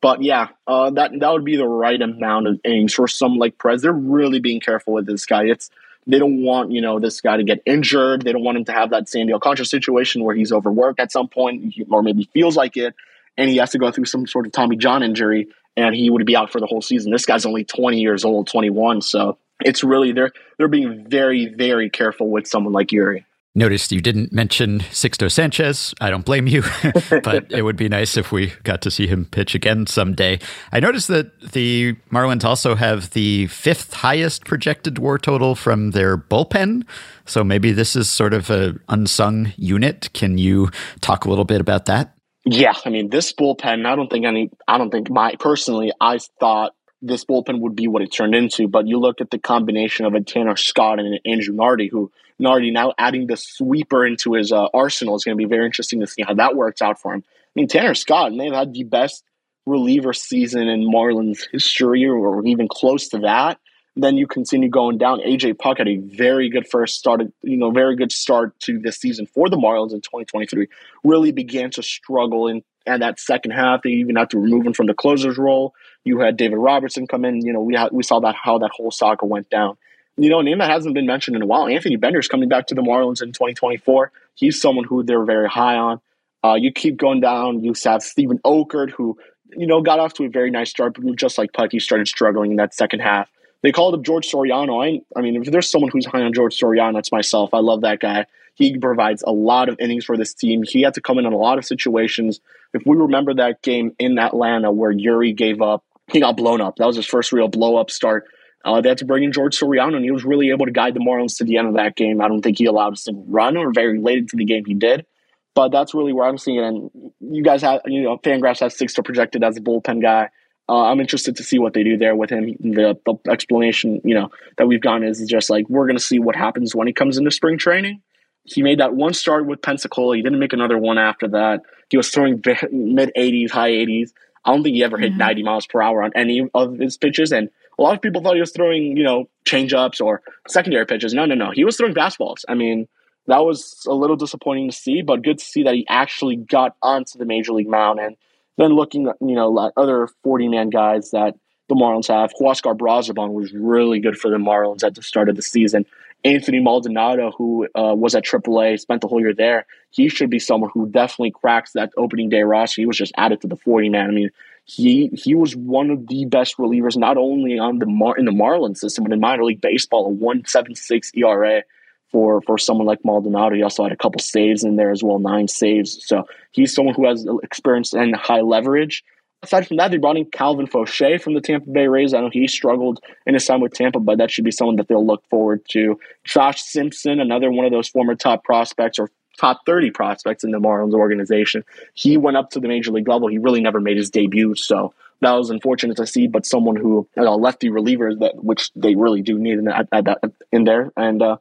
But 0.00 0.22
yeah, 0.22 0.48
uh, 0.66 0.90
that 0.90 1.12
that 1.18 1.32
would 1.32 1.44
be 1.44 1.56
the 1.56 1.68
right 1.68 2.00
amount 2.00 2.46
of 2.46 2.60
innings 2.64 2.94
for 2.94 3.06
someone 3.06 3.38
like 3.38 3.58
Perez. 3.58 3.82
They're 3.82 3.92
really 3.92 4.40
being 4.40 4.60
careful 4.60 4.94
with 4.94 5.06
this 5.06 5.26
guy. 5.26 5.44
It's 5.44 5.70
they 6.06 6.18
don't 6.18 6.42
want 6.42 6.72
you 6.72 6.80
know 6.80 6.98
this 6.98 7.20
guy 7.20 7.36
to 7.36 7.44
get 7.44 7.62
injured. 7.66 8.22
They 8.22 8.32
don't 8.32 8.42
want 8.42 8.58
him 8.58 8.64
to 8.66 8.72
have 8.72 8.90
that 8.90 9.08
Sandy 9.08 9.32
Alcantara 9.32 9.66
situation 9.66 10.24
where 10.24 10.34
he's 10.34 10.52
overworked 10.52 11.00
at 11.00 11.12
some 11.12 11.28
point, 11.28 11.74
or 11.90 12.02
maybe 12.02 12.28
feels 12.32 12.56
like 12.56 12.76
it, 12.76 12.94
and 13.36 13.50
he 13.50 13.58
has 13.58 13.70
to 13.70 13.78
go 13.78 13.90
through 13.90 14.06
some 14.06 14.26
sort 14.26 14.46
of 14.46 14.52
Tommy 14.52 14.76
John 14.76 15.02
injury, 15.02 15.48
and 15.76 15.94
he 15.94 16.08
would 16.08 16.24
be 16.24 16.36
out 16.36 16.50
for 16.50 16.60
the 16.60 16.66
whole 16.66 16.82
season. 16.82 17.12
This 17.12 17.26
guy's 17.26 17.44
only 17.44 17.64
20 17.64 18.00
years 18.00 18.24
old, 18.24 18.48
21, 18.48 19.02
so 19.02 19.36
it's 19.60 19.84
really 19.84 20.12
they're 20.12 20.32
they're 20.56 20.68
being 20.68 21.06
very 21.08 21.52
very 21.54 21.90
careful 21.90 22.30
with 22.30 22.46
someone 22.46 22.72
like 22.72 22.88
Eury. 22.88 23.24
Noticed 23.52 23.90
you 23.90 24.00
didn't 24.00 24.32
mention 24.32 24.78
Sixto 24.78 25.28
Sanchez. 25.28 25.92
I 26.00 26.10
don't 26.10 26.24
blame 26.24 26.46
you, 26.46 26.62
but 27.24 27.50
it 27.50 27.62
would 27.62 27.74
be 27.74 27.88
nice 27.88 28.16
if 28.16 28.30
we 28.30 28.52
got 28.62 28.80
to 28.82 28.92
see 28.92 29.08
him 29.08 29.24
pitch 29.24 29.56
again 29.56 29.88
someday. 29.88 30.38
I 30.70 30.78
noticed 30.78 31.08
that 31.08 31.50
the 31.50 31.94
Marlins 32.12 32.44
also 32.44 32.76
have 32.76 33.10
the 33.10 33.48
fifth 33.48 33.92
highest 33.92 34.44
projected 34.44 35.00
WAR 35.00 35.18
total 35.18 35.56
from 35.56 35.90
their 35.90 36.16
bullpen. 36.16 36.84
So 37.26 37.42
maybe 37.42 37.72
this 37.72 37.96
is 37.96 38.08
sort 38.08 38.34
of 38.34 38.50
a 38.50 38.76
unsung 38.88 39.52
unit. 39.56 40.10
Can 40.12 40.38
you 40.38 40.70
talk 41.00 41.24
a 41.24 41.28
little 41.28 41.44
bit 41.44 41.60
about 41.60 41.86
that? 41.86 42.14
Yeah, 42.44 42.74
I 42.84 42.90
mean 42.90 43.10
this 43.10 43.32
bullpen. 43.32 43.84
I 43.84 43.96
don't 43.96 44.08
think 44.08 44.26
any. 44.26 44.50
I 44.68 44.78
don't 44.78 44.90
think 44.90 45.10
my 45.10 45.34
personally. 45.40 45.92
I 46.00 46.18
thought 46.38 46.72
this 47.02 47.24
bullpen 47.24 47.60
would 47.60 47.74
be 47.74 47.88
what 47.88 48.02
it 48.02 48.12
turned 48.12 48.36
into. 48.36 48.68
But 48.68 48.86
you 48.86 49.00
look 49.00 49.20
at 49.20 49.30
the 49.30 49.38
combination 49.38 50.06
of 50.06 50.14
a 50.14 50.20
Tanner 50.20 50.56
Scott 50.56 51.00
and 51.00 51.14
an 51.14 51.18
Andrew 51.24 51.54
Nardi, 51.54 51.88
who 51.88 52.12
Nardi 52.40 52.70
now 52.70 52.92
adding 52.98 53.26
the 53.26 53.36
sweeper 53.36 54.04
into 54.04 54.34
his 54.34 54.50
uh, 54.50 54.66
arsenal 54.74 55.14
is 55.14 55.24
going 55.24 55.36
to 55.36 55.42
be 55.42 55.48
very 55.48 55.66
interesting 55.66 56.00
to 56.00 56.06
see 56.06 56.22
how 56.22 56.34
that 56.34 56.56
works 56.56 56.82
out 56.82 57.00
for 57.00 57.12
him. 57.14 57.22
I 57.26 57.50
mean, 57.54 57.68
Tanner 57.68 57.94
Scott, 57.94 58.32
and 58.32 58.40
they've 58.40 58.52
had 58.52 58.72
the 58.72 58.84
best 58.84 59.24
reliever 59.66 60.12
season 60.12 60.68
in 60.68 60.90
Marlins 60.90 61.40
history, 61.52 62.06
or 62.06 62.44
even 62.46 62.68
close 62.68 63.08
to 63.08 63.18
that. 63.18 63.58
Then 63.96 64.16
you 64.16 64.26
continue 64.26 64.70
going 64.70 64.98
down. 64.98 65.20
AJ 65.20 65.58
Puk 65.58 65.78
had 65.78 65.88
a 65.88 65.96
very 65.96 66.48
good 66.48 66.66
first 66.68 66.96
start, 66.96 67.22
you 67.42 67.56
know, 67.56 67.70
very 67.70 67.96
good 67.96 68.12
start 68.12 68.58
to 68.60 68.78
this 68.78 68.96
season 68.96 69.26
for 69.26 69.50
the 69.50 69.56
Marlins 69.56 69.92
in 69.92 70.00
2023. 70.00 70.68
Really 71.04 71.32
began 71.32 71.70
to 71.72 71.82
struggle 71.82 72.46
in 72.46 72.62
and 72.86 73.02
that 73.02 73.20
second 73.20 73.50
half. 73.50 73.82
They 73.82 73.90
even 73.90 74.16
had 74.16 74.30
to 74.30 74.38
remove 74.38 74.66
him 74.66 74.72
from 74.72 74.86
the 74.86 74.94
closer's 74.94 75.36
role. 75.36 75.74
You 76.04 76.20
had 76.20 76.36
David 76.36 76.56
Robertson 76.56 77.06
come 77.06 77.24
in. 77.24 77.44
You 77.44 77.52
know, 77.52 77.60
we 77.60 77.76
we 77.92 78.02
saw 78.02 78.20
that 78.20 78.36
how 78.42 78.58
that 78.58 78.70
whole 78.72 78.90
saga 78.90 79.26
went 79.26 79.50
down. 79.50 79.76
You 80.20 80.28
know, 80.28 80.40
a 80.40 80.42
name 80.42 80.58
that 80.58 80.68
hasn't 80.68 80.94
been 80.94 81.06
mentioned 81.06 81.36
in 81.36 81.42
a 81.42 81.46
while. 81.46 81.66
Anthony 81.66 81.96
Bender's 81.96 82.28
coming 82.28 82.50
back 82.50 82.66
to 82.66 82.74
the 82.74 82.82
Marlins 82.82 83.22
in 83.22 83.32
2024. 83.32 84.12
He's 84.34 84.60
someone 84.60 84.84
who 84.84 85.02
they're 85.02 85.24
very 85.24 85.48
high 85.48 85.76
on. 85.76 85.98
Uh, 86.44 86.54
you 86.54 86.70
keep 86.70 86.98
going 86.98 87.20
down. 87.20 87.64
You 87.64 87.72
have 87.84 88.02
Steven 88.02 88.38
Okert, 88.44 88.90
who 88.90 89.16
you 89.56 89.66
know 89.66 89.80
got 89.80 89.98
off 89.98 90.12
to 90.14 90.24
a 90.24 90.28
very 90.28 90.50
nice 90.50 90.68
start, 90.68 90.94
but 90.94 91.16
just 91.16 91.38
like 91.38 91.52
Pucky, 91.52 91.80
started 91.80 92.06
struggling 92.06 92.50
in 92.50 92.58
that 92.58 92.74
second 92.74 93.00
half. 93.00 93.30
They 93.62 93.72
called 93.72 93.94
up 93.94 94.02
George 94.02 94.30
Soriano. 94.30 94.84
I, 94.84 95.00
I 95.18 95.22
mean, 95.22 95.36
if 95.36 95.50
there's 95.50 95.70
someone 95.70 95.90
who's 95.90 96.04
high 96.04 96.20
on 96.20 96.34
George 96.34 96.58
Soriano, 96.58 96.98
it's 96.98 97.12
myself. 97.12 97.54
I 97.54 97.60
love 97.60 97.80
that 97.80 98.00
guy. 98.00 98.26
He 98.54 98.76
provides 98.76 99.24
a 99.26 99.32
lot 99.32 99.70
of 99.70 99.76
innings 99.80 100.04
for 100.04 100.18
this 100.18 100.34
team. 100.34 100.62
He 100.62 100.82
had 100.82 100.92
to 100.94 101.00
come 101.00 101.18
in 101.18 101.24
in 101.24 101.32
a 101.32 101.36
lot 101.36 101.56
of 101.56 101.64
situations. 101.64 102.40
If 102.74 102.82
we 102.84 102.94
remember 102.94 103.32
that 103.34 103.62
game 103.62 103.94
in 103.98 104.18
Atlanta 104.18 104.70
where 104.70 104.92
Eury 104.92 105.34
gave 105.34 105.62
up, 105.62 105.82
he 106.08 106.20
got 106.20 106.36
blown 106.36 106.60
up. 106.60 106.76
That 106.76 106.86
was 106.86 106.96
his 106.96 107.06
first 107.06 107.32
real 107.32 107.48
blow 107.48 107.76
up 107.76 107.90
start. 107.90 108.26
Uh, 108.64 108.80
they 108.80 108.90
had 108.90 108.98
to 108.98 109.04
bring 109.04 109.24
in 109.24 109.32
George 109.32 109.58
Soriano, 109.58 109.96
and 109.96 110.04
he 110.04 110.10
was 110.10 110.24
really 110.24 110.50
able 110.50 110.66
to 110.66 110.72
guide 110.72 110.94
the 110.94 111.00
Marlins 111.00 111.38
to 111.38 111.44
the 111.44 111.56
end 111.56 111.68
of 111.68 111.74
that 111.74 111.96
game. 111.96 112.20
I 112.20 112.28
don't 112.28 112.42
think 112.42 112.58
he 112.58 112.66
allowed 112.66 112.94
a 112.94 112.96
single 112.96 113.24
run, 113.26 113.56
or 113.56 113.72
very 113.72 113.98
late 113.98 114.18
into 114.18 114.36
the 114.36 114.44
game 114.44 114.64
he 114.64 114.74
did. 114.74 115.06
But 115.54 115.70
that's 115.70 115.94
really 115.94 116.12
where 116.12 116.26
I'm 116.26 116.38
seeing 116.38 116.58
it. 116.58 116.64
And 116.64 116.90
you 117.20 117.42
guys 117.42 117.62
have, 117.62 117.80
you 117.86 118.02
know, 118.02 118.18
Fangraphs 118.18 118.60
has 118.60 118.76
Sixto 118.76 119.04
projected 119.04 119.42
as 119.42 119.56
a 119.56 119.60
bullpen 119.60 120.00
guy. 120.00 120.30
Uh, 120.68 120.84
I'm 120.84 121.00
interested 121.00 121.36
to 121.36 121.42
see 121.42 121.58
what 121.58 121.72
they 121.72 121.82
do 121.82 121.96
there 121.96 122.14
with 122.14 122.30
him. 122.30 122.54
The, 122.60 122.96
the 123.04 123.30
explanation, 123.30 124.00
you 124.04 124.14
know, 124.14 124.30
that 124.56 124.68
we've 124.68 124.80
gotten 124.80 125.02
is 125.02 125.20
just 125.28 125.50
like 125.50 125.68
we're 125.68 125.86
going 125.86 125.96
to 125.96 126.02
see 126.02 126.20
what 126.20 126.36
happens 126.36 126.74
when 126.74 126.86
he 126.86 126.92
comes 126.92 127.18
into 127.18 127.32
spring 127.32 127.58
training. 127.58 128.02
He 128.44 128.62
made 128.62 128.78
that 128.78 128.94
one 128.94 129.12
start 129.12 129.46
with 129.46 129.62
Pensacola. 129.62 130.16
He 130.16 130.22
didn't 130.22 130.38
make 130.38 130.52
another 130.52 130.78
one 130.78 130.96
after 130.96 131.28
that. 131.28 131.62
He 131.88 131.96
was 131.96 132.10
throwing 132.10 132.40
mid 132.70 133.10
80s, 133.16 133.50
high 133.50 133.70
80s. 133.70 134.12
I 134.44 134.52
don't 134.52 134.62
think 134.62 134.76
he 134.76 134.84
ever 134.84 134.96
hit 134.96 135.10
mm-hmm. 135.10 135.18
90 135.18 135.42
miles 135.42 135.66
per 135.66 135.82
hour 135.82 136.02
on 136.02 136.12
any 136.14 136.48
of 136.54 136.78
his 136.78 136.96
pitches. 136.96 137.32
And 137.32 137.50
a 137.80 137.82
lot 137.82 137.94
of 137.94 138.02
people 138.02 138.22
thought 138.22 138.34
he 138.34 138.40
was 138.40 138.52
throwing, 138.52 138.96
you 138.96 139.02
know, 139.02 139.28
change 139.46 139.72
ups 139.72 140.00
or 140.00 140.22
secondary 140.46 140.84
pitches. 140.84 141.14
No, 141.14 141.24
no, 141.24 141.34
no. 141.34 141.50
He 141.50 141.64
was 141.64 141.78
throwing 141.78 141.94
fastballs. 141.94 142.44
I 142.46 142.54
mean, 142.54 142.86
that 143.26 143.38
was 143.38 143.82
a 143.88 143.94
little 143.94 144.16
disappointing 144.16 144.70
to 144.70 144.76
see, 144.76 145.00
but 145.00 145.22
good 145.22 145.38
to 145.38 145.44
see 145.44 145.62
that 145.62 145.74
he 145.74 145.86
actually 145.88 146.36
got 146.36 146.76
onto 146.82 147.18
the 147.18 147.24
major 147.24 147.52
league 147.52 147.68
mound. 147.68 147.98
And 147.98 148.16
then 148.58 148.72
looking 148.72 149.08
at, 149.08 149.16
you 149.20 149.34
know, 149.34 149.48
like 149.48 149.72
other 149.78 150.08
40 150.22 150.48
man 150.48 150.68
guys 150.68 151.10
that 151.12 151.36
the 151.68 151.74
Marlins 151.74 152.08
have, 152.08 152.32
Huascar 152.38 152.76
Brazoban 152.76 153.32
was 153.32 153.52
really 153.54 153.98
good 154.00 154.18
for 154.18 154.30
the 154.30 154.36
Marlins 154.36 154.84
at 154.84 154.94
the 154.94 155.02
start 155.02 155.30
of 155.30 155.36
the 155.36 155.42
season. 155.42 155.86
Anthony 156.22 156.60
Maldonado, 156.60 157.30
who 157.30 157.66
uh, 157.74 157.94
was 157.94 158.14
at 158.14 158.24
AAA, 158.24 158.78
spent 158.78 159.00
the 159.00 159.08
whole 159.08 159.20
year 159.20 159.32
there. 159.32 159.64
He 159.90 160.10
should 160.10 160.28
be 160.28 160.38
someone 160.38 160.70
who 160.74 160.86
definitely 160.86 161.30
cracks 161.30 161.72
that 161.72 161.92
opening 161.96 162.28
day 162.28 162.42
roster. 162.42 162.82
He 162.82 162.86
was 162.86 162.98
just 162.98 163.12
added 163.16 163.40
to 163.40 163.46
the 163.46 163.56
40 163.56 163.88
man. 163.88 164.10
I 164.10 164.12
mean, 164.12 164.30
he 164.64 165.08
he 165.14 165.34
was 165.34 165.56
one 165.56 165.90
of 165.90 166.06
the 166.08 166.24
best 166.26 166.56
relievers, 166.56 166.96
not 166.96 167.16
only 167.16 167.58
on 167.58 167.78
the 167.78 167.86
Mar- 167.86 168.16
in 168.16 168.24
the 168.24 168.32
Marlins 168.32 168.78
system, 168.78 169.04
but 169.04 169.12
in 169.12 169.20
minor 169.20 169.44
league 169.44 169.60
baseball. 169.60 170.06
A 170.06 170.08
one 170.08 170.44
seven 170.46 170.74
six 170.74 171.10
ERA 171.14 171.62
for 172.10 172.40
for 172.42 172.58
someone 172.58 172.86
like 172.86 173.04
Maldonado. 173.04 173.56
He 173.56 173.62
also 173.62 173.82
had 173.82 173.92
a 173.92 173.96
couple 173.96 174.20
saves 174.20 174.64
in 174.64 174.76
there 174.76 174.90
as 174.90 175.02
well, 175.02 175.18
nine 175.18 175.48
saves. 175.48 176.04
So 176.06 176.26
he's 176.52 176.74
someone 176.74 176.94
who 176.94 177.06
has 177.06 177.26
experience 177.42 177.92
and 177.92 178.14
high 178.14 178.42
leverage. 178.42 179.04
Aside 179.42 179.66
from 179.66 179.78
that, 179.78 179.90
they 179.90 179.96
brought 179.96 180.18
in 180.18 180.26
Calvin 180.26 180.66
Faucher 180.66 181.18
from 181.18 181.32
the 181.32 181.40
Tampa 181.40 181.70
Bay 181.70 181.88
Rays. 181.88 182.12
I 182.12 182.20
know 182.20 182.28
he 182.30 182.46
struggled 182.46 183.02
in 183.26 183.32
his 183.32 183.46
time 183.46 183.60
with 183.60 183.72
Tampa, 183.72 183.98
but 183.98 184.18
that 184.18 184.30
should 184.30 184.44
be 184.44 184.50
someone 184.50 184.76
that 184.76 184.88
they'll 184.88 185.06
look 185.06 185.24
forward 185.30 185.62
to. 185.70 185.98
Josh 186.24 186.60
Simpson, 186.60 187.20
another 187.20 187.50
one 187.50 187.64
of 187.64 187.72
those 187.72 187.88
former 187.88 188.14
top 188.14 188.44
prospects 188.44 188.98
or 188.98 189.10
top 189.40 189.64
30 189.64 189.90
prospects 189.90 190.44
in 190.44 190.50
the 190.50 190.58
Marlins 190.58 190.92
organization. 190.92 191.64
He 191.94 192.16
went 192.16 192.36
up 192.36 192.50
to 192.50 192.60
the 192.60 192.68
major 192.68 192.92
league 192.92 193.08
level. 193.08 193.28
He 193.28 193.38
really 193.38 193.62
never 193.62 193.80
made 193.80 193.96
his 193.96 194.10
debut. 194.10 194.54
So 194.54 194.92
that 195.20 195.32
was 195.32 195.50
unfortunate 195.50 195.96
to 195.96 196.06
see, 196.06 196.26
but 196.26 196.44
someone 196.44 196.76
who, 196.76 197.08
you 197.16 197.24
know, 197.24 197.36
lefty 197.36 197.70
relievers 197.70 198.18
that, 198.20 198.42
which 198.42 198.70
they 198.76 198.94
really 198.94 199.22
do 199.22 199.38
need 199.38 199.58
in, 199.58 199.68
at, 199.68 199.88
at, 199.92 200.06
in 200.52 200.64
there. 200.64 200.92
And, 200.96 201.22
uh, 201.22 201.36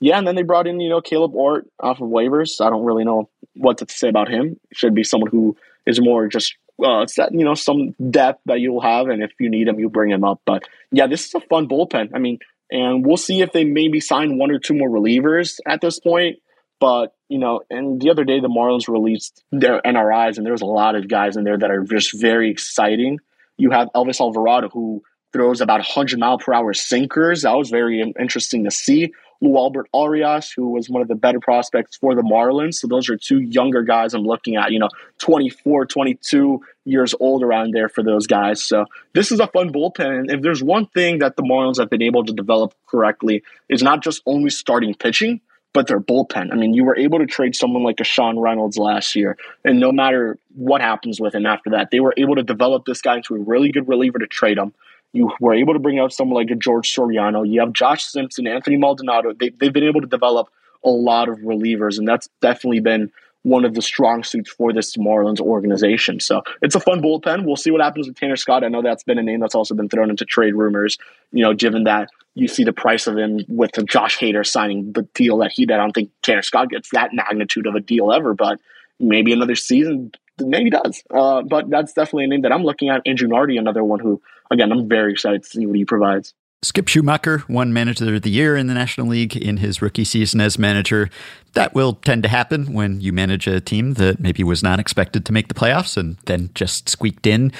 yeah, 0.00 0.18
and 0.18 0.26
then 0.26 0.34
they 0.34 0.42
brought 0.42 0.66
in, 0.66 0.80
you 0.80 0.88
know, 0.88 1.00
Caleb 1.00 1.34
Ort 1.34 1.68
off 1.78 2.00
of 2.00 2.08
waivers. 2.08 2.64
I 2.64 2.70
don't 2.70 2.84
really 2.84 3.04
know 3.04 3.28
what 3.54 3.78
to 3.78 3.86
say 3.88 4.08
about 4.08 4.28
him. 4.28 4.58
Should 4.72 4.94
be 4.94 5.04
someone 5.04 5.30
who 5.30 5.56
is 5.86 6.00
more 6.00 6.26
just 6.28 6.56
uh, 6.82 7.06
that 7.16 7.30
you 7.32 7.44
know 7.44 7.54
some 7.54 7.94
depth 8.10 8.40
that 8.46 8.58
you'll 8.58 8.80
have, 8.80 9.08
and 9.08 9.22
if 9.22 9.30
you 9.38 9.48
need 9.48 9.68
him, 9.68 9.78
you 9.78 9.88
bring 9.88 10.10
him 10.10 10.24
up. 10.24 10.40
But 10.44 10.64
yeah, 10.90 11.06
this 11.06 11.26
is 11.26 11.34
a 11.34 11.40
fun 11.40 11.68
bullpen. 11.68 12.10
I 12.14 12.18
mean, 12.18 12.38
and 12.72 13.04
we'll 13.04 13.16
see 13.16 13.42
if 13.42 13.52
they 13.52 13.64
maybe 13.64 14.00
sign 14.00 14.38
one 14.38 14.50
or 14.50 14.58
two 14.58 14.74
more 14.74 14.88
relievers 14.88 15.60
at 15.66 15.80
this 15.80 16.00
point. 16.00 16.38
But 16.82 17.14
you 17.28 17.38
know, 17.38 17.60
and 17.70 18.00
the 18.00 18.10
other 18.10 18.24
day 18.24 18.40
the 18.40 18.48
Marlins 18.48 18.88
released 18.88 19.44
their 19.52 19.80
NRIs, 19.82 20.36
and 20.36 20.44
there's 20.44 20.62
a 20.62 20.66
lot 20.66 20.96
of 20.96 21.06
guys 21.06 21.36
in 21.36 21.44
there 21.44 21.56
that 21.56 21.70
are 21.70 21.84
just 21.84 22.20
very 22.20 22.50
exciting. 22.50 23.20
You 23.56 23.70
have 23.70 23.88
Elvis 23.94 24.20
Alvarado, 24.20 24.68
who 24.68 25.04
throws 25.32 25.60
about 25.60 25.78
100 25.78 26.18
mile 26.18 26.38
per 26.38 26.52
hour 26.52 26.74
sinkers. 26.74 27.42
That 27.42 27.56
was 27.56 27.70
very 27.70 28.02
interesting 28.18 28.64
to 28.64 28.72
see. 28.72 29.12
Luarbert 29.40 29.84
Arias, 29.94 30.50
who 30.50 30.70
was 30.70 30.90
one 30.90 31.02
of 31.02 31.08
the 31.08 31.14
better 31.14 31.38
prospects 31.38 31.98
for 31.98 32.16
the 32.16 32.22
Marlins. 32.22 32.74
So 32.74 32.88
those 32.88 33.08
are 33.08 33.16
two 33.16 33.38
younger 33.38 33.84
guys 33.84 34.12
I'm 34.12 34.22
looking 34.22 34.56
at, 34.56 34.72
you 34.72 34.80
know, 34.80 34.88
24, 35.18 35.86
22 35.86 36.62
years 36.84 37.14
old 37.20 37.44
around 37.44 37.74
there 37.74 37.88
for 37.88 38.02
those 38.02 38.26
guys. 38.26 38.62
So 38.62 38.86
this 39.14 39.30
is 39.30 39.38
a 39.38 39.46
fun 39.46 39.72
bullpen. 39.72 40.18
And 40.18 40.30
if 40.32 40.42
there's 40.42 40.64
one 40.64 40.86
thing 40.86 41.20
that 41.20 41.36
the 41.36 41.42
Marlins 41.42 41.78
have 41.78 41.90
been 41.90 42.02
able 42.02 42.24
to 42.24 42.32
develop 42.32 42.74
correctly, 42.88 43.44
is 43.68 43.84
not 43.84 44.02
just 44.02 44.20
only 44.26 44.50
starting 44.50 44.94
pitching, 44.94 45.40
but 45.72 45.86
their 45.86 46.00
bullpen. 46.00 46.52
I 46.52 46.56
mean, 46.56 46.74
you 46.74 46.84
were 46.84 46.96
able 46.96 47.18
to 47.18 47.26
trade 47.26 47.56
someone 47.56 47.82
like 47.82 48.00
a 48.00 48.04
Sean 48.04 48.38
Reynolds 48.38 48.76
last 48.76 49.14
year, 49.16 49.36
and 49.64 49.80
no 49.80 49.92
matter 49.92 50.38
what 50.54 50.80
happens 50.80 51.20
with 51.20 51.34
him 51.34 51.46
after 51.46 51.70
that, 51.70 51.90
they 51.90 52.00
were 52.00 52.14
able 52.16 52.34
to 52.36 52.42
develop 52.42 52.84
this 52.84 53.00
guy 53.00 53.16
into 53.16 53.34
a 53.34 53.38
really 53.38 53.70
good 53.70 53.88
reliever 53.88 54.18
to 54.18 54.26
trade 54.26 54.58
him. 54.58 54.72
You 55.12 55.32
were 55.40 55.54
able 55.54 55.74
to 55.74 55.78
bring 55.78 55.98
out 55.98 56.12
someone 56.12 56.36
like 56.36 56.50
a 56.50 56.54
George 56.54 56.94
Soriano. 56.94 57.46
You 57.48 57.60
have 57.60 57.72
Josh 57.72 58.04
Simpson, 58.04 58.46
Anthony 58.46 58.76
Maldonado. 58.76 59.32
They, 59.34 59.50
they've 59.50 59.72
been 59.72 59.84
able 59.84 60.00
to 60.00 60.06
develop 60.06 60.48
a 60.84 60.90
lot 60.90 61.28
of 61.28 61.38
relievers, 61.38 61.98
and 61.98 62.08
that's 62.08 62.28
definitely 62.40 62.80
been 62.80 63.12
one 63.42 63.64
of 63.64 63.74
the 63.74 63.82
strong 63.82 64.22
suits 64.22 64.50
for 64.50 64.72
this 64.72 64.96
Marlins 64.96 65.40
organization. 65.40 66.20
So 66.20 66.42
it's 66.60 66.74
a 66.74 66.80
fun 66.80 67.02
bullpen. 67.02 67.44
We'll 67.44 67.56
see 67.56 67.70
what 67.70 67.80
happens 67.80 68.06
with 68.06 68.16
Tanner 68.16 68.36
Scott. 68.36 68.62
I 68.64 68.68
know 68.68 68.82
that's 68.82 69.02
been 69.02 69.18
a 69.18 69.22
name 69.22 69.40
that's 69.40 69.54
also 69.54 69.74
been 69.74 69.88
thrown 69.88 70.10
into 70.10 70.24
trade 70.24 70.54
rumors, 70.54 70.96
you 71.32 71.42
know, 71.42 71.52
given 71.52 71.84
that 71.84 72.08
you 72.34 72.48
see 72.48 72.64
the 72.64 72.72
price 72.72 73.06
of 73.06 73.18
him 73.18 73.40
with 73.48 73.72
Josh 73.86 74.18
Hader 74.18 74.46
signing 74.46 74.92
the 74.92 75.02
deal 75.14 75.38
that 75.38 75.52
he 75.52 75.66
did. 75.66 75.74
I 75.74 75.78
don't 75.78 75.92
think 75.92 76.10
Tanner 76.22 76.42
Scott 76.42 76.70
gets 76.70 76.90
that 76.92 77.10
magnitude 77.12 77.66
of 77.66 77.74
a 77.74 77.80
deal 77.80 78.12
ever, 78.12 78.32
but 78.34 78.60
maybe 79.00 79.32
another 79.32 79.56
season 79.56 80.12
maybe 80.40 80.70
does. 80.70 81.02
Uh, 81.10 81.42
but 81.42 81.68
that's 81.68 81.92
definitely 81.92 82.24
a 82.24 82.28
name 82.28 82.42
that 82.42 82.52
I'm 82.52 82.64
looking 82.64 82.88
at. 82.88 83.02
Andrew 83.06 83.28
Nardi, 83.28 83.56
another 83.56 83.84
one 83.84 84.00
who, 84.00 84.22
again, 84.50 84.72
I'm 84.72 84.88
very 84.88 85.12
excited 85.12 85.42
to 85.42 85.48
see 85.48 85.66
what 85.66 85.76
he 85.76 85.84
provides. 85.84 86.32
Skip 86.64 86.86
Schumaker 86.86 87.48
won 87.48 87.72
Manager 87.72 88.14
of 88.14 88.22
the 88.22 88.30
Year 88.30 88.56
in 88.56 88.68
the 88.68 88.74
National 88.74 89.08
League 89.08 89.36
in 89.36 89.56
his 89.56 89.82
rookie 89.82 90.04
season 90.04 90.40
as 90.40 90.60
manager. 90.60 91.10
That 91.54 91.74
will 91.74 91.94
tend 91.94 92.22
to 92.22 92.28
happen 92.28 92.72
when 92.72 93.00
you 93.00 93.12
manage 93.12 93.48
a 93.48 93.60
team 93.60 93.94
that 93.94 94.20
maybe 94.20 94.44
was 94.44 94.62
not 94.62 94.78
expected 94.78 95.26
to 95.26 95.32
make 95.32 95.48
the 95.48 95.54
playoffs 95.54 95.96
and 95.96 96.18
then 96.26 96.50
just 96.54 96.88
squeaked 96.88 97.26
in. 97.26 97.52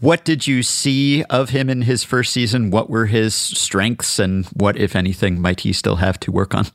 What 0.00 0.24
did 0.24 0.48
you 0.48 0.64
see 0.64 1.22
of 1.24 1.50
him 1.50 1.70
in 1.70 1.82
his 1.82 2.02
first 2.02 2.32
season? 2.32 2.70
What 2.70 2.90
were 2.90 3.06
his 3.06 3.36
strengths 3.36 4.18
and 4.18 4.46
what, 4.46 4.76
if 4.76 4.96
anything, 4.96 5.40
might 5.40 5.60
he 5.60 5.72
still 5.72 5.96
have 5.96 6.18
to 6.20 6.32
work 6.32 6.52
on? 6.52 6.66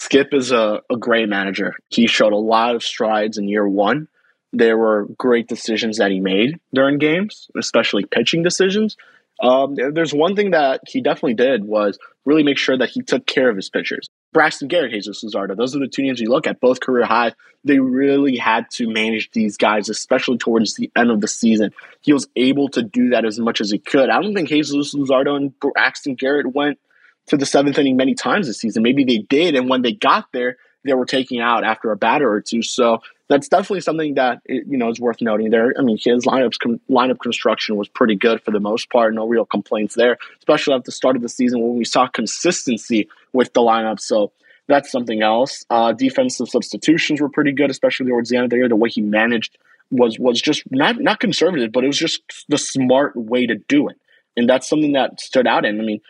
Skip 0.00 0.34
is 0.34 0.52
a, 0.52 0.82
a 0.90 0.96
great 0.98 1.30
manager. 1.30 1.74
He 1.88 2.06
showed 2.06 2.34
a 2.34 2.36
lot 2.36 2.74
of 2.74 2.82
strides 2.82 3.38
in 3.38 3.48
year 3.48 3.66
one 3.66 4.08
there 4.54 4.78
were 4.78 5.08
great 5.18 5.48
decisions 5.48 5.98
that 5.98 6.10
he 6.10 6.20
made 6.20 6.58
during 6.72 6.98
games, 6.98 7.48
especially 7.58 8.04
pitching 8.04 8.42
decisions. 8.42 8.96
Um, 9.40 9.74
there's 9.74 10.14
one 10.14 10.36
thing 10.36 10.52
that 10.52 10.82
he 10.86 11.00
definitely 11.00 11.34
did 11.34 11.64
was 11.64 11.98
really 12.24 12.42
make 12.42 12.58
sure 12.58 12.78
that 12.78 12.90
he 12.90 13.02
took 13.02 13.26
care 13.26 13.50
of 13.50 13.56
his 13.56 13.68
pitchers. 13.68 14.08
Braxton 14.32 14.68
Garrett, 14.68 14.92
Jesus 14.92 15.22
Luzardo, 15.22 15.56
those 15.56 15.76
are 15.76 15.78
the 15.78 15.88
two 15.88 16.02
names 16.02 16.20
you 16.20 16.28
look 16.28 16.46
at, 16.46 16.60
both 16.60 16.80
career 16.80 17.04
high. 17.04 17.32
They 17.64 17.78
really 17.78 18.36
had 18.36 18.70
to 18.72 18.90
manage 18.90 19.30
these 19.30 19.56
guys, 19.56 19.88
especially 19.88 20.38
towards 20.38 20.74
the 20.74 20.90
end 20.96 21.10
of 21.10 21.20
the 21.20 21.28
season. 21.28 21.72
He 22.00 22.12
was 22.12 22.28
able 22.34 22.68
to 22.70 22.82
do 22.82 23.10
that 23.10 23.24
as 23.24 23.38
much 23.38 23.60
as 23.60 23.70
he 23.70 23.78
could. 23.78 24.10
I 24.10 24.20
don't 24.20 24.34
think 24.34 24.48
Jesus 24.48 24.94
Luzardo 24.94 25.36
and 25.36 25.58
Braxton 25.60 26.16
Garrett 26.16 26.52
went 26.52 26.78
to 27.26 27.36
the 27.36 27.46
seventh 27.46 27.78
inning 27.78 27.96
many 27.96 28.14
times 28.14 28.46
this 28.46 28.58
season. 28.58 28.82
Maybe 28.82 29.04
they 29.04 29.18
did, 29.18 29.54
and 29.54 29.68
when 29.68 29.82
they 29.82 29.92
got 29.92 30.26
there, 30.32 30.56
they 30.84 30.94
were 30.94 31.06
taking 31.06 31.40
out 31.40 31.64
after 31.64 31.90
a 31.90 31.96
batter 31.96 32.30
or 32.30 32.40
two. 32.40 32.62
So 32.62 33.00
that's 33.28 33.48
definitely 33.48 33.80
something 33.80 34.14
that 34.14 34.40
you 34.46 34.76
know 34.76 34.90
is 34.90 35.00
worth 35.00 35.20
noting 35.20 35.50
there. 35.50 35.72
I 35.78 35.82
mean, 35.82 35.98
his 36.00 36.24
lineups 36.24 36.58
lineup 36.90 37.18
construction 37.20 37.76
was 37.76 37.88
pretty 37.88 38.16
good 38.16 38.42
for 38.42 38.50
the 38.50 38.60
most 38.60 38.90
part. 38.90 39.14
No 39.14 39.26
real 39.26 39.46
complaints 39.46 39.94
there, 39.94 40.18
especially 40.38 40.74
at 40.74 40.84
the 40.84 40.92
start 40.92 41.16
of 41.16 41.22
the 41.22 41.28
season 41.28 41.60
when 41.60 41.76
we 41.76 41.84
saw 41.84 42.06
consistency 42.06 43.08
with 43.32 43.52
the 43.54 43.60
lineup. 43.60 44.00
So 44.00 44.32
that's 44.68 44.90
something 44.90 45.22
else. 45.22 45.64
Uh, 45.70 45.92
defensive 45.92 46.48
substitutions 46.48 47.20
were 47.20 47.28
pretty 47.28 47.52
good, 47.52 47.70
especially 47.70 48.10
towards 48.10 48.30
the 48.30 48.36
end 48.36 48.44
of 48.44 48.50
the 48.50 48.56
year. 48.56 48.68
The 48.68 48.76
way 48.76 48.90
he 48.90 49.00
managed 49.00 49.56
was 49.90 50.18
was 50.18 50.40
just 50.40 50.62
not 50.70 51.00
not 51.00 51.20
conservative, 51.20 51.72
but 51.72 51.84
it 51.84 51.86
was 51.86 51.98
just 51.98 52.22
the 52.48 52.58
smart 52.58 53.16
way 53.16 53.46
to 53.46 53.56
do 53.68 53.88
it, 53.88 53.96
and 54.36 54.48
that's 54.48 54.68
something 54.68 54.92
that 54.92 55.20
stood 55.20 55.46
out. 55.46 55.64
And 55.64 55.80
I 55.80 55.84
mean, 55.84 56.00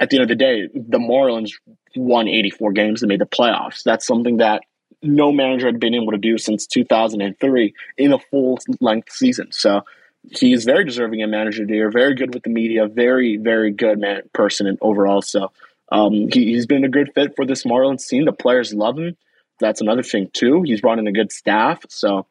at 0.00 0.10
the 0.10 0.16
end 0.16 0.22
of 0.22 0.28
the 0.28 0.34
day, 0.34 0.68
the 0.74 0.98
Marlins 0.98 1.52
won 1.96 2.28
84 2.28 2.72
games 2.72 3.02
and 3.02 3.08
made 3.08 3.20
the 3.20 3.26
playoffs. 3.26 3.82
That's 3.82 4.06
something 4.06 4.38
that 4.38 4.62
no 5.02 5.32
manager 5.32 5.66
had 5.66 5.80
been 5.80 5.94
able 5.94 6.12
to 6.12 6.18
do 6.18 6.38
since 6.38 6.66
2003 6.66 7.74
in 7.98 8.12
a 8.12 8.18
full 8.18 8.58
length 8.80 9.12
season. 9.12 9.48
So 9.52 9.82
he's 10.30 10.64
very 10.64 10.84
deserving 10.84 11.22
of 11.22 11.30
manager 11.30 11.62
of 11.62 11.68
the 11.68 11.74
year, 11.74 11.90
very 11.90 12.14
good 12.14 12.34
with 12.34 12.42
the 12.42 12.50
media, 12.50 12.86
very, 12.86 13.36
very 13.36 13.70
good 13.70 13.98
man, 13.98 14.22
person 14.32 14.66
and 14.66 14.78
overall. 14.80 15.22
So 15.22 15.52
um, 15.90 16.28
he, 16.32 16.46
he's 16.46 16.66
been 16.66 16.84
a 16.84 16.88
good 16.88 17.12
fit 17.14 17.36
for 17.36 17.46
this 17.46 17.64
Marlins 17.64 18.06
team. 18.06 18.24
The 18.24 18.32
players 18.32 18.74
love 18.74 18.98
him. 18.98 19.16
That's 19.60 19.80
another 19.80 20.02
thing, 20.02 20.30
too. 20.32 20.62
He's 20.62 20.80
brought 20.80 20.98
in 20.98 21.06
a 21.06 21.12
good 21.12 21.32
staff. 21.32 21.80
So, 21.88 22.26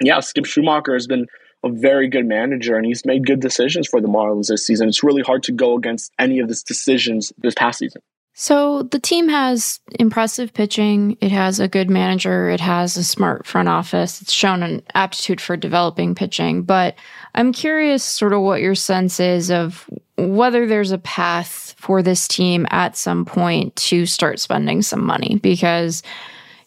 yeah, 0.00 0.20
Skip 0.20 0.44
Schumaker 0.44 0.92
has 0.94 1.06
been 1.06 1.26
a 1.64 1.70
very 1.70 2.08
good 2.08 2.26
manager 2.26 2.76
and 2.76 2.86
he's 2.86 3.04
made 3.04 3.26
good 3.26 3.40
decisions 3.40 3.88
for 3.88 4.00
the 4.00 4.08
Marlins 4.08 4.48
this 4.48 4.66
season. 4.66 4.88
It's 4.88 5.02
really 5.02 5.22
hard 5.22 5.42
to 5.44 5.52
go 5.52 5.76
against 5.76 6.12
any 6.18 6.38
of 6.38 6.48
his 6.48 6.62
decisions 6.62 7.32
this 7.38 7.54
past 7.54 7.80
season. 7.80 8.02
So 8.34 8.84
the 8.84 8.98
team 8.98 9.28
has 9.28 9.80
impressive 9.98 10.54
pitching. 10.54 11.18
It 11.20 11.30
has 11.30 11.60
a 11.60 11.68
good 11.68 11.90
manager. 11.90 12.48
It 12.48 12.60
has 12.60 12.96
a 12.96 13.04
smart 13.04 13.46
front 13.46 13.68
office. 13.68 14.22
It's 14.22 14.32
shown 14.32 14.62
an 14.62 14.82
aptitude 14.94 15.40
for 15.40 15.56
developing 15.56 16.14
pitching. 16.14 16.62
But 16.62 16.94
I'm 17.34 17.52
curious, 17.52 18.02
sort 18.02 18.32
of, 18.32 18.40
what 18.40 18.62
your 18.62 18.74
sense 18.74 19.20
is 19.20 19.50
of 19.50 19.88
whether 20.16 20.66
there's 20.66 20.92
a 20.92 20.98
path 20.98 21.74
for 21.76 22.02
this 22.02 22.26
team 22.28 22.66
at 22.70 22.96
some 22.96 23.24
point 23.24 23.74
to 23.76 24.06
start 24.06 24.38
spending 24.40 24.82
some 24.82 25.04
money 25.04 25.38
because 25.42 26.02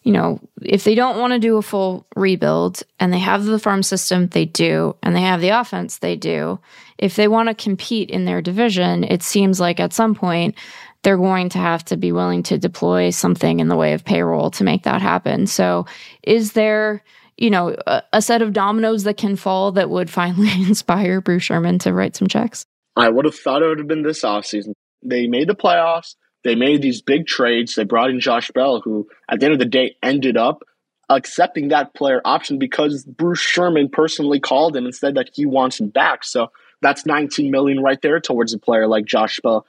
you 0.04 0.12
know, 0.12 0.38
if 0.60 0.84
they 0.84 0.94
don't 0.94 1.18
want 1.18 1.32
to 1.32 1.38
do 1.38 1.56
a 1.56 1.62
full 1.62 2.06
rebuild 2.14 2.82
and 3.00 3.10
they 3.10 3.18
have 3.18 3.46
the 3.46 3.58
farm 3.58 3.82
system, 3.82 4.28
they 4.28 4.44
do, 4.44 4.94
and 5.02 5.16
they 5.16 5.22
have 5.22 5.40
the 5.40 5.48
offense, 5.48 5.98
they 5.98 6.14
do. 6.14 6.60
If 6.98 7.16
they 7.16 7.26
want 7.26 7.48
to 7.48 7.54
compete 7.54 8.10
in 8.10 8.26
their 8.26 8.42
division, 8.42 9.04
it 9.04 9.22
seems 9.22 9.60
like 9.60 9.80
at 9.80 9.94
some 9.94 10.14
point 10.14 10.56
they're 11.04 11.16
going 11.16 11.50
to 11.50 11.58
have 11.58 11.84
to 11.84 11.96
be 11.96 12.10
willing 12.10 12.42
to 12.44 12.58
deploy 12.58 13.10
something 13.10 13.60
in 13.60 13.68
the 13.68 13.76
way 13.76 13.92
of 13.92 14.04
payroll 14.04 14.50
to 14.50 14.64
make 14.64 14.82
that 14.82 15.00
happen. 15.00 15.46
So, 15.46 15.86
is 16.22 16.52
there, 16.52 17.04
you 17.36 17.50
know, 17.50 17.76
a, 17.86 18.02
a 18.14 18.22
set 18.22 18.42
of 18.42 18.52
dominoes 18.52 19.04
that 19.04 19.16
can 19.16 19.36
fall 19.36 19.72
that 19.72 19.90
would 19.90 20.10
finally 20.10 20.50
inspire 20.66 21.20
Bruce 21.20 21.44
Sherman 21.44 21.78
to 21.80 21.92
write 21.92 22.16
some 22.16 22.26
checks? 22.26 22.64
I 22.96 23.08
would 23.08 23.24
have 23.24 23.36
thought 23.36 23.62
it 23.62 23.68
would 23.68 23.78
have 23.78 23.88
been 23.88 24.02
this 24.02 24.22
offseason. 24.22 24.72
They 25.02 25.26
made 25.26 25.48
the 25.48 25.54
playoffs. 25.54 26.16
They 26.42 26.54
made 26.54 26.82
these 26.82 27.02
big 27.02 27.26
trades. 27.26 27.74
They 27.74 27.84
brought 27.84 28.10
in 28.10 28.20
Josh 28.20 28.50
Bell, 28.50 28.80
who 28.80 29.08
at 29.28 29.40
the 29.40 29.46
end 29.46 29.52
of 29.52 29.58
the 29.58 29.64
day 29.66 29.96
ended 30.02 30.36
up 30.36 30.62
accepting 31.10 31.68
that 31.68 31.94
player 31.94 32.22
option 32.24 32.58
because 32.58 33.04
Bruce 33.04 33.40
Sherman 33.40 33.90
personally 33.90 34.40
called 34.40 34.76
him 34.76 34.84
and 34.84 34.94
said 34.94 35.16
that 35.16 35.30
he 35.32 35.44
wants 35.44 35.80
him 35.80 35.88
back. 35.88 36.24
So 36.24 36.50
that's 36.80 37.04
19 37.04 37.50
million 37.50 37.82
right 37.82 38.00
there 38.00 38.20
towards 38.20 38.54
a 38.54 38.58
player 38.58 38.86
like 38.86 39.04
Josh 39.04 39.40
Bell. 39.42 39.66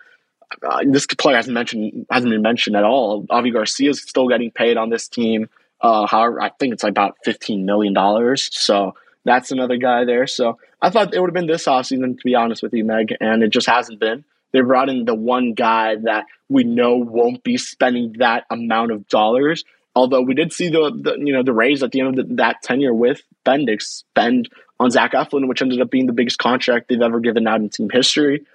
Uh, 0.63 0.83
this 0.85 1.05
player 1.05 1.35
hasn't 1.35 1.53
mentioned 1.53 2.05
hasn't 2.09 2.31
been 2.31 2.41
mentioned 2.41 2.75
at 2.75 2.83
all. 2.83 3.25
Avi 3.29 3.51
Garcia 3.51 3.91
is 3.91 4.01
still 4.01 4.27
getting 4.27 4.51
paid 4.51 4.77
on 4.77 4.89
this 4.89 5.07
team. 5.07 5.49
Uh, 5.81 6.07
however, 6.07 6.41
I 6.41 6.49
think 6.49 6.73
it's 6.73 6.83
like 6.83 6.91
about 6.91 7.17
15 7.23 7.65
million 7.65 7.93
dollars. 7.93 8.49
So 8.51 8.95
that's 9.23 9.51
another 9.51 9.77
guy 9.77 10.05
there. 10.05 10.27
So 10.27 10.57
I 10.81 10.89
thought 10.89 11.13
it 11.13 11.19
would 11.19 11.29
have 11.29 11.33
been 11.33 11.47
this 11.47 11.65
offseason, 11.65 12.17
to 12.17 12.23
be 12.23 12.35
honest 12.35 12.63
with 12.63 12.73
you, 12.73 12.85
Meg, 12.85 13.15
and 13.19 13.43
it 13.43 13.49
just 13.49 13.67
hasn't 13.67 13.99
been. 13.99 14.23
They 14.51 14.61
brought 14.61 14.89
in 14.89 15.03
the 15.05 15.15
one 15.15 15.53
guy 15.53 15.95
that 16.03 16.25
we 16.47 16.63
know 16.63 16.95
won't 16.95 17.43
be 17.43 17.57
spending 17.57 18.13
that 18.19 18.45
amount 18.49 18.91
of 18.91 19.07
dollars. 19.07 19.65
Although 19.95 20.21
we 20.21 20.33
did 20.33 20.53
see 20.53 20.69
the, 20.69 20.91
the 20.95 21.17
you 21.17 21.33
know 21.33 21.43
the 21.43 21.53
Rays 21.53 21.83
at 21.83 21.91
the 21.91 22.01
end 22.01 22.19
of 22.19 22.27
the, 22.27 22.35
that 22.35 22.61
tenure 22.61 22.93
with 22.93 23.21
Bendix 23.45 23.81
spend 23.81 24.49
on 24.79 24.91
Zach 24.91 25.13
Eflin, 25.13 25.47
which 25.47 25.61
ended 25.61 25.81
up 25.81 25.89
being 25.89 26.05
the 26.05 26.13
biggest 26.13 26.37
contract 26.37 26.87
they've 26.87 27.01
ever 27.01 27.19
given 27.19 27.47
out 27.47 27.61
in 27.61 27.69
team 27.69 27.89
history. 27.89 28.45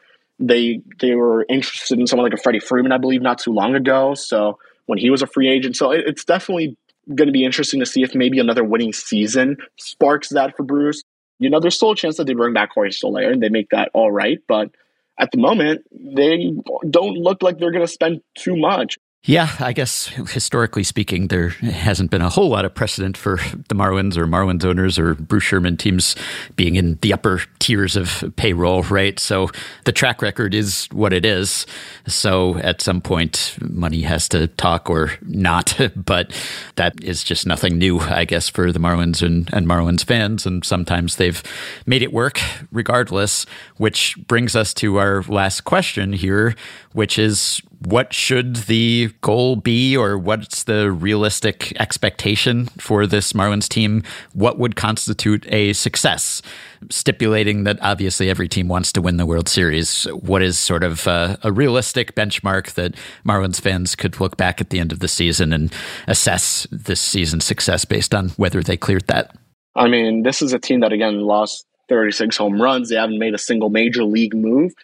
They 0.41 0.82
they 1.01 1.14
were 1.14 1.47
interested 1.49 1.99
in 1.99 2.07
someone 2.07 2.24
like 2.24 2.38
a 2.38 2.43
Freddie 2.43 2.61
Freeman, 2.61 2.93
I 2.93 2.99
believe, 2.99 3.22
not 3.22 3.38
too 3.38 3.53
long 3.53 3.74
ago. 3.74 4.14
So 4.14 4.59
when 4.86 4.99
he 4.99 5.11
was 5.11 5.22
a 5.22 5.26
free 5.26 5.49
agent, 5.49 5.76
so 5.76 5.93
it, 5.93 6.05
it's 6.07 6.24
definitely 6.24 6.76
going 7.14 7.28
to 7.28 7.32
be 7.32 7.45
interesting 7.45 7.80
to 7.80 7.86
see 7.86 8.03
if 8.03 8.14
maybe 8.14 8.38
another 8.38 8.64
winning 8.64 8.93
season 8.93 9.57
sparks 9.76 10.30
that 10.30 10.57
for 10.57 10.62
Bruce. 10.62 11.03
You 11.38 11.51
know, 11.51 11.61
there's 11.61 11.76
still 11.76 11.93
a 11.93 11.97
chance 11.97 12.16
that 12.16 12.26
they 12.26 12.34
bring 12.34 12.55
back 12.55 12.70
Jorge 12.74 12.91
Soler 12.91 13.30
and 13.30 13.43
they 13.43 13.49
make 13.49 13.70
that 13.70 13.91
all 13.95 14.11
right, 14.11 14.38
but 14.49 14.70
at 15.18 15.30
the 15.32 15.38
moment, 15.38 15.82
they 15.93 16.51
don't 16.88 17.14
look 17.14 17.43
like 17.43 17.59
they're 17.59 17.72
going 17.72 17.86
to 17.86 17.93
spend 17.93 18.22
too 18.34 18.57
much. 18.57 18.99
Yeah, 19.24 19.54
I 19.60 19.74
guess 19.74 20.06
historically 20.06 20.82
speaking, 20.82 21.26
there 21.28 21.50
hasn't 21.50 22.10
been 22.10 22.22
a 22.22 22.30
whole 22.30 22.48
lot 22.48 22.64
of 22.64 22.74
precedent 22.74 23.18
for 23.18 23.36
the 23.68 23.74
Marlins 23.74 24.16
or 24.16 24.26
Marlins 24.26 24.64
owners 24.64 24.98
or 24.98 25.14
Bruce 25.14 25.44
Sherman 25.44 25.76
teams 25.76 26.16
being 26.56 26.76
in 26.76 26.98
the 27.02 27.12
upper 27.12 27.42
tiers 27.58 27.96
of 27.96 28.24
payroll, 28.36 28.82
right? 28.84 29.20
So 29.20 29.50
the 29.84 29.92
track 29.92 30.22
record 30.22 30.54
is 30.54 30.88
what 30.90 31.12
it 31.12 31.26
is. 31.26 31.66
So 32.06 32.56
at 32.58 32.80
some 32.80 33.02
point, 33.02 33.58
money 33.60 34.00
has 34.02 34.26
to 34.30 34.46
talk 34.46 34.88
or 34.88 35.12
not. 35.22 35.78
But 36.10 36.32
that 36.76 37.02
is 37.04 37.22
just 37.22 37.46
nothing 37.46 37.76
new, 37.76 38.00
I 38.00 38.24
guess, 38.24 38.48
for 38.48 38.72
the 38.72 38.78
Marlins 38.78 39.22
and, 39.22 39.52
and 39.52 39.66
Marlins 39.66 40.02
fans. 40.02 40.46
And 40.46 40.64
sometimes 40.64 41.16
they've 41.16 41.42
made 41.84 42.02
it 42.02 42.12
work 42.12 42.40
regardless, 42.72 43.44
which 43.76 44.16
brings 44.26 44.56
us 44.56 44.72
to 44.74 44.96
our 44.96 45.22
last 45.24 45.62
question 45.62 46.12
here, 46.14 46.54
which 46.92 47.18
is 47.18 47.60
what 47.86 48.12
should 48.12 48.56
the 48.56 49.10
goal 49.22 49.56
be, 49.56 49.96
or 49.96 50.18
what's 50.18 50.64
the 50.64 50.92
realistic 50.92 51.72
expectation 51.80 52.66
for 52.78 53.06
this 53.06 53.32
Marlins 53.32 53.68
team? 53.68 54.02
What 54.34 54.58
would 54.58 54.76
constitute 54.76 55.46
a 55.50 55.72
success? 55.72 56.42
Stipulating 56.90 57.64
that 57.64 57.78
obviously 57.80 58.28
every 58.28 58.48
team 58.48 58.68
wants 58.68 58.92
to 58.92 59.02
win 59.02 59.16
the 59.16 59.24
World 59.24 59.48
Series. 59.48 60.04
What 60.04 60.42
is 60.42 60.58
sort 60.58 60.84
of 60.84 61.06
a, 61.06 61.38
a 61.42 61.52
realistic 61.52 62.14
benchmark 62.14 62.74
that 62.74 62.94
Marlins 63.24 63.60
fans 63.60 63.96
could 63.96 64.20
look 64.20 64.36
back 64.36 64.60
at 64.60 64.68
the 64.68 64.78
end 64.78 64.92
of 64.92 64.98
the 64.98 65.08
season 65.08 65.52
and 65.52 65.72
assess 66.06 66.66
this 66.70 67.00
season's 67.00 67.46
success 67.46 67.86
based 67.86 68.14
on 68.14 68.28
whether 68.30 68.62
they 68.62 68.76
cleared 68.76 69.06
that? 69.06 69.34
I 69.74 69.88
mean, 69.88 70.22
this 70.22 70.42
is 70.42 70.52
a 70.52 70.58
team 70.58 70.80
that 70.80 70.92
again 70.92 71.20
lost 71.20 71.66
36 71.88 72.36
home 72.36 72.60
runs. 72.60 72.90
They 72.90 72.96
haven't 72.96 73.18
made 73.18 73.34
a 73.34 73.38
single 73.38 73.70
major 73.70 74.04
league 74.04 74.34
move 74.34 74.74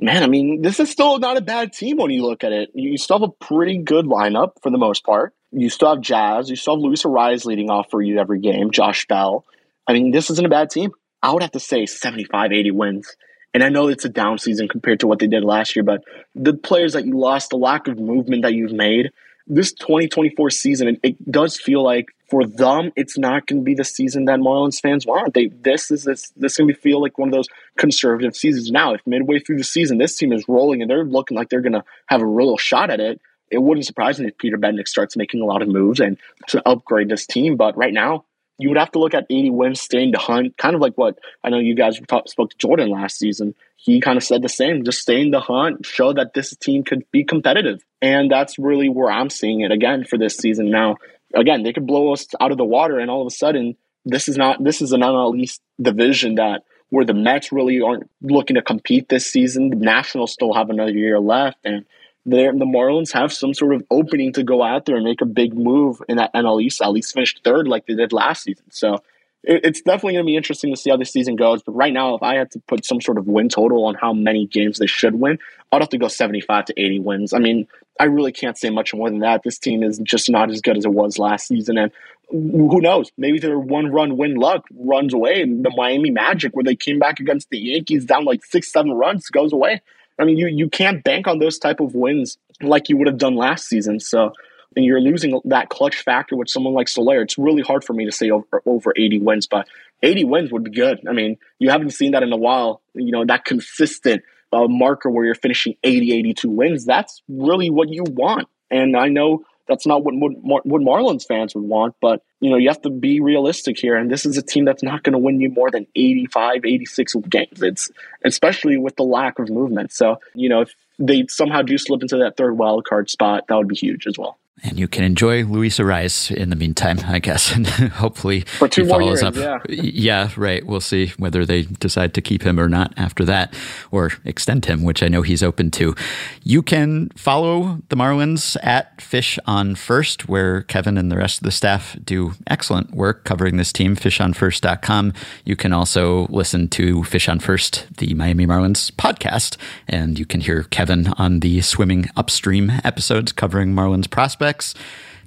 man, 0.00 0.22
I 0.22 0.26
mean, 0.26 0.62
this 0.62 0.80
is 0.80 0.90
still 0.90 1.18
not 1.18 1.36
a 1.36 1.40
bad 1.40 1.72
team 1.72 1.98
when 1.98 2.10
you 2.10 2.24
look 2.24 2.42
at 2.44 2.52
it. 2.52 2.70
You 2.74 2.96
still 2.96 3.20
have 3.20 3.28
a 3.28 3.44
pretty 3.44 3.78
good 3.78 4.06
lineup 4.06 4.52
for 4.62 4.70
the 4.70 4.78
most 4.78 5.04
part. 5.04 5.34
You 5.52 5.68
still 5.68 5.90
have 5.90 6.00
Jazz. 6.00 6.48
You 6.48 6.56
still 6.56 6.76
have 6.76 6.82
Luis 6.82 7.02
Arraez 7.02 7.44
leading 7.44 7.70
off 7.70 7.90
for 7.90 8.00
you 8.00 8.18
every 8.18 8.40
game. 8.40 8.70
Josh 8.70 9.06
Bell. 9.06 9.44
I 9.86 9.92
mean, 9.92 10.10
this 10.10 10.30
isn't 10.30 10.46
a 10.46 10.50
bad 10.50 10.70
team. 10.70 10.92
I 11.22 11.32
would 11.32 11.42
have 11.42 11.52
to 11.52 11.60
say 11.60 11.86
75, 11.86 12.52
80 12.52 12.70
wins. 12.70 13.16
And 13.52 13.64
I 13.64 13.68
know 13.68 13.88
it's 13.88 14.04
a 14.04 14.08
down 14.08 14.38
season 14.38 14.68
compared 14.68 15.00
to 15.00 15.06
what 15.06 15.18
they 15.18 15.26
did 15.26 15.44
last 15.44 15.74
year, 15.74 15.82
but 15.82 16.04
the 16.34 16.54
players 16.54 16.92
that 16.92 17.04
you 17.04 17.18
lost, 17.18 17.50
the 17.50 17.56
lack 17.56 17.88
of 17.88 17.98
movement 17.98 18.42
that 18.42 18.54
you've 18.54 18.72
made, 18.72 19.10
this 19.50 19.72
2024 19.72 20.50
season, 20.50 20.96
it, 21.02 21.30
does 21.30 21.56
feel 21.56 21.82
like 21.82 22.14
for 22.28 22.46
them, 22.46 22.92
it's 22.94 23.18
not 23.18 23.46
going 23.46 23.60
to 23.60 23.64
be 23.64 23.74
the 23.74 23.84
season 23.84 24.26
that 24.26 24.38
Marlins 24.38 24.80
fans 24.80 25.04
want. 25.04 25.34
They 25.34 25.48
this 25.48 25.90
is 25.90 26.04
this 26.04 26.30
this 26.36 26.56
going 26.56 26.68
to 26.68 26.74
feel 26.74 27.02
like 27.02 27.18
one 27.18 27.28
of 27.28 27.34
those 27.34 27.48
conservative 27.76 28.36
seasons. 28.36 28.70
Now, 28.70 28.94
if 28.94 29.04
midway 29.06 29.40
through 29.40 29.58
the 29.58 29.64
season 29.64 29.98
this 29.98 30.16
team 30.16 30.32
is 30.32 30.48
rolling 30.48 30.80
and 30.80 30.90
they're 30.90 31.04
looking 31.04 31.36
like 31.36 31.48
they're 31.48 31.60
going 31.60 31.72
to 31.72 31.84
have 32.06 32.22
a 32.22 32.26
real 32.26 32.56
shot 32.56 32.90
at 32.90 33.00
it, 33.00 33.20
it 33.50 33.58
wouldn't 33.58 33.86
surprise 33.86 34.20
me 34.20 34.28
if 34.28 34.38
Peter 34.38 34.56
Bendix 34.56 34.88
starts 34.88 35.16
making 35.16 35.42
a 35.42 35.44
lot 35.44 35.62
of 35.62 35.68
moves 35.68 35.98
and 35.98 36.16
to 36.48 36.66
upgrade 36.68 37.08
this 37.08 37.26
team. 37.26 37.56
But 37.56 37.76
right 37.76 37.92
now, 37.92 38.24
you 38.60 38.68
would 38.68 38.78
have 38.78 38.92
to 38.92 38.98
look 38.98 39.14
at 39.14 39.26
80 39.30 39.50
wins, 39.50 39.80
staying 39.80 40.12
to 40.12 40.18
hunt, 40.18 40.56
kind 40.58 40.74
of 40.74 40.80
like 40.80 40.94
what 40.96 41.18
I 41.42 41.48
know 41.48 41.58
you 41.58 41.74
guys 41.74 41.98
talk, 42.06 42.28
spoke 42.28 42.50
to 42.50 42.58
Jordan 42.58 42.90
last 42.90 43.18
season. 43.18 43.54
He 43.76 44.00
kind 44.00 44.18
of 44.18 44.22
said 44.22 44.42
the 44.42 44.48
same, 44.48 44.84
just 44.84 45.00
stay 45.00 45.22
in 45.22 45.30
the 45.30 45.40
hunt, 45.40 45.86
show 45.86 46.12
that 46.12 46.34
this 46.34 46.54
team 46.56 46.84
could 46.84 47.10
be 47.10 47.24
competitive. 47.24 47.82
And 48.02 48.30
that's 48.30 48.58
really 48.58 48.90
where 48.90 49.10
I'm 49.10 49.30
seeing 49.30 49.62
it 49.62 49.72
again 49.72 50.04
for 50.04 50.18
this 50.18 50.36
season. 50.36 50.70
Now, 50.70 50.96
again, 51.34 51.62
they 51.62 51.72
could 51.72 51.86
blow 51.86 52.12
us 52.12 52.26
out 52.38 52.52
of 52.52 52.58
the 52.58 52.64
water, 52.64 52.98
and 52.98 53.10
all 53.10 53.22
of 53.22 53.26
a 53.26 53.34
sudden, 53.34 53.76
this 54.04 54.28
is 54.28 54.36
not 54.36 54.62
this 54.62 54.82
is 54.82 54.92
an 54.92 55.00
NL 55.00 55.38
East 55.38 55.62
division 55.80 56.36
that 56.36 56.62
where 56.90 57.04
the 57.04 57.14
Mets 57.14 57.52
really 57.52 57.80
aren't 57.80 58.10
looking 58.20 58.56
to 58.56 58.62
compete 58.62 59.08
this 59.08 59.30
season. 59.30 59.70
The 59.70 59.76
Nationals 59.76 60.32
still 60.32 60.52
have 60.54 60.70
another 60.70 60.92
year 60.92 61.18
left, 61.18 61.58
and 61.64 61.86
the 62.26 62.52
Marlins 62.66 63.12
have 63.12 63.32
some 63.32 63.54
sort 63.54 63.74
of 63.74 63.82
opening 63.90 64.32
to 64.34 64.42
go 64.42 64.62
out 64.62 64.86
there 64.86 64.96
and 64.96 65.04
make 65.04 65.20
a 65.20 65.26
big 65.26 65.54
move 65.54 66.02
in 66.08 66.16
that 66.18 66.32
NL 66.34 66.62
East. 66.62 66.82
At 66.82 66.92
least 66.92 67.14
finish 67.14 67.34
third 67.42 67.66
like 67.66 67.86
they 67.86 67.94
did 67.94 68.12
last 68.12 68.44
season. 68.44 68.66
So 68.70 69.02
it's 69.42 69.80
definitely 69.80 70.14
going 70.14 70.26
to 70.26 70.30
be 70.30 70.36
interesting 70.36 70.70
to 70.70 70.76
see 70.76 70.90
how 70.90 70.98
this 70.98 71.12
season 71.12 71.36
goes. 71.36 71.62
But 71.62 71.72
right 71.72 71.92
now, 71.92 72.14
if 72.14 72.22
I 72.22 72.34
had 72.34 72.50
to 72.52 72.60
put 72.60 72.84
some 72.84 73.00
sort 73.00 73.16
of 73.16 73.26
win 73.26 73.48
total 73.48 73.86
on 73.86 73.94
how 73.94 74.12
many 74.12 74.46
games 74.46 74.78
they 74.78 74.86
should 74.86 75.14
win, 75.14 75.38
I'd 75.72 75.80
have 75.80 75.88
to 75.90 75.98
go 75.98 76.08
75 76.08 76.66
to 76.66 76.74
80 76.76 77.00
wins. 77.00 77.32
I 77.32 77.38
mean, 77.38 77.66
I 77.98 78.04
really 78.04 78.32
can't 78.32 78.58
say 78.58 78.68
much 78.68 78.92
more 78.92 79.08
than 79.08 79.20
that. 79.20 79.42
This 79.42 79.58
team 79.58 79.82
is 79.82 79.98
just 79.98 80.30
not 80.30 80.50
as 80.50 80.60
good 80.60 80.76
as 80.76 80.84
it 80.84 80.92
was 80.92 81.18
last 81.18 81.48
season. 81.48 81.78
And 81.78 81.90
who 82.28 82.80
knows? 82.80 83.10
Maybe 83.16 83.38
their 83.38 83.58
one 83.58 83.90
run 83.90 84.18
win 84.18 84.34
luck 84.34 84.66
runs 84.74 85.14
away. 85.14 85.40
And 85.40 85.64
the 85.64 85.72
Miami 85.74 86.10
Magic, 86.10 86.54
where 86.54 86.64
they 86.64 86.76
came 86.76 86.98
back 86.98 87.18
against 87.18 87.48
the 87.48 87.58
Yankees 87.58 88.04
down 88.04 88.26
like 88.26 88.44
six, 88.44 88.70
seven 88.70 88.92
runs, 88.92 89.28
goes 89.30 89.54
away. 89.54 89.80
I 90.20 90.24
mean, 90.24 90.36
you, 90.36 90.48
you 90.48 90.68
can't 90.68 91.02
bank 91.02 91.26
on 91.26 91.38
those 91.38 91.58
type 91.58 91.80
of 91.80 91.94
wins 91.94 92.38
like 92.60 92.88
you 92.88 92.96
would 92.98 93.06
have 93.06 93.18
done 93.18 93.36
last 93.36 93.66
season. 93.66 94.00
So 94.00 94.32
and 94.76 94.84
you're 94.84 95.00
losing 95.00 95.40
that 95.46 95.68
clutch 95.68 95.96
factor 95.96 96.36
with 96.36 96.48
someone 96.48 96.74
like 96.74 96.88
Soler, 96.88 97.22
it's 97.22 97.38
really 97.38 97.62
hard 97.62 97.84
for 97.84 97.92
me 97.92 98.04
to 98.04 98.12
say 98.12 98.30
over, 98.30 98.62
over 98.64 98.92
80 98.96 99.18
wins, 99.20 99.46
but 99.46 99.66
80 100.02 100.24
wins 100.24 100.52
would 100.52 100.64
be 100.64 100.70
good. 100.70 101.00
I 101.08 101.12
mean, 101.12 101.38
you 101.58 101.70
haven't 101.70 101.90
seen 101.90 102.12
that 102.12 102.22
in 102.22 102.32
a 102.32 102.36
while. 102.36 102.80
You 102.94 103.10
know, 103.10 103.24
that 103.24 103.44
consistent 103.44 104.22
uh, 104.52 104.68
marker 104.68 105.10
where 105.10 105.24
you're 105.24 105.34
finishing 105.34 105.74
80, 105.82 106.12
82 106.12 106.50
wins, 106.50 106.84
that's 106.84 107.22
really 107.28 107.70
what 107.70 107.88
you 107.88 108.04
want. 108.04 108.48
And 108.70 108.96
I 108.96 109.08
know 109.08 109.44
that's 109.70 109.86
not 109.86 110.04
what, 110.04 110.14
what, 110.14 110.64
Marlins 110.66 111.26
fans 111.26 111.54
would 111.54 111.64
want, 111.64 111.94
but, 112.00 112.22
you 112.40 112.50
know, 112.50 112.56
you 112.56 112.68
have 112.68 112.82
to 112.82 112.90
be 112.90 113.20
realistic 113.20 113.78
here. 113.78 113.96
And 113.96 114.10
this 114.10 114.26
is 114.26 114.36
a 114.36 114.42
team 114.42 114.64
that's 114.64 114.82
not 114.82 115.04
going 115.04 115.12
to 115.12 115.18
win 115.18 115.40
you 115.40 115.48
more 115.48 115.70
than 115.70 115.86
85, 115.94 116.64
86 116.64 117.14
games. 117.28 117.62
It's 117.62 117.90
especially 118.24 118.76
with 118.76 118.96
the 118.96 119.04
lack 119.04 119.38
of 119.38 119.48
movement. 119.48 119.92
So, 119.92 120.18
you 120.34 120.48
know, 120.48 120.62
if 120.62 120.74
they 120.98 121.26
somehow 121.28 121.62
do 121.62 121.78
slip 121.78 122.02
into 122.02 122.18
that 122.18 122.36
third 122.36 122.58
wild 122.58 122.84
card 122.84 123.08
spot, 123.08 123.44
that 123.48 123.56
would 123.56 123.68
be 123.68 123.76
huge 123.76 124.06
as 124.06 124.18
well 124.18 124.39
and 124.62 124.78
you 124.78 124.88
can 124.88 125.04
enjoy 125.04 125.44
Luis 125.44 125.78
Arraez 125.78 126.34
in 126.34 126.50
the 126.50 126.56
meantime, 126.56 126.98
I 127.06 127.18
guess, 127.18 127.52
and 127.54 127.66
hopefully 127.66 128.42
for 128.42 128.68
two 128.68 128.84
he 128.84 128.88
follows 128.88 129.22
years, 129.22 129.22
up. 129.22 129.36
Yeah. 129.36 129.58
yeah, 129.68 130.30
right. 130.36 130.64
We'll 130.64 130.80
see 130.80 131.12
whether 131.16 131.44
they 131.44 131.62
decide 131.62 132.14
to 132.14 132.20
keep 132.20 132.42
him 132.42 132.60
or 132.60 132.68
not 132.68 132.92
after 132.96 133.24
that, 133.24 133.54
or 133.90 134.12
extend 134.24 134.66
him, 134.66 134.82
which 134.82 135.02
I 135.02 135.08
know 135.08 135.22
he's 135.22 135.42
open 135.42 135.70
to. 135.72 135.94
You 136.42 136.62
can 136.62 137.10
follow 137.16 137.80
the 137.88 137.96
Marlins 137.96 138.56
at 138.62 139.00
Fish 139.00 139.38
on 139.46 139.74
First, 139.74 140.28
where 140.28 140.62
Kevin 140.62 140.98
and 140.98 141.10
the 141.10 141.16
rest 141.16 141.38
of 141.38 141.44
the 141.44 141.50
staff 141.50 141.96
do 142.04 142.32
excellent 142.46 142.92
work 142.92 143.24
covering 143.24 143.56
this 143.56 143.72
team. 143.72 143.96
FishOnFirst.com. 143.96 145.12
You 145.44 145.56
can 145.56 145.72
also 145.72 146.26
listen 146.26 146.68
to 146.68 147.04
Fish 147.04 147.28
on 147.28 147.38
First, 147.38 147.86
the 147.96 148.14
Miami 148.14 148.46
Marlins 148.46 148.90
podcast, 148.92 149.56
and 149.88 150.18
you 150.18 150.26
can 150.26 150.40
hear 150.40 150.64
Kevin 150.64 151.08
on 151.18 151.40
the 151.40 151.60
Swimming 151.62 152.08
Upstream 152.16 152.70
episodes 152.84 153.32
covering 153.32 153.72
Marlins 153.74 154.08
prospects 154.08 154.49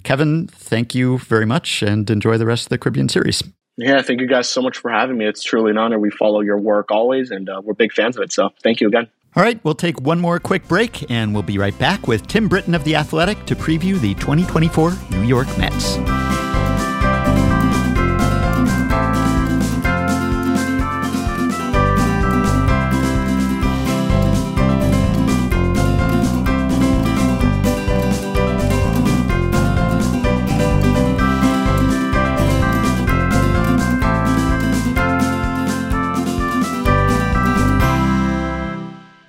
Kevin, 0.03 0.47
thank 0.47 0.93
you 0.93 1.17
very 1.19 1.45
much 1.45 1.81
and 1.81 2.09
enjoy 2.09 2.37
the 2.37 2.45
rest 2.45 2.65
of 2.65 2.69
the 2.69 2.77
Caribbean 2.77 3.09
series. 3.09 3.41
Yeah, 3.77 4.01
thank 4.01 4.21
you 4.21 4.27
guys 4.27 4.49
so 4.49 4.61
much 4.61 4.77
for 4.77 4.91
having 4.91 5.17
me. 5.17 5.25
It's 5.25 5.43
truly 5.43 5.71
an 5.71 5.77
honor. 5.77 5.97
We 5.97 6.11
follow 6.11 6.41
your 6.41 6.59
work 6.59 6.91
always, 6.91 7.31
and 7.31 7.49
uh, 7.49 7.61
we're 7.63 7.73
big 7.73 7.91
fans 7.91 8.15
of 8.17 8.23
it. 8.23 8.31
So 8.31 8.49
thank 8.61 8.81
you 8.81 8.87
again. 8.87 9.07
All 9.35 9.41
right, 9.41 9.59
we'll 9.63 9.73
take 9.73 9.99
one 10.01 10.19
more 10.19 10.39
quick 10.39 10.67
break, 10.67 11.09
and 11.09 11.33
we'll 11.33 11.41
be 11.41 11.57
right 11.57 11.77
back 11.79 12.07
with 12.07 12.27
Tim 12.27 12.47
Britton 12.47 12.75
of 12.75 12.83
The 12.83 12.95
Athletic 12.95 13.45
to 13.47 13.55
preview 13.55 13.99
the 13.99 14.13
2024 14.15 14.93
New 15.09 15.23
York 15.23 15.47
Mets. 15.57 15.97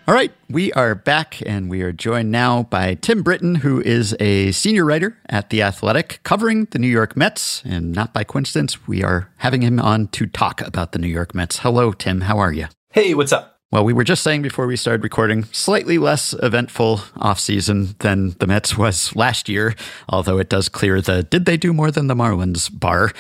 All 0.06 0.12
right, 0.12 0.32
we 0.50 0.70
are 0.74 0.94
back 0.94 1.40
and 1.46 1.70
we 1.70 1.80
are 1.80 1.90
joined 1.90 2.30
now 2.30 2.64
by 2.64 2.92
Tim 2.92 3.22
Britton, 3.22 3.54
who 3.54 3.80
is 3.80 4.14
a 4.20 4.52
senior 4.52 4.84
writer 4.84 5.16
at 5.30 5.48
The 5.48 5.62
Athletic 5.62 6.20
covering 6.24 6.66
the 6.66 6.78
New 6.78 6.88
York 6.88 7.16
Mets. 7.16 7.62
And 7.64 7.90
not 7.92 8.12
by 8.12 8.22
coincidence, 8.22 8.86
we 8.86 9.02
are 9.02 9.30
having 9.38 9.62
him 9.62 9.80
on 9.80 10.08
to 10.08 10.26
talk 10.26 10.60
about 10.60 10.92
the 10.92 10.98
New 10.98 11.08
York 11.08 11.34
Mets. 11.34 11.60
Hello, 11.60 11.90
Tim. 11.92 12.20
How 12.20 12.38
are 12.38 12.52
you? 12.52 12.66
Hey, 12.90 13.14
what's 13.14 13.32
up? 13.32 13.60
Well, 13.72 13.86
we 13.86 13.94
were 13.94 14.04
just 14.04 14.22
saying 14.22 14.42
before 14.42 14.66
we 14.66 14.76
started 14.76 15.02
recording, 15.02 15.44
slightly 15.44 15.96
less 15.96 16.34
eventful 16.42 16.98
offseason 17.16 17.96
than 18.00 18.36
the 18.40 18.46
Mets 18.46 18.76
was 18.76 19.16
last 19.16 19.48
year, 19.48 19.74
although 20.06 20.36
it 20.36 20.50
does 20.50 20.68
clear 20.68 21.00
the 21.00 21.22
did 21.22 21.46
they 21.46 21.56
do 21.56 21.72
more 21.72 21.90
than 21.90 22.08
the 22.08 22.14
Marlins 22.14 22.68
bar. 22.70 23.10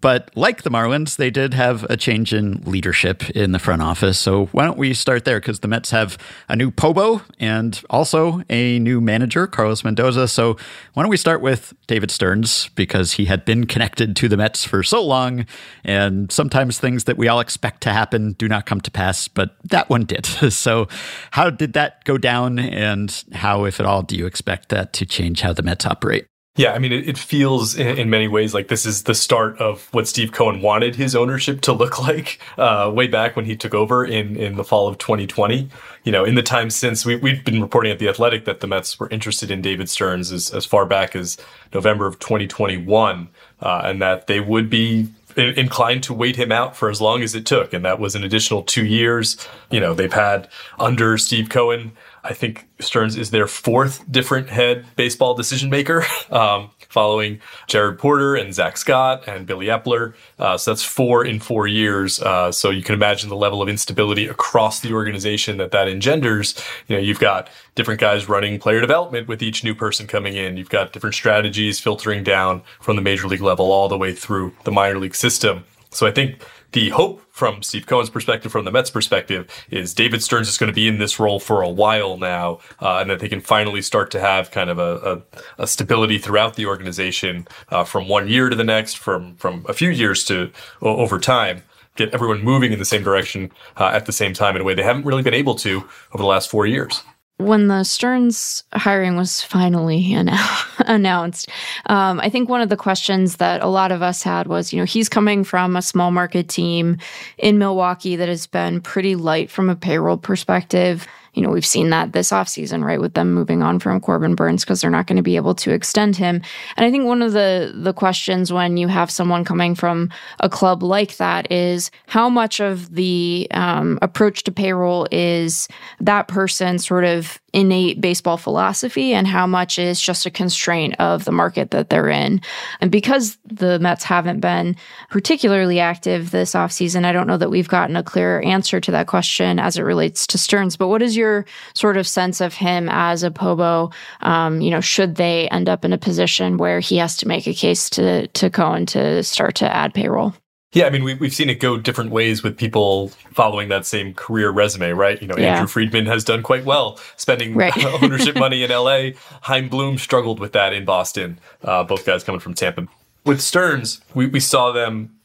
But 0.00 0.30
like 0.36 0.62
the 0.62 0.70
Marlins, 0.70 1.16
they 1.16 1.30
did 1.30 1.54
have 1.54 1.84
a 1.84 1.96
change 1.96 2.32
in 2.32 2.62
leadership 2.64 3.28
in 3.30 3.52
the 3.52 3.58
front 3.58 3.82
office. 3.82 4.18
So 4.18 4.46
why 4.46 4.64
don't 4.64 4.78
we 4.78 4.94
start 4.94 5.24
there? 5.24 5.40
Because 5.40 5.60
the 5.60 5.68
Mets 5.68 5.90
have 5.90 6.16
a 6.48 6.54
new 6.54 6.70
Pobo 6.70 7.22
and 7.40 7.80
also 7.90 8.42
a 8.48 8.78
new 8.78 9.00
manager, 9.00 9.46
Carlos 9.46 9.82
Mendoza. 9.82 10.28
So 10.28 10.56
why 10.94 11.02
don't 11.02 11.10
we 11.10 11.16
start 11.16 11.40
with 11.40 11.74
David 11.88 12.10
Stearns? 12.10 12.68
Because 12.76 13.14
he 13.14 13.24
had 13.24 13.44
been 13.44 13.66
connected 13.66 14.14
to 14.16 14.28
the 14.28 14.36
Mets 14.36 14.64
for 14.64 14.82
so 14.82 15.04
long. 15.04 15.46
And 15.84 16.30
sometimes 16.30 16.78
things 16.78 17.04
that 17.04 17.18
we 17.18 17.26
all 17.26 17.40
expect 17.40 17.82
to 17.82 17.92
happen 17.92 18.32
do 18.34 18.46
not 18.46 18.66
come 18.66 18.80
to 18.82 18.90
pass, 18.90 19.26
but 19.26 19.56
that 19.64 19.90
one 19.90 20.04
did. 20.04 20.26
so 20.50 20.86
how 21.32 21.50
did 21.50 21.72
that 21.72 22.04
go 22.04 22.18
down? 22.18 22.58
And 22.58 23.24
how, 23.32 23.64
if 23.64 23.80
at 23.80 23.86
all, 23.86 24.02
do 24.02 24.16
you 24.16 24.26
expect 24.26 24.68
that 24.68 24.92
to 24.94 25.06
change 25.06 25.40
how 25.40 25.52
the 25.52 25.62
Mets 25.62 25.86
operate? 25.86 26.26
Yeah, 26.58 26.72
I 26.72 26.80
mean, 26.80 26.90
it, 26.90 27.08
it 27.08 27.16
feels 27.16 27.76
in, 27.76 27.86
in, 27.86 28.10
many 28.10 28.26
ways 28.26 28.52
like 28.52 28.66
this 28.66 28.84
is 28.84 29.04
the 29.04 29.14
start 29.14 29.56
of 29.58 29.86
what 29.92 30.08
Steve 30.08 30.32
Cohen 30.32 30.60
wanted 30.60 30.96
his 30.96 31.14
ownership 31.14 31.60
to 31.62 31.72
look 31.72 32.00
like 32.02 32.40
uh, 32.58 32.90
way 32.92 33.06
back 33.06 33.36
when 33.36 33.44
he 33.44 33.54
took 33.54 33.74
over 33.74 34.04
in, 34.04 34.34
in 34.34 34.56
the 34.56 34.64
fall 34.64 34.88
of 34.88 34.98
2020. 34.98 35.70
You 36.02 36.10
know, 36.10 36.24
in 36.24 36.34
the 36.34 36.42
time 36.42 36.70
since 36.70 37.06
we, 37.06 37.14
we've 37.14 37.44
been 37.44 37.62
reporting 37.62 37.92
at 37.92 38.00
The 38.00 38.08
Athletic 38.08 38.44
that 38.46 38.58
the 38.58 38.66
Mets 38.66 38.98
were 38.98 39.08
interested 39.10 39.52
in 39.52 39.62
David 39.62 39.88
Stearns 39.88 40.32
as, 40.32 40.50
as 40.52 40.66
far 40.66 40.84
back 40.84 41.14
as 41.14 41.36
November 41.72 42.08
of 42.08 42.18
2021, 42.18 43.28
uh, 43.62 43.82
and 43.84 44.02
that 44.02 44.26
they 44.26 44.40
would 44.40 44.68
be 44.68 45.08
inclined 45.36 46.02
to 46.02 46.12
wait 46.12 46.34
him 46.34 46.50
out 46.50 46.76
for 46.76 46.90
as 46.90 47.00
long 47.00 47.22
as 47.22 47.36
it 47.36 47.46
took. 47.46 47.72
And 47.72 47.84
that 47.84 48.00
was 48.00 48.16
an 48.16 48.24
additional 48.24 48.64
two 48.64 48.84
years. 48.84 49.36
You 49.70 49.78
know, 49.78 49.94
they've 49.94 50.12
had 50.12 50.48
under 50.80 51.16
Steve 51.18 51.50
Cohen 51.50 51.92
I 52.28 52.34
think 52.34 52.68
Stearns 52.78 53.16
is 53.16 53.30
their 53.30 53.46
fourth 53.46 54.04
different 54.12 54.50
head 54.50 54.84
baseball 54.96 55.34
decision 55.34 55.70
maker, 55.70 56.04
um, 56.30 56.70
following 56.90 57.40
Jared 57.68 57.98
Porter 57.98 58.36
and 58.36 58.52
Zach 58.52 58.76
Scott 58.76 59.24
and 59.26 59.46
Billy 59.46 59.66
Eppler. 59.66 60.12
Uh, 60.38 60.58
so 60.58 60.70
that's 60.70 60.84
four 60.84 61.24
in 61.24 61.40
four 61.40 61.66
years. 61.66 62.20
Uh, 62.20 62.52
so 62.52 62.68
you 62.68 62.82
can 62.82 62.94
imagine 62.94 63.30
the 63.30 63.36
level 63.36 63.62
of 63.62 63.68
instability 63.68 64.26
across 64.26 64.80
the 64.80 64.92
organization 64.92 65.56
that 65.56 65.70
that 65.70 65.88
engenders. 65.88 66.54
You 66.86 66.96
know, 66.96 67.02
you've 67.02 67.18
got 67.18 67.48
different 67.74 68.00
guys 68.00 68.28
running 68.28 68.58
player 68.58 68.80
development 68.80 69.26
with 69.26 69.42
each 69.42 69.64
new 69.64 69.74
person 69.74 70.06
coming 70.06 70.36
in. 70.36 70.58
You've 70.58 70.68
got 70.68 70.92
different 70.92 71.14
strategies 71.14 71.80
filtering 71.80 72.24
down 72.24 72.62
from 72.80 72.96
the 72.96 73.02
major 73.02 73.26
league 73.26 73.40
level 73.40 73.72
all 73.72 73.88
the 73.88 73.98
way 73.98 74.12
through 74.12 74.54
the 74.64 74.72
minor 74.72 74.98
league 74.98 75.14
system. 75.14 75.64
So 75.90 76.06
I 76.06 76.10
think 76.10 76.44
the 76.72 76.90
hope 76.90 77.22
from 77.30 77.62
Steve 77.62 77.86
Cohen's 77.86 78.10
perspective, 78.10 78.52
from 78.52 78.64
the 78.64 78.70
Mets' 78.70 78.90
perspective, 78.90 79.48
is 79.70 79.94
David 79.94 80.22
Stearns 80.22 80.48
is 80.48 80.58
going 80.58 80.70
to 80.70 80.74
be 80.74 80.88
in 80.88 80.98
this 80.98 81.18
role 81.18 81.40
for 81.40 81.62
a 81.62 81.68
while 81.68 82.16
now, 82.16 82.58
uh, 82.80 82.98
and 82.98 83.10
that 83.10 83.20
they 83.20 83.28
can 83.28 83.40
finally 83.40 83.80
start 83.80 84.10
to 84.10 84.20
have 84.20 84.50
kind 84.50 84.68
of 84.68 84.78
a, 84.78 85.22
a, 85.58 85.62
a 85.62 85.66
stability 85.66 86.18
throughout 86.18 86.54
the 86.56 86.66
organization 86.66 87.48
uh, 87.70 87.84
from 87.84 88.08
one 88.08 88.28
year 88.28 88.48
to 88.48 88.56
the 88.56 88.64
next, 88.64 88.98
from 88.98 89.36
from 89.36 89.64
a 89.68 89.72
few 89.72 89.90
years 89.90 90.24
to 90.24 90.50
over 90.82 91.18
time. 91.18 91.62
Get 91.96 92.14
everyone 92.14 92.44
moving 92.44 92.72
in 92.72 92.78
the 92.78 92.84
same 92.84 93.02
direction 93.02 93.50
uh, 93.76 93.90
at 93.92 94.06
the 94.06 94.12
same 94.12 94.32
time 94.32 94.54
in 94.54 94.62
a 94.62 94.64
way 94.64 94.72
they 94.72 94.84
haven't 94.84 95.04
really 95.04 95.22
been 95.22 95.34
able 95.34 95.56
to 95.56 95.78
over 96.12 96.22
the 96.22 96.26
last 96.26 96.48
four 96.48 96.64
years 96.64 97.02
when 97.38 97.68
the 97.68 97.84
Stearns 97.84 98.64
hiring 98.72 99.16
was 99.16 99.40
finally 99.40 100.12
announced, 100.80 101.48
um, 101.86 102.20
I 102.20 102.28
think 102.28 102.48
one 102.48 102.60
of 102.60 102.68
the 102.68 102.76
questions 102.76 103.36
that 103.36 103.62
a 103.62 103.68
lot 103.68 103.92
of 103.92 104.02
us 104.02 104.22
had 104.22 104.48
was, 104.48 104.72
you 104.72 104.78
know, 104.78 104.84
he's 104.84 105.08
coming 105.08 105.44
from 105.44 105.76
a 105.76 105.82
small 105.82 106.10
market 106.10 106.48
team 106.48 106.98
in 107.38 107.58
Milwaukee 107.58 108.16
that 108.16 108.28
has 108.28 108.46
been 108.46 108.80
pretty 108.80 109.14
light 109.14 109.50
from 109.50 109.70
a 109.70 109.76
payroll 109.76 110.16
perspective 110.16 111.06
you 111.38 111.44
know, 111.44 111.50
we've 111.50 111.64
seen 111.64 111.90
that 111.90 112.12
this 112.12 112.30
offseason, 112.30 112.82
right, 112.82 113.00
with 113.00 113.14
them 113.14 113.32
moving 113.32 113.62
on 113.62 113.78
from 113.78 114.00
Corbin 114.00 114.34
Burnes 114.34 114.64
because 114.64 114.80
they're 114.80 114.90
not 114.90 115.06
going 115.06 115.18
to 115.18 115.22
be 115.22 115.36
able 115.36 115.54
to 115.54 115.70
extend 115.70 116.16
him. 116.16 116.42
And 116.76 116.84
I 116.84 116.90
think 116.90 117.04
one 117.04 117.22
of 117.22 117.32
the 117.32 117.72
the 117.72 117.92
questions 117.92 118.52
when 118.52 118.76
you 118.76 118.88
have 118.88 119.08
someone 119.08 119.44
coming 119.44 119.76
from 119.76 120.10
a 120.40 120.48
club 120.48 120.82
like 120.82 121.16
that 121.18 121.52
is 121.52 121.92
how 122.08 122.28
much 122.28 122.58
of 122.58 122.92
the 122.92 123.46
um, 123.52 124.00
approach 124.02 124.42
to 124.44 124.52
payroll 124.52 125.06
is 125.12 125.68
that 126.00 126.26
person 126.26 126.80
sort 126.80 127.04
of 127.04 127.40
innate 127.52 128.00
baseball 128.00 128.36
philosophy 128.36 129.14
and 129.14 129.26
how 129.26 129.46
much 129.46 129.78
is 129.78 130.00
just 130.00 130.26
a 130.26 130.30
constraint 130.30 130.94
of 130.98 131.24
the 131.24 131.32
market 131.32 131.70
that 131.70 131.88
they're 131.88 132.08
in. 132.08 132.40
And 132.80 132.90
because 132.90 133.38
the 133.46 133.78
Mets 133.78 134.04
haven't 134.04 134.40
been 134.40 134.76
particularly 135.08 135.80
active 135.80 136.30
this 136.30 136.52
offseason, 136.52 137.04
I 137.04 137.12
don't 137.12 137.26
know 137.26 137.38
that 137.38 137.50
we've 137.50 137.68
gotten 137.68 137.96
a 137.96 138.02
clear 138.02 138.42
answer 138.42 138.80
to 138.80 138.90
that 138.90 139.06
question 139.06 139.58
as 139.58 139.78
it 139.78 139.82
relates 139.82 140.26
to 140.28 140.38
Stearns. 140.38 140.76
But 140.76 140.88
what 140.88 141.02
is 141.02 141.16
your 141.16 141.27
sort 141.74 141.96
of 141.96 142.06
sense 142.06 142.40
of 142.40 142.54
him 142.54 142.88
as 142.90 143.22
a 143.22 143.30
Pobo? 143.30 143.90
Um, 144.20 144.60
you 144.60 144.70
know, 144.70 144.80
should 144.80 145.16
they 145.16 145.48
end 145.48 145.68
up 145.68 145.84
in 145.84 145.92
a 145.92 145.98
position 145.98 146.56
where 146.56 146.80
he 146.80 146.96
has 146.96 147.16
to 147.18 147.28
make 147.28 147.46
a 147.46 147.54
case 147.54 147.90
to 147.90 148.26
to 148.28 148.50
Cohen 148.50 148.86
to 148.86 149.22
start 149.22 149.54
to 149.56 149.74
add 149.74 149.94
payroll? 149.94 150.34
Yeah, 150.72 150.84
I 150.84 150.90
mean, 150.90 151.02
we, 151.02 151.14
we've 151.14 151.32
seen 151.32 151.48
it 151.48 151.60
go 151.60 151.78
different 151.78 152.10
ways 152.10 152.42
with 152.42 152.56
people 152.56 153.08
following 153.32 153.70
that 153.70 153.86
same 153.86 154.12
career 154.12 154.50
resume, 154.50 154.90
right? 154.90 155.20
You 155.20 155.26
know, 155.26 155.36
yeah. 155.38 155.54
Andrew 155.54 155.66
Friedman 155.66 156.04
has 156.06 156.24
done 156.24 156.42
quite 156.42 156.66
well 156.66 157.00
spending 157.16 157.54
right. 157.54 157.72
ownership 158.02 158.36
money 158.38 158.62
in 158.62 158.70
LA. 158.70 159.10
Chaim 159.42 159.70
Bloom 159.70 159.96
struggled 159.96 160.40
with 160.40 160.52
that 160.52 160.74
in 160.74 160.84
Boston, 160.84 161.38
uh, 161.64 161.84
both 161.84 162.04
guys 162.04 162.22
coming 162.22 162.40
from 162.40 162.52
Tampa. 162.52 162.86
With 163.24 163.40
Stearns, 163.40 164.02
we, 164.14 164.26
we 164.26 164.40
saw 164.40 164.72
them 164.72 165.17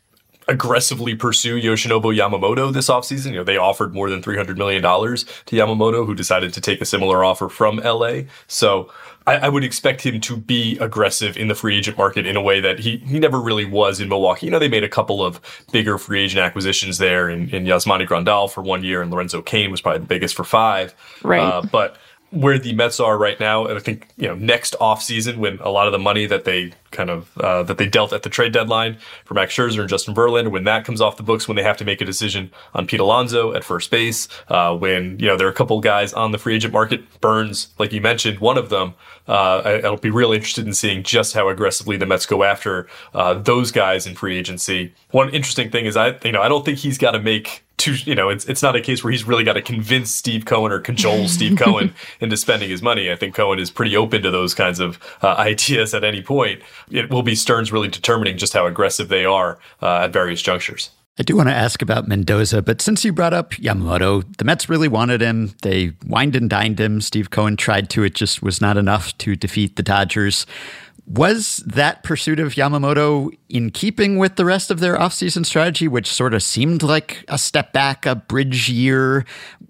aggressively 0.47 1.15
pursue 1.15 1.59
Yoshinobu 1.59 2.15
Yamamoto 2.15 2.73
this 2.73 2.89
offseason. 2.89 3.31
You 3.31 3.37
know, 3.37 3.43
they 3.43 3.57
offered 3.57 3.93
more 3.93 4.09
than 4.09 4.21
$300 4.21 4.57
million 4.57 4.81
to 4.81 5.55
Yamamoto, 5.55 6.05
who 6.05 6.15
decided 6.15 6.53
to 6.53 6.61
take 6.61 6.81
a 6.81 6.85
similar 6.85 7.23
offer 7.23 7.49
from 7.49 7.77
LA. 7.77 8.21
So 8.47 8.91
I, 9.25 9.37
I, 9.37 9.49
would 9.49 9.63
expect 9.63 10.01
him 10.01 10.19
to 10.21 10.37
be 10.37 10.77
aggressive 10.79 11.37
in 11.37 11.47
the 11.47 11.55
free 11.55 11.77
agent 11.77 11.97
market 11.97 12.25
in 12.25 12.35
a 12.35 12.41
way 12.41 12.59
that 12.59 12.79
he, 12.79 12.97
he 12.97 13.19
never 13.19 13.39
really 13.39 13.65
was 13.65 13.99
in 13.99 14.09
Milwaukee. 14.09 14.47
You 14.47 14.51
know, 14.51 14.59
they 14.59 14.67
made 14.67 14.83
a 14.83 14.89
couple 14.89 15.23
of 15.23 15.39
bigger 15.71 15.97
free 15.97 16.23
agent 16.23 16.41
acquisitions 16.41 16.97
there 16.97 17.29
in, 17.29 17.49
in 17.49 17.65
Yasmani 17.65 18.07
Grandal 18.07 18.49
for 18.49 18.61
one 18.61 18.83
year, 18.83 19.01
and 19.01 19.11
Lorenzo 19.11 19.41
Cain 19.41 19.71
was 19.71 19.81
probably 19.81 19.99
the 19.99 20.07
biggest 20.07 20.35
for 20.35 20.43
five. 20.43 20.93
Right. 21.23 21.39
Uh, 21.39 21.61
but 21.61 21.97
where 22.33 22.57
the 22.57 22.73
Mets 22.73 22.99
are 22.99 23.17
right 23.17 23.39
now, 23.39 23.65
and 23.65 23.77
I 23.77 23.79
think 23.79 24.07
you 24.17 24.27
know 24.27 24.35
next 24.35 24.75
offseason 24.81 25.37
when 25.37 25.59
a 25.59 25.69
lot 25.69 25.87
of 25.87 25.93
the 25.93 25.99
money 25.99 26.25
that 26.25 26.45
they 26.45 26.73
kind 26.91 27.09
of 27.09 27.37
uh, 27.37 27.63
that 27.63 27.77
they 27.77 27.87
dealt 27.87 28.11
at 28.11 28.23
the 28.23 28.29
trade 28.29 28.51
deadline 28.51 28.97
for 29.25 29.35
Max 29.35 29.55
Scherzer 29.55 29.81
and 29.81 29.89
Justin 29.89 30.15
Verlander, 30.15 30.51
when 30.51 30.63
that 30.63 30.83
comes 30.83 30.99
off 30.99 31.17
the 31.17 31.23
books, 31.23 31.47
when 31.47 31.55
they 31.55 31.63
have 31.63 31.77
to 31.77 31.85
make 31.85 32.01
a 32.01 32.05
decision 32.05 32.51
on 32.73 32.87
Pete 32.87 32.99
Alonso 32.99 33.53
at 33.53 33.63
first 33.63 33.91
base, 33.91 34.27
uh, 34.47 34.75
when 34.75 35.19
you 35.19 35.27
know 35.27 35.37
there 35.37 35.47
are 35.47 35.51
a 35.51 35.55
couple 35.55 35.79
guys 35.79 36.11
on 36.13 36.31
the 36.31 36.37
free 36.39 36.55
agent 36.55 36.73
market, 36.73 37.21
Burnes, 37.21 37.67
like 37.77 37.93
you 37.93 38.01
mentioned, 38.01 38.39
one 38.39 38.57
of 38.57 38.69
them. 38.69 38.95
Uh, 39.27 39.79
I, 39.83 39.89
will 39.89 39.97
be 39.97 40.09
really 40.09 40.35
interested 40.35 40.67
in 40.67 40.73
seeing 40.73 41.03
just 41.03 41.33
how 41.33 41.47
aggressively 41.49 41.97
the 41.97 42.05
Mets 42.05 42.25
go 42.25 42.43
after 42.43 42.87
uh, 43.13 43.35
those 43.35 43.71
guys 43.71 44.05
in 44.05 44.15
free 44.15 44.37
agency. 44.37 44.93
One 45.11 45.29
interesting 45.29 45.69
thing 45.69 45.85
is 45.85 45.95
I, 45.95 46.17
you 46.23 46.31
know, 46.31 46.41
I 46.41 46.49
don't 46.49 46.65
think 46.65 46.79
he's 46.79 46.97
got 46.97 47.11
to 47.11 47.19
make 47.19 47.63
to 47.77 47.95
you 47.95 48.15
know 48.15 48.29
it's 48.29 48.45
it's 48.45 48.61
not 48.61 48.75
a 48.75 48.81
case 48.81 49.03
where 49.03 49.11
he's 49.11 49.25
really 49.25 49.43
got 49.43 49.53
to 49.53 49.61
convince 49.61 50.13
Steve 50.13 50.45
Cohen 50.45 50.71
or 50.71 50.79
cajole 50.79 51.27
Steve 51.27 51.57
Cohen 51.57 51.93
into 52.19 52.37
spending 52.37 52.69
his 52.69 52.81
money. 52.81 53.11
I 53.11 53.15
think 53.15 53.35
Cohen 53.35 53.59
is 53.59 53.71
pretty 53.71 53.97
open 53.97 54.21
to 54.21 54.31
those 54.31 54.53
kinds 54.53 54.79
of 54.79 54.99
uh, 55.21 55.35
ideas 55.35 55.93
at 55.93 56.03
any 56.03 56.21
point 56.21 56.61
it 56.91 57.09
will 57.09 57.23
be 57.23 57.35
Stearns 57.35 57.71
really 57.71 57.89
determining 57.89 58.37
just 58.37 58.53
how 58.53 58.65
aggressive 58.65 59.09
they 59.09 59.25
are 59.25 59.59
uh, 59.81 60.01
at 60.03 60.13
various 60.13 60.41
junctures. 60.41 60.91
I 61.19 61.21
do 61.21 61.35
want 61.35 61.47
to 61.49 61.53
ask 61.53 61.83
about 61.83 62.07
Mendoza, 62.07 62.63
but 62.63 62.81
since 62.81 63.05
you 63.05 63.13
brought 63.13 63.33
up 63.33 63.51
Yamamoto, 63.51 64.23
the 64.37 64.45
Mets 64.45 64.67
really 64.67 64.87
wanted 64.87 65.21
him. 65.21 65.53
They 65.61 65.93
wined 66.07 66.35
and 66.35 66.49
dined 66.49 66.79
him. 66.79 67.01
Steve 67.01 67.29
Cohen 67.29 67.55
tried 67.55 67.91
to. 67.91 68.03
It 68.03 68.15
just 68.15 68.41
was 68.41 68.61
not 68.61 68.77
enough 68.77 69.15
to 69.19 69.35
defeat 69.35 69.75
the 69.75 69.83
Dodgers. 69.83 70.47
Was 71.05 71.57
that 71.67 72.01
pursuit 72.01 72.39
of 72.39 72.53
Yamamoto 72.53 73.29
in 73.47 73.69
keeping 73.69 74.17
with 74.17 74.37
the 74.37 74.45
rest 74.45 74.71
of 74.71 74.79
their 74.79 74.97
offseason 74.97 75.45
strategy, 75.45 75.87
which 75.87 76.07
sort 76.11 76.33
of 76.33 76.41
seemed 76.41 76.81
like 76.81 77.23
a 77.27 77.37
step 77.37 77.73
back, 77.73 78.07
a 78.07 78.15
bridge 78.15 78.69
year? 78.69 79.23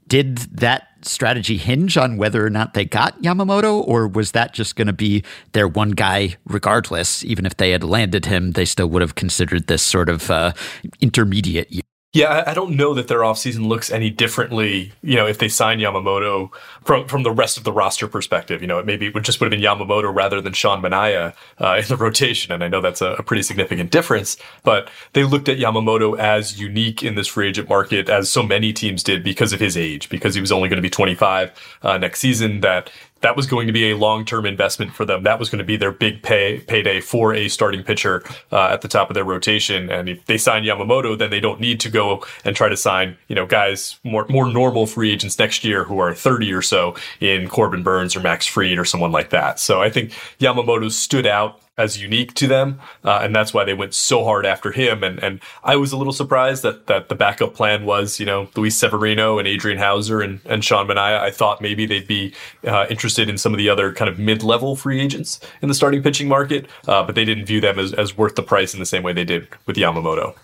Did 0.08 0.38
that 0.60 0.88
strategy 1.06 1.58
hinge 1.58 1.98
on 1.98 2.18
whether 2.18 2.46
or 2.46 2.50
not 2.50 2.74
they 2.74 2.86
got 2.86 3.22
Yamamoto, 3.22 3.86
or 3.88 4.08
was 4.08 4.32
that 4.32 4.54
just 4.54 4.76
going 4.76 4.88
to 4.88 4.94
be 4.94 5.24
their 5.54 5.68
one 5.68 5.92
guy 5.92 6.36
regardless? 6.46 7.24
Even 7.24 7.46
if 7.46 7.58
they 7.58 7.72
had 7.72 7.84
landed 7.84 8.26
him, 8.26 8.52
they 8.52 8.66
still 8.66 8.88
would 8.88 9.02
have 9.02 9.16
considered 9.16 9.68
this 9.68 9.82
sort 9.82 10.10
of 10.10 10.30
uh, 10.32 10.54
intermediate. 11.02 11.72
Yeah, 12.14 12.44
I 12.46 12.54
don't 12.54 12.76
know 12.76 12.94
that 12.94 13.08
their 13.08 13.22
offseason 13.22 13.68
looks 13.68 13.90
any 13.90 14.12
differently, 14.12 14.92
you 15.02 15.16
know, 15.16 15.26
if 15.26 15.40
they 15.40 15.50
sign 15.50 15.80
Yamamoto 15.80 16.52
from 16.84 17.08
from 17.08 17.24
the 17.24 17.32
rest 17.32 17.58
of 17.58 17.64
the 17.64 17.72
roster 17.72 18.08
perspective. 18.08 18.62
You 18.62 18.68
know, 18.68 18.78
it 18.78 18.86
maybe 18.86 19.10
would 19.10 19.24
just 19.24 19.40
would 19.40 19.52
have 19.52 19.60
been 19.60 19.68
Yamamoto 19.68 20.14
rather 20.14 20.40
than 20.40 20.54
Sean 20.54 20.80
Manaea 20.84 21.34
uh, 21.60 21.80
in 21.82 21.88
the 21.88 21.98
rotation. 21.98 22.52
And 22.52 22.64
I 22.64 22.68
know 22.68 22.82
that's 22.82 23.02
a, 23.02 23.14
a, 23.14 23.24
pretty 23.24 23.42
significant 23.42 23.90
difference, 23.90 24.38
but 24.64 24.92
they 25.14 25.24
looked 25.24 25.50
at 25.50 25.58
Yamamoto 25.58 26.16
as 26.20 26.60
unique 26.60 27.02
in 27.02 27.16
this 27.16 27.28
free 27.28 27.48
agent 27.48 27.68
market, 27.68 28.10
as 28.10 28.30
so 28.30 28.44
many 28.44 28.74
teams 28.74 29.02
did 29.02 29.24
because 29.24 29.52
of 29.52 29.60
his 29.60 29.76
age, 29.76 30.08
because 30.10 30.36
he 30.36 30.42
was 30.42 30.52
only 30.52 30.70
going 30.70 30.78
to 30.78 30.84
be 30.84 30.92
25 30.92 31.80
uh, 31.82 31.98
next 31.98 32.20
season, 32.20 32.62
that 32.62 32.92
that 33.24 33.36
was 33.36 33.48
going 33.48 33.68
to 33.68 33.74
be 33.74 33.90
a 33.90 33.98
long-term 33.98 34.46
investment 34.46 34.94
for 34.94 35.06
them. 35.06 35.24
That 35.24 35.40
was 35.40 35.50
going 35.50 35.60
to 35.60 35.66
be 35.66 35.78
their 35.78 35.92
big 35.92 36.22
pay 36.22 36.60
payday 36.60 37.02
for 37.02 37.34
a 37.34 37.48
starting 37.48 37.82
pitcher 37.82 38.22
uh, 38.52 38.68
at 38.68 38.82
the 38.82 38.88
top 38.88 39.10
of 39.10 39.16
their 39.16 39.24
rotation. 39.24 39.90
And 39.90 40.10
if 40.10 40.26
they 40.26 40.38
sign 40.38 40.64
Yamamoto, 40.64 41.18
then 41.18 41.32
they 41.32 41.40
don't 41.40 41.60
need 41.60 41.80
to 41.80 41.90
go 41.90 42.24
and 42.46 42.56
try 42.56 42.70
to 42.70 42.78
sign, 42.78 43.18
you 43.28 43.36
know, 43.36 43.46
guys 43.46 44.00
more 44.04 44.26
more 44.28 44.52
normal 44.52 44.86
free 44.86 45.12
agents 45.12 45.40
next 45.40 45.64
year 45.64 45.86
who 45.86 46.00
are 46.00 46.14
30 46.14 46.54
or 46.54 46.62
so 46.62 46.96
in 47.20 47.48
Corbin 47.48 47.82
Burnes 47.82 48.16
or 48.16 48.20
Max 48.20 48.46
Fried 48.46 48.78
or 48.78 48.86
someone 48.86 49.12
like 49.12 49.30
that. 49.30 49.60
So 49.60 49.82
I 49.82 49.90
think 49.90 50.12
Yamamoto 50.40 50.92
stood 50.92 51.26
out 51.26 51.60
as 51.78 52.00
unique 52.02 52.34
to 52.36 52.48
them, 52.48 52.80
uh, 53.04 53.20
and 53.24 53.36
that's 53.36 53.54
why 53.54 53.64
they 53.64 53.74
went 53.74 53.94
so 53.94 54.24
hard 54.24 54.46
after 54.46 54.72
him. 54.72 55.04
And 55.04 55.20
and 55.24 55.40
I 55.64 55.76
was 55.76 55.92
a 55.92 55.98
little 55.98 56.14
surprised 56.14 56.64
that 56.64 56.88
that 56.88 57.10
the 57.10 57.16
backup 57.16 57.54
plan 57.54 57.86
was 57.86 58.20
you 58.20 58.26
know 58.26 58.50
Luis 58.56 58.78
Severino 58.78 59.40
and 59.40 59.48
Adrian 59.48 59.80
Houser 59.80 60.22
and 60.22 60.40
and 60.46 60.64
Sean 60.64 60.88
Manaea. 60.88 61.20
I 61.20 61.32
thought 61.32 61.62
maybe 61.62 61.86
they'd 61.86 62.08
be 62.08 62.34
uh, 62.66 62.86
interested 62.90 63.30
in 63.30 63.38
some 63.38 63.54
of 63.54 63.58
the 63.58 63.70
other 63.70 63.92
kind 63.92 64.10
of 64.10 64.20
mid 64.20 64.44
level 64.44 64.76
free 64.76 65.02
agents 65.02 65.40
in 65.62 65.68
the 65.68 65.74
starting 65.74 66.04
pitching 66.04 66.28
market, 66.28 66.68
uh, 66.88 67.04
but 67.04 67.16
they 67.16 67.26
didn't 67.26 67.46
view 67.46 67.62
them 67.62 67.80
as 67.80 67.94
as 67.94 68.18
worth 68.18 68.36
the 68.36 68.44
price 68.44 68.74
in 68.74 68.80
the 68.80 68.86
same 68.86 69.04
way 69.04 69.14
they 69.14 69.26
did 69.26 69.48
with 69.66 69.76
Yamamoto. 69.76 70.36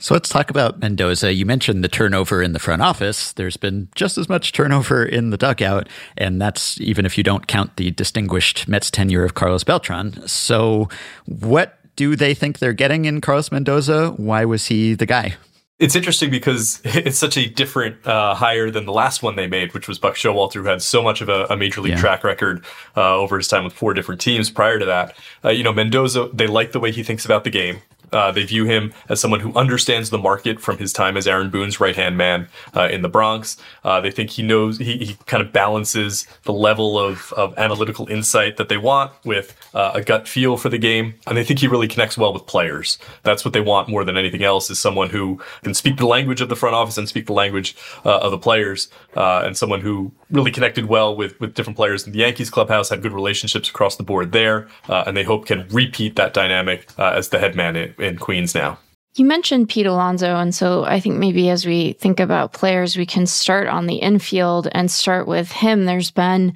So 0.00 0.14
let's 0.14 0.28
talk 0.28 0.48
about 0.50 0.78
Mendoza. 0.78 1.32
You 1.32 1.44
mentioned 1.44 1.82
the 1.82 1.88
turnover 1.88 2.40
in 2.40 2.52
the 2.52 2.58
front 2.58 2.82
office. 2.82 3.32
There's 3.32 3.56
been 3.56 3.88
just 3.94 4.16
as 4.16 4.28
much 4.28 4.52
turnover 4.52 5.04
in 5.04 5.30
the 5.30 5.36
dugout, 5.36 5.88
and 6.16 6.40
that's 6.40 6.80
even 6.80 7.04
if 7.04 7.18
you 7.18 7.24
don't 7.24 7.48
count 7.48 7.76
the 7.76 7.90
distinguished 7.90 8.68
Mets 8.68 8.90
tenure 8.90 9.24
of 9.24 9.34
Carlos 9.34 9.64
Beltran. 9.64 10.26
So, 10.28 10.88
what 11.26 11.78
do 11.96 12.14
they 12.14 12.32
think 12.32 12.60
they're 12.60 12.72
getting 12.72 13.06
in 13.06 13.20
Carlos 13.20 13.50
Mendoza? 13.50 14.10
Why 14.10 14.44
was 14.44 14.66
he 14.66 14.94
the 14.94 15.06
guy? 15.06 15.34
It's 15.80 15.94
interesting 15.94 16.30
because 16.30 16.80
it's 16.84 17.18
such 17.18 17.36
a 17.36 17.48
different 17.48 18.06
uh, 18.06 18.34
hire 18.34 18.70
than 18.70 18.86
the 18.86 18.92
last 18.92 19.22
one 19.22 19.34
they 19.34 19.48
made, 19.48 19.74
which 19.74 19.88
was 19.88 19.98
Buck 19.98 20.14
Showalter, 20.14 20.54
who 20.54 20.64
had 20.64 20.80
so 20.80 21.02
much 21.02 21.20
of 21.20 21.28
a, 21.28 21.46
a 21.46 21.56
major 21.56 21.80
league 21.80 21.94
yeah. 21.94 21.98
track 21.98 22.22
record 22.22 22.64
uh, 22.96 23.16
over 23.16 23.36
his 23.36 23.48
time 23.48 23.64
with 23.64 23.72
four 23.72 23.94
different 23.94 24.20
teams 24.20 24.48
prior 24.50 24.78
to 24.78 24.84
that. 24.84 25.16
Uh, 25.44 25.50
you 25.50 25.64
know, 25.64 25.72
Mendoza, 25.72 26.30
they 26.32 26.46
like 26.46 26.70
the 26.70 26.80
way 26.80 26.92
he 26.92 27.02
thinks 27.02 27.24
about 27.24 27.44
the 27.44 27.50
game. 27.50 27.80
Uh, 28.12 28.32
they 28.32 28.44
view 28.44 28.64
him 28.64 28.92
as 29.08 29.20
someone 29.20 29.40
who 29.40 29.52
understands 29.54 30.10
the 30.10 30.18
market 30.18 30.60
from 30.60 30.78
his 30.78 30.92
time 30.92 31.16
as 31.16 31.26
Aaron 31.26 31.50
Boone's 31.50 31.80
right 31.80 31.96
hand 31.96 32.16
man 32.16 32.48
uh, 32.74 32.88
in 32.90 33.02
the 33.02 33.08
Bronx. 33.08 33.56
Uh, 33.84 34.00
they 34.00 34.10
think 34.10 34.30
he 34.30 34.42
knows 34.42 34.78
he, 34.78 34.98
he, 34.98 35.18
kind 35.26 35.42
of 35.42 35.52
balances 35.52 36.26
the 36.44 36.52
level 36.52 36.98
of, 36.98 37.32
of 37.34 37.56
analytical 37.58 38.08
insight 38.08 38.56
that 38.56 38.68
they 38.68 38.76
want 38.76 39.12
with 39.24 39.54
uh, 39.74 39.92
a 39.94 40.02
gut 40.02 40.26
feel 40.26 40.56
for 40.56 40.68
the 40.68 40.78
game, 40.78 41.14
and 41.26 41.36
they 41.36 41.44
think 41.44 41.58
he 41.58 41.68
really 41.68 41.88
connects 41.88 42.16
well 42.16 42.32
with 42.32 42.46
players. 42.46 42.98
That's 43.24 43.44
what 43.44 43.52
they 43.52 43.60
want 43.60 43.88
more 43.88 44.04
than 44.04 44.16
anything 44.16 44.42
else 44.42 44.70
is 44.70 44.80
someone 44.80 45.10
who 45.10 45.40
can 45.62 45.74
speak 45.74 45.96
the 45.96 46.06
language 46.06 46.40
of 46.40 46.48
the 46.48 46.56
front 46.56 46.74
office 46.74 46.96
and 46.96 47.08
speak 47.08 47.26
the 47.26 47.32
language 47.32 47.76
uh, 48.04 48.18
of 48.18 48.30
the 48.30 48.38
players, 48.38 48.88
uh, 49.16 49.42
and 49.44 49.56
someone 49.56 49.80
who 49.80 50.12
really 50.30 50.50
connected 50.50 50.86
well 50.86 51.14
with 51.14 51.38
with 51.40 51.54
different 51.54 51.76
players 51.76 52.06
in 52.06 52.12
the 52.12 52.20
Yankees 52.20 52.50
clubhouse, 52.50 52.88
had 52.88 53.02
good 53.02 53.12
relationships 53.12 53.68
across 53.68 53.96
the 53.96 54.02
board 54.02 54.32
there, 54.32 54.68
and 54.88 55.16
they 55.16 55.24
hope 55.24 55.46
can 55.46 55.66
repeat 55.68 56.16
that 56.16 56.32
dynamic 56.32 56.88
as 56.98 57.28
the 57.28 57.38
head 57.38 57.54
man 57.54 57.76
in, 57.76 57.94
in 57.98 58.18
Queens 58.18 58.54
now. 58.54 58.78
You 59.14 59.24
mentioned 59.24 59.68
Pete 59.68 59.86
Alonso, 59.86 60.36
and 60.36 60.54
so 60.54 60.84
I 60.84 61.00
think 61.00 61.16
maybe 61.16 61.50
as 61.50 61.66
we 61.66 61.94
think 61.94 62.20
about 62.20 62.52
players, 62.52 62.96
we 62.96 63.06
can 63.06 63.26
start 63.26 63.66
on 63.66 63.86
the 63.86 63.96
infield 63.96 64.68
and 64.72 64.90
start 64.90 65.26
with 65.26 65.50
him. 65.50 65.86
There's 65.86 66.10
been 66.10 66.54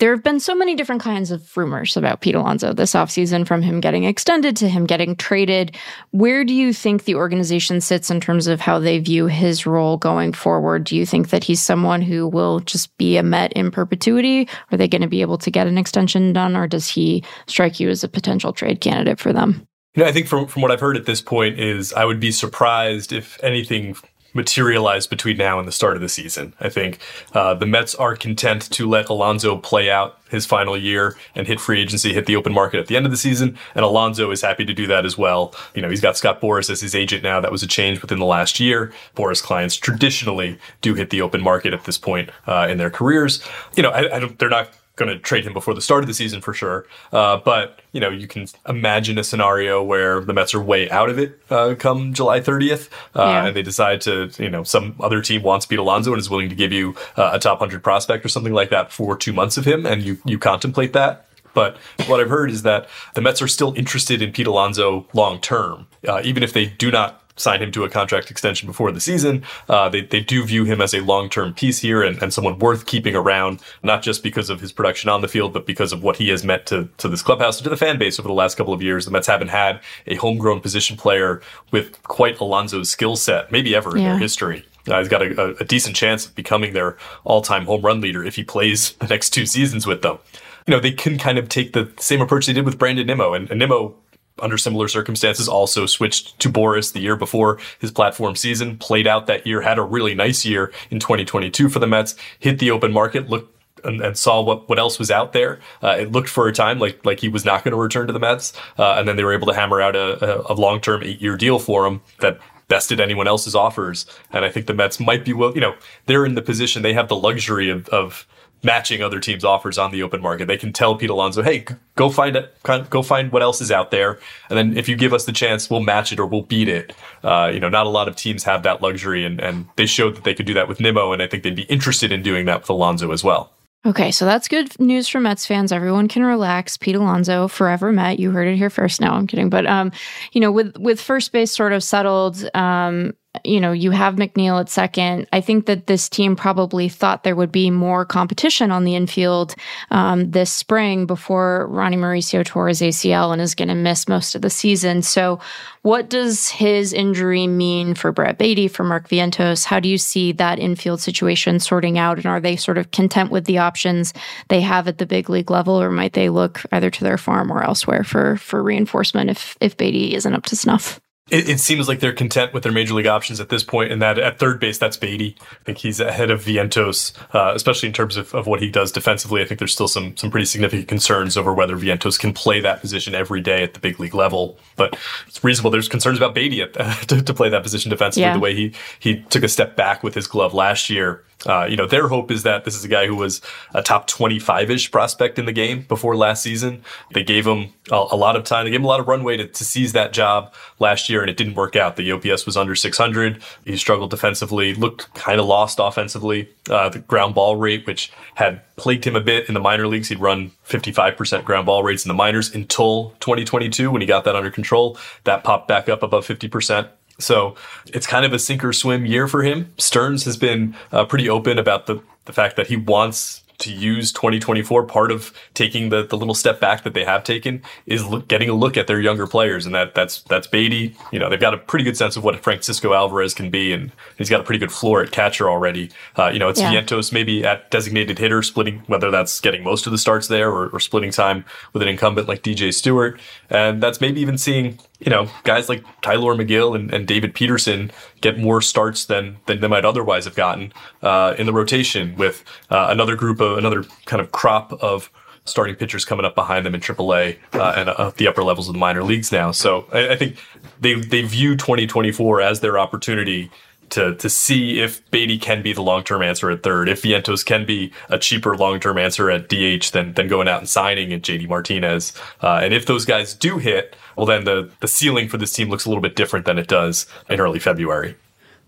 there 0.00 0.12
have 0.12 0.24
been 0.24 0.40
so 0.40 0.54
many 0.54 0.74
different 0.74 1.02
kinds 1.02 1.30
of 1.30 1.54
rumors 1.58 1.94
about 1.94 2.22
Pete 2.22 2.34
Alonso 2.34 2.72
this 2.72 2.94
offseason, 2.94 3.46
from 3.46 3.60
him 3.60 3.80
getting 3.80 4.04
extended 4.04 4.56
to 4.56 4.68
him 4.68 4.86
getting 4.86 5.14
traded. 5.14 5.76
Where 6.10 6.42
do 6.42 6.54
you 6.54 6.72
think 6.72 7.04
the 7.04 7.16
organization 7.16 7.82
sits 7.82 8.10
in 8.10 8.18
terms 8.18 8.46
of 8.46 8.62
how 8.62 8.78
they 8.78 8.98
view 8.98 9.26
his 9.26 9.66
role 9.66 9.98
going 9.98 10.32
forward? 10.32 10.84
Do 10.84 10.96
you 10.96 11.04
think 11.04 11.28
that 11.28 11.44
he's 11.44 11.60
someone 11.60 12.00
who 12.00 12.26
will 12.26 12.60
just 12.60 12.96
be 12.96 13.18
a 13.18 13.22
Met 13.22 13.52
in 13.52 13.70
perpetuity? 13.70 14.48
Are 14.72 14.78
they 14.78 14.88
going 14.88 15.02
to 15.02 15.08
be 15.08 15.20
able 15.20 15.36
to 15.36 15.50
get 15.50 15.66
an 15.66 15.76
extension 15.76 16.32
done, 16.32 16.56
or 16.56 16.66
does 16.66 16.88
he 16.88 17.22
strike 17.46 17.78
you 17.78 17.90
as 17.90 18.02
a 18.02 18.08
potential 18.08 18.54
trade 18.54 18.80
candidate 18.80 19.20
for 19.20 19.34
them? 19.34 19.66
You 19.94 20.04
know, 20.04 20.08
I 20.08 20.12
think 20.12 20.28
from 20.28 20.46
from 20.46 20.62
what 20.62 20.70
I've 20.70 20.80
heard 20.80 20.96
at 20.96 21.06
this 21.06 21.20
point 21.20 21.58
is 21.58 21.92
I 21.92 22.04
would 22.04 22.20
be 22.20 22.30
surprised 22.30 23.12
if 23.12 23.42
anything 23.42 23.96
materialized 24.34 25.10
between 25.10 25.36
now 25.36 25.58
and 25.58 25.66
the 25.66 25.72
start 25.72 25.96
of 25.96 26.00
the 26.00 26.08
season. 26.08 26.54
I 26.60 26.68
think 26.68 27.00
uh, 27.32 27.54
the 27.54 27.66
Mets 27.66 27.96
are 27.96 28.14
content 28.14 28.70
to 28.70 28.88
let 28.88 29.08
Alonso 29.08 29.56
play 29.56 29.90
out 29.90 30.20
his 30.30 30.46
final 30.46 30.76
year 30.76 31.16
and 31.34 31.48
hit 31.48 31.58
free 31.60 31.80
agency, 31.80 32.12
hit 32.12 32.26
the 32.26 32.36
open 32.36 32.52
market 32.52 32.78
at 32.78 32.86
the 32.86 32.96
end 32.96 33.06
of 33.06 33.10
the 33.10 33.18
season. 33.18 33.58
And 33.74 33.84
Alonso 33.84 34.30
is 34.30 34.42
happy 34.42 34.64
to 34.64 34.72
do 34.72 34.86
that 34.86 35.04
as 35.04 35.18
well. 35.18 35.52
You 35.74 35.82
know, 35.82 35.90
he's 35.90 36.00
got 36.00 36.16
Scott 36.16 36.40
Boras 36.40 36.70
as 36.70 36.80
his 36.80 36.94
agent 36.94 37.24
now. 37.24 37.40
That 37.40 37.50
was 37.50 37.64
a 37.64 37.66
change 37.66 38.00
within 38.00 38.20
the 38.20 38.24
last 38.24 38.60
year. 38.60 38.92
Boras 39.16 39.42
clients 39.42 39.74
traditionally 39.74 40.58
do 40.80 40.94
hit 40.94 41.10
the 41.10 41.22
open 41.22 41.42
market 41.42 41.74
at 41.74 41.84
this 41.84 41.98
point 41.98 42.30
uh, 42.46 42.68
in 42.70 42.78
their 42.78 42.90
careers. 42.90 43.42
You 43.76 43.82
know, 43.82 43.90
I, 43.90 44.18
I 44.18 44.28
they're 44.38 44.48
not 44.48 44.70
going 45.00 45.10
to 45.10 45.18
trade 45.18 45.44
him 45.44 45.52
before 45.52 45.74
the 45.74 45.80
start 45.80 46.04
of 46.04 46.06
the 46.06 46.14
season 46.14 46.40
for 46.40 46.54
sure. 46.54 46.86
Uh, 47.12 47.38
but 47.38 47.80
you 47.92 48.00
know, 48.00 48.10
you 48.10 48.28
can 48.28 48.46
imagine 48.68 49.18
a 49.18 49.24
scenario 49.24 49.82
where 49.82 50.20
the 50.20 50.32
Mets 50.32 50.54
are 50.54 50.62
way 50.62 50.88
out 50.90 51.10
of 51.10 51.18
it 51.18 51.40
uh, 51.50 51.74
come 51.76 52.12
July 52.12 52.40
30th, 52.40 52.88
uh, 53.16 53.22
yeah. 53.22 53.46
and 53.46 53.56
they 53.56 53.62
decide 53.62 54.00
to, 54.02 54.30
you 54.38 54.50
know, 54.50 54.62
some 54.62 54.94
other 55.00 55.20
team 55.22 55.42
wants 55.42 55.66
Pete 55.66 55.78
Alonso 55.78 56.12
and 56.12 56.20
is 56.20 56.30
willing 56.30 56.48
to 56.50 56.54
give 56.54 56.72
you 56.72 56.94
uh, 57.16 57.30
a 57.32 57.38
top 57.40 57.60
100 57.60 57.82
prospect 57.82 58.24
or 58.24 58.28
something 58.28 58.52
like 58.52 58.70
that 58.70 58.92
for 58.92 59.16
two 59.16 59.32
months 59.32 59.56
of 59.56 59.64
him, 59.64 59.86
and 59.86 60.02
you 60.02 60.18
you 60.24 60.38
contemplate 60.38 60.92
that. 60.92 61.26
But 61.52 61.78
what 62.06 62.20
I've 62.20 62.28
heard 62.28 62.50
is 62.50 62.62
that 62.62 62.88
the 63.14 63.20
Mets 63.20 63.42
are 63.42 63.48
still 63.48 63.74
interested 63.76 64.22
in 64.22 64.30
Pete 64.32 64.46
Alonso 64.46 65.08
long 65.12 65.40
term, 65.40 65.88
uh, 66.06 66.20
even 66.22 66.44
if 66.44 66.52
they 66.52 66.66
do 66.66 66.92
not 66.92 67.19
sign 67.40 67.62
him 67.62 67.72
to 67.72 67.84
a 67.84 67.88
contract 67.88 68.30
extension 68.30 68.66
before 68.66 68.92
the 68.92 69.00
season. 69.00 69.42
Uh, 69.68 69.88
they, 69.88 70.02
they 70.02 70.20
do 70.20 70.44
view 70.44 70.64
him 70.64 70.80
as 70.80 70.94
a 70.94 71.00
long 71.00 71.28
term 71.28 71.54
piece 71.54 71.78
here 71.78 72.02
and, 72.02 72.22
and 72.22 72.32
someone 72.32 72.58
worth 72.58 72.86
keeping 72.86 73.16
around, 73.16 73.60
not 73.82 74.02
just 74.02 74.22
because 74.22 74.50
of 74.50 74.60
his 74.60 74.72
production 74.72 75.08
on 75.10 75.20
the 75.20 75.28
field, 75.28 75.52
but 75.52 75.66
because 75.66 75.92
of 75.92 76.02
what 76.02 76.16
he 76.16 76.28
has 76.28 76.44
meant 76.44 76.66
to, 76.66 76.88
to 76.98 77.08
this 77.08 77.22
clubhouse 77.22 77.58
and 77.58 77.64
to 77.64 77.70
the 77.70 77.76
fan 77.76 77.98
base 77.98 78.18
over 78.18 78.28
the 78.28 78.34
last 78.34 78.56
couple 78.56 78.72
of 78.72 78.82
years. 78.82 79.04
The 79.04 79.10
Mets 79.10 79.26
haven't 79.26 79.48
had 79.48 79.80
a 80.06 80.16
homegrown 80.16 80.60
position 80.60 80.96
player 80.96 81.40
with 81.70 82.02
quite 82.04 82.38
Alonso's 82.40 82.90
skill 82.90 83.16
set, 83.16 83.50
maybe 83.50 83.74
ever 83.74 83.96
in 83.96 84.04
their 84.04 84.18
history. 84.18 84.64
Uh, 84.88 84.98
he's 84.98 85.08
got 85.08 85.22
a, 85.22 85.56
a, 85.58 85.64
decent 85.64 85.94
chance 85.94 86.26
of 86.26 86.34
becoming 86.34 86.72
their 86.72 86.96
all 87.24 87.42
time 87.42 87.66
home 87.66 87.82
run 87.82 88.00
leader 88.00 88.24
if 88.24 88.36
he 88.36 88.42
plays 88.42 88.92
the 89.00 89.06
next 89.06 89.30
two 89.30 89.46
seasons 89.46 89.86
with 89.86 90.02
them. 90.02 90.18
You 90.66 90.74
know, 90.74 90.80
they 90.80 90.92
can 90.92 91.18
kind 91.18 91.38
of 91.38 91.48
take 91.48 91.72
the 91.72 91.90
same 91.98 92.20
approach 92.20 92.46
they 92.46 92.52
did 92.52 92.64
with 92.64 92.78
Brandon 92.78 93.06
Nimmo. 93.06 93.34
And, 93.34 93.50
and 93.50 93.58
Nimmo 93.58 93.94
under 94.40 94.58
similar 94.58 94.88
circumstances, 94.88 95.48
also 95.48 95.86
switched 95.86 96.38
to 96.40 96.50
Boras 96.50 96.92
the 96.92 97.00
year 97.00 97.16
before 97.16 97.58
his 97.78 97.90
platform 97.90 98.36
season, 98.36 98.76
played 98.76 99.06
out 99.06 99.26
that 99.26 99.46
year, 99.46 99.60
had 99.60 99.78
a 99.78 99.82
really 99.82 100.14
nice 100.14 100.44
year 100.44 100.72
in 100.90 101.00
2022 101.00 101.68
for 101.68 101.78
the 101.78 101.86
Mets, 101.86 102.16
hit 102.38 102.58
the 102.58 102.70
open 102.70 102.92
market, 102.92 103.28
looked 103.28 103.56
and, 103.84 104.00
and, 104.02 104.16
saw 104.16 104.42
what, 104.42 104.68
what 104.68 104.78
else 104.78 104.98
was 104.98 105.10
out 105.10 105.32
there. 105.32 105.58
Uh, 105.82 105.96
it 105.98 106.12
looked 106.12 106.28
for 106.28 106.46
a 106.48 106.52
time 106.52 106.78
like 106.78 107.04
like 107.06 107.20
he 107.20 107.28
was 107.28 107.44
not 107.44 107.64
going 107.64 107.72
to 107.72 107.78
return 107.78 108.06
to 108.06 108.12
the 108.12 108.18
Mets, 108.18 108.52
uh, 108.78 108.96
and 108.98 109.08
then 109.08 109.16
they 109.16 109.24
were 109.24 109.32
able 109.32 109.46
to 109.46 109.54
hammer 109.54 109.80
out 109.80 109.96
a, 109.96 110.50
a, 110.50 110.54
long 110.54 110.80
term 110.80 111.02
eight 111.02 111.20
year 111.20 111.36
deal 111.36 111.58
for 111.58 111.86
him 111.86 112.00
that 112.20 112.38
bested 112.68 113.00
anyone 113.00 113.26
else's 113.26 113.54
offers. 113.54 114.06
And 114.32 114.44
I 114.44 114.50
think 114.50 114.66
the 114.66 114.74
Mets 114.74 115.00
might 115.00 115.24
be 115.24 115.32
well, 115.32 115.54
you 115.54 115.60
know, 115.60 115.74
they're 116.06 116.26
in 116.26 116.34
the 116.34 116.42
position 116.42 116.82
they 116.82 116.92
have 116.92 117.08
the 117.08 117.16
luxury 117.16 117.70
of 117.70 117.88
of 117.88 118.26
matching 118.62 119.02
other 119.02 119.20
teams' 119.20 119.44
offers 119.44 119.78
on 119.78 119.90
the 119.90 120.02
open 120.02 120.20
market. 120.20 120.46
They 120.46 120.56
can 120.56 120.72
tell 120.72 120.96
Pete 120.96 121.10
Alonso, 121.10 121.42
"Hey, 121.42 121.64
go 121.96 122.10
find 122.10 122.36
it, 122.36 122.54
go 122.62 123.02
find 123.02 123.32
what 123.32 123.42
else 123.42 123.60
is 123.60 123.70
out 123.70 123.90
there, 123.90 124.18
and 124.48 124.58
then 124.58 124.76
if 124.76 124.88
you 124.88 124.96
give 124.96 125.12
us 125.12 125.24
the 125.24 125.32
chance, 125.32 125.70
we'll 125.70 125.80
match 125.80 126.12
it 126.12 126.20
or 126.20 126.26
we'll 126.26 126.42
beat 126.42 126.68
it." 126.68 126.94
Uh, 127.22 127.50
you 127.52 127.60
know, 127.60 127.68
not 127.68 127.86
a 127.86 127.90
lot 127.90 128.08
of 128.08 128.16
teams 128.16 128.44
have 128.44 128.62
that 128.62 128.82
luxury, 128.82 129.24
and 129.24 129.40
and 129.40 129.66
they 129.76 129.86
showed 129.86 130.16
that 130.16 130.24
they 130.24 130.34
could 130.34 130.46
do 130.46 130.54
that 130.54 130.68
with 130.68 130.80
Nimmo, 130.80 131.12
and 131.12 131.22
I 131.22 131.26
think 131.26 131.42
they'd 131.42 131.56
be 131.56 131.62
interested 131.62 132.12
in 132.12 132.22
doing 132.22 132.46
that 132.46 132.60
with 132.60 132.70
Alonso 132.70 133.12
as 133.12 133.24
well. 133.24 133.52
Okay, 133.86 134.10
so 134.10 134.26
that's 134.26 134.46
good 134.46 134.78
news 134.78 135.08
for 135.08 135.20
Mets 135.20 135.46
fans. 135.46 135.72
Everyone 135.72 136.06
can 136.06 136.22
relax. 136.22 136.76
Pete 136.76 136.96
Alonso, 136.96 137.48
forever 137.48 137.92
Met. 137.92 138.18
You 138.18 138.30
heard 138.30 138.46
it 138.46 138.56
here 138.56 138.68
first. 138.68 139.00
No, 139.00 139.08
I'm 139.08 139.26
kidding. 139.26 139.48
But 139.48 139.66
um, 139.66 139.90
you 140.32 140.40
know, 140.40 140.52
with 140.52 140.76
with 140.76 141.00
first 141.00 141.32
base 141.32 141.50
sort 141.50 141.72
of 141.72 141.82
settled, 141.82 142.46
um, 142.52 143.14
you 143.44 143.60
know, 143.60 143.70
you 143.70 143.92
have 143.92 144.16
McNeil 144.16 144.60
at 144.60 144.68
second. 144.68 145.28
I 145.32 145.40
think 145.40 145.66
that 145.66 145.86
this 145.86 146.08
team 146.08 146.34
probably 146.34 146.88
thought 146.88 147.22
there 147.22 147.36
would 147.36 147.52
be 147.52 147.70
more 147.70 148.04
competition 148.04 148.72
on 148.72 148.84
the 148.84 148.96
infield 148.96 149.54
um, 149.92 150.32
this 150.32 150.50
spring 150.50 151.06
before 151.06 151.68
Ronny 151.68 151.96
Mauricio 151.96 152.44
tore 152.44 152.66
his 152.66 152.80
ACL 152.80 153.32
and 153.32 153.40
is 153.40 153.54
going 153.54 153.68
to 153.68 153.74
miss 153.76 154.08
most 154.08 154.34
of 154.34 154.42
the 154.42 154.50
season. 154.50 155.02
So, 155.02 155.38
what 155.82 156.10
does 156.10 156.48
his 156.48 156.92
injury 156.92 157.46
mean 157.46 157.94
for 157.94 158.10
Brett 158.10 158.36
Baty, 158.36 158.66
for 158.66 158.82
Mark 158.82 159.08
Vientos? 159.08 159.64
How 159.64 159.78
do 159.78 159.88
you 159.88 159.96
see 159.96 160.32
that 160.32 160.58
infield 160.58 161.00
situation 161.00 161.60
sorting 161.60 161.98
out? 161.98 162.18
And 162.18 162.26
are 162.26 162.40
they 162.40 162.56
sort 162.56 162.78
of 162.78 162.90
content 162.90 163.30
with 163.30 163.44
the 163.44 163.58
options 163.58 164.12
they 164.48 164.60
have 164.60 164.88
at 164.88 164.98
the 164.98 165.06
big 165.06 165.30
league 165.30 165.50
level, 165.50 165.80
or 165.80 165.90
might 165.90 166.14
they 166.14 166.30
look 166.30 166.62
either 166.72 166.90
to 166.90 167.04
their 167.04 167.18
farm 167.18 167.50
or 167.52 167.62
elsewhere 167.62 168.02
for 168.02 168.36
for 168.38 168.60
reinforcement 168.60 169.30
if 169.30 169.56
if 169.60 169.76
Baty 169.76 170.14
isn't 170.16 170.34
up 170.34 170.46
to 170.46 170.56
snuff? 170.56 171.00
It, 171.30 171.48
it, 171.48 171.60
seems 171.60 171.88
like 171.88 172.00
they're 172.00 172.12
content 172.12 172.52
with 172.52 172.62
their 172.62 172.72
major 172.72 172.94
league 172.94 173.06
options 173.06 173.40
at 173.40 173.48
this 173.48 173.62
point, 173.62 173.92
and 173.92 174.02
that 174.02 174.18
at 174.18 174.38
third 174.38 174.58
base, 174.58 174.78
that's 174.78 174.96
Baty. 174.96 175.36
I 175.40 175.64
think 175.64 175.78
he's 175.78 176.00
ahead 176.00 176.30
of 176.30 176.42
Vientos, 176.44 177.12
uh, 177.34 177.52
especially 177.54 177.88
in 177.88 177.92
terms 177.92 178.16
of, 178.16 178.34
of 178.34 178.46
what 178.46 178.60
he 178.60 178.70
does 178.70 178.92
defensively. 178.92 179.40
I 179.40 179.44
think 179.44 179.58
there's 179.58 179.72
still 179.72 179.88
some 179.88 180.16
some 180.16 180.30
pretty 180.30 180.46
significant 180.46 180.88
concerns 180.88 181.36
over 181.36 181.54
whether 181.54 181.76
Vientos 181.76 182.18
can 182.18 182.32
play 182.32 182.60
that 182.60 182.80
position 182.80 183.14
every 183.14 183.40
day 183.40 183.62
at 183.62 183.74
the 183.74 183.80
big 183.80 184.00
league 184.00 184.14
level. 184.14 184.58
But 184.76 184.98
it's 185.26 185.42
reasonable. 185.42 185.70
There's 185.70 185.88
concerns 185.88 186.18
about 186.18 186.34
Baty 186.34 186.62
at, 186.62 186.72
to, 187.08 187.22
to, 187.22 187.34
play 187.34 187.48
that 187.48 187.62
position 187.62 187.90
defensively. 187.90 188.22
Yeah. 188.22 188.34
The 188.34 188.40
way 188.40 188.54
he 188.54 188.74
he 188.98 189.22
took 189.30 189.42
a 189.42 189.48
step 189.48 189.76
back 189.76 190.02
with 190.02 190.14
his 190.14 190.26
glove 190.26 190.54
last 190.54 190.90
year 190.90 191.24
uh, 191.46 191.66
you 191.68 191.76
know, 191.76 191.86
their 191.86 192.08
hope 192.08 192.30
is 192.30 192.42
that 192.42 192.64
this 192.64 192.76
is 192.76 192.84
a 192.84 192.88
guy 192.88 193.06
who 193.06 193.16
was 193.16 193.40
a 193.74 193.82
top 193.82 194.06
25 194.06 194.70
ish 194.70 194.90
prospect 194.90 195.38
in 195.38 195.46
the 195.46 195.52
game 195.52 195.82
before 195.88 196.16
last 196.16 196.42
season. 196.42 196.82
They 197.14 197.22
gave 197.22 197.46
him 197.46 197.72
a, 197.90 198.08
a, 198.10 198.16
lot 198.16 198.36
of 198.36 198.44
time. 198.44 198.64
They 198.64 198.70
gave 198.70 198.80
him 198.80 198.84
a 198.84 198.88
lot 198.88 199.00
of 199.00 199.08
runway 199.08 199.38
to, 199.38 199.46
to 199.46 199.64
seize 199.64 199.92
that 199.92 200.12
job 200.12 200.52
last 200.78 201.08
year, 201.08 201.22
and 201.22 201.30
it 201.30 201.36
didn't 201.36 201.54
work 201.54 201.76
out. 201.76 201.96
The 201.96 202.12
OPS 202.12 202.44
was 202.44 202.56
under 202.56 202.74
600. 202.74 203.42
He 203.64 203.76
struggled 203.76 204.10
defensively, 204.10 204.74
looked 204.74 205.12
kind 205.14 205.40
of 205.40 205.46
lost 205.46 205.78
offensively. 205.80 206.48
Uh, 206.68 206.90
the 206.90 206.98
ground 206.98 207.34
ball 207.34 207.56
rate, 207.56 207.86
which 207.86 208.12
had 208.34 208.60
plagued 208.76 209.06
him 209.06 209.16
a 209.16 209.20
bit 209.20 209.48
in 209.48 209.54
the 209.54 209.60
minor 209.60 209.86
leagues, 209.86 210.08
he'd 210.08 210.20
run 210.20 210.50
55% 210.68 211.44
ground 211.44 211.66
ball 211.66 211.82
rates 211.82 212.04
in 212.04 212.08
the 212.08 212.14
minors 212.14 212.54
until 212.54 213.10
2022 213.20 213.90
when 213.90 214.02
he 214.02 214.06
got 214.06 214.24
that 214.24 214.36
under 214.36 214.50
control. 214.50 214.98
That 215.24 215.42
popped 215.42 215.68
back 215.68 215.88
up 215.88 216.02
above 216.02 216.26
50%. 216.26 216.88
So 217.20 217.54
it's 217.86 218.06
kind 218.06 218.24
of 218.24 218.32
a 218.32 218.38
sink 218.38 218.64
or 218.64 218.72
swim 218.72 219.06
year 219.06 219.28
for 219.28 219.42
him. 219.42 219.72
Stearns 219.78 220.24
has 220.24 220.36
been 220.36 220.76
uh, 220.92 221.04
pretty 221.04 221.28
open 221.28 221.58
about 221.58 221.86
the, 221.86 222.02
the 222.24 222.32
fact 222.32 222.56
that 222.56 222.66
he 222.68 222.76
wants 222.76 223.42
to 223.60 223.72
use 223.72 224.10
2024 224.12 224.84
part 224.84 225.12
of 225.12 225.32
taking 225.54 225.90
the, 225.90 226.04
the 226.06 226.16
little 226.16 226.34
step 226.34 226.60
back 226.60 226.82
that 226.82 226.94
they 226.94 227.04
have 227.04 227.22
taken 227.22 227.62
is 227.86 228.06
look, 228.06 228.26
getting 228.26 228.48
a 228.48 228.54
look 228.54 228.76
at 228.76 228.86
their 228.86 229.00
younger 229.00 229.26
players. 229.26 229.66
And 229.66 229.74
that 229.74 229.94
that's 229.94 230.22
that's 230.22 230.46
Baty 230.46 230.96
you 231.12 231.18
know 231.18 231.28
they've 231.28 231.40
got 231.40 231.54
a 231.54 231.58
pretty 231.58 231.84
good 231.84 231.96
sense 231.96 232.16
of 232.16 232.24
what 232.24 232.40
Francisco 232.42 232.92
Alvarez 232.92 233.34
can 233.34 233.50
be. 233.50 233.72
And 233.72 233.92
he's 234.16 234.30
got 234.30 234.40
a 234.40 234.44
pretty 234.44 234.58
good 234.58 234.72
floor 234.72 235.02
at 235.02 235.12
catcher 235.12 235.48
already. 235.48 235.90
Uh, 236.16 236.30
you 236.32 236.38
know 236.38 236.48
it's 236.48 236.60
yeah. 236.60 236.72
Vientos 236.72 237.12
maybe 237.12 237.44
at 237.44 237.70
designated 237.70 238.18
hitter 238.18 238.42
splitting 238.42 238.82
whether 238.86 239.10
that's 239.10 239.40
getting 239.40 239.62
most 239.62 239.86
of 239.86 239.92
the 239.92 239.98
starts 239.98 240.28
there 240.28 240.50
or, 240.50 240.68
or 240.70 240.80
splitting 240.80 241.10
time 241.10 241.44
with 241.72 241.82
an 241.82 241.88
incumbent 241.88 242.28
like 242.28 242.42
DJ 242.42 242.72
Stewart. 242.72 243.20
And 243.50 243.82
that's 243.82 244.00
maybe 244.00 244.20
even 244.20 244.38
seeing 244.38 244.78
you 245.00 245.10
know, 245.10 245.28
guys 245.44 245.68
like 245.68 245.82
Tylor 246.02 246.34
Megill 246.34 246.76
and, 246.76 246.92
and 246.92 247.06
David 247.06 247.34
Peterson 247.34 247.90
get 248.20 248.38
more 248.38 248.60
starts 248.60 249.06
than 249.06 249.38
than 249.46 249.60
they 249.60 249.68
might 249.68 249.84
otherwise 249.84 250.26
have 250.26 250.34
gotten 250.34 250.72
uh, 251.02 251.34
in 251.38 251.46
the 251.46 251.52
rotation 251.52 252.14
with 252.16 252.44
uh, 252.70 252.88
another 252.90 253.16
group 253.16 253.40
of 253.40 253.58
another 253.58 253.84
kind 254.04 254.20
of 254.20 254.30
crop 254.30 254.72
of 254.82 255.10
starting 255.46 255.74
pitchers 255.74 256.04
coming 256.04 256.24
up 256.26 256.34
behind 256.34 256.66
them 256.66 256.74
in 256.74 256.80
AAA 256.80 257.38
uh, 257.54 257.74
and 257.76 257.88
uh, 257.88 258.12
the 258.16 258.28
upper 258.28 258.44
levels 258.44 258.68
of 258.68 258.74
the 258.74 258.78
minor 258.78 259.02
leagues 259.02 259.32
now. 259.32 259.50
So 259.50 259.86
I, 259.92 260.10
I 260.10 260.16
think 260.16 260.36
they 260.80 260.94
they 260.94 261.22
view 261.22 261.56
2024 261.56 262.42
as 262.42 262.60
their 262.60 262.78
opportunity 262.78 263.50
to 263.90 264.14
to 264.16 264.28
see 264.28 264.80
if 264.80 265.08
Baty 265.10 265.38
can 265.38 265.62
be 265.62 265.72
the 265.72 265.82
long 265.82 266.04
term 266.04 266.22
answer 266.22 266.50
at 266.50 266.62
third, 266.62 266.88
if 266.88 267.02
Vientos 267.02 267.44
can 267.44 267.66
be 267.66 267.92
a 268.08 268.18
cheaper 268.18 268.56
long 268.56 268.80
term 268.80 268.98
answer 268.98 269.30
at 269.30 269.48
DH 269.48 269.92
than 269.92 270.14
than 270.14 270.28
going 270.28 270.48
out 270.48 270.60
and 270.60 270.68
signing 270.68 271.12
at 271.12 271.22
JD 271.22 271.48
Martinez, 271.48 272.12
uh, 272.42 272.60
and 272.62 272.74
if 272.74 272.86
those 272.86 273.04
guys 273.04 273.34
do 273.34 273.58
hit, 273.58 273.96
well 274.16 274.26
then 274.26 274.44
the 274.44 274.70
the 274.80 274.88
ceiling 274.88 275.28
for 275.28 275.36
this 275.36 275.52
team 275.52 275.68
looks 275.68 275.84
a 275.84 275.88
little 275.88 276.02
bit 276.02 276.16
different 276.16 276.46
than 276.46 276.58
it 276.58 276.68
does 276.68 277.06
in 277.28 277.40
early 277.40 277.58
February. 277.58 278.16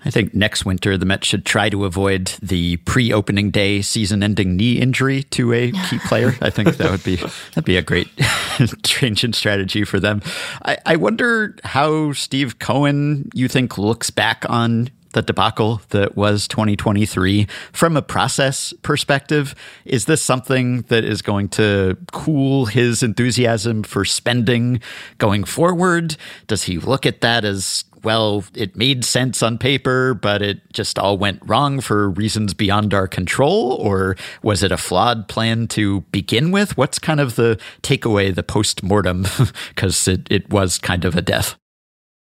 I 0.04 0.10
think 0.10 0.34
next 0.34 0.64
winter 0.64 0.98
the 0.98 1.06
Mets 1.06 1.28
should 1.28 1.44
try 1.44 1.68
to 1.70 1.84
avoid 1.84 2.32
the 2.42 2.76
pre-opening 2.78 3.50
day 3.50 3.82
season-ending 3.82 4.56
knee 4.56 4.80
injury 4.80 5.22
to 5.24 5.52
a 5.52 5.70
key 5.70 5.98
player. 6.06 6.34
I 6.40 6.50
think 6.50 6.76
that 6.76 6.90
would 6.90 7.04
be 7.04 7.16
that'd 7.16 7.64
be 7.64 7.76
a 7.76 7.82
great 7.82 8.08
change 8.82 9.22
in 9.22 9.32
strategy 9.32 9.84
for 9.84 10.00
them. 10.00 10.22
I, 10.64 10.78
I 10.86 10.96
wonder 10.96 11.56
how 11.64 12.12
Steve 12.12 12.58
Cohen 12.58 13.30
you 13.32 13.48
think 13.48 13.78
looks 13.78 14.10
back 14.10 14.44
on 14.48 14.90
the 15.12 15.22
debacle 15.22 15.80
that 15.90 16.16
was 16.16 16.48
2023 16.48 17.46
from 17.72 17.96
a 17.96 18.02
process 18.02 18.72
perspective 18.82 19.54
is 19.84 20.06
this 20.06 20.22
something 20.22 20.82
that 20.82 21.04
is 21.04 21.22
going 21.22 21.48
to 21.50 21.96
cool 22.12 22.66
his 22.66 23.02
enthusiasm 23.02 23.82
for 23.82 24.04
spending 24.04 24.80
going 25.18 25.44
forward? 25.44 26.16
Does 26.46 26.64
he 26.64 26.78
look 26.78 27.06
at 27.06 27.20
that 27.20 27.44
as 27.44 27.84
well 28.02 28.44
it 28.54 28.76
made 28.76 29.04
sense 29.04 29.42
on 29.44 29.56
paper 29.58 30.12
but 30.14 30.42
it 30.42 30.60
just 30.72 30.98
all 30.98 31.16
went 31.16 31.40
wrong 31.46 31.80
for 31.80 32.10
reasons 32.10 32.54
beyond 32.54 32.92
our 32.94 33.06
control? 33.06 33.74
Or 33.74 34.16
was 34.42 34.62
it 34.62 34.72
a 34.72 34.76
flawed 34.76 35.28
plan 35.28 35.68
to 35.68 36.00
begin 36.12 36.50
with? 36.50 36.76
What's 36.76 36.98
kind 36.98 37.20
of 37.20 37.36
the 37.36 37.60
takeaway 37.82 38.34
the 38.34 38.42
post-mortem? 38.42 39.26
Because 39.68 40.06
it, 40.08 40.26
it 40.30 40.50
was 40.50 40.78
kind 40.78 41.04
of 41.04 41.16
a 41.16 41.22
death. 41.22 41.56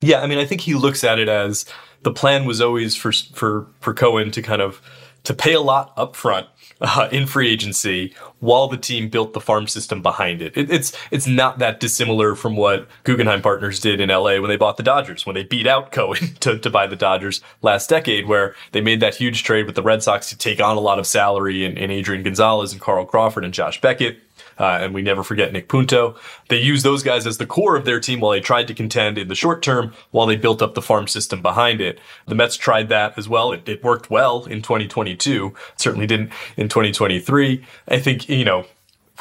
Yeah 0.02 0.22
i 0.22 0.28
mean 0.28 0.40
i 0.40 0.46
think 0.46 0.62
he 0.62 0.74
looks 0.74 1.04
at 1.04 1.20
it 1.20 1.30
as 1.30 1.66
the 2.04 2.12
plan 2.12 2.46
was 2.46 2.62
always 2.62 2.96
for 2.96 3.12
for 3.12 3.68
for 3.80 3.94
Cohen 3.94 4.32
to 4.32 4.42
kind 4.42 4.62
of 4.62 4.82
to 5.24 5.34
pay 5.34 5.54
a 5.54 5.62
lot 5.62 5.96
upfront 5.98 6.48
uh, 6.82 7.08
in 7.12 7.28
free 7.28 7.50
agency 7.50 8.14
while 8.40 8.68
the 8.68 8.78
team 8.78 9.08
built 9.08 9.34
the 9.34 9.40
farm 9.40 9.68
system 9.68 10.02
behind 10.02 10.42
it. 10.42 10.58
it. 10.58 10.72
It's 10.72 10.94
it's 11.12 11.28
not 11.28 11.60
that 11.60 11.80
dissimilar 11.80 12.36
from 12.36 12.56
what 12.56 12.88
Guggenheim 13.04 13.42
Partners 13.42 13.80
did 13.80 14.00
in 14.00 14.10
LA 14.10 14.40
when 14.40 14.50
they 14.50 14.58
bought 14.58 14.78
the 14.78 14.84
Dodgers, 14.84 15.26
when 15.26 15.36
they 15.36 15.44
beat 15.44 15.68
out 15.68 15.92
Cohen 15.92 16.34
to, 16.40 16.58
to 16.58 16.70
buy 16.70 16.88
the 16.88 16.96
Dodgers 16.96 17.42
last 17.62 17.90
decade, 17.90 18.28
where 18.28 18.56
they 18.72 18.82
made 18.82 19.00
that 19.00 19.16
huge 19.16 19.44
trade 19.44 19.68
with 19.68 19.76
the 19.76 19.84
Red 19.84 20.02
Sox 20.02 20.30
to 20.30 20.38
take 20.38 20.60
on 20.60 20.76
a 20.76 20.82
lot 20.82 21.00
of 21.00 21.06
salary 21.06 21.64
in, 21.64 21.78
in 21.78 21.92
Adrian 21.92 22.24
Gonzalez 22.24 22.72
and 22.72 22.82
Carl 22.82 23.06
Crawford 23.06 23.46
and 23.46 23.54
Josh 23.54 23.80
Beckett 23.80 24.20
uh, 24.60 24.80
and 24.82 24.94
we 24.94 25.02
never 25.02 25.24
forget 25.24 25.52
Nick 25.52 25.68
Punto. 25.68 26.16
They 26.50 26.62
used 26.62 26.86
those 26.86 27.04
guys 27.04 27.26
as 27.28 27.38
the 27.38 27.46
core 27.46 27.76
of 27.76 27.86
their 27.86 28.00
team 28.00 28.20
while 28.20 28.32
they 28.32 28.40
tried 28.40 28.68
to 28.68 28.74
contend 28.74 29.18
in 29.18 29.28
the 29.28 29.36
short 29.36 29.62
term 29.62 29.94
while 30.12 30.28
they 30.28 30.36
built 30.36 30.62
up 30.62 30.74
the 30.74 30.82
farm 30.82 31.08
system 31.08 31.42
behind 31.42 31.82
it. 31.82 32.00
The 32.28 32.36
Mets 32.36 32.58
tried 32.58 32.90
that 32.90 33.18
as 33.18 33.28
well. 33.28 33.52
It, 33.52 33.68
it 33.68 33.84
worked 33.84 34.10
well 34.10 34.46
in 34.46 34.62
2022. 34.62 35.54
Certainly 35.76 36.08
didn't 36.08 36.32
in 36.58 36.70
2023. 36.70 37.66
I 37.88 38.00
think, 38.00 38.30
you 38.30 38.46
know, 38.46 38.66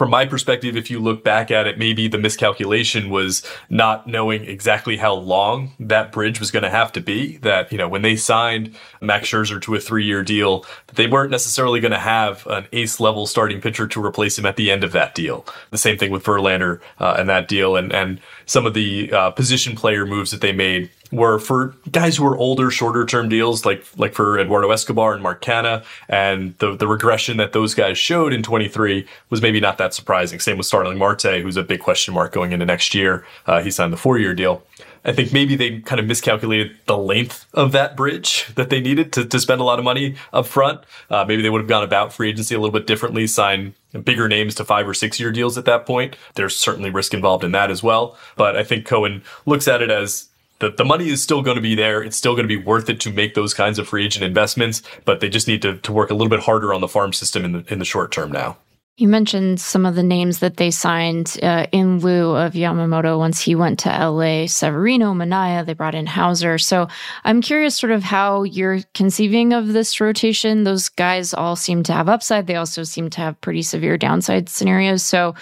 from 0.00 0.08
my 0.08 0.24
perspective, 0.24 0.78
if 0.78 0.90
you 0.90 0.98
look 0.98 1.22
back 1.22 1.50
at 1.50 1.66
it, 1.66 1.76
maybe 1.76 2.08
the 2.08 2.16
miscalculation 2.16 3.10
was 3.10 3.42
not 3.68 4.06
knowing 4.06 4.42
exactly 4.46 4.96
how 4.96 5.12
long 5.12 5.72
that 5.78 6.10
bridge 6.10 6.40
was 6.40 6.50
going 6.50 6.62
to 6.62 6.70
have 6.70 6.90
to 6.90 7.02
be. 7.02 7.36
That, 7.36 7.70
you 7.70 7.76
know, 7.76 7.86
when 7.86 8.00
they 8.00 8.16
signed 8.16 8.74
Max 9.02 9.28
Scherzer 9.28 9.60
to 9.60 9.74
a 9.74 9.78
three 9.78 10.06
year 10.06 10.22
deal, 10.22 10.64
that 10.86 10.96
they 10.96 11.06
weren't 11.06 11.30
necessarily 11.30 11.80
going 11.80 11.92
to 11.92 11.98
have 11.98 12.46
an 12.46 12.66
ace 12.72 12.98
level 12.98 13.26
starting 13.26 13.60
pitcher 13.60 13.86
to 13.88 14.02
replace 14.02 14.38
him 14.38 14.46
at 14.46 14.56
the 14.56 14.70
end 14.70 14.84
of 14.84 14.92
that 14.92 15.14
deal. 15.14 15.44
The 15.70 15.76
same 15.76 15.98
thing 15.98 16.10
with 16.10 16.24
Verlander 16.24 16.80
uh, 16.98 17.16
and 17.18 17.28
that 17.28 17.46
deal 17.46 17.76
and, 17.76 17.92
and 17.92 18.22
some 18.50 18.66
of 18.66 18.74
the 18.74 19.12
uh, 19.12 19.30
position 19.30 19.76
player 19.76 20.04
moves 20.04 20.32
that 20.32 20.40
they 20.40 20.50
made 20.50 20.90
were 21.12 21.38
for 21.38 21.72
guys 21.92 22.16
who 22.16 22.24
were 22.24 22.36
older, 22.36 22.68
shorter 22.68 23.06
term 23.06 23.28
deals, 23.28 23.64
like 23.64 23.84
like 23.96 24.12
for 24.12 24.40
Eduardo 24.40 24.72
Escobar 24.72 25.14
and 25.14 25.22
Mark 25.22 25.40
Canha, 25.40 25.84
and 26.08 26.58
the 26.58 26.74
the 26.74 26.88
regression 26.88 27.36
that 27.36 27.52
those 27.52 27.74
guys 27.74 27.96
showed 27.96 28.32
in 28.32 28.42
23 28.42 29.06
was 29.30 29.40
maybe 29.40 29.60
not 29.60 29.78
that 29.78 29.94
surprising. 29.94 30.40
Same 30.40 30.56
with 30.56 30.66
Starling 30.66 30.98
Marte, 30.98 31.40
who's 31.42 31.56
a 31.56 31.62
big 31.62 31.78
question 31.78 32.12
mark 32.12 32.32
going 32.32 32.50
into 32.50 32.66
next 32.66 32.92
year. 32.92 33.24
Uh, 33.46 33.62
he 33.62 33.70
signed 33.70 33.92
the 33.92 33.96
four 33.96 34.18
year 34.18 34.34
deal. 34.34 34.64
I 35.04 35.12
think 35.12 35.32
maybe 35.32 35.56
they 35.56 35.80
kind 35.80 35.98
of 35.98 36.06
miscalculated 36.06 36.76
the 36.86 36.96
length 36.96 37.46
of 37.54 37.72
that 37.72 37.96
bridge 37.96 38.46
that 38.54 38.70
they 38.70 38.80
needed 38.80 39.12
to, 39.14 39.24
to 39.24 39.40
spend 39.40 39.60
a 39.60 39.64
lot 39.64 39.78
of 39.78 39.84
money 39.84 40.16
up 40.32 40.46
front. 40.46 40.80
Uh, 41.08 41.24
maybe 41.26 41.42
they 41.42 41.50
would 41.50 41.60
have 41.62 41.68
gone 41.68 41.84
about 41.84 42.12
free 42.12 42.28
agency 42.28 42.54
a 42.54 42.58
little 42.58 42.72
bit 42.72 42.86
differently, 42.86 43.26
sign 43.26 43.74
bigger 44.04 44.28
names 44.28 44.54
to 44.56 44.64
five 44.64 44.86
or 44.86 44.94
six 44.94 45.18
year 45.18 45.32
deals 45.32 45.56
at 45.56 45.64
that 45.64 45.86
point. 45.86 46.16
There's 46.34 46.56
certainly 46.56 46.90
risk 46.90 47.14
involved 47.14 47.44
in 47.44 47.52
that 47.52 47.70
as 47.70 47.82
well. 47.82 48.18
But 48.36 48.56
I 48.56 48.64
think 48.64 48.84
Cohen 48.84 49.22
looks 49.46 49.66
at 49.66 49.80
it 49.80 49.90
as 49.90 50.28
the, 50.58 50.70
the 50.70 50.84
money 50.84 51.08
is 51.08 51.22
still 51.22 51.42
going 51.42 51.56
to 51.56 51.62
be 51.62 51.74
there. 51.74 52.02
It's 52.02 52.16
still 52.16 52.34
going 52.34 52.46
to 52.46 52.56
be 52.56 52.62
worth 52.62 52.88
it 52.90 53.00
to 53.00 53.12
make 53.12 53.34
those 53.34 53.54
kinds 53.54 53.78
of 53.78 53.88
free 53.88 54.04
agent 54.04 54.24
investments, 54.24 54.82
but 55.04 55.20
they 55.20 55.28
just 55.28 55.48
need 55.48 55.62
to, 55.62 55.78
to 55.78 55.92
work 55.92 56.10
a 56.10 56.14
little 56.14 56.28
bit 56.28 56.40
harder 56.40 56.74
on 56.74 56.82
the 56.82 56.88
farm 56.88 57.12
system 57.12 57.44
in 57.44 57.52
the, 57.52 57.64
in 57.72 57.78
the 57.78 57.84
short 57.84 58.12
term 58.12 58.30
now. 58.30 58.58
You 59.00 59.08
mentioned 59.08 59.62
some 59.62 59.86
of 59.86 59.94
the 59.94 60.02
names 60.02 60.40
that 60.40 60.58
they 60.58 60.70
signed 60.70 61.38
uh, 61.42 61.66
in 61.72 62.00
lieu 62.00 62.36
of 62.36 62.52
Yamamoto 62.52 63.16
once 63.16 63.40
he 63.40 63.54
went 63.54 63.78
to 63.78 63.88
LA. 63.88 64.46
Severino, 64.46 65.14
Manaea, 65.14 65.64
they 65.64 65.72
brought 65.72 65.94
in 65.94 66.04
Houser. 66.04 66.58
So 66.58 66.86
I'm 67.24 67.40
curious 67.40 67.74
sort 67.74 67.92
of 67.92 68.02
how 68.02 68.42
you're 68.42 68.80
conceiving 68.92 69.54
of 69.54 69.68
this 69.68 70.02
rotation. 70.02 70.64
Those 70.64 70.90
guys 70.90 71.32
all 71.32 71.56
seem 71.56 71.82
to 71.84 71.94
have 71.94 72.10
upside. 72.10 72.46
They 72.46 72.56
also 72.56 72.82
seem 72.82 73.08
to 73.08 73.22
have 73.22 73.40
pretty 73.40 73.62
severe 73.62 73.96
downside 73.96 74.50
scenarios. 74.50 75.02
So 75.02 75.34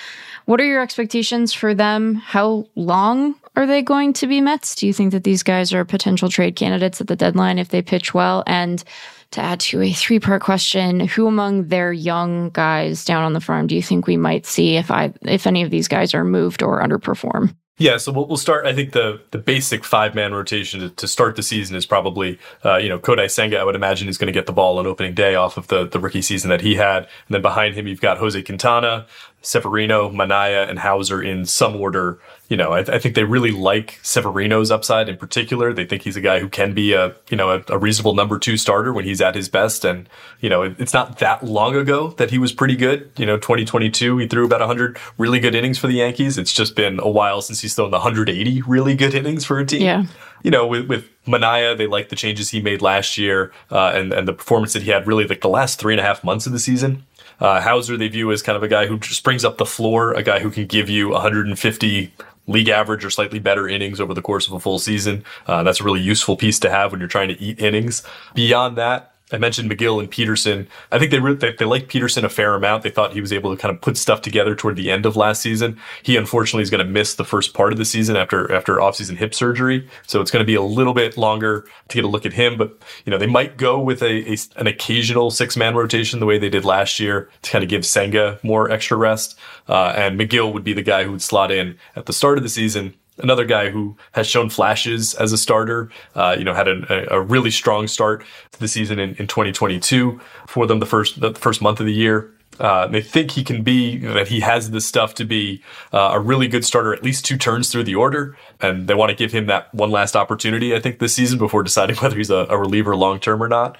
what 0.45 0.61
are 0.61 0.65
your 0.65 0.81
expectations 0.81 1.53
for 1.53 1.75
them? 1.75 2.15
How 2.15 2.65
long 2.77 3.35
are 3.57 3.67
they 3.67 3.83
going 3.83 4.13
to 4.13 4.29
be 4.29 4.41
Mets? 4.41 4.77
Do 4.77 4.87
you 4.87 4.93
think 4.93 5.11
that 5.11 5.25
these 5.25 5.43
guys 5.43 5.73
are 5.75 5.85
potential 5.85 6.29
trade 6.29 6.55
candidates 6.55 7.01
at 7.01 7.09
the 7.09 7.17
deadline 7.17 7.59
if 7.59 7.71
they 7.71 7.83
pitch 7.83 8.15
well? 8.15 8.45
And 8.47 8.85
to 9.33 9.41
add 9.41 9.61
to 9.61 9.83
a 9.83 9.93
three 9.93 10.21
part 10.21 10.43
question, 10.43 11.01
who 11.01 11.27
among 11.27 11.69
their 11.69 11.93
young 11.93 12.51
guys 12.51 13.05
down 13.05 13.25
on 13.25 13.33
the 13.33 13.41
farm 13.41 13.67
do 13.67 13.75
you 13.75 13.83
think 13.83 14.07
we 14.07 14.17
might 14.17 14.47
see 14.47 14.77
if 14.77 14.91
I 14.91 15.13
if 15.23 15.47
any 15.47 15.63
of 15.63 15.71
these 15.71 15.89
guys 15.89 16.15
are 16.15 16.25
moved 16.25 16.63
or 16.63 16.83
underperform? 16.83 17.55
Yeah, 17.81 17.97
so 17.97 18.11
we'll, 18.11 18.27
we'll 18.27 18.37
start. 18.37 18.67
I 18.67 18.75
think 18.75 18.93
the 18.93 19.21
the 19.31 19.39
basic 19.39 19.85
five 19.85 20.13
man 20.15 20.35
rotation 20.35 20.81
to, 20.81 20.91
to, 20.91 21.07
start 21.07 21.37
the 21.37 21.45
season 21.45 21.77
is 21.77 21.87
probably, 21.87 22.37
uh, 22.65 22.77
you 22.77 22.89
know, 22.89 22.99
Kodai 22.99 23.31
Senga. 23.31 23.57
I 23.57 23.63
would 23.63 23.77
imagine 23.77 24.09
is 24.09 24.19
going 24.19 24.27
to 24.27 24.33
get 24.33 24.47
the 24.47 24.53
ball 24.53 24.79
on 24.79 24.87
opening 24.87 25.15
day 25.15 25.37
off 25.37 25.57
of 25.57 25.69
the 25.69 25.87
the 25.87 26.01
rookie 26.01 26.23
season 26.23 26.51
that 26.51 26.61
he 26.61 26.75
had, 26.75 27.05
and 27.05 27.31
then 27.31 27.43
behind 27.43 27.77
him 27.77 27.87
you've 27.87 28.01
got 28.01 28.19
Jose 28.19 28.43
Quintana, 28.43 29.07
Severino, 29.43 30.11
Manaea, 30.11 30.69
and 30.69 30.81
Houser 30.81 31.23
in 31.23 31.45
some 31.45 31.77
order. 31.77 32.19
You 32.49 32.57
know, 32.57 32.73
I, 32.73 32.79
I, 32.79 32.99
think 32.99 33.15
they 33.15 33.25
really 33.25 33.51
like 33.51 34.01
Severino's 34.03 34.71
upside 34.71 35.11
in 35.11 35.19
particular. 35.19 35.75
They 35.75 35.85
think 35.85 36.01
he's 36.01 36.17
a 36.17 36.21
guy 36.23 36.41
who 36.41 36.49
can 36.49 36.73
be 36.73 36.95
a 36.95 37.15
you 37.29 37.37
know 37.37 37.51
a, 37.51 37.63
a 37.69 37.79
reasonable 37.79 38.15
number 38.15 38.39
two 38.39 38.57
starter 38.57 38.91
when 38.91 39.05
he's 39.05 39.21
at 39.21 39.35
his 39.35 39.51
best. 39.51 39.85
And 39.85 40.09
you 40.41 40.49
know, 40.49 40.63
it, 40.63 40.77
it's 40.79 40.95
not 40.95 41.19
that 41.19 41.45
long 41.45 41.77
ago 41.77 42.09
that 42.17 42.31
he 42.31 42.39
was 42.39 42.55
pretty 42.55 42.75
good. 42.75 43.11
You 43.19 43.27
know, 43.27 43.37
2022 43.37 44.17
he 44.17 44.27
threw 44.27 44.47
about 44.47 44.61
100 44.61 44.99
really 45.19 45.41
good 45.41 45.55
innings 45.55 45.77
for 45.77 45.89
the 45.89 45.95
Yankees. 45.95 46.39
It's 46.39 46.55
just 46.55 46.75
been 46.75 46.99
a 47.01 47.11
while 47.11 47.43
since 47.43 47.61
he's 47.61 47.75
thrown 47.75 47.91
the 47.91 47.99
180 47.99 48.63
really 48.63 48.95
good 48.95 49.15
innings 49.15 49.45
for 49.45 49.59
a 49.59 49.67
team. 49.67 49.83
Yeah. 49.83 50.07
You 50.43 50.51
know, 50.51 50.67
with, 50.67 50.87
with 50.87 51.05
Manaea, 51.27 51.77
they 51.77 51.87
like 51.87 52.09
the 52.09 52.17
changes 52.17 52.49
he 52.49 52.63
made 52.63 52.81
last 52.81 53.19
year 53.19 53.53
uh, 53.71 53.93
and 53.95 54.15
and 54.15 54.27
the 54.27 54.33
performance 54.33 54.73
that 54.73 54.85
he 54.85 54.91
had 54.91 55.07
really 55.07 55.27
like 55.27 55.43
the 55.43 55.51
last 55.51 55.79
three 55.79 55.93
and 55.93 56.01
a 56.01 56.05
half 56.05 56.25
months 56.25 56.47
of 56.47 56.53
the 56.53 56.59
season. 56.59 57.05
Uh, 57.41 57.61
Houser 57.61 57.97
they 57.97 58.09
view 58.09 58.33
as 58.33 58.43
kind 58.43 58.57
of 58.57 58.63
a 58.63 58.69
guy 58.69 58.87
who 58.87 58.99
just 58.99 59.23
brings 59.23 59.45
up 59.45 59.59
the 59.59 59.67
floor, 59.67 60.13
a 60.15 60.23
guy 60.23 60.41
who 60.41 60.51
can 60.51 60.67
give 60.67 60.89
you 60.89 61.11
150 61.11 62.13
league 62.49 62.69
average 62.69 63.05
or 63.05 63.11
slightly 63.11 63.39
better 63.39 63.69
innings 63.69 64.01
over 64.01 64.15
the 64.15 64.23
course 64.23 64.49
of 64.49 64.55
a 64.55 64.61
full 64.61 64.79
season. 64.79 65.25
Uh, 65.47 65.63
that's 65.63 65.81
a 65.81 65.85
really 65.85 66.01
useful 66.01 66.37
piece 66.37 66.59
to 66.59 66.71
have 66.71 66.91
when 66.91 67.01
you're 67.01 67.09
trying 67.09 67.29
to 67.29 67.41
eat 67.41 67.61
innings. 67.61 68.03
Beyond 68.35 68.77
that, 68.79 69.13
I 69.31 69.39
mentioned 69.39 69.71
Megill 69.71 70.01
and 70.01 70.11
Peterson. 70.11 70.69
I 70.91 70.99
think 70.99 71.11
they, 71.11 71.19
re- 71.19 71.35
they 71.35 71.53
they 71.53 71.65
liked 71.65 71.89
Peterson 71.89 72.25
a 72.25 72.29
fair 72.29 72.55
amount. 72.55 72.83
They 72.83 72.91
thought 72.91 73.13
he 73.13 73.21
was 73.21 73.33
able 73.33 73.55
to 73.55 73.61
kind 73.61 73.75
of 73.75 73.81
put 73.81 73.97
stuff 73.97 74.23
together 74.23 74.55
toward 74.55 74.77
the 74.77 74.91
end 74.91 75.05
of 75.05 75.17
last 75.17 75.43
season. 75.43 75.79
He 76.03 76.17
unfortunately 76.17 76.63
is 76.63 76.71
going 76.71 76.85
to 76.85 76.91
miss 76.91 77.15
the 77.15 77.25
first 77.25 77.53
part 77.53 77.73
of 77.73 77.79
the 77.79 77.85
season 77.85 78.17
after 78.17 78.51
after 78.53 78.77
offseason 78.77 79.17
hip 79.17 79.35
surgery, 79.35 79.89
so 80.07 80.21
it's 80.21 80.31
going 80.31 80.43
to 80.43 80.47
be 80.47 80.55
a 80.55 80.63
little 80.63 80.95
bit 80.95 81.17
longer 81.17 81.67
to 81.89 81.95
get 81.95 82.05
a 82.05 82.09
look 82.09 82.25
at 82.25 82.33
him. 82.33 82.57
But 82.57 82.79
you 83.05 83.11
know 83.11 83.19
they 83.19 83.27
might 83.27 83.57
go 83.57 83.79
with 83.79 84.03
a, 84.03 84.33
a 84.33 84.37
an 84.57 84.67
occasional 84.67 85.31
six 85.31 85.57
man 85.57 85.75
rotation 85.75 86.21
the 86.21 86.27
way 86.27 86.39
they 86.39 86.51
did 86.51 86.65
last 86.65 86.99
year 86.99 87.29
to 87.43 87.51
kind 87.51 87.63
of 87.63 87.69
give 87.69 87.85
Senga 87.85 88.39
more 88.43 88.71
extra 88.71 88.97
rest. 88.97 89.39
Uh, 89.69 89.93
and 89.97 90.19
Megill 90.19 90.53
would 90.53 90.65
be 90.65 90.73
the 90.73 90.83
guy 90.83 91.05
who 91.05 91.11
would 91.13 91.23
slot 91.23 91.51
in 91.51 91.77
at 91.97 92.07
the 92.07 92.13
start 92.13 92.39
of 92.39 92.43
the 92.43 92.49
season 92.49 92.95
another 93.19 93.45
guy 93.45 93.71
who 93.71 93.97
has 94.13 94.27
shown 94.27 94.51
flashes 94.51 95.15
as 95.15 95.33
a 95.33 95.39
starter. 95.39 95.91
Uh, 96.15 96.37
you 96.39 96.45
know, 96.45 96.55
had 96.55 96.69
a, 96.69 97.15
a, 97.15 97.21
really 97.21 97.51
strong 97.51 97.87
start 97.87 98.25
to 98.53 98.61
the 98.61 98.69
season 98.69 98.99
in, 98.99 99.11
in 99.17 99.27
2022 99.27 100.21
for 100.47 100.67
them 100.67 100.79
the 100.79 100.87
first 100.87 101.21
the 101.21 101.35
first 101.35 101.61
month 101.63 101.81
of 101.81 101.87
the 101.87 101.93
year. 101.93 102.33
Uh, 102.59 102.89
they 102.89 103.01
think 103.01 103.31
he 103.31 103.45
can 103.45 103.63
be 103.63 103.99
that 103.99 104.29
he 104.29 104.41
has 104.41 104.71
the 104.71 104.81
stuff 104.81 105.15
to 105.15 105.25
be 105.25 105.63
uh, 105.93 106.11
a 106.15 106.21
really 106.21 106.49
good 106.49 106.65
starter 106.65 106.93
at 106.93 107.05
least 107.05 107.25
two 107.25 107.37
turns 107.37 107.71
through 107.71 107.85
the 107.85 107.95
order, 107.95 108.37
and 108.61 108.89
they 108.89 108.95
want 108.95 109.11
to 109.11 109.17
give 109.17 109.33
him 109.33 109.47
that 109.47 109.73
one 109.73 109.91
last 109.91 110.17
opportunity. 110.17 110.75
I 110.75 110.81
think 110.81 110.99
this 110.99 111.15
season 111.15 111.39
before 111.39 111.63
deciding 111.63 111.97
whether 112.03 112.17
he's 112.17 112.31
a, 112.31 112.47
a 112.49 112.59
reliever 112.59 112.97
long 112.97 113.21
term 113.21 113.43
or 113.43 113.49
not. 113.49 113.79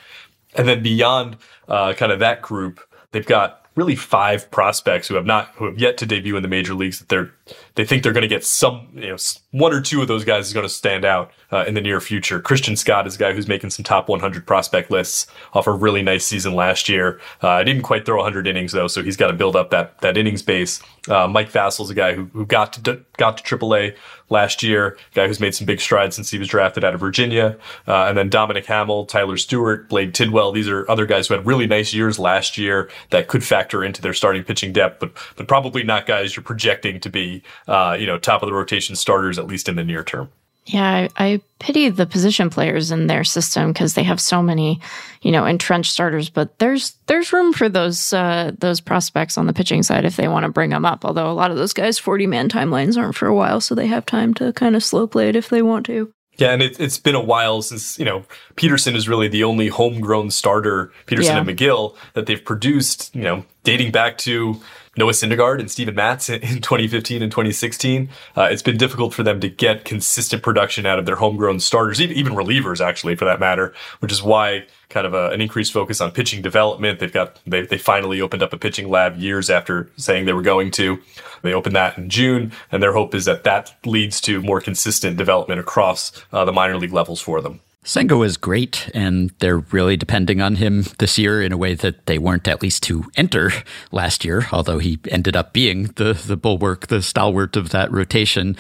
And 0.55 0.67
then 0.67 0.83
beyond 0.83 1.37
uh, 1.69 1.93
kind 1.95 2.11
of 2.11 2.21
that 2.21 2.41
group, 2.41 2.81
they've 3.13 3.27
got 3.27 3.67
really 3.79 3.95
five 3.95 4.51
prospects 4.51 5.09
who 5.09 5.15
have 5.15 5.27
not 5.27 5.53
who 5.55 5.67
have 5.67 5.79
yet 5.79 5.97
to 5.99 6.07
debut 6.07 6.37
in 6.37 6.43
the 6.43 6.49
major 6.49 6.75
leagues 6.75 6.99
that 6.99 7.09
they're 7.09 7.33
they 7.75 7.85
think 7.85 8.03
they're 8.03 8.13
going 8.13 8.23
to 8.23 8.29
get 8.29 8.45
some 8.45 8.89
you 8.95 9.09
know 9.09 9.17
one 9.53 9.73
or 9.73 9.81
two 9.81 10.03
of 10.03 10.09
those 10.09 10.25
guys 10.25 10.47
is 10.47 10.53
going 10.53 10.67
to 10.67 10.73
stand 10.73 11.05
out 11.05 11.31
uh, 11.53 11.65
in 11.67 11.75
the 11.75 11.81
near 11.81 12.01
future. 12.01 12.41
Christian 12.41 12.77
Scott 12.77 13.07
is 13.07 13.17
a 13.17 13.19
guy 13.19 13.33
who's 13.33 13.49
making 13.49 13.71
some 13.71 13.85
top 13.85 14.09
100 14.09 14.47
prospect 14.47 14.91
lists 14.91 15.27
off 15.55 15.67
a 15.67 15.73
really 15.73 16.03
nice 16.03 16.25
season 16.25 16.55
last 16.55 16.89
year. 16.89 17.21
Uh, 17.41 17.63
didn't 17.63 17.83
quite 17.83 18.05
throw 18.05 18.17
100 18.17 18.47
innings 18.47 18.73
though, 18.73 18.89
so 18.89 19.03
he's 19.03 19.17
got 19.17 19.29
to 19.29 19.33
build 19.33 19.57
up 19.57 19.71
that 19.71 20.01
that 20.01 20.17
innings 20.17 20.43
base. 20.43 20.81
Uh, 21.09 21.27
Mike 21.27 21.51
Vasil's 21.51 21.91
a 21.91 21.95
guy 21.95 22.15
who, 22.15 22.25
who 22.33 22.45
got 22.45 22.73
to 22.75 23.03
got 23.17 23.39
to 23.39 23.57
AAA 23.57 23.97
last 24.31 24.63
year, 24.63 24.97
guy 25.15 25.27
who's 25.27 25.41
made 25.41 25.55
some 25.55 25.67
big 25.67 25.81
strides 25.81 26.15
since 26.15 26.31
he 26.31 26.39
was 26.39 26.49
drafted 26.49 26.85
out 26.85 26.95
of 26.95 27.01
Virginia. 27.01 27.57
Uh, 27.87 28.05
and 28.05 28.19
then 28.19 28.29
Dominic 28.29 28.67
Hamel, 28.67 29.07
Tyler 29.07 29.37
Stuart, 29.37 29.89
Blade 29.89 30.15
Tidwell. 30.15 30.53
These 30.53 30.69
are 30.69 30.89
other 30.91 31.07
guys 31.07 31.29
who 31.29 31.35
had 31.35 31.47
really 31.47 31.67
nice 31.67 31.95
years 31.95 32.19
last 32.19 32.59
year 32.59 32.91
that 33.11 33.29
could 33.29 33.43
factor 33.43 33.83
into 33.83 34.03
their 34.03 34.13
starting 34.13 34.45
pitching 34.45 34.73
depth, 34.73 35.01
but 35.01 35.13
but 35.37 35.49
probably 35.49 35.83
not 35.83 36.07
guys 36.07 36.37
you're 36.37 36.43
projecting 36.43 37.01
to 37.01 37.11
be 37.11 37.38
uh, 37.67 37.97
you 37.99 38.07
know 38.07 38.19
top 38.19 38.43
of 38.43 38.49
the 38.49 38.55
rotation 38.55 38.97
starters 38.97 39.39
at 39.39 39.47
least 39.47 39.69
in 39.69 39.77
the 39.77 39.85
near 39.85 40.03
term. 40.05 40.31
Yeah, 40.69 40.85
I, 40.85 41.09
I 41.17 41.41
pity 41.61 41.89
the 41.89 42.05
position 42.05 42.51
players 42.51 42.91
in 42.91 43.07
their 43.07 43.25
system 43.25 43.73
because 43.73 43.95
they 43.95 44.03
have 44.03 44.21
so 44.21 44.43
many, 44.43 44.81
you 45.23 45.33
know, 45.33 45.47
entrenched 45.47 45.93
starters. 45.93 46.29
But 46.29 46.59
there's 46.59 46.95
there's 47.07 47.33
room 47.33 47.55
for 47.55 47.71
those 47.71 48.13
uh, 48.13 48.53
those 48.59 48.81
prospects 48.81 49.39
on 49.39 49.47
the 49.47 49.55
pitching 49.55 49.83
side 49.83 50.05
if 50.05 50.17
they 50.17 50.29
want 50.29 50.45
to 50.45 50.53
bring 50.53 50.71
them 50.71 50.85
up. 50.85 51.07
Although 51.07 51.31
a 51.31 51.33
lot 51.33 51.51
of 51.51 51.57
those 51.57 51.73
guys, 51.73 51.99
forty 51.99 52.27
man 52.27 52.51
timelines 52.51 52.99
aren't 52.99 53.17
for 53.17 53.27
a 53.27 53.35
while, 53.35 53.63
so 53.63 53.75
they 53.75 53.87
have 53.87 54.05
time 54.05 54.35
to 54.35 54.53
kind 54.53 54.77
of 54.77 54.85
slow 54.85 55.07
play 55.07 55.31
it 55.31 55.37
if 55.37 55.49
they 55.49 55.63
want 55.63 55.87
to. 55.87 56.13
Yeah, 56.37 56.53
and 56.53 56.63
it, 56.63 56.77
has 56.77 56.99
been 56.99 57.17
a 57.17 57.21
while 57.21 57.63
since 57.63 57.99
you 57.99 58.05
know 58.05 58.25
Peterson 58.57 58.95
is 58.95 59.09
really 59.09 59.29
the 59.29 59.45
only 59.45 59.69
homegrown 59.69 60.31
starter, 60.31 60.93
Peterson 61.07 61.35
yeah. 61.35 61.41
and 61.41 61.49
Megill, 61.49 61.97
that 62.13 62.27
they've 62.27 62.45
produced. 62.45 63.15
You 63.15 63.23
know, 63.23 63.45
dating 63.65 63.91
back 63.91 64.19
to 64.19 64.61
Noah 64.99 65.13
Syndergaard 65.13 65.61
and 65.61 65.71
Steven 65.71 65.95
Matz 65.95 66.29
in 66.29 66.41
2015 66.41 67.23
and 67.23 67.31
2016. 67.31 68.09
Uh, 68.37 68.49
it's 68.51 68.63
been 68.63 68.77
difficult 68.77 69.15
for 69.15 69.23
them 69.23 69.41
to 69.41 69.49
get 69.49 69.85
consistent 69.85 70.43
production 70.43 70.85
out 70.85 70.99
of 70.99 71.07
their 71.07 71.17
homegrown 71.17 71.61
starters, 71.61 72.01
even 72.01 72.35
relievers, 72.35 72.85
actually, 72.85 73.15
for 73.15 73.25
that 73.25 73.39
matter, 73.39 73.73
which 74.01 74.11
is 74.11 74.23
why 74.23 74.67
kind 74.91 75.07
of 75.07 75.15
a, 75.15 75.31
an 75.31 75.41
increased 75.41 75.73
focus 75.73 76.01
on 76.01 76.11
pitching 76.11 76.43
development. 76.43 76.99
They've 76.99 77.13
got 77.13 77.41
they, 77.47 77.63
they 77.63 77.79
finally 77.79 78.21
opened 78.21 78.43
up 78.43 78.53
a 78.53 78.59
pitching 78.59 78.91
lab 78.91 79.17
years 79.17 79.49
after 79.51 79.89
saying 79.97 80.27
they 80.27 80.33
were 80.33 80.43
going 80.43 80.73
to. 80.73 81.01
They 81.43 81.55
opened 81.55 81.77
that 81.77 81.97
in 81.97 82.09
June, 82.09 82.53
and 82.73 82.83
their 82.83 82.93
hope 82.93 83.15
is 83.15 83.25
that 83.27 83.45
that 83.45 83.77
leads 83.87 84.21
to 84.23 84.43
more 84.43 84.61
consistent 84.61 85.17
development 85.17 85.61
across 85.61 86.11
uh, 86.33 86.45
the 86.45 86.53
minor 86.53 86.77
league 86.77 86.93
levels 86.93 87.21
for 87.21 87.41
them. 87.41 87.61
Senga 87.85 88.21
is 88.23 88.37
great, 88.37 88.91
and 88.93 89.31
they're 89.39 89.59
really 89.59 89.97
depending 89.97 90.43
on 90.43 90.57
him 90.57 90.85
this 90.99 91.17
year 91.17 91.43
in 91.43 91.53
a 91.53 91.57
way 91.57 91.75
that 91.75 92.07
they 92.07 92.19
weren't 92.19 92.47
at 92.49 92.61
least 92.61 92.83
to 92.83 93.05
enter 93.17 93.51
last 93.93 94.25
year, 94.25 94.47
although 94.53 94.79
he 94.79 94.99
ended 95.09 95.37
up 95.37 95.53
being 95.53 95.85
the, 95.97 96.13
the 96.13 96.37
bulwark, 96.37 96.89
the 96.89 97.01
stalwart 97.01 97.57
of 97.57 97.71
that 97.71 97.91
rotation. 97.91 98.57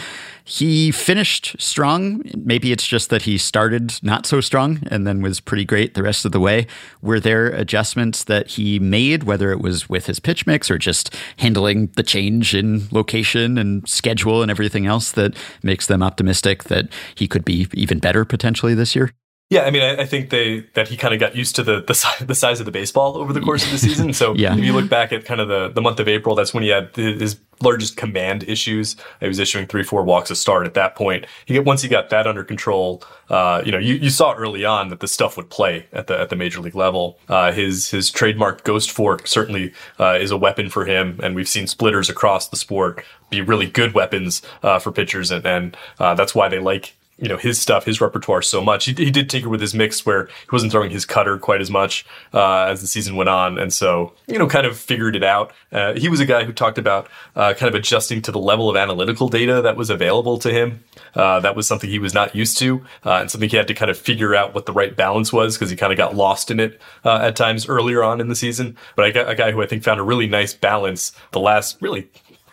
He 0.48 0.92
finished 0.92 1.56
strong. 1.58 2.22
Maybe 2.34 2.72
it's 2.72 2.86
just 2.86 3.10
that 3.10 3.22
he 3.22 3.36
started 3.36 4.02
not 4.02 4.24
so 4.24 4.40
strong 4.40 4.80
and 4.90 5.06
then 5.06 5.20
was 5.20 5.40
pretty 5.40 5.66
great 5.66 5.92
the 5.92 6.02
rest 6.02 6.24
of 6.24 6.32
the 6.32 6.40
way. 6.40 6.66
Were 7.02 7.20
there 7.20 7.48
adjustments 7.48 8.24
that 8.24 8.48
he 8.52 8.78
made, 8.78 9.24
whether 9.24 9.52
it 9.52 9.60
was 9.60 9.90
with 9.90 10.06
his 10.06 10.18
pitch 10.18 10.46
mix 10.46 10.70
or 10.70 10.78
just 10.78 11.14
handling 11.36 11.88
the 11.96 12.02
change 12.02 12.54
in 12.54 12.88
location 12.90 13.58
and 13.58 13.86
schedule 13.86 14.40
and 14.40 14.50
everything 14.50 14.86
else 14.86 15.12
that 15.12 15.36
makes 15.62 15.86
them 15.86 16.02
optimistic 16.02 16.64
that 16.64 16.88
he 17.14 17.28
could 17.28 17.44
be 17.44 17.68
even 17.74 17.98
better 17.98 18.24
potentially 18.24 18.74
this 18.74 18.96
year? 18.96 19.12
Yeah, 19.50 19.62
I 19.62 19.70
mean, 19.70 19.82
I, 19.82 20.02
I, 20.02 20.04
think 20.04 20.28
they 20.28 20.66
that 20.74 20.88
he 20.88 20.96
kind 20.98 21.14
of 21.14 21.20
got 21.20 21.34
used 21.34 21.56
to 21.56 21.62
the, 21.62 21.80
the 21.80 22.24
the 22.26 22.34
size 22.34 22.60
of 22.60 22.66
the 22.66 22.72
baseball 22.72 23.16
over 23.16 23.32
the 23.32 23.40
course 23.40 23.64
of 23.64 23.70
the 23.70 23.78
season. 23.78 24.12
So 24.12 24.34
yeah. 24.34 24.54
if 24.54 24.62
you 24.62 24.74
look 24.74 24.90
back 24.90 25.10
at 25.10 25.24
kind 25.24 25.40
of 25.40 25.48
the, 25.48 25.70
the 25.70 25.80
month 25.80 26.00
of 26.00 26.08
April, 26.08 26.34
that's 26.34 26.52
when 26.52 26.62
he 26.62 26.68
had 26.68 26.94
his 26.94 27.38
largest 27.62 27.96
command 27.96 28.42
issues. 28.44 28.94
He 29.20 29.26
was 29.26 29.38
issuing 29.38 29.66
three, 29.66 29.82
four 29.82 30.02
walks 30.04 30.30
a 30.30 30.36
start 30.36 30.66
at 30.66 30.74
that 30.74 30.96
point. 30.96 31.26
He 31.46 31.58
once 31.58 31.80
he 31.80 31.88
got 31.88 32.10
that 32.10 32.26
under 32.26 32.44
control, 32.44 33.02
uh, 33.30 33.62
you 33.64 33.72
know, 33.72 33.78
you, 33.78 33.94
you 33.94 34.10
saw 34.10 34.34
early 34.34 34.66
on 34.66 34.90
that 34.90 35.00
the 35.00 35.08
stuff 35.08 35.38
would 35.38 35.48
play 35.48 35.86
at 35.94 36.08
the 36.08 36.20
at 36.20 36.28
the 36.28 36.36
major 36.36 36.60
league 36.60 36.74
level. 36.74 37.18
Uh, 37.30 37.50
his 37.50 37.90
his 37.90 38.10
trademark 38.10 38.64
ghost 38.64 38.90
fork 38.90 39.26
certainly 39.26 39.72
uh, 39.98 40.18
is 40.20 40.30
a 40.30 40.36
weapon 40.36 40.68
for 40.68 40.84
him, 40.84 41.18
and 41.22 41.34
we've 41.34 41.48
seen 41.48 41.66
splitters 41.66 42.10
across 42.10 42.48
the 42.48 42.56
sport 42.56 43.02
be 43.30 43.40
really 43.40 43.66
good 43.66 43.94
weapons 43.94 44.42
uh, 44.62 44.78
for 44.78 44.92
pitchers, 44.92 45.30
and, 45.30 45.46
and 45.46 45.76
uh, 45.98 46.14
that's 46.14 46.34
why 46.34 46.50
they 46.50 46.58
like 46.58 46.97
you 47.18 47.28
know 47.28 47.36
his 47.36 47.60
stuff, 47.60 47.84
his 47.84 48.00
repertoire 48.00 48.42
so 48.42 48.62
much. 48.62 48.84
He, 48.84 48.92
he 48.92 49.10
did 49.10 49.28
tinker 49.28 49.48
with 49.48 49.60
his 49.60 49.74
mix 49.74 50.06
where 50.06 50.26
he 50.26 50.48
wasn't 50.52 50.72
throwing 50.72 50.90
his 50.90 51.04
cutter 51.04 51.36
quite 51.36 51.60
as 51.60 51.70
much 51.70 52.06
uh, 52.32 52.64
as 52.64 52.80
the 52.80 52.86
season 52.86 53.16
went 53.16 53.28
on, 53.28 53.58
and 53.58 53.72
so 53.72 54.12
you 54.26 54.38
know 54.38 54.46
kind 54.46 54.66
of 54.66 54.78
figured 54.78 55.16
it 55.16 55.24
out. 55.24 55.52
Uh, 55.72 55.94
he 55.94 56.08
was 56.08 56.20
a 56.20 56.26
guy 56.26 56.44
who 56.44 56.52
talked 56.52 56.78
about 56.78 57.08
uh, 57.34 57.54
kind 57.54 57.68
of 57.68 57.74
adjusting 57.74 58.22
to 58.22 58.32
the 58.32 58.38
level 58.38 58.70
of 58.70 58.76
analytical 58.76 59.28
data 59.28 59.60
that 59.60 59.76
was 59.76 59.90
available 59.90 60.38
to 60.38 60.52
him. 60.52 60.84
Uh, 61.14 61.40
that 61.40 61.56
was 61.56 61.66
something 61.66 61.90
he 61.90 61.98
was 61.98 62.14
not 62.14 62.34
used 62.34 62.56
to, 62.58 62.84
uh, 63.04 63.14
and 63.14 63.30
something 63.30 63.48
he 63.48 63.56
had 63.56 63.66
to 63.66 63.74
kind 63.74 63.90
of 63.90 63.98
figure 63.98 64.34
out 64.34 64.54
what 64.54 64.66
the 64.66 64.72
right 64.72 64.96
balance 64.96 65.32
was 65.32 65.56
because 65.56 65.70
he 65.70 65.76
kind 65.76 65.92
of 65.92 65.96
got 65.96 66.14
lost 66.14 66.50
in 66.50 66.60
it 66.60 66.80
uh, 67.04 67.16
at 67.16 67.34
times 67.34 67.68
earlier 67.68 68.04
on 68.04 68.20
in 68.20 68.28
the 68.28 68.36
season. 68.36 68.76
But 68.94 69.04
I 69.04 69.10
got 69.10 69.28
a 69.28 69.34
guy 69.34 69.50
who 69.50 69.60
I 69.62 69.66
think 69.66 69.82
found 69.82 69.98
a 69.98 70.04
really 70.04 70.28
nice 70.28 70.54
balance 70.54 71.12
the 71.32 71.40
last 71.40 71.80
really 71.80 72.08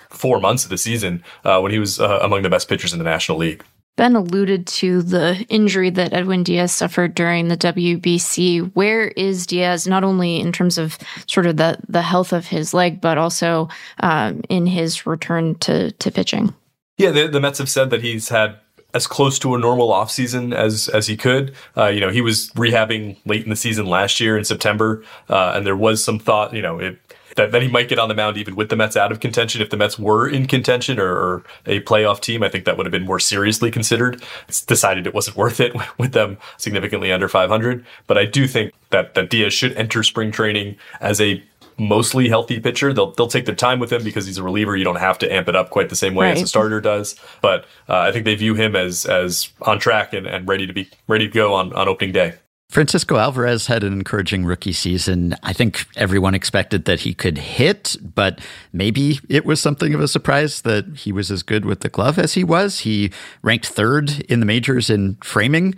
four 0.09 0.39
months 0.39 0.63
of 0.63 0.69
the 0.69 0.77
season 0.77 1.23
when 1.43 1.71
he 1.71 1.77
was 1.77 1.99
among 1.99 2.41
the 2.41 2.49
best 2.49 2.69
pitchers 2.69 2.93
in 2.93 2.99
the 2.99 3.05
National 3.05 3.37
League. 3.37 3.63
Ben 3.95 4.15
alluded 4.15 4.67
to 4.67 5.01
the 5.01 5.45
injury 5.47 5.89
that 5.89 6.13
Edwin 6.13 6.43
Diaz 6.43 6.71
suffered 6.71 7.15
during 7.15 7.47
the 7.47 7.57
WBC. 7.57 8.71
Where 8.73 9.07
is 9.09 9.47
Diaz, 9.47 9.87
not 9.87 10.03
only 10.03 10.39
in 10.39 10.51
terms 10.51 10.77
of 10.77 10.97
sort 11.27 11.45
of 11.45 11.57
the, 11.57 11.79
the 11.87 12.01
health 12.01 12.33
of 12.33 12.47
his 12.47 12.73
leg, 12.73 12.99
but 12.99 13.17
also 13.17 13.69
um, 14.01 14.41
in 14.49 14.65
his 14.65 15.05
return 15.05 15.55
to, 15.59 15.91
to 15.91 16.11
pitching? 16.11 16.53
Yeah, 16.97 17.11
the, 17.11 17.27
the 17.27 17.39
Mets 17.39 17.59
have 17.59 17.69
said 17.69 17.89
that 17.89 18.01
he's 18.01 18.29
had 18.29 18.57
as 18.95 19.07
close 19.07 19.37
to 19.37 19.53
a 19.53 19.59
normal 19.59 19.89
offseason 19.89 20.55
as 20.55 20.87
as 20.87 21.05
he 21.05 21.17
could. 21.17 21.53
Uh, 21.75 21.87
you 21.87 21.99
know, 21.99 22.09
he 22.09 22.21
was 22.21 22.49
rehabbing 22.51 23.17
late 23.25 23.43
in 23.43 23.49
the 23.49 23.55
season 23.55 23.85
last 23.85 24.21
year 24.21 24.37
in 24.37 24.45
September, 24.45 25.03
uh, 25.29 25.51
and 25.53 25.65
there 25.65 25.75
was 25.75 26.01
some 26.01 26.17
thought, 26.17 26.53
you 26.53 26.61
know, 26.61 26.79
it, 26.79 26.97
that, 27.35 27.51
that 27.51 27.61
he 27.61 27.67
might 27.67 27.87
get 27.87 27.99
on 27.99 28.09
the 28.09 28.15
mound 28.15 28.37
even 28.37 28.55
with 28.55 28.69
the 28.69 28.75
Mets 28.75 28.97
out 28.97 29.11
of 29.11 29.19
contention. 29.19 29.61
If 29.61 29.69
the 29.69 29.77
Mets 29.77 29.99
were 29.99 30.27
in 30.27 30.47
contention 30.47 30.99
or, 30.99 31.11
or 31.11 31.43
a 31.65 31.81
playoff 31.81 32.21
team, 32.21 32.43
I 32.43 32.49
think 32.49 32.65
that 32.65 32.77
would 32.77 32.85
have 32.85 32.91
been 32.91 33.05
more 33.05 33.19
seriously 33.19 33.71
considered. 33.71 34.23
It's 34.47 34.63
decided 34.63 35.05
it 35.05 35.13
wasn't 35.13 35.37
worth 35.37 35.59
it 35.59 35.73
with 35.97 36.13
them 36.13 36.37
significantly 36.57 37.11
under 37.11 37.27
500. 37.27 37.85
But 38.07 38.17
I 38.17 38.25
do 38.25 38.47
think 38.47 38.73
that, 38.89 39.15
that 39.15 39.29
Diaz 39.29 39.53
should 39.53 39.73
enter 39.73 40.03
spring 40.03 40.31
training 40.31 40.77
as 41.01 41.19
a 41.21 41.43
mostly 41.77 42.29
healthy 42.29 42.59
pitcher. 42.59 42.93
They'll 42.93 43.11
they'll 43.11 43.27
take 43.27 43.45
their 43.45 43.55
time 43.55 43.79
with 43.79 43.91
him 43.91 44.03
because 44.03 44.25
he's 44.25 44.37
a 44.37 44.43
reliever. 44.43 44.75
You 44.75 44.83
don't 44.83 44.95
have 44.95 45.17
to 45.19 45.33
amp 45.33 45.49
it 45.49 45.55
up 45.55 45.69
quite 45.69 45.89
the 45.89 45.95
same 45.95 46.15
way 46.15 46.27
right. 46.27 46.37
as 46.37 46.43
a 46.43 46.47
starter 46.47 46.79
does. 46.79 47.15
But 47.41 47.65
uh, 47.89 47.99
I 47.99 48.11
think 48.11 48.25
they 48.25 48.35
view 48.35 48.55
him 48.55 48.75
as 48.75 49.05
as 49.05 49.49
on 49.61 49.79
track 49.79 50.13
and, 50.13 50.25
and 50.25 50.47
ready 50.47 50.67
to 50.67 50.73
be 50.73 50.89
ready 51.07 51.27
to 51.27 51.33
go 51.33 51.53
on, 51.53 51.73
on 51.73 51.87
opening 51.87 52.13
day. 52.13 52.35
Francisco 52.69 53.17
Alvarez 53.17 53.67
had 53.67 53.83
an 53.83 53.93
encouraging 53.93 54.43
rookie 54.43 54.73
season. 54.73 55.35
I 55.43 55.53
think 55.53 55.85
everyone 55.95 56.35
expected 56.35 56.85
that 56.85 57.01
he 57.01 57.13
could 57.13 57.37
hit, 57.37 57.95
but 58.01 58.41
maybe 58.73 59.19
it 59.29 59.45
was 59.45 59.61
something 59.61 59.93
of 59.93 60.01
a 60.01 60.07
surprise 60.07 60.61
that 60.63 60.85
he 60.97 61.11
was 61.11 61.31
as 61.31 61.43
good 61.43 61.63
with 61.63 61.81
the 61.81 61.89
glove 61.89 62.19
as 62.19 62.33
he 62.33 62.43
was. 62.43 62.79
He 62.79 63.11
ranked 63.43 63.67
third 63.67 64.21
in 64.21 64.39
the 64.39 64.45
majors 64.45 64.89
in 64.89 65.15
framing, 65.23 65.75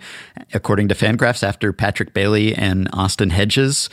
according 0.52 0.88
to 0.88 0.94
Fangraphs, 0.94 1.44
after 1.44 1.72
Patrick 1.72 2.14
Bailey 2.14 2.54
and 2.54 2.88
Austin 2.92 3.30
Hedges. 3.30 3.88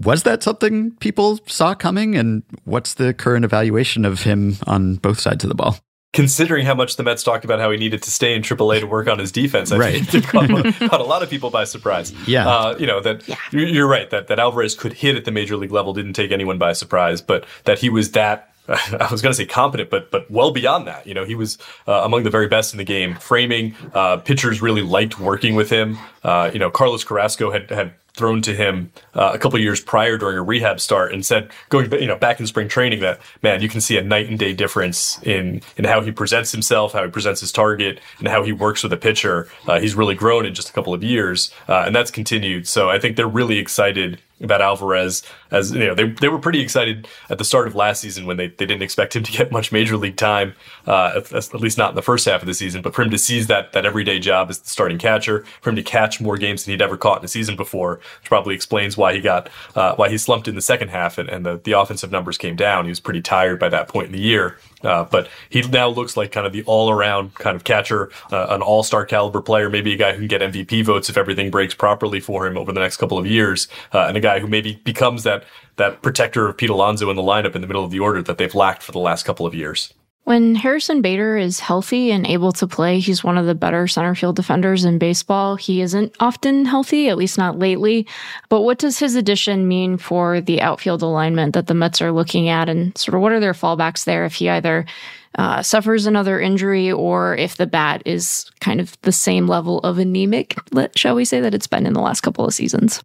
Was 0.00 0.24
that 0.24 0.42
something 0.42 0.90
people 0.96 1.38
saw 1.46 1.74
coming? 1.74 2.16
And 2.16 2.42
what's 2.64 2.94
the 2.94 3.14
current 3.14 3.44
evaluation 3.44 4.04
of 4.04 4.24
him 4.24 4.56
on 4.66 4.96
both 4.96 5.20
sides 5.20 5.44
of 5.44 5.48
the 5.48 5.54
ball? 5.54 5.78
Considering 6.12 6.66
how 6.66 6.74
much 6.74 6.96
the 6.96 7.02
Mets 7.02 7.22
talked 7.22 7.44
about 7.44 7.58
how 7.58 7.70
he 7.70 7.78
needed 7.78 8.02
to 8.02 8.10
stay 8.10 8.34
in 8.34 8.42
AAA 8.42 8.80
to 8.80 8.86
work 8.86 9.08
on 9.08 9.18
his 9.18 9.32
defense, 9.32 9.72
I 9.72 9.78
right. 9.78 10.04
think 10.04 10.24
it 10.24 10.28
caught, 10.28 10.90
caught, 10.90 11.00
a 11.00 11.04
lot 11.04 11.22
of 11.22 11.30
people 11.30 11.50
by 11.50 11.64
surprise. 11.64 12.12
Yeah, 12.26 12.48
uh, 12.48 12.76
you 12.78 12.86
know 12.86 13.00
that 13.00 13.26
yeah. 13.26 13.36
you're 13.50 13.88
right 13.88 14.08
that 14.10 14.28
that 14.28 14.38
Alvarez 14.38 14.74
could 14.74 14.92
hit 14.92 15.16
at 15.16 15.24
the 15.24 15.30
major 15.30 15.56
league 15.56 15.72
level 15.72 15.92
didn't 15.92 16.12
take 16.14 16.30
anyone 16.30 16.58
by 16.58 16.72
surprise, 16.72 17.20
but 17.20 17.46
that 17.64 17.78
he 17.78 17.88
was 17.88 18.12
that. 18.12 18.48
I 18.68 19.08
was 19.10 19.20
going 19.20 19.32
to 19.32 19.36
say 19.36 19.46
competent, 19.46 19.90
but 19.90 20.10
but 20.10 20.30
well 20.30 20.52
beyond 20.52 20.86
that. 20.86 21.06
You 21.06 21.14
know, 21.14 21.24
he 21.24 21.34
was 21.34 21.58
uh, 21.88 22.02
among 22.04 22.22
the 22.22 22.30
very 22.30 22.46
best 22.46 22.72
in 22.72 22.78
the 22.78 22.84
game. 22.84 23.16
Framing 23.16 23.74
uh, 23.92 24.18
pitchers 24.18 24.62
really 24.62 24.82
liked 24.82 25.18
working 25.18 25.56
with 25.56 25.68
him. 25.68 25.98
Uh, 26.22 26.50
you 26.52 26.60
know, 26.60 26.70
Carlos 26.70 27.02
Carrasco 27.02 27.50
had 27.50 27.70
had 27.70 27.94
thrown 28.14 28.42
to 28.42 28.54
him 28.54 28.92
uh, 29.14 29.30
a 29.32 29.38
couple 29.38 29.58
years 29.58 29.80
prior 29.80 30.18
during 30.18 30.36
a 30.36 30.42
rehab 30.42 30.78
start 30.80 31.12
and 31.12 31.24
said 31.24 31.50
going 31.70 31.90
you 31.92 32.06
know 32.06 32.16
back 32.16 32.38
in 32.40 32.46
spring 32.46 32.68
training 32.68 33.00
that 33.00 33.18
man 33.42 33.62
you 33.62 33.68
can 33.68 33.80
see 33.80 33.96
a 33.96 34.02
night 34.02 34.28
and 34.28 34.38
day 34.38 34.52
difference 34.52 35.20
in 35.22 35.62
in 35.76 35.84
how 35.84 36.00
he 36.00 36.12
presents 36.12 36.52
himself 36.52 36.92
how 36.92 37.02
he 37.04 37.10
presents 37.10 37.40
his 37.40 37.50
target 37.50 38.00
and 38.18 38.28
how 38.28 38.42
he 38.42 38.52
works 38.52 38.82
with 38.82 38.92
a 38.92 38.96
pitcher. 38.96 39.48
Uh, 39.66 39.80
he's 39.80 39.94
really 39.94 40.14
grown 40.14 40.44
in 40.44 40.54
just 40.54 40.68
a 40.68 40.72
couple 40.72 40.92
of 40.92 41.02
years 41.02 41.52
uh, 41.68 41.84
and 41.86 41.94
that's 41.94 42.10
continued. 42.10 42.68
So 42.68 42.90
i 42.90 42.98
think 42.98 43.16
they're 43.16 43.26
really 43.26 43.58
excited 43.58 44.20
about 44.44 44.60
Alvarez 44.60 45.22
as 45.50 45.72
you 45.72 45.86
know 45.86 45.94
they, 45.94 46.04
they 46.04 46.28
were 46.28 46.38
pretty 46.38 46.60
excited 46.60 47.08
at 47.30 47.38
the 47.38 47.44
start 47.44 47.66
of 47.66 47.74
last 47.74 48.00
season 48.00 48.26
when 48.26 48.36
they, 48.36 48.48
they 48.48 48.66
didn't 48.66 48.82
expect 48.82 49.14
him 49.16 49.22
to 49.22 49.32
get 49.32 49.52
much 49.52 49.72
major 49.72 49.96
league 49.96 50.16
time 50.16 50.54
uh, 50.86 51.12
at, 51.16 51.32
at, 51.32 51.60
least 51.60 51.78
not 51.78 51.90
in 51.90 51.96
the 51.96 52.02
first 52.02 52.24
half 52.24 52.42
of 52.42 52.46
the 52.46 52.54
season 52.54 52.82
but 52.82 52.94
for 52.94 53.02
him 53.02 53.10
to 53.10 53.18
seize 53.18 53.46
that 53.46 53.72
that 53.72 53.86
everyday 53.86 54.18
job 54.18 54.50
as 54.50 54.58
the 54.60 54.68
starting 54.68 54.98
catcher 54.98 55.44
for 55.60 55.70
him 55.70 55.76
to 55.76 55.82
catch 55.82 56.20
more 56.20 56.36
games 56.36 56.64
than 56.64 56.72
he'd 56.72 56.82
ever 56.82 56.96
caught 56.96 57.18
in 57.18 57.24
a 57.24 57.28
season 57.28 57.56
before 57.56 58.00
which 58.20 58.28
probably 58.28 58.54
explains 58.54 58.96
why 58.96 59.14
he 59.14 59.20
got 59.20 59.48
uh, 59.74 59.94
why 59.96 60.08
he 60.08 60.18
slumped 60.18 60.48
in 60.48 60.54
the 60.54 60.62
second 60.62 60.88
half 60.88 61.18
and, 61.18 61.28
and 61.28 61.44
the, 61.44 61.60
the 61.64 61.72
offensive 61.72 62.10
numbers 62.10 62.38
came 62.38 62.56
down. 62.56 62.84
He 62.84 62.90
was 62.90 63.00
pretty 63.00 63.22
tired 63.22 63.58
by 63.58 63.68
that 63.68 63.88
point 63.88 64.06
in 64.06 64.12
the 64.12 64.20
year 64.20 64.58
uh, 64.82 65.04
but 65.04 65.28
he 65.48 65.62
now 65.62 65.88
looks 65.88 66.16
like 66.16 66.32
kind 66.32 66.46
of 66.46 66.52
the 66.52 66.62
all-around 66.64 67.34
kind 67.34 67.56
of 67.56 67.64
catcher, 67.64 68.10
uh, 68.30 68.46
an 68.50 68.62
all-star 68.62 69.04
caliber 69.04 69.40
player, 69.40 69.70
maybe 69.70 69.92
a 69.92 69.96
guy 69.96 70.12
who 70.12 70.18
can 70.18 70.28
get 70.28 70.40
MVP 70.40 70.84
votes 70.84 71.08
if 71.08 71.16
everything 71.16 71.50
breaks 71.50 71.74
properly 71.74 72.20
for 72.20 72.46
him 72.46 72.56
over 72.56 72.72
the 72.72 72.80
next 72.80 72.96
couple 72.96 73.18
of 73.18 73.26
years, 73.26 73.68
uh, 73.92 74.06
and 74.06 74.16
a 74.16 74.20
guy 74.20 74.38
who 74.38 74.46
maybe 74.46 74.80
becomes 74.84 75.22
that 75.24 75.44
that 75.76 76.02
protector 76.02 76.48
of 76.48 76.56
Pete 76.56 76.70
Alonso 76.70 77.08
in 77.08 77.16
the 77.16 77.22
lineup 77.22 77.54
in 77.54 77.62
the 77.62 77.66
middle 77.66 77.84
of 77.84 77.90
the 77.90 77.98
order 77.98 78.22
that 78.22 78.36
they've 78.36 78.54
lacked 78.54 78.82
for 78.82 78.92
the 78.92 78.98
last 78.98 79.24
couple 79.24 79.46
of 79.46 79.54
years. 79.54 79.94
When 80.24 80.54
Harrison 80.54 81.02
Bader 81.02 81.36
is 81.36 81.58
healthy 81.58 82.12
and 82.12 82.24
able 82.26 82.52
to 82.52 82.68
play, 82.68 83.00
he's 83.00 83.24
one 83.24 83.36
of 83.36 83.46
the 83.46 83.56
better 83.56 83.88
center 83.88 84.14
field 84.14 84.36
defenders 84.36 84.84
in 84.84 84.98
baseball. 84.98 85.56
He 85.56 85.80
isn't 85.80 86.14
often 86.20 86.64
healthy, 86.64 87.08
at 87.08 87.16
least 87.16 87.38
not 87.38 87.58
lately. 87.58 88.06
But 88.48 88.60
what 88.60 88.78
does 88.78 89.00
his 89.00 89.16
addition 89.16 89.66
mean 89.66 89.98
for 89.98 90.40
the 90.40 90.60
outfield 90.60 91.02
alignment 91.02 91.54
that 91.54 91.66
the 91.66 91.74
Mets 91.74 92.00
are 92.00 92.12
looking 92.12 92.48
at? 92.48 92.68
And 92.68 92.96
sort 92.96 93.16
of 93.16 93.20
what 93.20 93.32
are 93.32 93.40
their 93.40 93.52
fallbacks 93.52 94.04
there 94.04 94.24
if 94.24 94.34
he 94.34 94.48
either 94.48 94.86
uh, 95.38 95.60
suffers 95.60 96.06
another 96.06 96.40
injury 96.40 96.92
or 96.92 97.34
if 97.36 97.56
the 97.56 97.66
bat 97.66 98.02
is 98.06 98.48
kind 98.60 98.80
of 98.80 98.96
the 99.02 99.12
same 99.12 99.48
level 99.48 99.80
of 99.80 99.98
anemic, 99.98 100.56
shall 100.94 101.16
we 101.16 101.24
say, 101.24 101.40
that 101.40 101.54
it's 101.54 101.66
been 101.66 101.84
in 101.84 101.94
the 101.94 102.00
last 102.00 102.20
couple 102.20 102.44
of 102.44 102.54
seasons? 102.54 103.02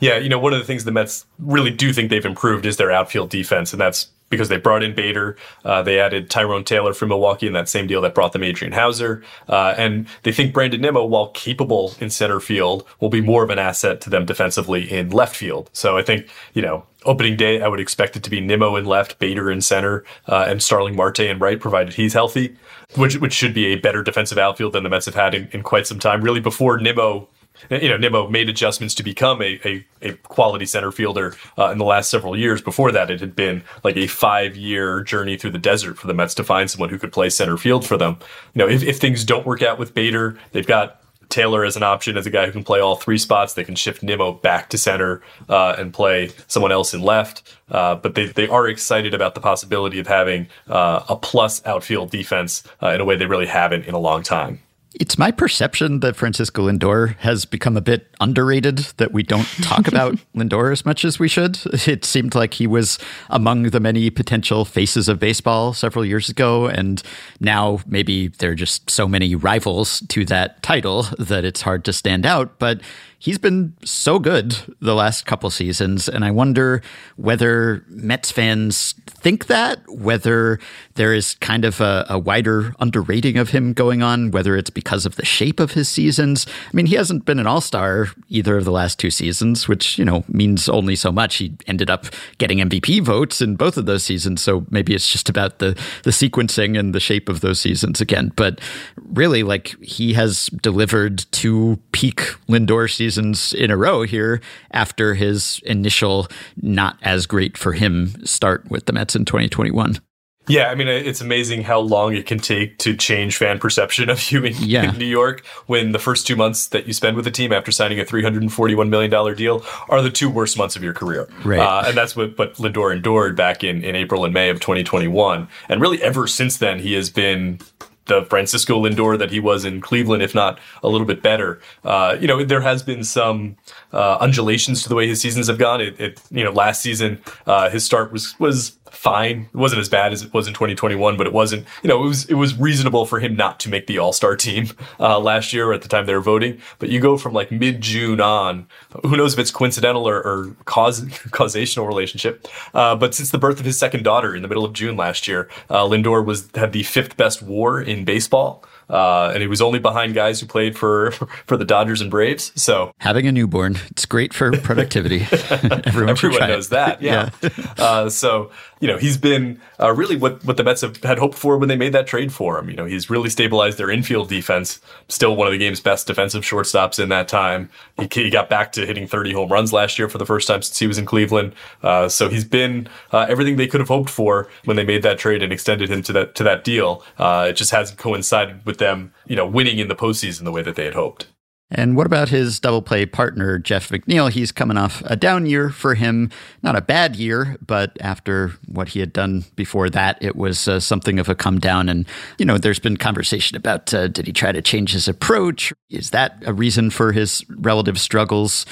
Yeah, 0.00 0.16
you 0.16 0.28
know, 0.28 0.38
one 0.38 0.52
of 0.52 0.58
the 0.58 0.64
things 0.64 0.84
the 0.84 0.92
Mets 0.92 1.26
really 1.38 1.70
do 1.70 1.92
think 1.92 2.10
they've 2.10 2.24
improved 2.24 2.64
is 2.66 2.78
their 2.78 2.90
outfield 2.90 3.30
defense, 3.30 3.72
and 3.72 3.80
that's 3.80 4.08
because 4.34 4.48
they 4.48 4.56
brought 4.56 4.82
in 4.82 4.94
Bader. 4.94 5.36
Uh, 5.64 5.82
they 5.82 6.00
added 6.00 6.28
Tyrone 6.28 6.64
Taylor 6.64 6.92
from 6.92 7.08
Milwaukee 7.08 7.46
in 7.46 7.52
that 7.52 7.68
same 7.68 7.86
deal 7.86 8.00
that 8.02 8.14
brought 8.14 8.32
them 8.32 8.42
Adrian 8.42 8.72
Houser. 8.72 9.22
Uh, 9.48 9.74
and 9.76 10.06
they 10.24 10.32
think 10.32 10.52
Brandon 10.52 10.80
Nimmo, 10.80 11.04
while 11.04 11.28
capable 11.28 11.94
in 12.00 12.10
center 12.10 12.40
field, 12.40 12.84
will 13.00 13.08
be 13.08 13.20
more 13.20 13.44
of 13.44 13.50
an 13.50 13.58
asset 13.58 14.00
to 14.02 14.10
them 14.10 14.26
defensively 14.26 14.90
in 14.90 15.10
left 15.10 15.36
field. 15.36 15.70
So 15.72 15.96
I 15.96 16.02
think, 16.02 16.28
you 16.52 16.62
know, 16.62 16.84
opening 17.04 17.36
day, 17.36 17.62
I 17.62 17.68
would 17.68 17.80
expect 17.80 18.16
it 18.16 18.22
to 18.24 18.30
be 18.30 18.40
Nimmo 18.40 18.76
in 18.76 18.84
left, 18.84 19.18
Bader 19.18 19.50
in 19.50 19.60
center, 19.60 20.04
uh, 20.26 20.46
and 20.48 20.62
Starling 20.62 20.96
Marte 20.96 21.20
in 21.20 21.38
right, 21.38 21.60
provided 21.60 21.94
he's 21.94 22.14
healthy, 22.14 22.56
which 22.96 23.18
which 23.18 23.32
should 23.32 23.54
be 23.54 23.66
a 23.66 23.76
better 23.76 24.02
defensive 24.02 24.38
outfield 24.38 24.72
than 24.72 24.82
the 24.82 24.88
Mets 24.88 25.06
have 25.06 25.14
had 25.14 25.34
in, 25.34 25.48
in 25.52 25.62
quite 25.62 25.86
some 25.86 25.98
time. 25.98 26.22
Really, 26.22 26.40
before 26.40 26.78
Nimmo 26.78 27.28
you 27.70 27.88
know, 27.88 27.96
Nimmo 27.96 28.28
made 28.28 28.48
adjustments 28.48 28.94
to 28.96 29.02
become 29.02 29.40
a, 29.42 29.60
a, 29.64 29.86
a 30.02 30.12
quality 30.14 30.66
center 30.66 30.92
fielder 30.92 31.34
uh, 31.58 31.70
in 31.70 31.78
the 31.78 31.84
last 31.84 32.10
several 32.10 32.36
years. 32.36 32.60
Before 32.60 32.92
that, 32.92 33.10
it 33.10 33.20
had 33.20 33.34
been 33.34 33.62
like 33.82 33.96
a 33.96 34.06
five 34.06 34.56
year 34.56 35.02
journey 35.02 35.36
through 35.36 35.52
the 35.52 35.58
desert 35.58 35.98
for 35.98 36.06
the 36.06 36.14
Mets 36.14 36.34
to 36.34 36.44
find 36.44 36.70
someone 36.70 36.90
who 36.90 36.98
could 36.98 37.12
play 37.12 37.30
center 37.30 37.56
field 37.56 37.86
for 37.86 37.96
them. 37.96 38.18
You 38.54 38.60
know, 38.60 38.68
if, 38.68 38.82
if 38.82 38.98
things 38.98 39.24
don't 39.24 39.46
work 39.46 39.62
out 39.62 39.78
with 39.78 39.94
Bader, 39.94 40.38
they've 40.52 40.66
got 40.66 41.00
Taylor 41.28 41.64
as 41.64 41.76
an 41.76 41.82
option 41.82 42.16
as 42.16 42.26
a 42.26 42.30
guy 42.30 42.46
who 42.46 42.52
can 42.52 42.64
play 42.64 42.80
all 42.80 42.96
three 42.96 43.18
spots. 43.18 43.54
They 43.54 43.64
can 43.64 43.74
shift 43.74 44.02
Nimmo 44.02 44.32
back 44.32 44.70
to 44.70 44.78
center 44.78 45.22
uh, 45.48 45.74
and 45.78 45.92
play 45.92 46.30
someone 46.46 46.72
else 46.72 46.94
in 46.94 47.02
left. 47.02 47.56
Uh, 47.70 47.96
but 47.96 48.14
they, 48.14 48.26
they 48.26 48.46
are 48.46 48.68
excited 48.68 49.14
about 49.14 49.34
the 49.34 49.40
possibility 49.40 49.98
of 49.98 50.06
having 50.06 50.48
uh, 50.68 51.02
a 51.08 51.16
plus 51.16 51.64
outfield 51.66 52.10
defense 52.10 52.62
uh, 52.82 52.90
in 52.90 53.00
a 53.00 53.04
way 53.04 53.16
they 53.16 53.26
really 53.26 53.46
haven't 53.46 53.84
in 53.86 53.94
a 53.94 53.98
long 53.98 54.22
time. 54.22 54.60
It's 54.94 55.18
my 55.18 55.32
perception 55.32 56.00
that 56.00 56.14
Francisco 56.14 56.70
Lindor 56.70 57.16
has 57.18 57.44
become 57.44 57.76
a 57.76 57.80
bit 57.80 58.14
underrated, 58.20 58.78
that 58.98 59.12
we 59.12 59.24
don't 59.24 59.46
talk 59.62 59.88
about 59.88 60.16
Lindor 60.36 60.70
as 60.70 60.86
much 60.86 61.04
as 61.04 61.18
we 61.18 61.26
should. 61.26 61.58
It 61.86 62.04
seemed 62.04 62.34
like 62.34 62.54
he 62.54 62.66
was 62.68 62.98
among 63.28 63.64
the 63.64 63.80
many 63.80 64.08
potential 64.10 64.64
faces 64.64 65.08
of 65.08 65.18
baseball 65.18 65.72
several 65.72 66.04
years 66.04 66.28
ago. 66.28 66.66
And 66.66 67.02
now 67.40 67.80
maybe 67.86 68.28
there 68.28 68.52
are 68.52 68.56
just 68.56 68.88
so 68.88 69.08
many 69.08 69.34
rivals 69.34 70.00
to 70.08 70.24
that 70.26 70.62
title 70.62 71.04
that 71.18 71.44
it's 71.44 71.62
hard 71.62 71.84
to 71.86 71.92
stand 71.92 72.24
out. 72.24 72.58
But 72.60 72.80
he's 73.24 73.38
been 73.38 73.74
so 73.82 74.18
good 74.18 74.54
the 74.80 74.94
last 74.94 75.24
couple 75.24 75.48
seasons. 75.48 76.10
And 76.10 76.26
I 76.26 76.30
wonder 76.30 76.82
whether 77.16 77.82
Mets 77.88 78.30
fans 78.30 78.94
think 79.06 79.46
that, 79.46 79.80
whether 79.88 80.60
there 80.96 81.14
is 81.14 81.36
kind 81.36 81.64
of 81.64 81.80
a, 81.80 82.04
a, 82.10 82.18
wider 82.18 82.74
underrating 82.80 83.38
of 83.38 83.48
him 83.48 83.72
going 83.72 84.02
on, 84.02 84.30
whether 84.30 84.58
it's 84.58 84.68
because 84.68 85.06
of 85.06 85.16
the 85.16 85.24
shape 85.24 85.58
of 85.58 85.72
his 85.72 85.88
seasons. 85.88 86.46
I 86.46 86.76
mean, 86.76 86.84
he 86.84 86.96
hasn't 86.96 87.24
been 87.24 87.38
an 87.38 87.46
all 87.46 87.62
star 87.62 88.08
either 88.28 88.58
of 88.58 88.66
the 88.66 88.70
last 88.70 88.98
two 88.98 89.10
seasons, 89.10 89.68
which, 89.68 89.98
you 89.98 90.04
know, 90.04 90.24
means 90.28 90.68
only 90.68 90.94
so 90.94 91.10
much. 91.10 91.36
He 91.36 91.56
ended 91.66 91.88
up 91.88 92.04
getting 92.36 92.58
MVP 92.58 93.00
votes 93.00 93.40
in 93.40 93.56
both 93.56 93.78
of 93.78 93.86
those 93.86 94.04
seasons. 94.04 94.42
So 94.42 94.66
maybe 94.68 94.94
it's 94.94 95.10
just 95.10 95.30
about 95.30 95.60
the, 95.60 95.78
the 96.02 96.10
sequencing 96.10 96.78
and 96.78 96.94
the 96.94 97.00
shape 97.00 97.30
of 97.30 97.40
those 97.40 97.58
seasons 97.58 98.02
again. 98.02 98.32
But 98.36 98.60
really, 98.96 99.42
like, 99.42 99.82
he 99.82 100.12
has 100.12 100.46
delivered 100.60 101.24
two 101.32 101.78
peak 101.92 102.18
Lindor 102.48 102.92
seasons 102.92 103.13
seasons 103.14 103.52
in 103.52 103.70
a 103.70 103.76
row 103.76 104.02
here 104.02 104.40
after 104.72 105.14
his 105.14 105.60
initial 105.64 106.26
not 106.60 106.98
as 107.02 107.26
great 107.26 107.56
for 107.56 107.72
him 107.72 108.24
start 108.26 108.68
with 108.70 108.86
the 108.86 108.92
Mets 108.92 109.14
in 109.14 109.24
2021. 109.24 110.00
Yeah, 110.46 110.66
I 110.66 110.74
mean, 110.74 110.88
it's 110.88 111.22
amazing 111.22 111.62
how 111.62 111.80
long 111.80 112.14
it 112.14 112.26
can 112.26 112.38
take 112.38 112.76
to 112.80 112.94
change 112.94 113.38
fan 113.38 113.58
perception 113.58 114.10
of 114.10 114.30
you 114.30 114.44
in, 114.44 114.54
yeah. 114.58 114.90
in, 114.90 114.98
New 114.98 115.06
York 115.06 115.42
when 115.66 115.92
the 115.92 115.98
first 115.98 116.26
two 116.26 116.36
months 116.36 116.66
that 116.66 116.86
you 116.86 116.92
spend 116.92 117.16
with 117.16 117.24
the 117.24 117.30
team 117.30 117.50
after 117.50 117.72
signing 117.72 117.98
a 117.98 118.04
$341 118.04 118.90
million 118.90 119.36
deal 119.36 119.64
are 119.88 120.02
the 120.02 120.10
two 120.10 120.28
worst 120.28 120.58
months 120.58 120.76
of 120.76 120.82
your 120.82 120.92
career. 120.92 121.30
Right. 121.46 121.60
Uh, 121.60 121.84
and 121.86 121.96
that's 121.96 122.14
what, 122.14 122.36
what 122.36 122.54
Lindor 122.56 122.94
endured 122.94 123.36
back 123.36 123.64
in, 123.64 123.82
in 123.82 123.96
April 123.96 124.22
and 124.22 124.34
May 124.34 124.50
of 124.50 124.60
2021. 124.60 125.48
And 125.70 125.80
really, 125.80 126.02
ever 126.02 126.26
since 126.26 126.58
then, 126.58 126.78
he 126.78 126.92
has 126.92 127.08
been 127.08 127.60
the 128.06 128.24
Francisco 128.26 128.82
Lindor 128.82 129.18
that 129.18 129.30
he 129.30 129.40
was 129.40 129.64
in 129.64 129.80
Cleveland, 129.80 130.22
if 130.22 130.34
not 130.34 130.58
a 130.82 130.88
little 130.88 131.06
bit 131.06 131.22
better. 131.22 131.60
Uh, 131.84 132.16
you 132.20 132.26
know, 132.26 132.44
there 132.44 132.60
has 132.60 132.82
been 132.82 133.04
some 133.04 133.56
uh, 133.92 134.18
undulations 134.20 134.82
to 134.82 134.88
the 134.88 134.94
way 134.94 135.06
his 135.06 135.20
seasons 135.20 135.46
have 135.46 135.58
gone. 135.58 135.80
It, 135.80 135.98
it 136.00 136.20
you 136.30 136.44
know, 136.44 136.52
last 136.52 136.82
season 136.82 137.20
uh, 137.46 137.70
his 137.70 137.84
start 137.84 138.12
was 138.12 138.38
was 138.38 138.78
fine. 138.94 139.48
It 139.52 139.56
wasn't 139.56 139.80
as 139.80 139.88
bad 139.88 140.12
as 140.12 140.22
it 140.22 140.32
was 140.32 140.46
in 140.46 140.54
2021, 140.54 141.16
but 141.16 141.26
it 141.26 141.32
wasn't, 141.32 141.66
you 141.82 141.88
know, 141.88 142.04
it 142.04 142.08
was 142.08 142.24
it 142.26 142.34
was 142.34 142.58
reasonable 142.58 143.06
for 143.06 143.20
him 143.20 143.36
not 143.36 143.60
to 143.60 143.68
make 143.68 143.86
the 143.86 143.98
All 143.98 144.12
Star 144.12 144.36
team 144.36 144.68
uh, 145.00 145.18
last 145.18 145.52
year 145.52 145.72
at 145.72 145.82
the 145.82 145.88
time 145.88 146.06
they 146.06 146.14
were 146.14 146.20
voting. 146.20 146.60
But 146.78 146.88
you 146.88 147.00
go 147.00 147.16
from 147.16 147.32
like 147.32 147.50
mid 147.50 147.80
June 147.80 148.20
on, 148.20 148.66
who 149.02 149.16
knows 149.16 149.34
if 149.34 149.38
it's 149.38 149.50
coincidental 149.50 150.08
or, 150.08 150.16
or 150.16 150.56
cause 150.64 151.00
causational 151.04 151.86
relationship. 151.86 152.46
Uh, 152.72 152.96
but 152.96 153.14
since 153.14 153.30
the 153.30 153.38
birth 153.38 153.60
of 153.60 153.66
his 153.66 153.78
second 153.78 154.04
daughter 154.04 154.34
in 154.34 154.42
the 154.42 154.48
middle 154.48 154.64
of 154.64 154.72
June 154.72 154.96
last 154.96 155.28
year, 155.28 155.48
uh, 155.70 155.84
Lindor 155.84 156.24
was 156.24 156.48
had 156.54 156.72
the 156.72 156.82
fifth 156.82 157.16
best 157.16 157.42
WAR 157.42 157.80
in 157.80 158.04
baseball. 158.04 158.64
Uh, 158.88 159.30
and 159.32 159.40
he 159.42 159.46
was 159.46 159.62
only 159.62 159.78
behind 159.78 160.14
guys 160.14 160.40
who 160.40 160.46
played 160.46 160.76
for 160.76 161.10
for 161.46 161.56
the 161.56 161.64
Dodgers 161.64 162.00
and 162.00 162.10
Braves. 162.10 162.52
So 162.54 162.92
having 162.98 163.26
a 163.26 163.32
newborn, 163.32 163.76
it's 163.90 164.06
great 164.06 164.32
for 164.34 164.52
productivity. 164.58 165.20
Everyone, 165.50 166.10
Everyone 166.10 166.48
knows 166.48 166.66
it. 166.66 166.70
that. 166.70 167.02
Yeah. 167.02 167.30
yeah. 167.42 167.48
uh, 167.78 168.10
so 168.10 168.50
you 168.80 168.88
know 168.88 168.98
he's 168.98 169.16
been 169.16 169.60
uh, 169.80 169.92
really 169.92 170.16
what 170.16 170.44
what 170.44 170.56
the 170.56 170.64
Mets 170.64 170.82
have 170.82 171.02
had 171.02 171.18
hoped 171.18 171.36
for 171.38 171.56
when 171.56 171.68
they 171.68 171.76
made 171.76 171.92
that 171.92 172.06
trade 172.06 172.32
for 172.32 172.58
him. 172.58 172.68
You 172.68 172.76
know 172.76 172.84
he's 172.84 173.08
really 173.10 173.30
stabilized 173.30 173.78
their 173.78 173.90
infield 173.90 174.28
defense. 174.28 174.80
Still 175.08 175.36
one 175.36 175.46
of 175.46 175.52
the 175.52 175.58
game's 175.58 175.80
best 175.80 176.06
defensive 176.06 176.42
shortstops 176.42 176.98
in 177.02 177.08
that 177.08 177.28
time. 177.28 177.70
He, 177.98 178.08
he 178.12 178.30
got 178.30 178.48
back 178.50 178.72
to 178.72 178.84
hitting 178.86 179.06
30 179.06 179.32
home 179.32 179.50
runs 179.50 179.72
last 179.72 179.98
year 179.98 180.08
for 180.08 180.18
the 180.18 180.26
first 180.26 180.46
time 180.48 180.62
since 180.62 180.78
he 180.78 180.86
was 180.86 180.98
in 180.98 181.06
Cleveland. 181.06 181.54
Uh, 181.82 182.08
so 182.08 182.28
he's 182.28 182.44
been 182.44 182.88
uh, 183.12 183.26
everything 183.28 183.56
they 183.56 183.66
could 183.66 183.80
have 183.80 183.88
hoped 183.88 184.10
for 184.10 184.48
when 184.64 184.76
they 184.76 184.84
made 184.84 185.02
that 185.02 185.18
trade 185.18 185.42
and 185.42 185.52
extended 185.52 185.90
him 185.90 186.02
to 186.02 186.12
that 186.12 186.34
to 186.34 186.42
that 186.44 186.64
deal. 186.64 187.02
Uh, 187.18 187.46
it 187.48 187.54
just 187.54 187.70
hasn't 187.70 187.98
coincided 187.98 188.64
with 188.66 188.73
with 188.74 188.80
them, 188.80 189.12
you 189.26 189.36
know, 189.36 189.46
winning 189.46 189.78
in 189.78 189.86
the 189.86 189.94
postseason 189.94 190.42
the 190.42 190.50
way 190.50 190.62
that 190.62 190.74
they 190.74 190.84
had 190.84 190.94
hoped. 190.94 191.28
And 191.70 191.96
what 191.96 192.06
about 192.06 192.28
his 192.28 192.60
double 192.60 192.82
play 192.82 193.06
partner, 193.06 193.58
Jeff 193.58 193.88
McNeil? 193.88 194.30
He's 194.30 194.52
coming 194.52 194.76
off 194.76 195.02
a 195.06 195.16
down 195.16 195.46
year 195.46 195.70
for 195.70 195.94
him. 195.94 196.30
Not 196.62 196.76
a 196.76 196.82
bad 196.82 197.16
year, 197.16 197.56
but 197.64 197.96
after 198.00 198.52
what 198.66 198.88
he 198.88 199.00
had 199.00 199.12
done 199.12 199.44
before 199.56 199.88
that, 199.90 200.18
it 200.20 200.36
was 200.36 200.68
uh, 200.68 200.78
something 200.78 201.18
of 201.18 201.28
a 201.28 201.34
come 201.34 201.58
down. 201.58 201.88
And, 201.88 202.06
you 202.38 202.44
know, 202.44 202.58
there's 202.58 202.78
been 202.78 202.96
conversation 202.96 203.56
about 203.56 203.94
uh, 203.94 204.08
did 204.08 204.26
he 204.26 204.32
try 204.32 204.52
to 204.52 204.60
change 204.60 204.92
his 204.92 205.08
approach? 205.08 205.72
Is 205.88 206.10
that 206.10 206.42
a 206.44 206.52
reason 206.52 206.90
for 206.90 207.12
his 207.12 207.44
relative 207.48 207.98
struggles? 207.98 208.66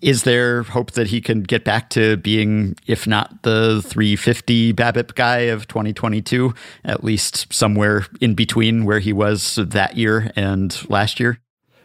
Is 0.00 0.22
there 0.22 0.62
hope 0.62 0.92
that 0.92 1.08
he 1.08 1.20
can 1.20 1.42
get 1.42 1.64
back 1.64 1.90
to 1.90 2.16
being, 2.18 2.76
if 2.86 3.06
not 3.06 3.42
the 3.42 3.82
350 3.84 4.72
BABIP 4.74 5.14
guy 5.14 5.38
of 5.38 5.66
2022, 5.68 6.54
at 6.84 7.02
least 7.02 7.52
somewhere 7.52 8.06
in 8.20 8.34
between 8.34 8.84
where 8.84 9.00
he 9.00 9.12
was 9.12 9.56
that 9.56 9.96
year 9.96 10.30
and 10.36 10.88
last 10.88 11.18
year? 11.18 11.38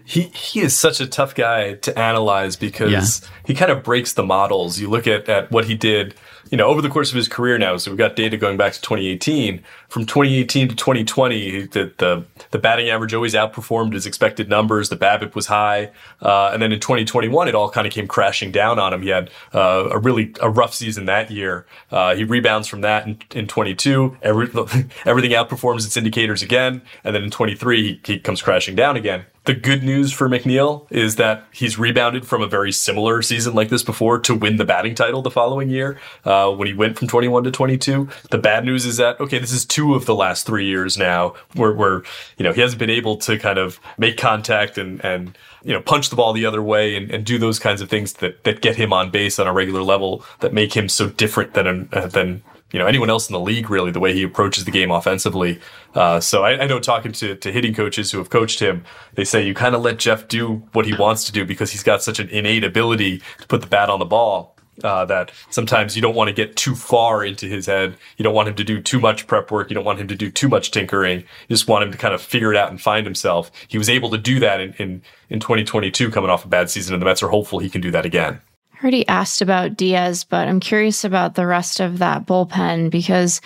he 0.07 0.21
he 0.21 0.61
is 0.61 0.73
such 0.73 1.01
a 1.01 1.05
tough 1.05 1.35
guy 1.35 1.73
to 1.73 1.99
analyze 1.99 2.55
because 2.55 2.91
yeah. 3.21 3.29
he 3.45 3.53
kind 3.53 3.69
of 3.69 3.83
breaks 3.83 4.13
the 4.13 4.23
models. 4.23 4.79
You 4.79 4.89
look 4.89 5.05
at 5.05 5.27
at 5.27 5.51
what 5.51 5.65
he 5.65 5.75
did, 5.75 6.15
you 6.51 6.57
know, 6.57 6.67
over 6.67 6.81
the 6.81 6.89
course 6.89 7.09
of 7.09 7.15
his 7.15 7.27
career 7.27 7.57
now. 7.57 7.77
So 7.77 7.91
we've 7.91 7.97
got 7.97 8.15
data 8.15 8.37
going 8.37 8.57
back 8.57 8.73
to 8.73 8.81
2018. 8.81 9.63
From 9.89 10.05
2018 10.05 10.69
to 10.69 10.75
2020, 10.75 11.67
the 11.67 11.93
the, 11.97 12.25
the 12.51 12.59
batting 12.59 12.89
average 12.89 13.13
always 13.13 13.33
outperformed 13.33 13.93
his 13.93 14.05
expected 14.05 14.49
numbers. 14.49 14.89
The 14.89 14.97
BABIP 14.97 15.35
was 15.35 15.47
high, 15.47 15.91
uh, 16.21 16.51
and 16.53 16.61
then 16.61 16.71
in 16.71 16.79
2021, 16.79 17.47
it 17.47 17.55
all 17.55 17.69
kind 17.69 17.87
of 17.87 17.93
came 17.93 18.07
crashing 18.07 18.51
down 18.51 18.79
on 18.79 18.93
him. 18.93 19.01
He 19.01 19.09
had 19.09 19.29
uh, 19.53 19.89
a 19.91 19.99
really 19.99 20.33
a 20.41 20.49
rough 20.49 20.73
season 20.73 21.05
that 21.05 21.31
year. 21.31 21.65
Uh, 21.91 22.15
he 22.15 22.23
rebounds 22.23 22.67
from 22.67 22.81
that 22.81 23.05
in, 23.05 23.19
in 23.33 23.47
22. 23.47 24.17
Every, 24.21 24.47
everything 25.05 25.31
outperforms 25.31 25.85
its 25.85 25.97
indicators 25.97 26.41
again, 26.41 26.81
and 27.03 27.15
then 27.15 27.23
in 27.23 27.31
23, 27.31 27.83
he, 27.83 28.13
he 28.13 28.19
comes 28.19 28.41
crashing 28.41 28.75
down 28.75 28.97
again. 28.97 29.25
The 29.47 29.53
good 29.53 29.81
news 29.81 30.11
for 30.11 30.27
McNeil 30.27 30.85
is 30.91 31.15
that 31.15 31.45
he's 31.53 31.79
rebounded 31.79 32.27
from 32.27 32.41
a 32.41 32.47
very 32.47 32.73
similar 32.73 33.21
season 33.21 33.53
like 33.53 33.69
this 33.69 33.81
before 33.81 34.19
to 34.19 34.35
win 34.35 34.57
the 34.57 34.65
batting 34.65 34.93
title 34.93 35.21
the 35.21 35.31
following 35.31 35.69
year 35.69 35.97
uh, 36.25 36.51
when 36.51 36.67
he 36.67 36.73
went 36.73 36.99
from 36.99 37.07
21 37.07 37.45
to 37.45 37.51
22. 37.51 38.09
The 38.29 38.39
bad 38.39 38.65
news 38.65 38.85
is 38.85 38.97
that, 38.97 39.17
okay, 39.21 39.39
this 39.39 39.53
is 39.53 39.63
two 39.63 39.95
of 39.95 40.05
the 40.05 40.13
last 40.13 40.45
three 40.45 40.65
years 40.65 40.97
now 40.97 41.33
where, 41.55 41.71
where 41.71 42.03
you 42.37 42.43
know, 42.43 42.51
he 42.51 42.59
hasn't 42.59 42.77
been 42.77 42.89
able 42.89 43.15
to 43.19 43.39
kind 43.39 43.57
of 43.57 43.79
make 43.97 44.17
contact 44.17 44.77
and, 44.77 44.99
and 45.05 45.37
you 45.63 45.71
know, 45.71 45.81
punch 45.81 46.09
the 46.09 46.17
ball 46.17 46.33
the 46.33 46.45
other 46.45 46.61
way 46.61 46.97
and, 46.97 47.09
and 47.09 47.25
do 47.25 47.37
those 47.37 47.57
kinds 47.57 47.79
of 47.79 47.89
things 47.89 48.11
that, 48.15 48.43
that 48.43 48.59
get 48.59 48.75
him 48.75 48.91
on 48.91 49.11
base 49.11 49.39
on 49.39 49.47
a 49.47 49.53
regular 49.53 49.81
level 49.81 50.25
that 50.41 50.51
make 50.51 50.75
him 50.75 50.89
so 50.89 51.07
different 51.07 51.53
than, 51.53 51.87
uh, 51.93 52.07
than 52.07 52.43
you 52.71 52.79
know 52.79 52.85
anyone 52.85 53.09
else 53.09 53.29
in 53.29 53.33
the 53.33 53.39
league 53.39 53.69
really 53.69 53.91
the 53.91 53.99
way 53.99 54.13
he 54.13 54.23
approaches 54.23 54.65
the 54.65 54.71
game 54.71 54.91
offensively. 54.91 55.59
Uh, 55.93 56.19
so 56.19 56.43
I, 56.43 56.63
I, 56.63 56.67
know 56.67 56.79
talking 56.79 57.11
to, 57.13 57.35
to 57.35 57.51
hitting 57.51 57.73
coaches 57.73 58.11
who 58.11 58.17
have 58.17 58.29
coached 58.29 58.59
him, 58.59 58.83
they 59.15 59.23
say 59.23 59.45
you 59.45 59.53
kind 59.53 59.73
of 59.73 59.81
let 59.81 59.97
Jeff 59.97 60.27
do 60.27 60.63
what 60.73 60.85
he 60.85 60.93
wants 60.95 61.23
to 61.25 61.31
do 61.31 61.45
because 61.45 61.71
he's 61.71 61.83
got 61.83 62.03
such 62.03 62.19
an 62.19 62.29
innate 62.29 62.63
ability 62.63 63.21
to 63.39 63.47
put 63.47 63.61
the 63.61 63.67
bat 63.67 63.89
on 63.89 63.99
the 63.99 64.05
ball. 64.05 64.53
Uh, 64.83 65.03
that 65.05 65.31
sometimes 65.49 65.95
you 65.95 66.03
don't 66.03 66.13
want 66.13 66.27
to 66.27 66.33
get 66.33 66.55
too 66.55 66.75
far 66.75 67.25
into 67.25 67.47
his 67.47 67.65
head. 67.65 67.97
You 68.17 68.21
don't 68.21 68.35
want 68.35 68.47
him 68.47 68.53
to 68.55 68.63
do 68.63 68.79
too 68.79 68.99
much 68.99 69.25
prep 69.25 69.49
work. 69.49 69.71
You 69.71 69.73
don't 69.73 69.83
want 69.83 69.99
him 69.99 70.07
to 70.07 70.15
do 70.15 70.29
too 70.29 70.47
much 70.47 70.69
tinkering. 70.69 71.21
You 71.21 71.55
just 71.55 71.67
want 71.67 71.83
him 71.83 71.91
to 71.91 71.97
kind 71.97 72.13
of 72.13 72.21
figure 72.21 72.51
it 72.51 72.57
out 72.57 72.69
and 72.69 72.79
find 72.79 73.03
himself. 73.03 73.49
He 73.67 73.79
was 73.79 73.89
able 73.89 74.11
to 74.11 74.19
do 74.19 74.39
that 74.39 74.61
in, 74.61 74.73
in, 74.73 75.01
in 75.31 75.39
2022 75.39 76.11
coming 76.11 76.29
off 76.29 76.45
a 76.45 76.47
bad 76.47 76.69
season, 76.69 76.93
and 76.93 77.01
the 77.01 77.07
Mets 77.07 77.23
are 77.23 77.29
hopeful 77.29 77.57
he 77.57 77.71
can 77.71 77.81
do 77.81 77.89
that 77.89 78.05
again 78.05 78.39
already 78.81 79.07
asked 79.07 79.41
about 79.41 79.75
Diaz, 79.77 80.23
but 80.23 80.47
I'm 80.47 80.59
curious 80.59 81.03
about 81.03 81.35
the 81.35 81.47
rest 81.47 81.79
of 81.79 81.99
that 81.99 82.25
bullpen 82.25 82.89
because 82.89 83.41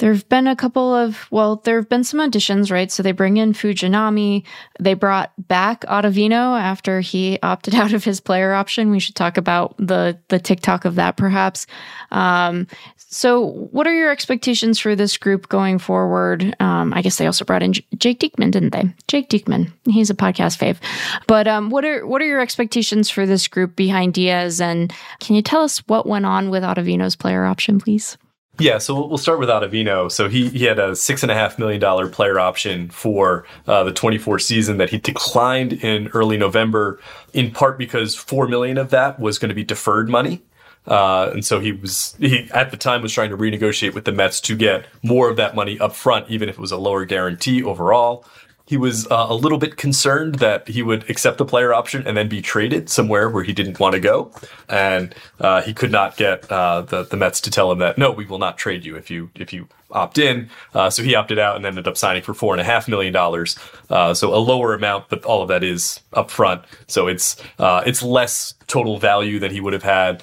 there 0.00 0.14
have 0.14 0.28
been 0.30 0.46
a 0.46 0.56
couple 0.56 0.94
of, 0.94 1.26
well, 1.30 1.56
there 1.56 1.76
have 1.76 1.90
been 1.90 2.04
some 2.04 2.20
additions, 2.20 2.70
right? 2.70 2.90
So 2.90 3.02
they 3.02 3.12
bring 3.12 3.36
in 3.36 3.52
Fujinami. 3.52 4.44
They 4.80 4.94
brought 4.94 5.30
back 5.46 5.82
Ottavino 5.82 6.58
after 6.58 7.00
he 7.00 7.38
opted 7.42 7.74
out 7.82 7.92
of 7.92 8.02
his 8.02 8.18
player 8.18 8.54
option. 8.54 8.90
We 8.90 8.98
should 8.98 9.14
talk 9.14 9.36
about 9.36 9.76
the 9.76 10.18
the 10.28 10.38
TikTok 10.38 10.86
of 10.86 10.94
that, 10.94 11.16
perhaps. 11.16 11.66
Um, 12.10 12.66
so, 12.96 13.44
what 13.72 13.86
are 13.86 13.92
your 13.92 14.10
expectations 14.10 14.78
for 14.78 14.96
this 14.96 15.18
group 15.18 15.48
going 15.48 15.78
forward? 15.78 16.56
Um, 16.60 16.94
I 16.94 17.02
guess 17.02 17.18
they 17.18 17.26
also 17.26 17.44
brought 17.44 17.62
in 17.62 17.74
J- 17.74 17.84
Jake 17.96 18.20
Diekman, 18.20 18.52
didn't 18.52 18.72
they? 18.72 18.84
Jake 19.06 19.28
Diekman, 19.28 19.70
he's 19.84 20.10
a 20.10 20.14
podcast 20.14 20.58
fave. 20.58 20.78
But 21.26 21.46
um, 21.46 21.68
what 21.68 21.84
are 21.84 22.06
what 22.06 22.22
are 22.22 22.26
your 22.26 22.40
expectations 22.40 23.10
for 23.10 23.26
this 23.26 23.48
group 23.48 23.76
behind 23.76 24.14
Diaz? 24.14 24.62
And 24.62 24.94
can 25.18 25.36
you 25.36 25.42
tell 25.42 25.62
us 25.62 25.78
what 25.88 26.06
went 26.06 26.24
on 26.24 26.48
with 26.48 26.62
Ottavino's 26.62 27.16
player 27.16 27.44
option, 27.44 27.78
please? 27.78 28.16
Yeah, 28.60 28.78
so 28.78 29.06
we'll 29.06 29.18
start 29.18 29.38
with 29.38 29.48
Ottavino. 29.48 30.10
So 30.10 30.28
he, 30.28 30.48
he 30.50 30.64
had 30.64 30.78
a 30.78 30.94
six 30.94 31.22
and 31.22 31.32
a 31.32 31.34
half 31.34 31.58
million 31.58 31.80
dollar 31.80 32.08
player 32.08 32.38
option 32.38 32.90
for 32.90 33.46
uh, 33.66 33.84
the 33.84 33.92
24 33.92 34.38
season 34.38 34.76
that 34.78 34.90
he 34.90 34.98
declined 34.98 35.72
in 35.72 36.08
early 36.08 36.36
November, 36.36 37.00
in 37.32 37.50
part 37.50 37.78
because 37.78 38.14
four 38.14 38.46
million 38.46 38.78
of 38.78 38.90
that 38.90 39.18
was 39.18 39.38
going 39.38 39.48
to 39.48 39.54
be 39.54 39.64
deferred 39.64 40.08
money. 40.08 40.42
Uh, 40.86 41.30
and 41.32 41.44
so 41.44 41.60
he 41.60 41.72
was 41.72 42.16
he 42.18 42.48
at 42.52 42.70
the 42.70 42.76
time 42.76 43.02
was 43.02 43.12
trying 43.12 43.30
to 43.30 43.36
renegotiate 43.36 43.94
with 43.94 44.04
the 44.04 44.12
Mets 44.12 44.40
to 44.40 44.56
get 44.56 44.86
more 45.02 45.28
of 45.28 45.36
that 45.36 45.54
money 45.54 45.78
up 45.78 45.94
front, 45.94 46.28
even 46.30 46.48
if 46.48 46.56
it 46.56 46.60
was 46.60 46.72
a 46.72 46.78
lower 46.78 47.04
guarantee 47.04 47.62
overall 47.62 48.24
he 48.70 48.76
was 48.76 49.04
uh, 49.08 49.26
a 49.28 49.34
little 49.34 49.58
bit 49.58 49.76
concerned 49.76 50.36
that 50.36 50.68
he 50.68 50.80
would 50.80 51.10
accept 51.10 51.38
the 51.38 51.44
player 51.44 51.74
option 51.74 52.06
and 52.06 52.16
then 52.16 52.28
be 52.28 52.40
traded 52.40 52.88
somewhere 52.88 53.28
where 53.28 53.42
he 53.42 53.52
didn't 53.52 53.80
want 53.80 53.94
to 53.94 54.00
go, 54.00 54.30
and 54.68 55.12
uh, 55.40 55.60
he 55.60 55.74
could 55.74 55.90
not 55.90 56.16
get 56.16 56.48
uh, 56.52 56.80
the 56.82 57.02
the 57.02 57.16
Mets 57.16 57.40
to 57.40 57.50
tell 57.50 57.72
him 57.72 57.80
that 57.80 57.98
no, 57.98 58.12
we 58.12 58.24
will 58.24 58.38
not 58.38 58.56
trade 58.56 58.84
you 58.84 58.94
if 58.94 59.10
you 59.10 59.28
if 59.34 59.52
you 59.52 59.66
opt 59.90 60.18
in. 60.18 60.48
Uh, 60.72 60.88
so 60.88 61.02
he 61.02 61.16
opted 61.16 61.36
out 61.36 61.56
and 61.56 61.66
ended 61.66 61.88
up 61.88 61.96
signing 61.96 62.22
for 62.22 62.32
four 62.32 62.54
and 62.54 62.60
a 62.60 62.64
half 62.64 62.86
million 62.86 63.12
dollars. 63.12 63.58
Uh, 63.90 64.14
so 64.14 64.32
a 64.32 64.38
lower 64.38 64.72
amount, 64.72 65.08
but 65.08 65.24
all 65.24 65.42
of 65.42 65.48
that 65.48 65.64
is 65.64 65.98
upfront. 66.12 66.62
So 66.86 67.08
it's 67.08 67.42
uh, 67.58 67.82
it's 67.84 68.04
less 68.04 68.54
total 68.68 68.98
value 69.00 69.40
than 69.40 69.50
he 69.50 69.60
would 69.60 69.72
have 69.72 69.82
had 69.82 70.22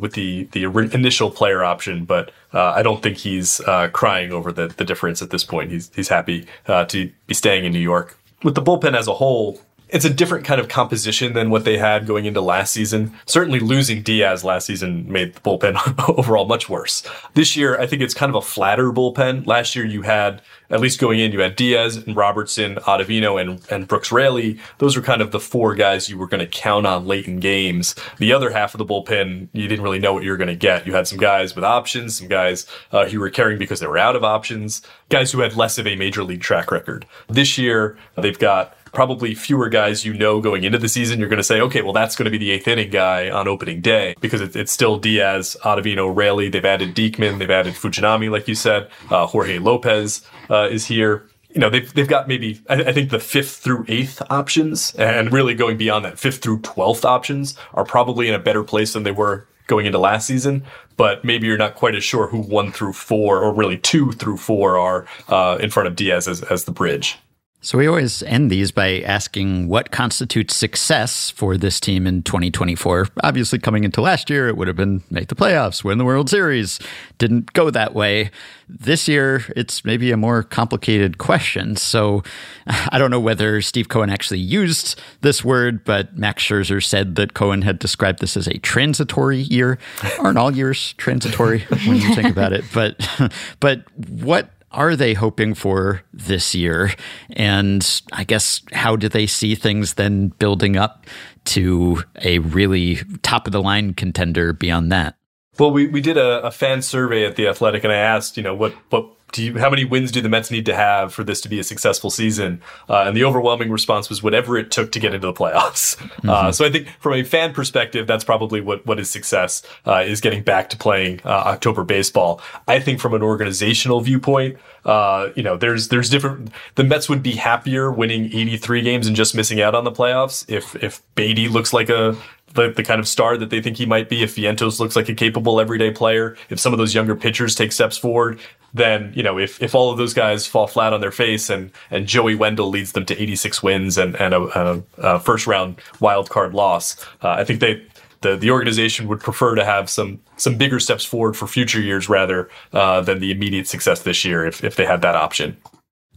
with 0.00 0.14
the 0.14 0.48
the 0.50 0.64
initial 0.92 1.30
player 1.30 1.62
option. 1.62 2.04
But 2.04 2.32
uh, 2.52 2.72
I 2.72 2.82
don't 2.82 3.02
think 3.02 3.18
he's 3.18 3.60
uh, 3.60 3.88
crying 3.88 4.32
over 4.32 4.52
the 4.52 4.68
the 4.68 4.84
difference 4.84 5.22
at 5.22 5.30
this 5.30 5.44
point. 5.44 5.70
He's 5.70 5.90
he's 5.94 6.08
happy 6.08 6.46
to 6.66 7.10
be 7.26 7.34
staying 7.34 7.64
in 7.64 7.72
New 7.72 7.78
York. 7.78 8.16
With 8.42 8.54
the 8.54 8.62
bullpen 8.62 8.96
as 8.96 9.06
a 9.06 9.14
whole, 9.14 9.60
it's 9.92 10.04
a 10.04 10.10
different 10.10 10.44
kind 10.44 10.60
of 10.60 10.68
composition 10.68 11.32
than 11.32 11.50
what 11.50 11.64
they 11.64 11.76
had 11.76 12.06
going 12.06 12.24
into 12.24 12.40
last 12.40 12.72
season. 12.72 13.12
Certainly 13.26 13.60
losing 13.60 14.02
Diaz 14.02 14.44
last 14.44 14.66
season 14.66 15.10
made 15.10 15.34
the 15.34 15.40
bullpen 15.40 16.08
overall 16.18 16.46
much 16.46 16.68
worse. 16.68 17.02
This 17.34 17.56
year, 17.56 17.78
I 17.78 17.86
think 17.86 18.02
it's 18.02 18.14
kind 18.14 18.30
of 18.30 18.36
a 18.36 18.42
flatter 18.42 18.92
bullpen. 18.92 19.46
Last 19.46 19.74
year, 19.74 19.84
you 19.84 20.02
had, 20.02 20.42
at 20.70 20.80
least 20.80 21.00
going 21.00 21.18
in, 21.18 21.32
you 21.32 21.40
had 21.40 21.56
Diaz 21.56 21.96
and 21.96 22.16
Robertson, 22.16 22.76
Ottavino, 22.76 23.40
and, 23.40 23.60
and 23.70 23.88
Brooks 23.88 24.12
Raley. 24.12 24.58
Those 24.78 24.96
were 24.96 25.02
kind 25.02 25.22
of 25.22 25.32
the 25.32 25.40
four 25.40 25.74
guys 25.74 26.08
you 26.08 26.18
were 26.18 26.28
going 26.28 26.40
to 26.40 26.46
count 26.46 26.86
on 26.86 27.06
late 27.06 27.26
in 27.26 27.40
games. 27.40 27.94
The 28.18 28.32
other 28.32 28.50
half 28.50 28.74
of 28.74 28.78
the 28.78 28.86
bullpen, 28.86 29.48
you 29.52 29.66
didn't 29.66 29.84
really 29.84 29.98
know 29.98 30.12
what 30.12 30.22
you 30.22 30.30
were 30.30 30.36
going 30.36 30.48
to 30.48 30.56
get. 30.56 30.86
You 30.86 30.94
had 30.94 31.08
some 31.08 31.18
guys 31.18 31.54
with 31.54 31.64
options, 31.64 32.18
some 32.18 32.28
guys 32.28 32.66
uh, 32.92 33.06
who 33.06 33.18
were 33.18 33.30
carrying 33.30 33.58
because 33.58 33.80
they 33.80 33.86
were 33.86 33.98
out 33.98 34.16
of 34.16 34.24
options, 34.24 34.82
guys 35.08 35.32
who 35.32 35.40
had 35.40 35.56
less 35.56 35.78
of 35.78 35.86
a 35.86 35.96
major 35.96 36.22
league 36.22 36.42
track 36.42 36.70
record. 36.70 37.06
This 37.28 37.58
year, 37.58 37.98
they've 38.16 38.38
got 38.38 38.76
probably 38.92 39.34
fewer 39.34 39.68
guys 39.68 40.04
you 40.04 40.14
know 40.14 40.40
going 40.40 40.64
into 40.64 40.78
the 40.78 40.88
season. 40.88 41.18
You're 41.18 41.28
going 41.28 41.38
to 41.38 41.44
say, 41.44 41.60
okay, 41.60 41.82
well, 41.82 41.92
that's 41.92 42.16
going 42.16 42.24
to 42.24 42.30
be 42.30 42.38
the 42.38 42.50
eighth 42.50 42.68
inning 42.68 42.90
guy 42.90 43.30
on 43.30 43.48
opening 43.48 43.80
day 43.80 44.14
because 44.20 44.40
it, 44.40 44.56
it's 44.56 44.72
still 44.72 44.98
Diaz, 44.98 45.56
Ottavino, 45.62 46.14
Raley. 46.14 46.48
They've 46.48 46.64
added 46.64 46.94
Diekman, 46.94 47.38
they've 47.38 47.50
added 47.50 47.74
Fujinami, 47.74 48.30
like 48.30 48.48
you 48.48 48.54
said. 48.54 48.88
Uh, 49.10 49.26
Jorge 49.26 49.58
Lopez 49.58 50.26
uh, 50.48 50.68
is 50.70 50.86
here. 50.86 51.26
You 51.52 51.60
know, 51.60 51.68
they've, 51.68 51.92
they've 51.94 52.06
got 52.06 52.28
maybe, 52.28 52.62
I, 52.68 52.74
I 52.74 52.92
think 52.92 53.10
the 53.10 53.18
fifth 53.18 53.56
through 53.56 53.84
eighth 53.88 54.22
options 54.30 54.94
and 54.94 55.32
really 55.32 55.54
going 55.54 55.76
beyond 55.76 56.04
that, 56.04 56.18
fifth 56.18 56.42
through 56.42 56.60
12th 56.60 57.04
options 57.04 57.56
are 57.74 57.84
probably 57.84 58.28
in 58.28 58.34
a 58.34 58.38
better 58.38 58.62
place 58.62 58.92
than 58.92 59.02
they 59.02 59.10
were 59.10 59.48
going 59.70 59.86
into 59.86 59.98
last 59.98 60.26
season, 60.26 60.64
but 60.96 61.24
maybe 61.24 61.46
you're 61.46 61.56
not 61.56 61.76
quite 61.76 61.94
as 61.94 62.04
sure 62.04 62.26
who 62.26 62.38
one 62.38 62.72
through 62.72 62.92
four, 62.92 63.40
or 63.40 63.54
really 63.54 63.78
two 63.78 64.12
through 64.12 64.36
four, 64.36 64.76
are 64.76 65.06
uh, 65.28 65.56
in 65.60 65.70
front 65.70 65.86
of 65.86 65.96
Diaz 65.96 66.28
as, 66.28 66.42
as 66.42 66.64
the 66.64 66.72
bridge. 66.72 67.18
So 67.62 67.76
we 67.76 67.86
always 67.86 68.22
end 68.22 68.50
these 68.50 68.70
by 68.70 69.00
asking 69.00 69.68
what 69.68 69.90
constitutes 69.90 70.56
success 70.56 71.28
for 71.28 71.58
this 71.58 71.78
team 71.78 72.06
in 72.06 72.22
2024. 72.22 73.08
Obviously, 73.22 73.58
coming 73.58 73.84
into 73.84 74.00
last 74.00 74.30
year, 74.30 74.48
it 74.48 74.56
would 74.56 74.66
have 74.66 74.78
been 74.78 75.02
make 75.10 75.28
the 75.28 75.34
playoffs, 75.34 75.84
win 75.84 75.98
the 75.98 76.04
World 76.06 76.30
Series. 76.30 76.80
Didn't 77.18 77.52
go 77.52 77.68
that 77.68 77.92
way. 77.92 78.30
This 78.66 79.06
year, 79.08 79.44
it's 79.56 79.84
maybe 79.84 80.10
a 80.10 80.16
more 80.16 80.42
complicated 80.42 81.18
question. 81.18 81.76
So 81.76 82.22
I 82.66 82.96
don't 82.96 83.10
know 83.10 83.20
whether 83.20 83.60
Steve 83.60 83.90
Cohen 83.90 84.08
actually 84.08 84.40
used 84.40 84.98
this 85.20 85.44
word, 85.44 85.84
but 85.84 86.16
Max 86.16 86.42
Scherzer 86.42 86.82
said 86.82 87.16
that 87.16 87.34
Cohen 87.34 87.60
had 87.60 87.78
described 87.78 88.20
this 88.20 88.38
as 88.38 88.46
a 88.46 88.56
transitory 88.60 89.38
year. 89.38 89.78
Aren't 90.18 90.38
all 90.38 90.50
years 90.50 90.94
transitory 90.94 91.66
when 91.84 91.96
you 91.96 92.14
think 92.14 92.30
about 92.30 92.54
it? 92.54 92.64
But 92.72 93.06
but 93.60 93.82
what 94.08 94.48
are 94.70 94.96
they 94.96 95.14
hoping 95.14 95.54
for 95.54 96.02
this 96.12 96.54
year? 96.54 96.92
And 97.30 98.02
I 98.12 98.24
guess 98.24 98.62
how 98.72 98.96
do 98.96 99.08
they 99.08 99.26
see 99.26 99.54
things 99.54 99.94
then 99.94 100.28
building 100.38 100.76
up 100.76 101.06
to 101.46 102.02
a 102.22 102.38
really 102.38 102.96
top 103.22 103.46
of 103.46 103.52
the 103.52 103.62
line 103.62 103.94
contender 103.94 104.52
beyond 104.52 104.92
that? 104.92 105.16
Well, 105.58 105.72
we, 105.72 105.88
we 105.88 106.00
did 106.00 106.16
a, 106.16 106.42
a 106.46 106.50
fan 106.50 106.80
survey 106.80 107.26
at 107.26 107.36
the 107.36 107.48
Athletic, 107.48 107.84
and 107.84 107.92
I 107.92 107.96
asked, 107.96 108.36
you 108.36 108.42
know, 108.42 108.54
what 108.54 108.72
what 108.90 109.10
do 109.32 109.44
you, 109.44 109.58
how 109.58 109.70
many 109.70 109.84
wins 109.84 110.10
do 110.10 110.20
the 110.20 110.28
Mets 110.28 110.50
need 110.50 110.66
to 110.66 110.74
have 110.74 111.12
for 111.14 111.24
this 111.24 111.40
to 111.42 111.48
be 111.48 111.58
a 111.58 111.64
successful 111.64 112.10
season? 112.10 112.60
Uh, 112.88 113.04
and 113.06 113.16
the 113.16 113.24
overwhelming 113.24 113.70
response 113.70 114.08
was 114.08 114.22
whatever 114.22 114.56
it 114.56 114.70
took 114.70 114.92
to 114.92 115.00
get 115.00 115.14
into 115.14 115.26
the 115.26 115.32
playoffs. 115.32 115.96
Mm-hmm. 116.20 116.28
Uh, 116.28 116.52
so 116.52 116.66
I 116.66 116.70
think 116.70 116.88
from 116.98 117.14
a 117.14 117.22
fan 117.22 117.54
perspective, 117.54 118.06
that's 118.06 118.24
probably 118.24 118.60
what, 118.60 118.84
what 118.84 118.98
is 118.98 119.08
success, 119.08 119.62
uh, 119.86 120.02
is 120.06 120.20
getting 120.20 120.42
back 120.42 120.68
to 120.70 120.76
playing 120.76 121.20
uh, 121.24 121.28
October 121.28 121.84
baseball. 121.84 122.42
I 122.68 122.80
think 122.80 123.00
from 123.00 123.14
an 123.14 123.22
organizational 123.22 124.00
viewpoint, 124.00 124.58
uh, 124.84 125.30
you 125.36 125.42
know, 125.42 125.56
there's, 125.56 125.88
there's 125.88 126.10
different, 126.10 126.50
the 126.74 126.84
Mets 126.84 127.08
would 127.08 127.22
be 127.22 127.32
happier 127.32 127.90
winning 127.90 128.26
83 128.26 128.82
games 128.82 129.06
and 129.06 129.16
just 129.16 129.34
missing 129.34 129.60
out 129.60 129.74
on 129.74 129.84
the 129.84 129.92
playoffs 129.92 130.44
if, 130.48 130.74
if 130.82 131.00
Baty 131.14 131.48
looks 131.48 131.72
like 131.72 131.88
a, 131.88 132.16
the, 132.54 132.70
the 132.70 132.82
kind 132.82 133.00
of 133.00 133.08
star 133.08 133.36
that 133.36 133.50
they 133.50 133.62
think 133.62 133.76
he 133.76 133.86
might 133.86 134.08
be. 134.08 134.22
If 134.22 134.36
Vientos 134.36 134.80
looks 134.80 134.96
like 134.96 135.08
a 135.08 135.14
capable 135.14 135.60
everyday 135.60 135.90
player, 135.90 136.36
if 136.48 136.58
some 136.58 136.72
of 136.72 136.78
those 136.78 136.94
younger 136.94 137.14
pitchers 137.14 137.54
take 137.54 137.72
steps 137.72 137.96
forward, 137.96 138.40
then 138.72 139.12
you 139.14 139.22
know 139.22 139.38
if, 139.38 139.60
if 139.62 139.74
all 139.74 139.90
of 139.90 139.98
those 139.98 140.14
guys 140.14 140.46
fall 140.46 140.66
flat 140.66 140.92
on 140.92 141.00
their 141.00 141.10
face 141.10 141.50
and 141.50 141.70
and 141.90 142.06
Joey 142.06 142.34
Wendle 142.34 142.68
leads 142.68 142.92
them 142.92 143.04
to 143.06 143.20
86 143.20 143.62
wins 143.62 143.98
and 143.98 144.14
and 144.16 144.34
a, 144.34 144.40
a, 144.40 144.82
a 144.98 145.20
first 145.20 145.46
round 145.46 145.80
wild 146.00 146.30
card 146.30 146.54
loss, 146.54 147.00
uh, 147.22 147.30
I 147.30 147.44
think 147.44 147.60
they 147.60 147.82
the 148.20 148.36
the 148.36 148.50
organization 148.50 149.08
would 149.08 149.20
prefer 149.20 149.54
to 149.54 149.64
have 149.64 149.88
some 149.88 150.20
some 150.36 150.56
bigger 150.56 150.80
steps 150.80 151.04
forward 151.04 151.36
for 151.36 151.46
future 151.46 151.80
years 151.80 152.08
rather 152.08 152.48
uh, 152.72 153.00
than 153.00 153.20
the 153.20 153.30
immediate 153.30 153.66
success 153.66 154.02
this 154.02 154.24
year 154.24 154.44
if 154.46 154.62
if 154.62 154.76
they 154.76 154.86
had 154.86 155.02
that 155.02 155.16
option. 155.16 155.56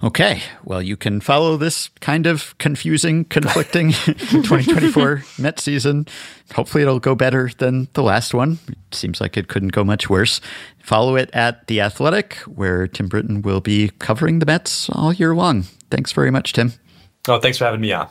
Okay, 0.03 0.41
well, 0.65 0.81
you 0.81 0.97
can 0.97 1.21
follow 1.21 1.55
this 1.55 1.87
kind 2.01 2.27
of 2.27 2.57
confusing, 2.57 3.23
conflicting 3.23 3.91
2024 3.91 5.23
Met 5.39 5.61
season. 5.61 6.07
Hopefully, 6.55 6.81
it'll 6.83 6.99
go 6.99 7.15
better 7.15 7.49
than 7.57 7.87
the 7.93 8.03
last 8.03 8.33
one. 8.33 8.59
It 8.67 8.93
seems 8.93 9.21
like 9.21 9.37
it 9.37 9.47
couldn't 9.47 9.71
go 9.71 9.85
much 9.85 10.09
worse. 10.09 10.41
Follow 10.79 11.15
it 11.15 11.29
at 11.31 11.67
The 11.67 11.79
Athletic, 11.79 12.33
where 12.39 12.85
Tim 12.85 13.07
Britton 13.07 13.43
will 13.43 13.61
be 13.61 13.91
covering 13.99 14.39
the 14.39 14.45
Mets 14.45 14.89
all 14.89 15.13
year 15.13 15.33
long. 15.33 15.63
Thanks 15.89 16.11
very 16.11 16.31
much, 16.31 16.51
Tim. 16.51 16.73
Oh, 17.29 17.39
thanks 17.39 17.57
for 17.57 17.63
having 17.63 17.79
me 17.79 17.93
on. 17.93 18.09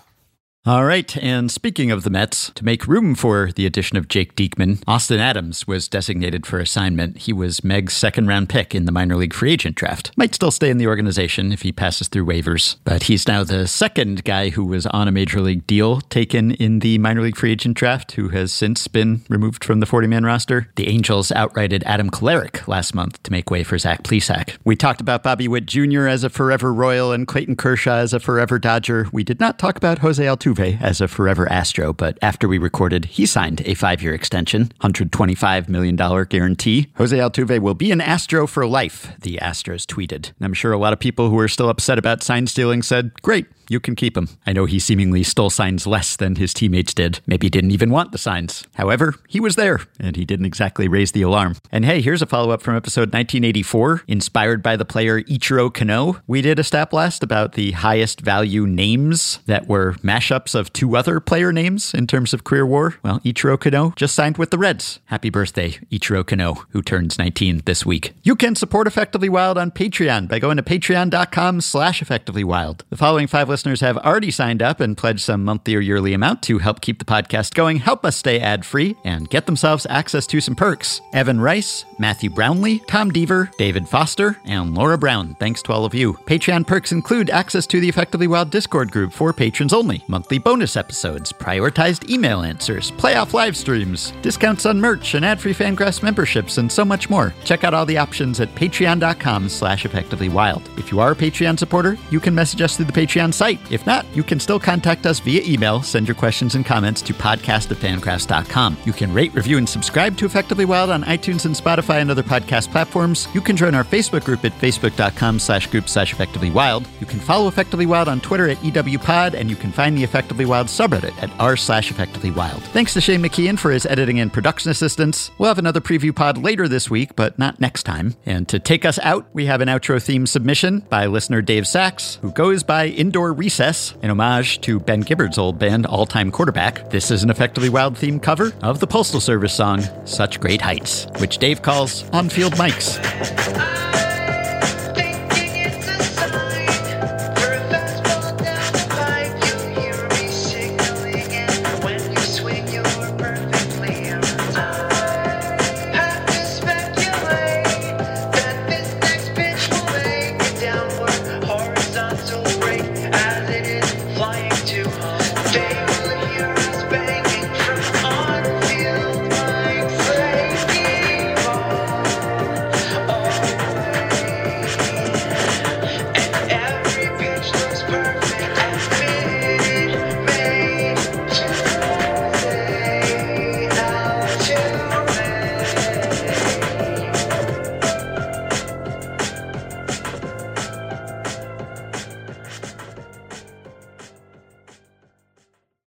All 0.64 0.84
right, 0.84 1.16
and 1.16 1.50
speaking 1.50 1.90
of 1.90 2.04
the 2.04 2.10
Mets, 2.10 2.52
to 2.54 2.64
make 2.64 2.86
room 2.86 3.16
for 3.16 3.50
the 3.50 3.66
addition 3.66 3.96
of 3.96 4.06
Jake 4.06 4.36
Diekman, 4.36 4.80
Austin 4.86 5.18
Adams 5.18 5.66
was 5.66 5.88
designated 5.88 6.46
for 6.46 6.60
assignment. 6.60 7.18
He 7.18 7.32
was 7.32 7.64
Meg's 7.64 7.94
second 7.94 8.28
round 8.28 8.48
pick 8.48 8.72
in 8.72 8.84
the 8.84 8.92
minor 8.92 9.16
league 9.16 9.34
free 9.34 9.50
agent 9.50 9.74
draft. 9.74 10.12
Might 10.16 10.36
still 10.36 10.52
stay 10.52 10.70
in 10.70 10.78
the 10.78 10.86
organization 10.86 11.50
if 11.50 11.62
he 11.62 11.72
passes 11.72 12.06
through 12.06 12.26
waivers, 12.26 12.76
but 12.84 13.02
he's 13.02 13.26
now 13.26 13.42
the 13.42 13.66
second 13.66 14.22
guy 14.22 14.50
who 14.50 14.64
was 14.64 14.86
on 14.86 15.08
a 15.08 15.10
major 15.10 15.40
league 15.40 15.66
deal 15.66 16.00
taken 16.02 16.52
in 16.52 16.78
the 16.78 16.96
minor 16.98 17.22
league 17.22 17.36
free 17.36 17.50
agent 17.50 17.76
draft 17.76 18.12
who 18.12 18.28
has 18.28 18.52
since 18.52 18.86
been 18.86 19.22
removed 19.28 19.64
from 19.64 19.80
the 19.80 19.86
40 19.86 20.06
man 20.06 20.24
roster. 20.24 20.68
The 20.76 20.86
Angels 20.86 21.32
outrighted 21.34 21.82
Adam 21.86 22.08
Kolarek 22.08 22.68
last 22.68 22.94
month 22.94 23.20
to 23.24 23.32
make 23.32 23.50
way 23.50 23.64
for 23.64 23.78
Zach 23.78 24.04
Plesac. 24.04 24.58
We 24.64 24.76
talked 24.76 25.00
about 25.00 25.24
Bobby 25.24 25.48
Witt 25.48 25.66
Jr. 25.66 26.06
as 26.06 26.22
a 26.22 26.30
forever 26.30 26.72
Royal 26.72 27.10
and 27.10 27.26
Clayton 27.26 27.56
Kershaw 27.56 27.96
as 27.96 28.14
a 28.14 28.20
forever 28.20 28.60
Dodger. 28.60 29.08
We 29.10 29.24
did 29.24 29.40
not 29.40 29.58
talk 29.58 29.76
about 29.76 29.98
Jose 29.98 30.22
Altuve 30.22 30.51
Altuve 30.52 30.80
as 30.80 31.00
a 31.00 31.08
forever 31.08 31.50
Astro, 31.50 31.92
but 31.92 32.18
after 32.22 32.48
we 32.48 32.58
recorded, 32.58 33.06
he 33.06 33.26
signed 33.26 33.62
a 33.64 33.74
five 33.74 34.02
year 34.02 34.14
extension, 34.14 34.72
$125 34.80 35.68
million 35.68 35.96
guarantee. 35.96 36.88
Jose 36.96 37.16
Altuve 37.16 37.60
will 37.60 37.74
be 37.74 37.90
an 37.90 38.00
Astro 38.00 38.46
for 38.46 38.66
life, 38.66 39.12
the 39.20 39.38
Astros 39.42 39.86
tweeted. 39.86 40.32
And 40.38 40.42
I'm 40.42 40.54
sure 40.54 40.72
a 40.72 40.78
lot 40.78 40.92
of 40.92 40.98
people 40.98 41.30
who 41.30 41.38
are 41.38 41.48
still 41.48 41.68
upset 41.68 41.98
about 41.98 42.22
sign 42.22 42.46
stealing 42.46 42.82
said, 42.82 43.12
Great, 43.22 43.46
you 43.72 43.80
can 43.80 43.96
keep 43.96 44.16
him. 44.16 44.28
I 44.46 44.52
know 44.52 44.66
he 44.66 44.78
seemingly 44.78 45.22
stole 45.22 45.50
signs 45.50 45.86
less 45.86 46.14
than 46.14 46.36
his 46.36 46.52
teammates 46.52 46.92
did. 46.94 47.20
Maybe 47.26 47.48
didn't 47.48 47.70
even 47.70 47.90
want 47.90 48.12
the 48.12 48.18
signs. 48.18 48.64
However, 48.74 49.14
he 49.26 49.40
was 49.40 49.56
there, 49.56 49.80
and 49.98 50.14
he 50.14 50.24
didn't 50.24 50.46
exactly 50.46 50.86
raise 50.86 51.12
the 51.12 51.22
alarm. 51.22 51.56
And 51.72 51.84
hey, 51.84 52.02
here's 52.02 52.22
a 52.22 52.26
follow 52.26 52.50
up 52.50 52.62
from 52.62 52.76
episode 52.76 53.12
1984, 53.12 54.02
inspired 54.06 54.62
by 54.62 54.76
the 54.76 54.84
player 54.84 55.22
Ichiro 55.22 55.72
Cano. 55.72 56.20
We 56.26 56.42
did 56.42 56.58
a 56.58 56.64
stat 56.64 56.90
blast 56.90 57.22
about 57.22 57.54
the 57.54 57.72
highest 57.72 58.20
value 58.20 58.66
names 58.66 59.40
that 59.46 59.66
were 59.66 59.94
mashups 59.94 60.54
of 60.54 60.72
two 60.72 60.96
other 60.96 61.18
player 61.18 61.52
names 61.52 61.94
in 61.94 62.06
terms 62.06 62.34
of 62.34 62.44
career 62.44 62.66
war. 62.66 62.96
Well, 63.02 63.20
Ichiro 63.20 63.58
Cano 63.58 63.94
just 63.96 64.14
signed 64.14 64.36
with 64.36 64.50
the 64.50 64.58
Reds. 64.58 65.00
Happy 65.06 65.30
birthday, 65.30 65.78
Ichiro 65.90 66.26
Cano, 66.26 66.66
who 66.70 66.82
turns 66.82 67.18
19 67.18 67.62
this 67.64 67.86
week. 67.86 68.12
You 68.22 68.36
can 68.36 68.54
support 68.54 68.86
Effectively 68.86 69.30
Wild 69.30 69.56
on 69.56 69.70
Patreon 69.70 70.28
by 70.28 70.38
going 70.38 70.58
to 70.58 70.62
patreon.com 70.62 71.62
slash 71.62 72.02
effectively 72.02 72.44
wild. 72.44 72.84
The 72.90 72.96
following 72.96 73.26
five 73.26 73.48
lists 73.48 73.61
listeners 73.62 73.80
have 73.80 73.98
already 73.98 74.32
signed 74.32 74.60
up 74.60 74.80
and 74.80 74.96
pledged 74.96 75.20
some 75.20 75.44
monthly 75.44 75.76
or 75.76 75.80
yearly 75.80 76.14
amount 76.14 76.42
to 76.42 76.58
help 76.58 76.80
keep 76.80 76.98
the 76.98 77.04
podcast 77.04 77.54
going, 77.54 77.76
help 77.76 78.04
us 78.04 78.16
stay 78.16 78.40
ad 78.40 78.66
free, 78.66 78.96
and 79.04 79.30
get 79.30 79.46
themselves 79.46 79.86
access 79.88 80.26
to 80.26 80.40
some 80.40 80.56
perks. 80.56 81.00
Evan 81.12 81.40
Rice, 81.40 81.84
Matthew 81.96 82.28
Brownlee, 82.28 82.80
Tom 82.88 83.12
Deaver, 83.12 83.56
David 83.58 83.88
Foster, 83.88 84.36
and 84.46 84.74
Laura 84.74 84.98
Brown. 84.98 85.36
Thanks 85.36 85.62
to 85.62 85.72
all 85.72 85.84
of 85.84 85.94
you. 85.94 86.14
Patreon 86.26 86.66
perks 86.66 86.90
include 86.90 87.30
access 87.30 87.64
to 87.68 87.78
the 87.78 87.88
Effectively 87.88 88.26
Wild 88.26 88.50
Discord 88.50 88.90
group 88.90 89.12
for 89.12 89.32
patrons 89.32 89.72
only, 89.72 90.02
monthly 90.08 90.38
bonus 90.38 90.76
episodes, 90.76 91.32
prioritized 91.32 92.10
email 92.10 92.42
answers, 92.42 92.90
playoff 92.90 93.32
live 93.32 93.56
streams, 93.56 94.12
discounts 94.22 94.66
on 94.66 94.80
merch, 94.80 95.14
and 95.14 95.24
ad-free 95.24 95.54
Fangraphs 95.54 96.02
memberships, 96.02 96.58
and 96.58 96.72
so 96.72 96.84
much 96.84 97.08
more. 97.08 97.32
Check 97.44 97.62
out 97.62 97.74
all 97.74 97.86
the 97.86 97.98
options 97.98 98.40
at 98.40 98.52
patreon.com 98.56 99.48
slash 99.48 99.84
effectivelywild. 99.84 100.66
If 100.76 100.90
you 100.90 100.98
are 100.98 101.12
a 101.12 101.16
Patreon 101.16 101.60
supporter, 101.60 101.96
you 102.10 102.18
can 102.18 102.34
message 102.34 102.60
us 102.60 102.76
through 102.76 102.86
the 102.86 102.92
Patreon 102.92 103.32
site. 103.42 103.72
If 103.72 103.84
not, 103.86 104.06
you 104.14 104.22
can 104.22 104.38
still 104.38 104.60
contact 104.60 105.04
us 105.04 105.18
via 105.18 105.42
email. 105.44 105.82
Send 105.82 106.06
your 106.06 106.14
questions 106.14 106.54
and 106.54 106.64
comments 106.64 107.02
to 107.02 107.12
podcast 107.12 107.72
at 107.72 107.78
fangraphs.com. 107.78 108.76
You 108.84 108.92
can 108.92 109.12
rate, 109.12 109.34
review, 109.34 109.58
and 109.58 109.68
subscribe 109.68 110.16
to 110.18 110.26
Effectively 110.26 110.64
Wild 110.64 110.90
on 110.90 111.02
iTunes 111.02 111.44
and 111.44 111.54
Spotify 111.56 112.00
and 112.00 112.08
other 112.08 112.22
podcast 112.22 112.70
platforms. 112.70 113.26
You 113.34 113.40
can 113.40 113.56
join 113.56 113.74
our 113.74 113.82
Facebook 113.82 114.24
group 114.24 114.44
at 114.44 114.52
facebook.com 114.52 115.40
slash 115.40 115.66
group 115.66 115.88
slash 115.88 116.12
effectively 116.12 116.50
wild. 116.50 116.86
You 117.00 117.06
can 117.06 117.18
follow 117.18 117.48
Effectively 117.48 117.84
Wild 117.84 118.08
on 118.08 118.20
Twitter 118.20 118.48
at 118.48 118.58
EWPod, 118.58 119.34
and 119.34 119.50
you 119.50 119.56
can 119.56 119.72
find 119.72 119.98
the 119.98 120.04
Effectively 120.04 120.44
Wild 120.44 120.68
subreddit 120.68 121.20
at 121.20 121.30
r 121.40 121.56
slash 121.56 121.90
effectively 121.90 122.30
wild. 122.30 122.62
Thanks 122.76 122.94
to 122.94 123.00
Shane 123.00 123.22
McKeon 123.22 123.58
for 123.58 123.72
his 123.72 123.86
editing 123.86 124.20
and 124.20 124.32
production 124.32 124.70
assistance. 124.70 125.32
We'll 125.38 125.48
have 125.48 125.58
another 125.58 125.80
preview 125.80 126.14
pod 126.14 126.38
later 126.38 126.68
this 126.68 126.88
week, 126.88 127.16
but 127.16 127.40
not 127.40 127.58
next 127.60 127.82
time. 127.82 128.14
And 128.24 128.48
to 128.50 128.60
take 128.60 128.84
us 128.84 129.00
out, 129.00 129.26
we 129.32 129.46
have 129.46 129.60
an 129.60 129.68
outro 129.68 130.00
theme 130.00 130.28
submission 130.28 130.86
by 130.88 131.06
listener 131.06 131.42
Dave 131.42 131.66
Sachs, 131.66 132.20
who 132.22 132.30
goes 132.30 132.62
by 132.62 132.86
Indoor 132.86 133.31
Recess, 133.32 133.94
an 134.02 134.10
homage 134.10 134.60
to 134.62 134.78
Ben 134.78 135.00
Gibbard's 135.00 135.38
old 135.38 135.58
band, 135.58 135.86
All 135.86 136.06
Time 136.06 136.30
Quarterback. 136.30 136.90
This 136.90 137.10
is 137.10 137.22
an 137.22 137.30
effectively 137.30 137.68
wild 137.68 137.94
themed 137.94 138.22
cover 138.22 138.52
of 138.62 138.80
the 138.80 138.86
Postal 138.86 139.20
Service 139.20 139.54
song, 139.54 139.82
Such 140.04 140.40
Great 140.40 140.60
Heights, 140.60 141.06
which 141.18 141.38
Dave 141.38 141.62
calls 141.62 142.08
On 142.10 142.28
Field 142.28 142.54
Mics. 142.54 143.00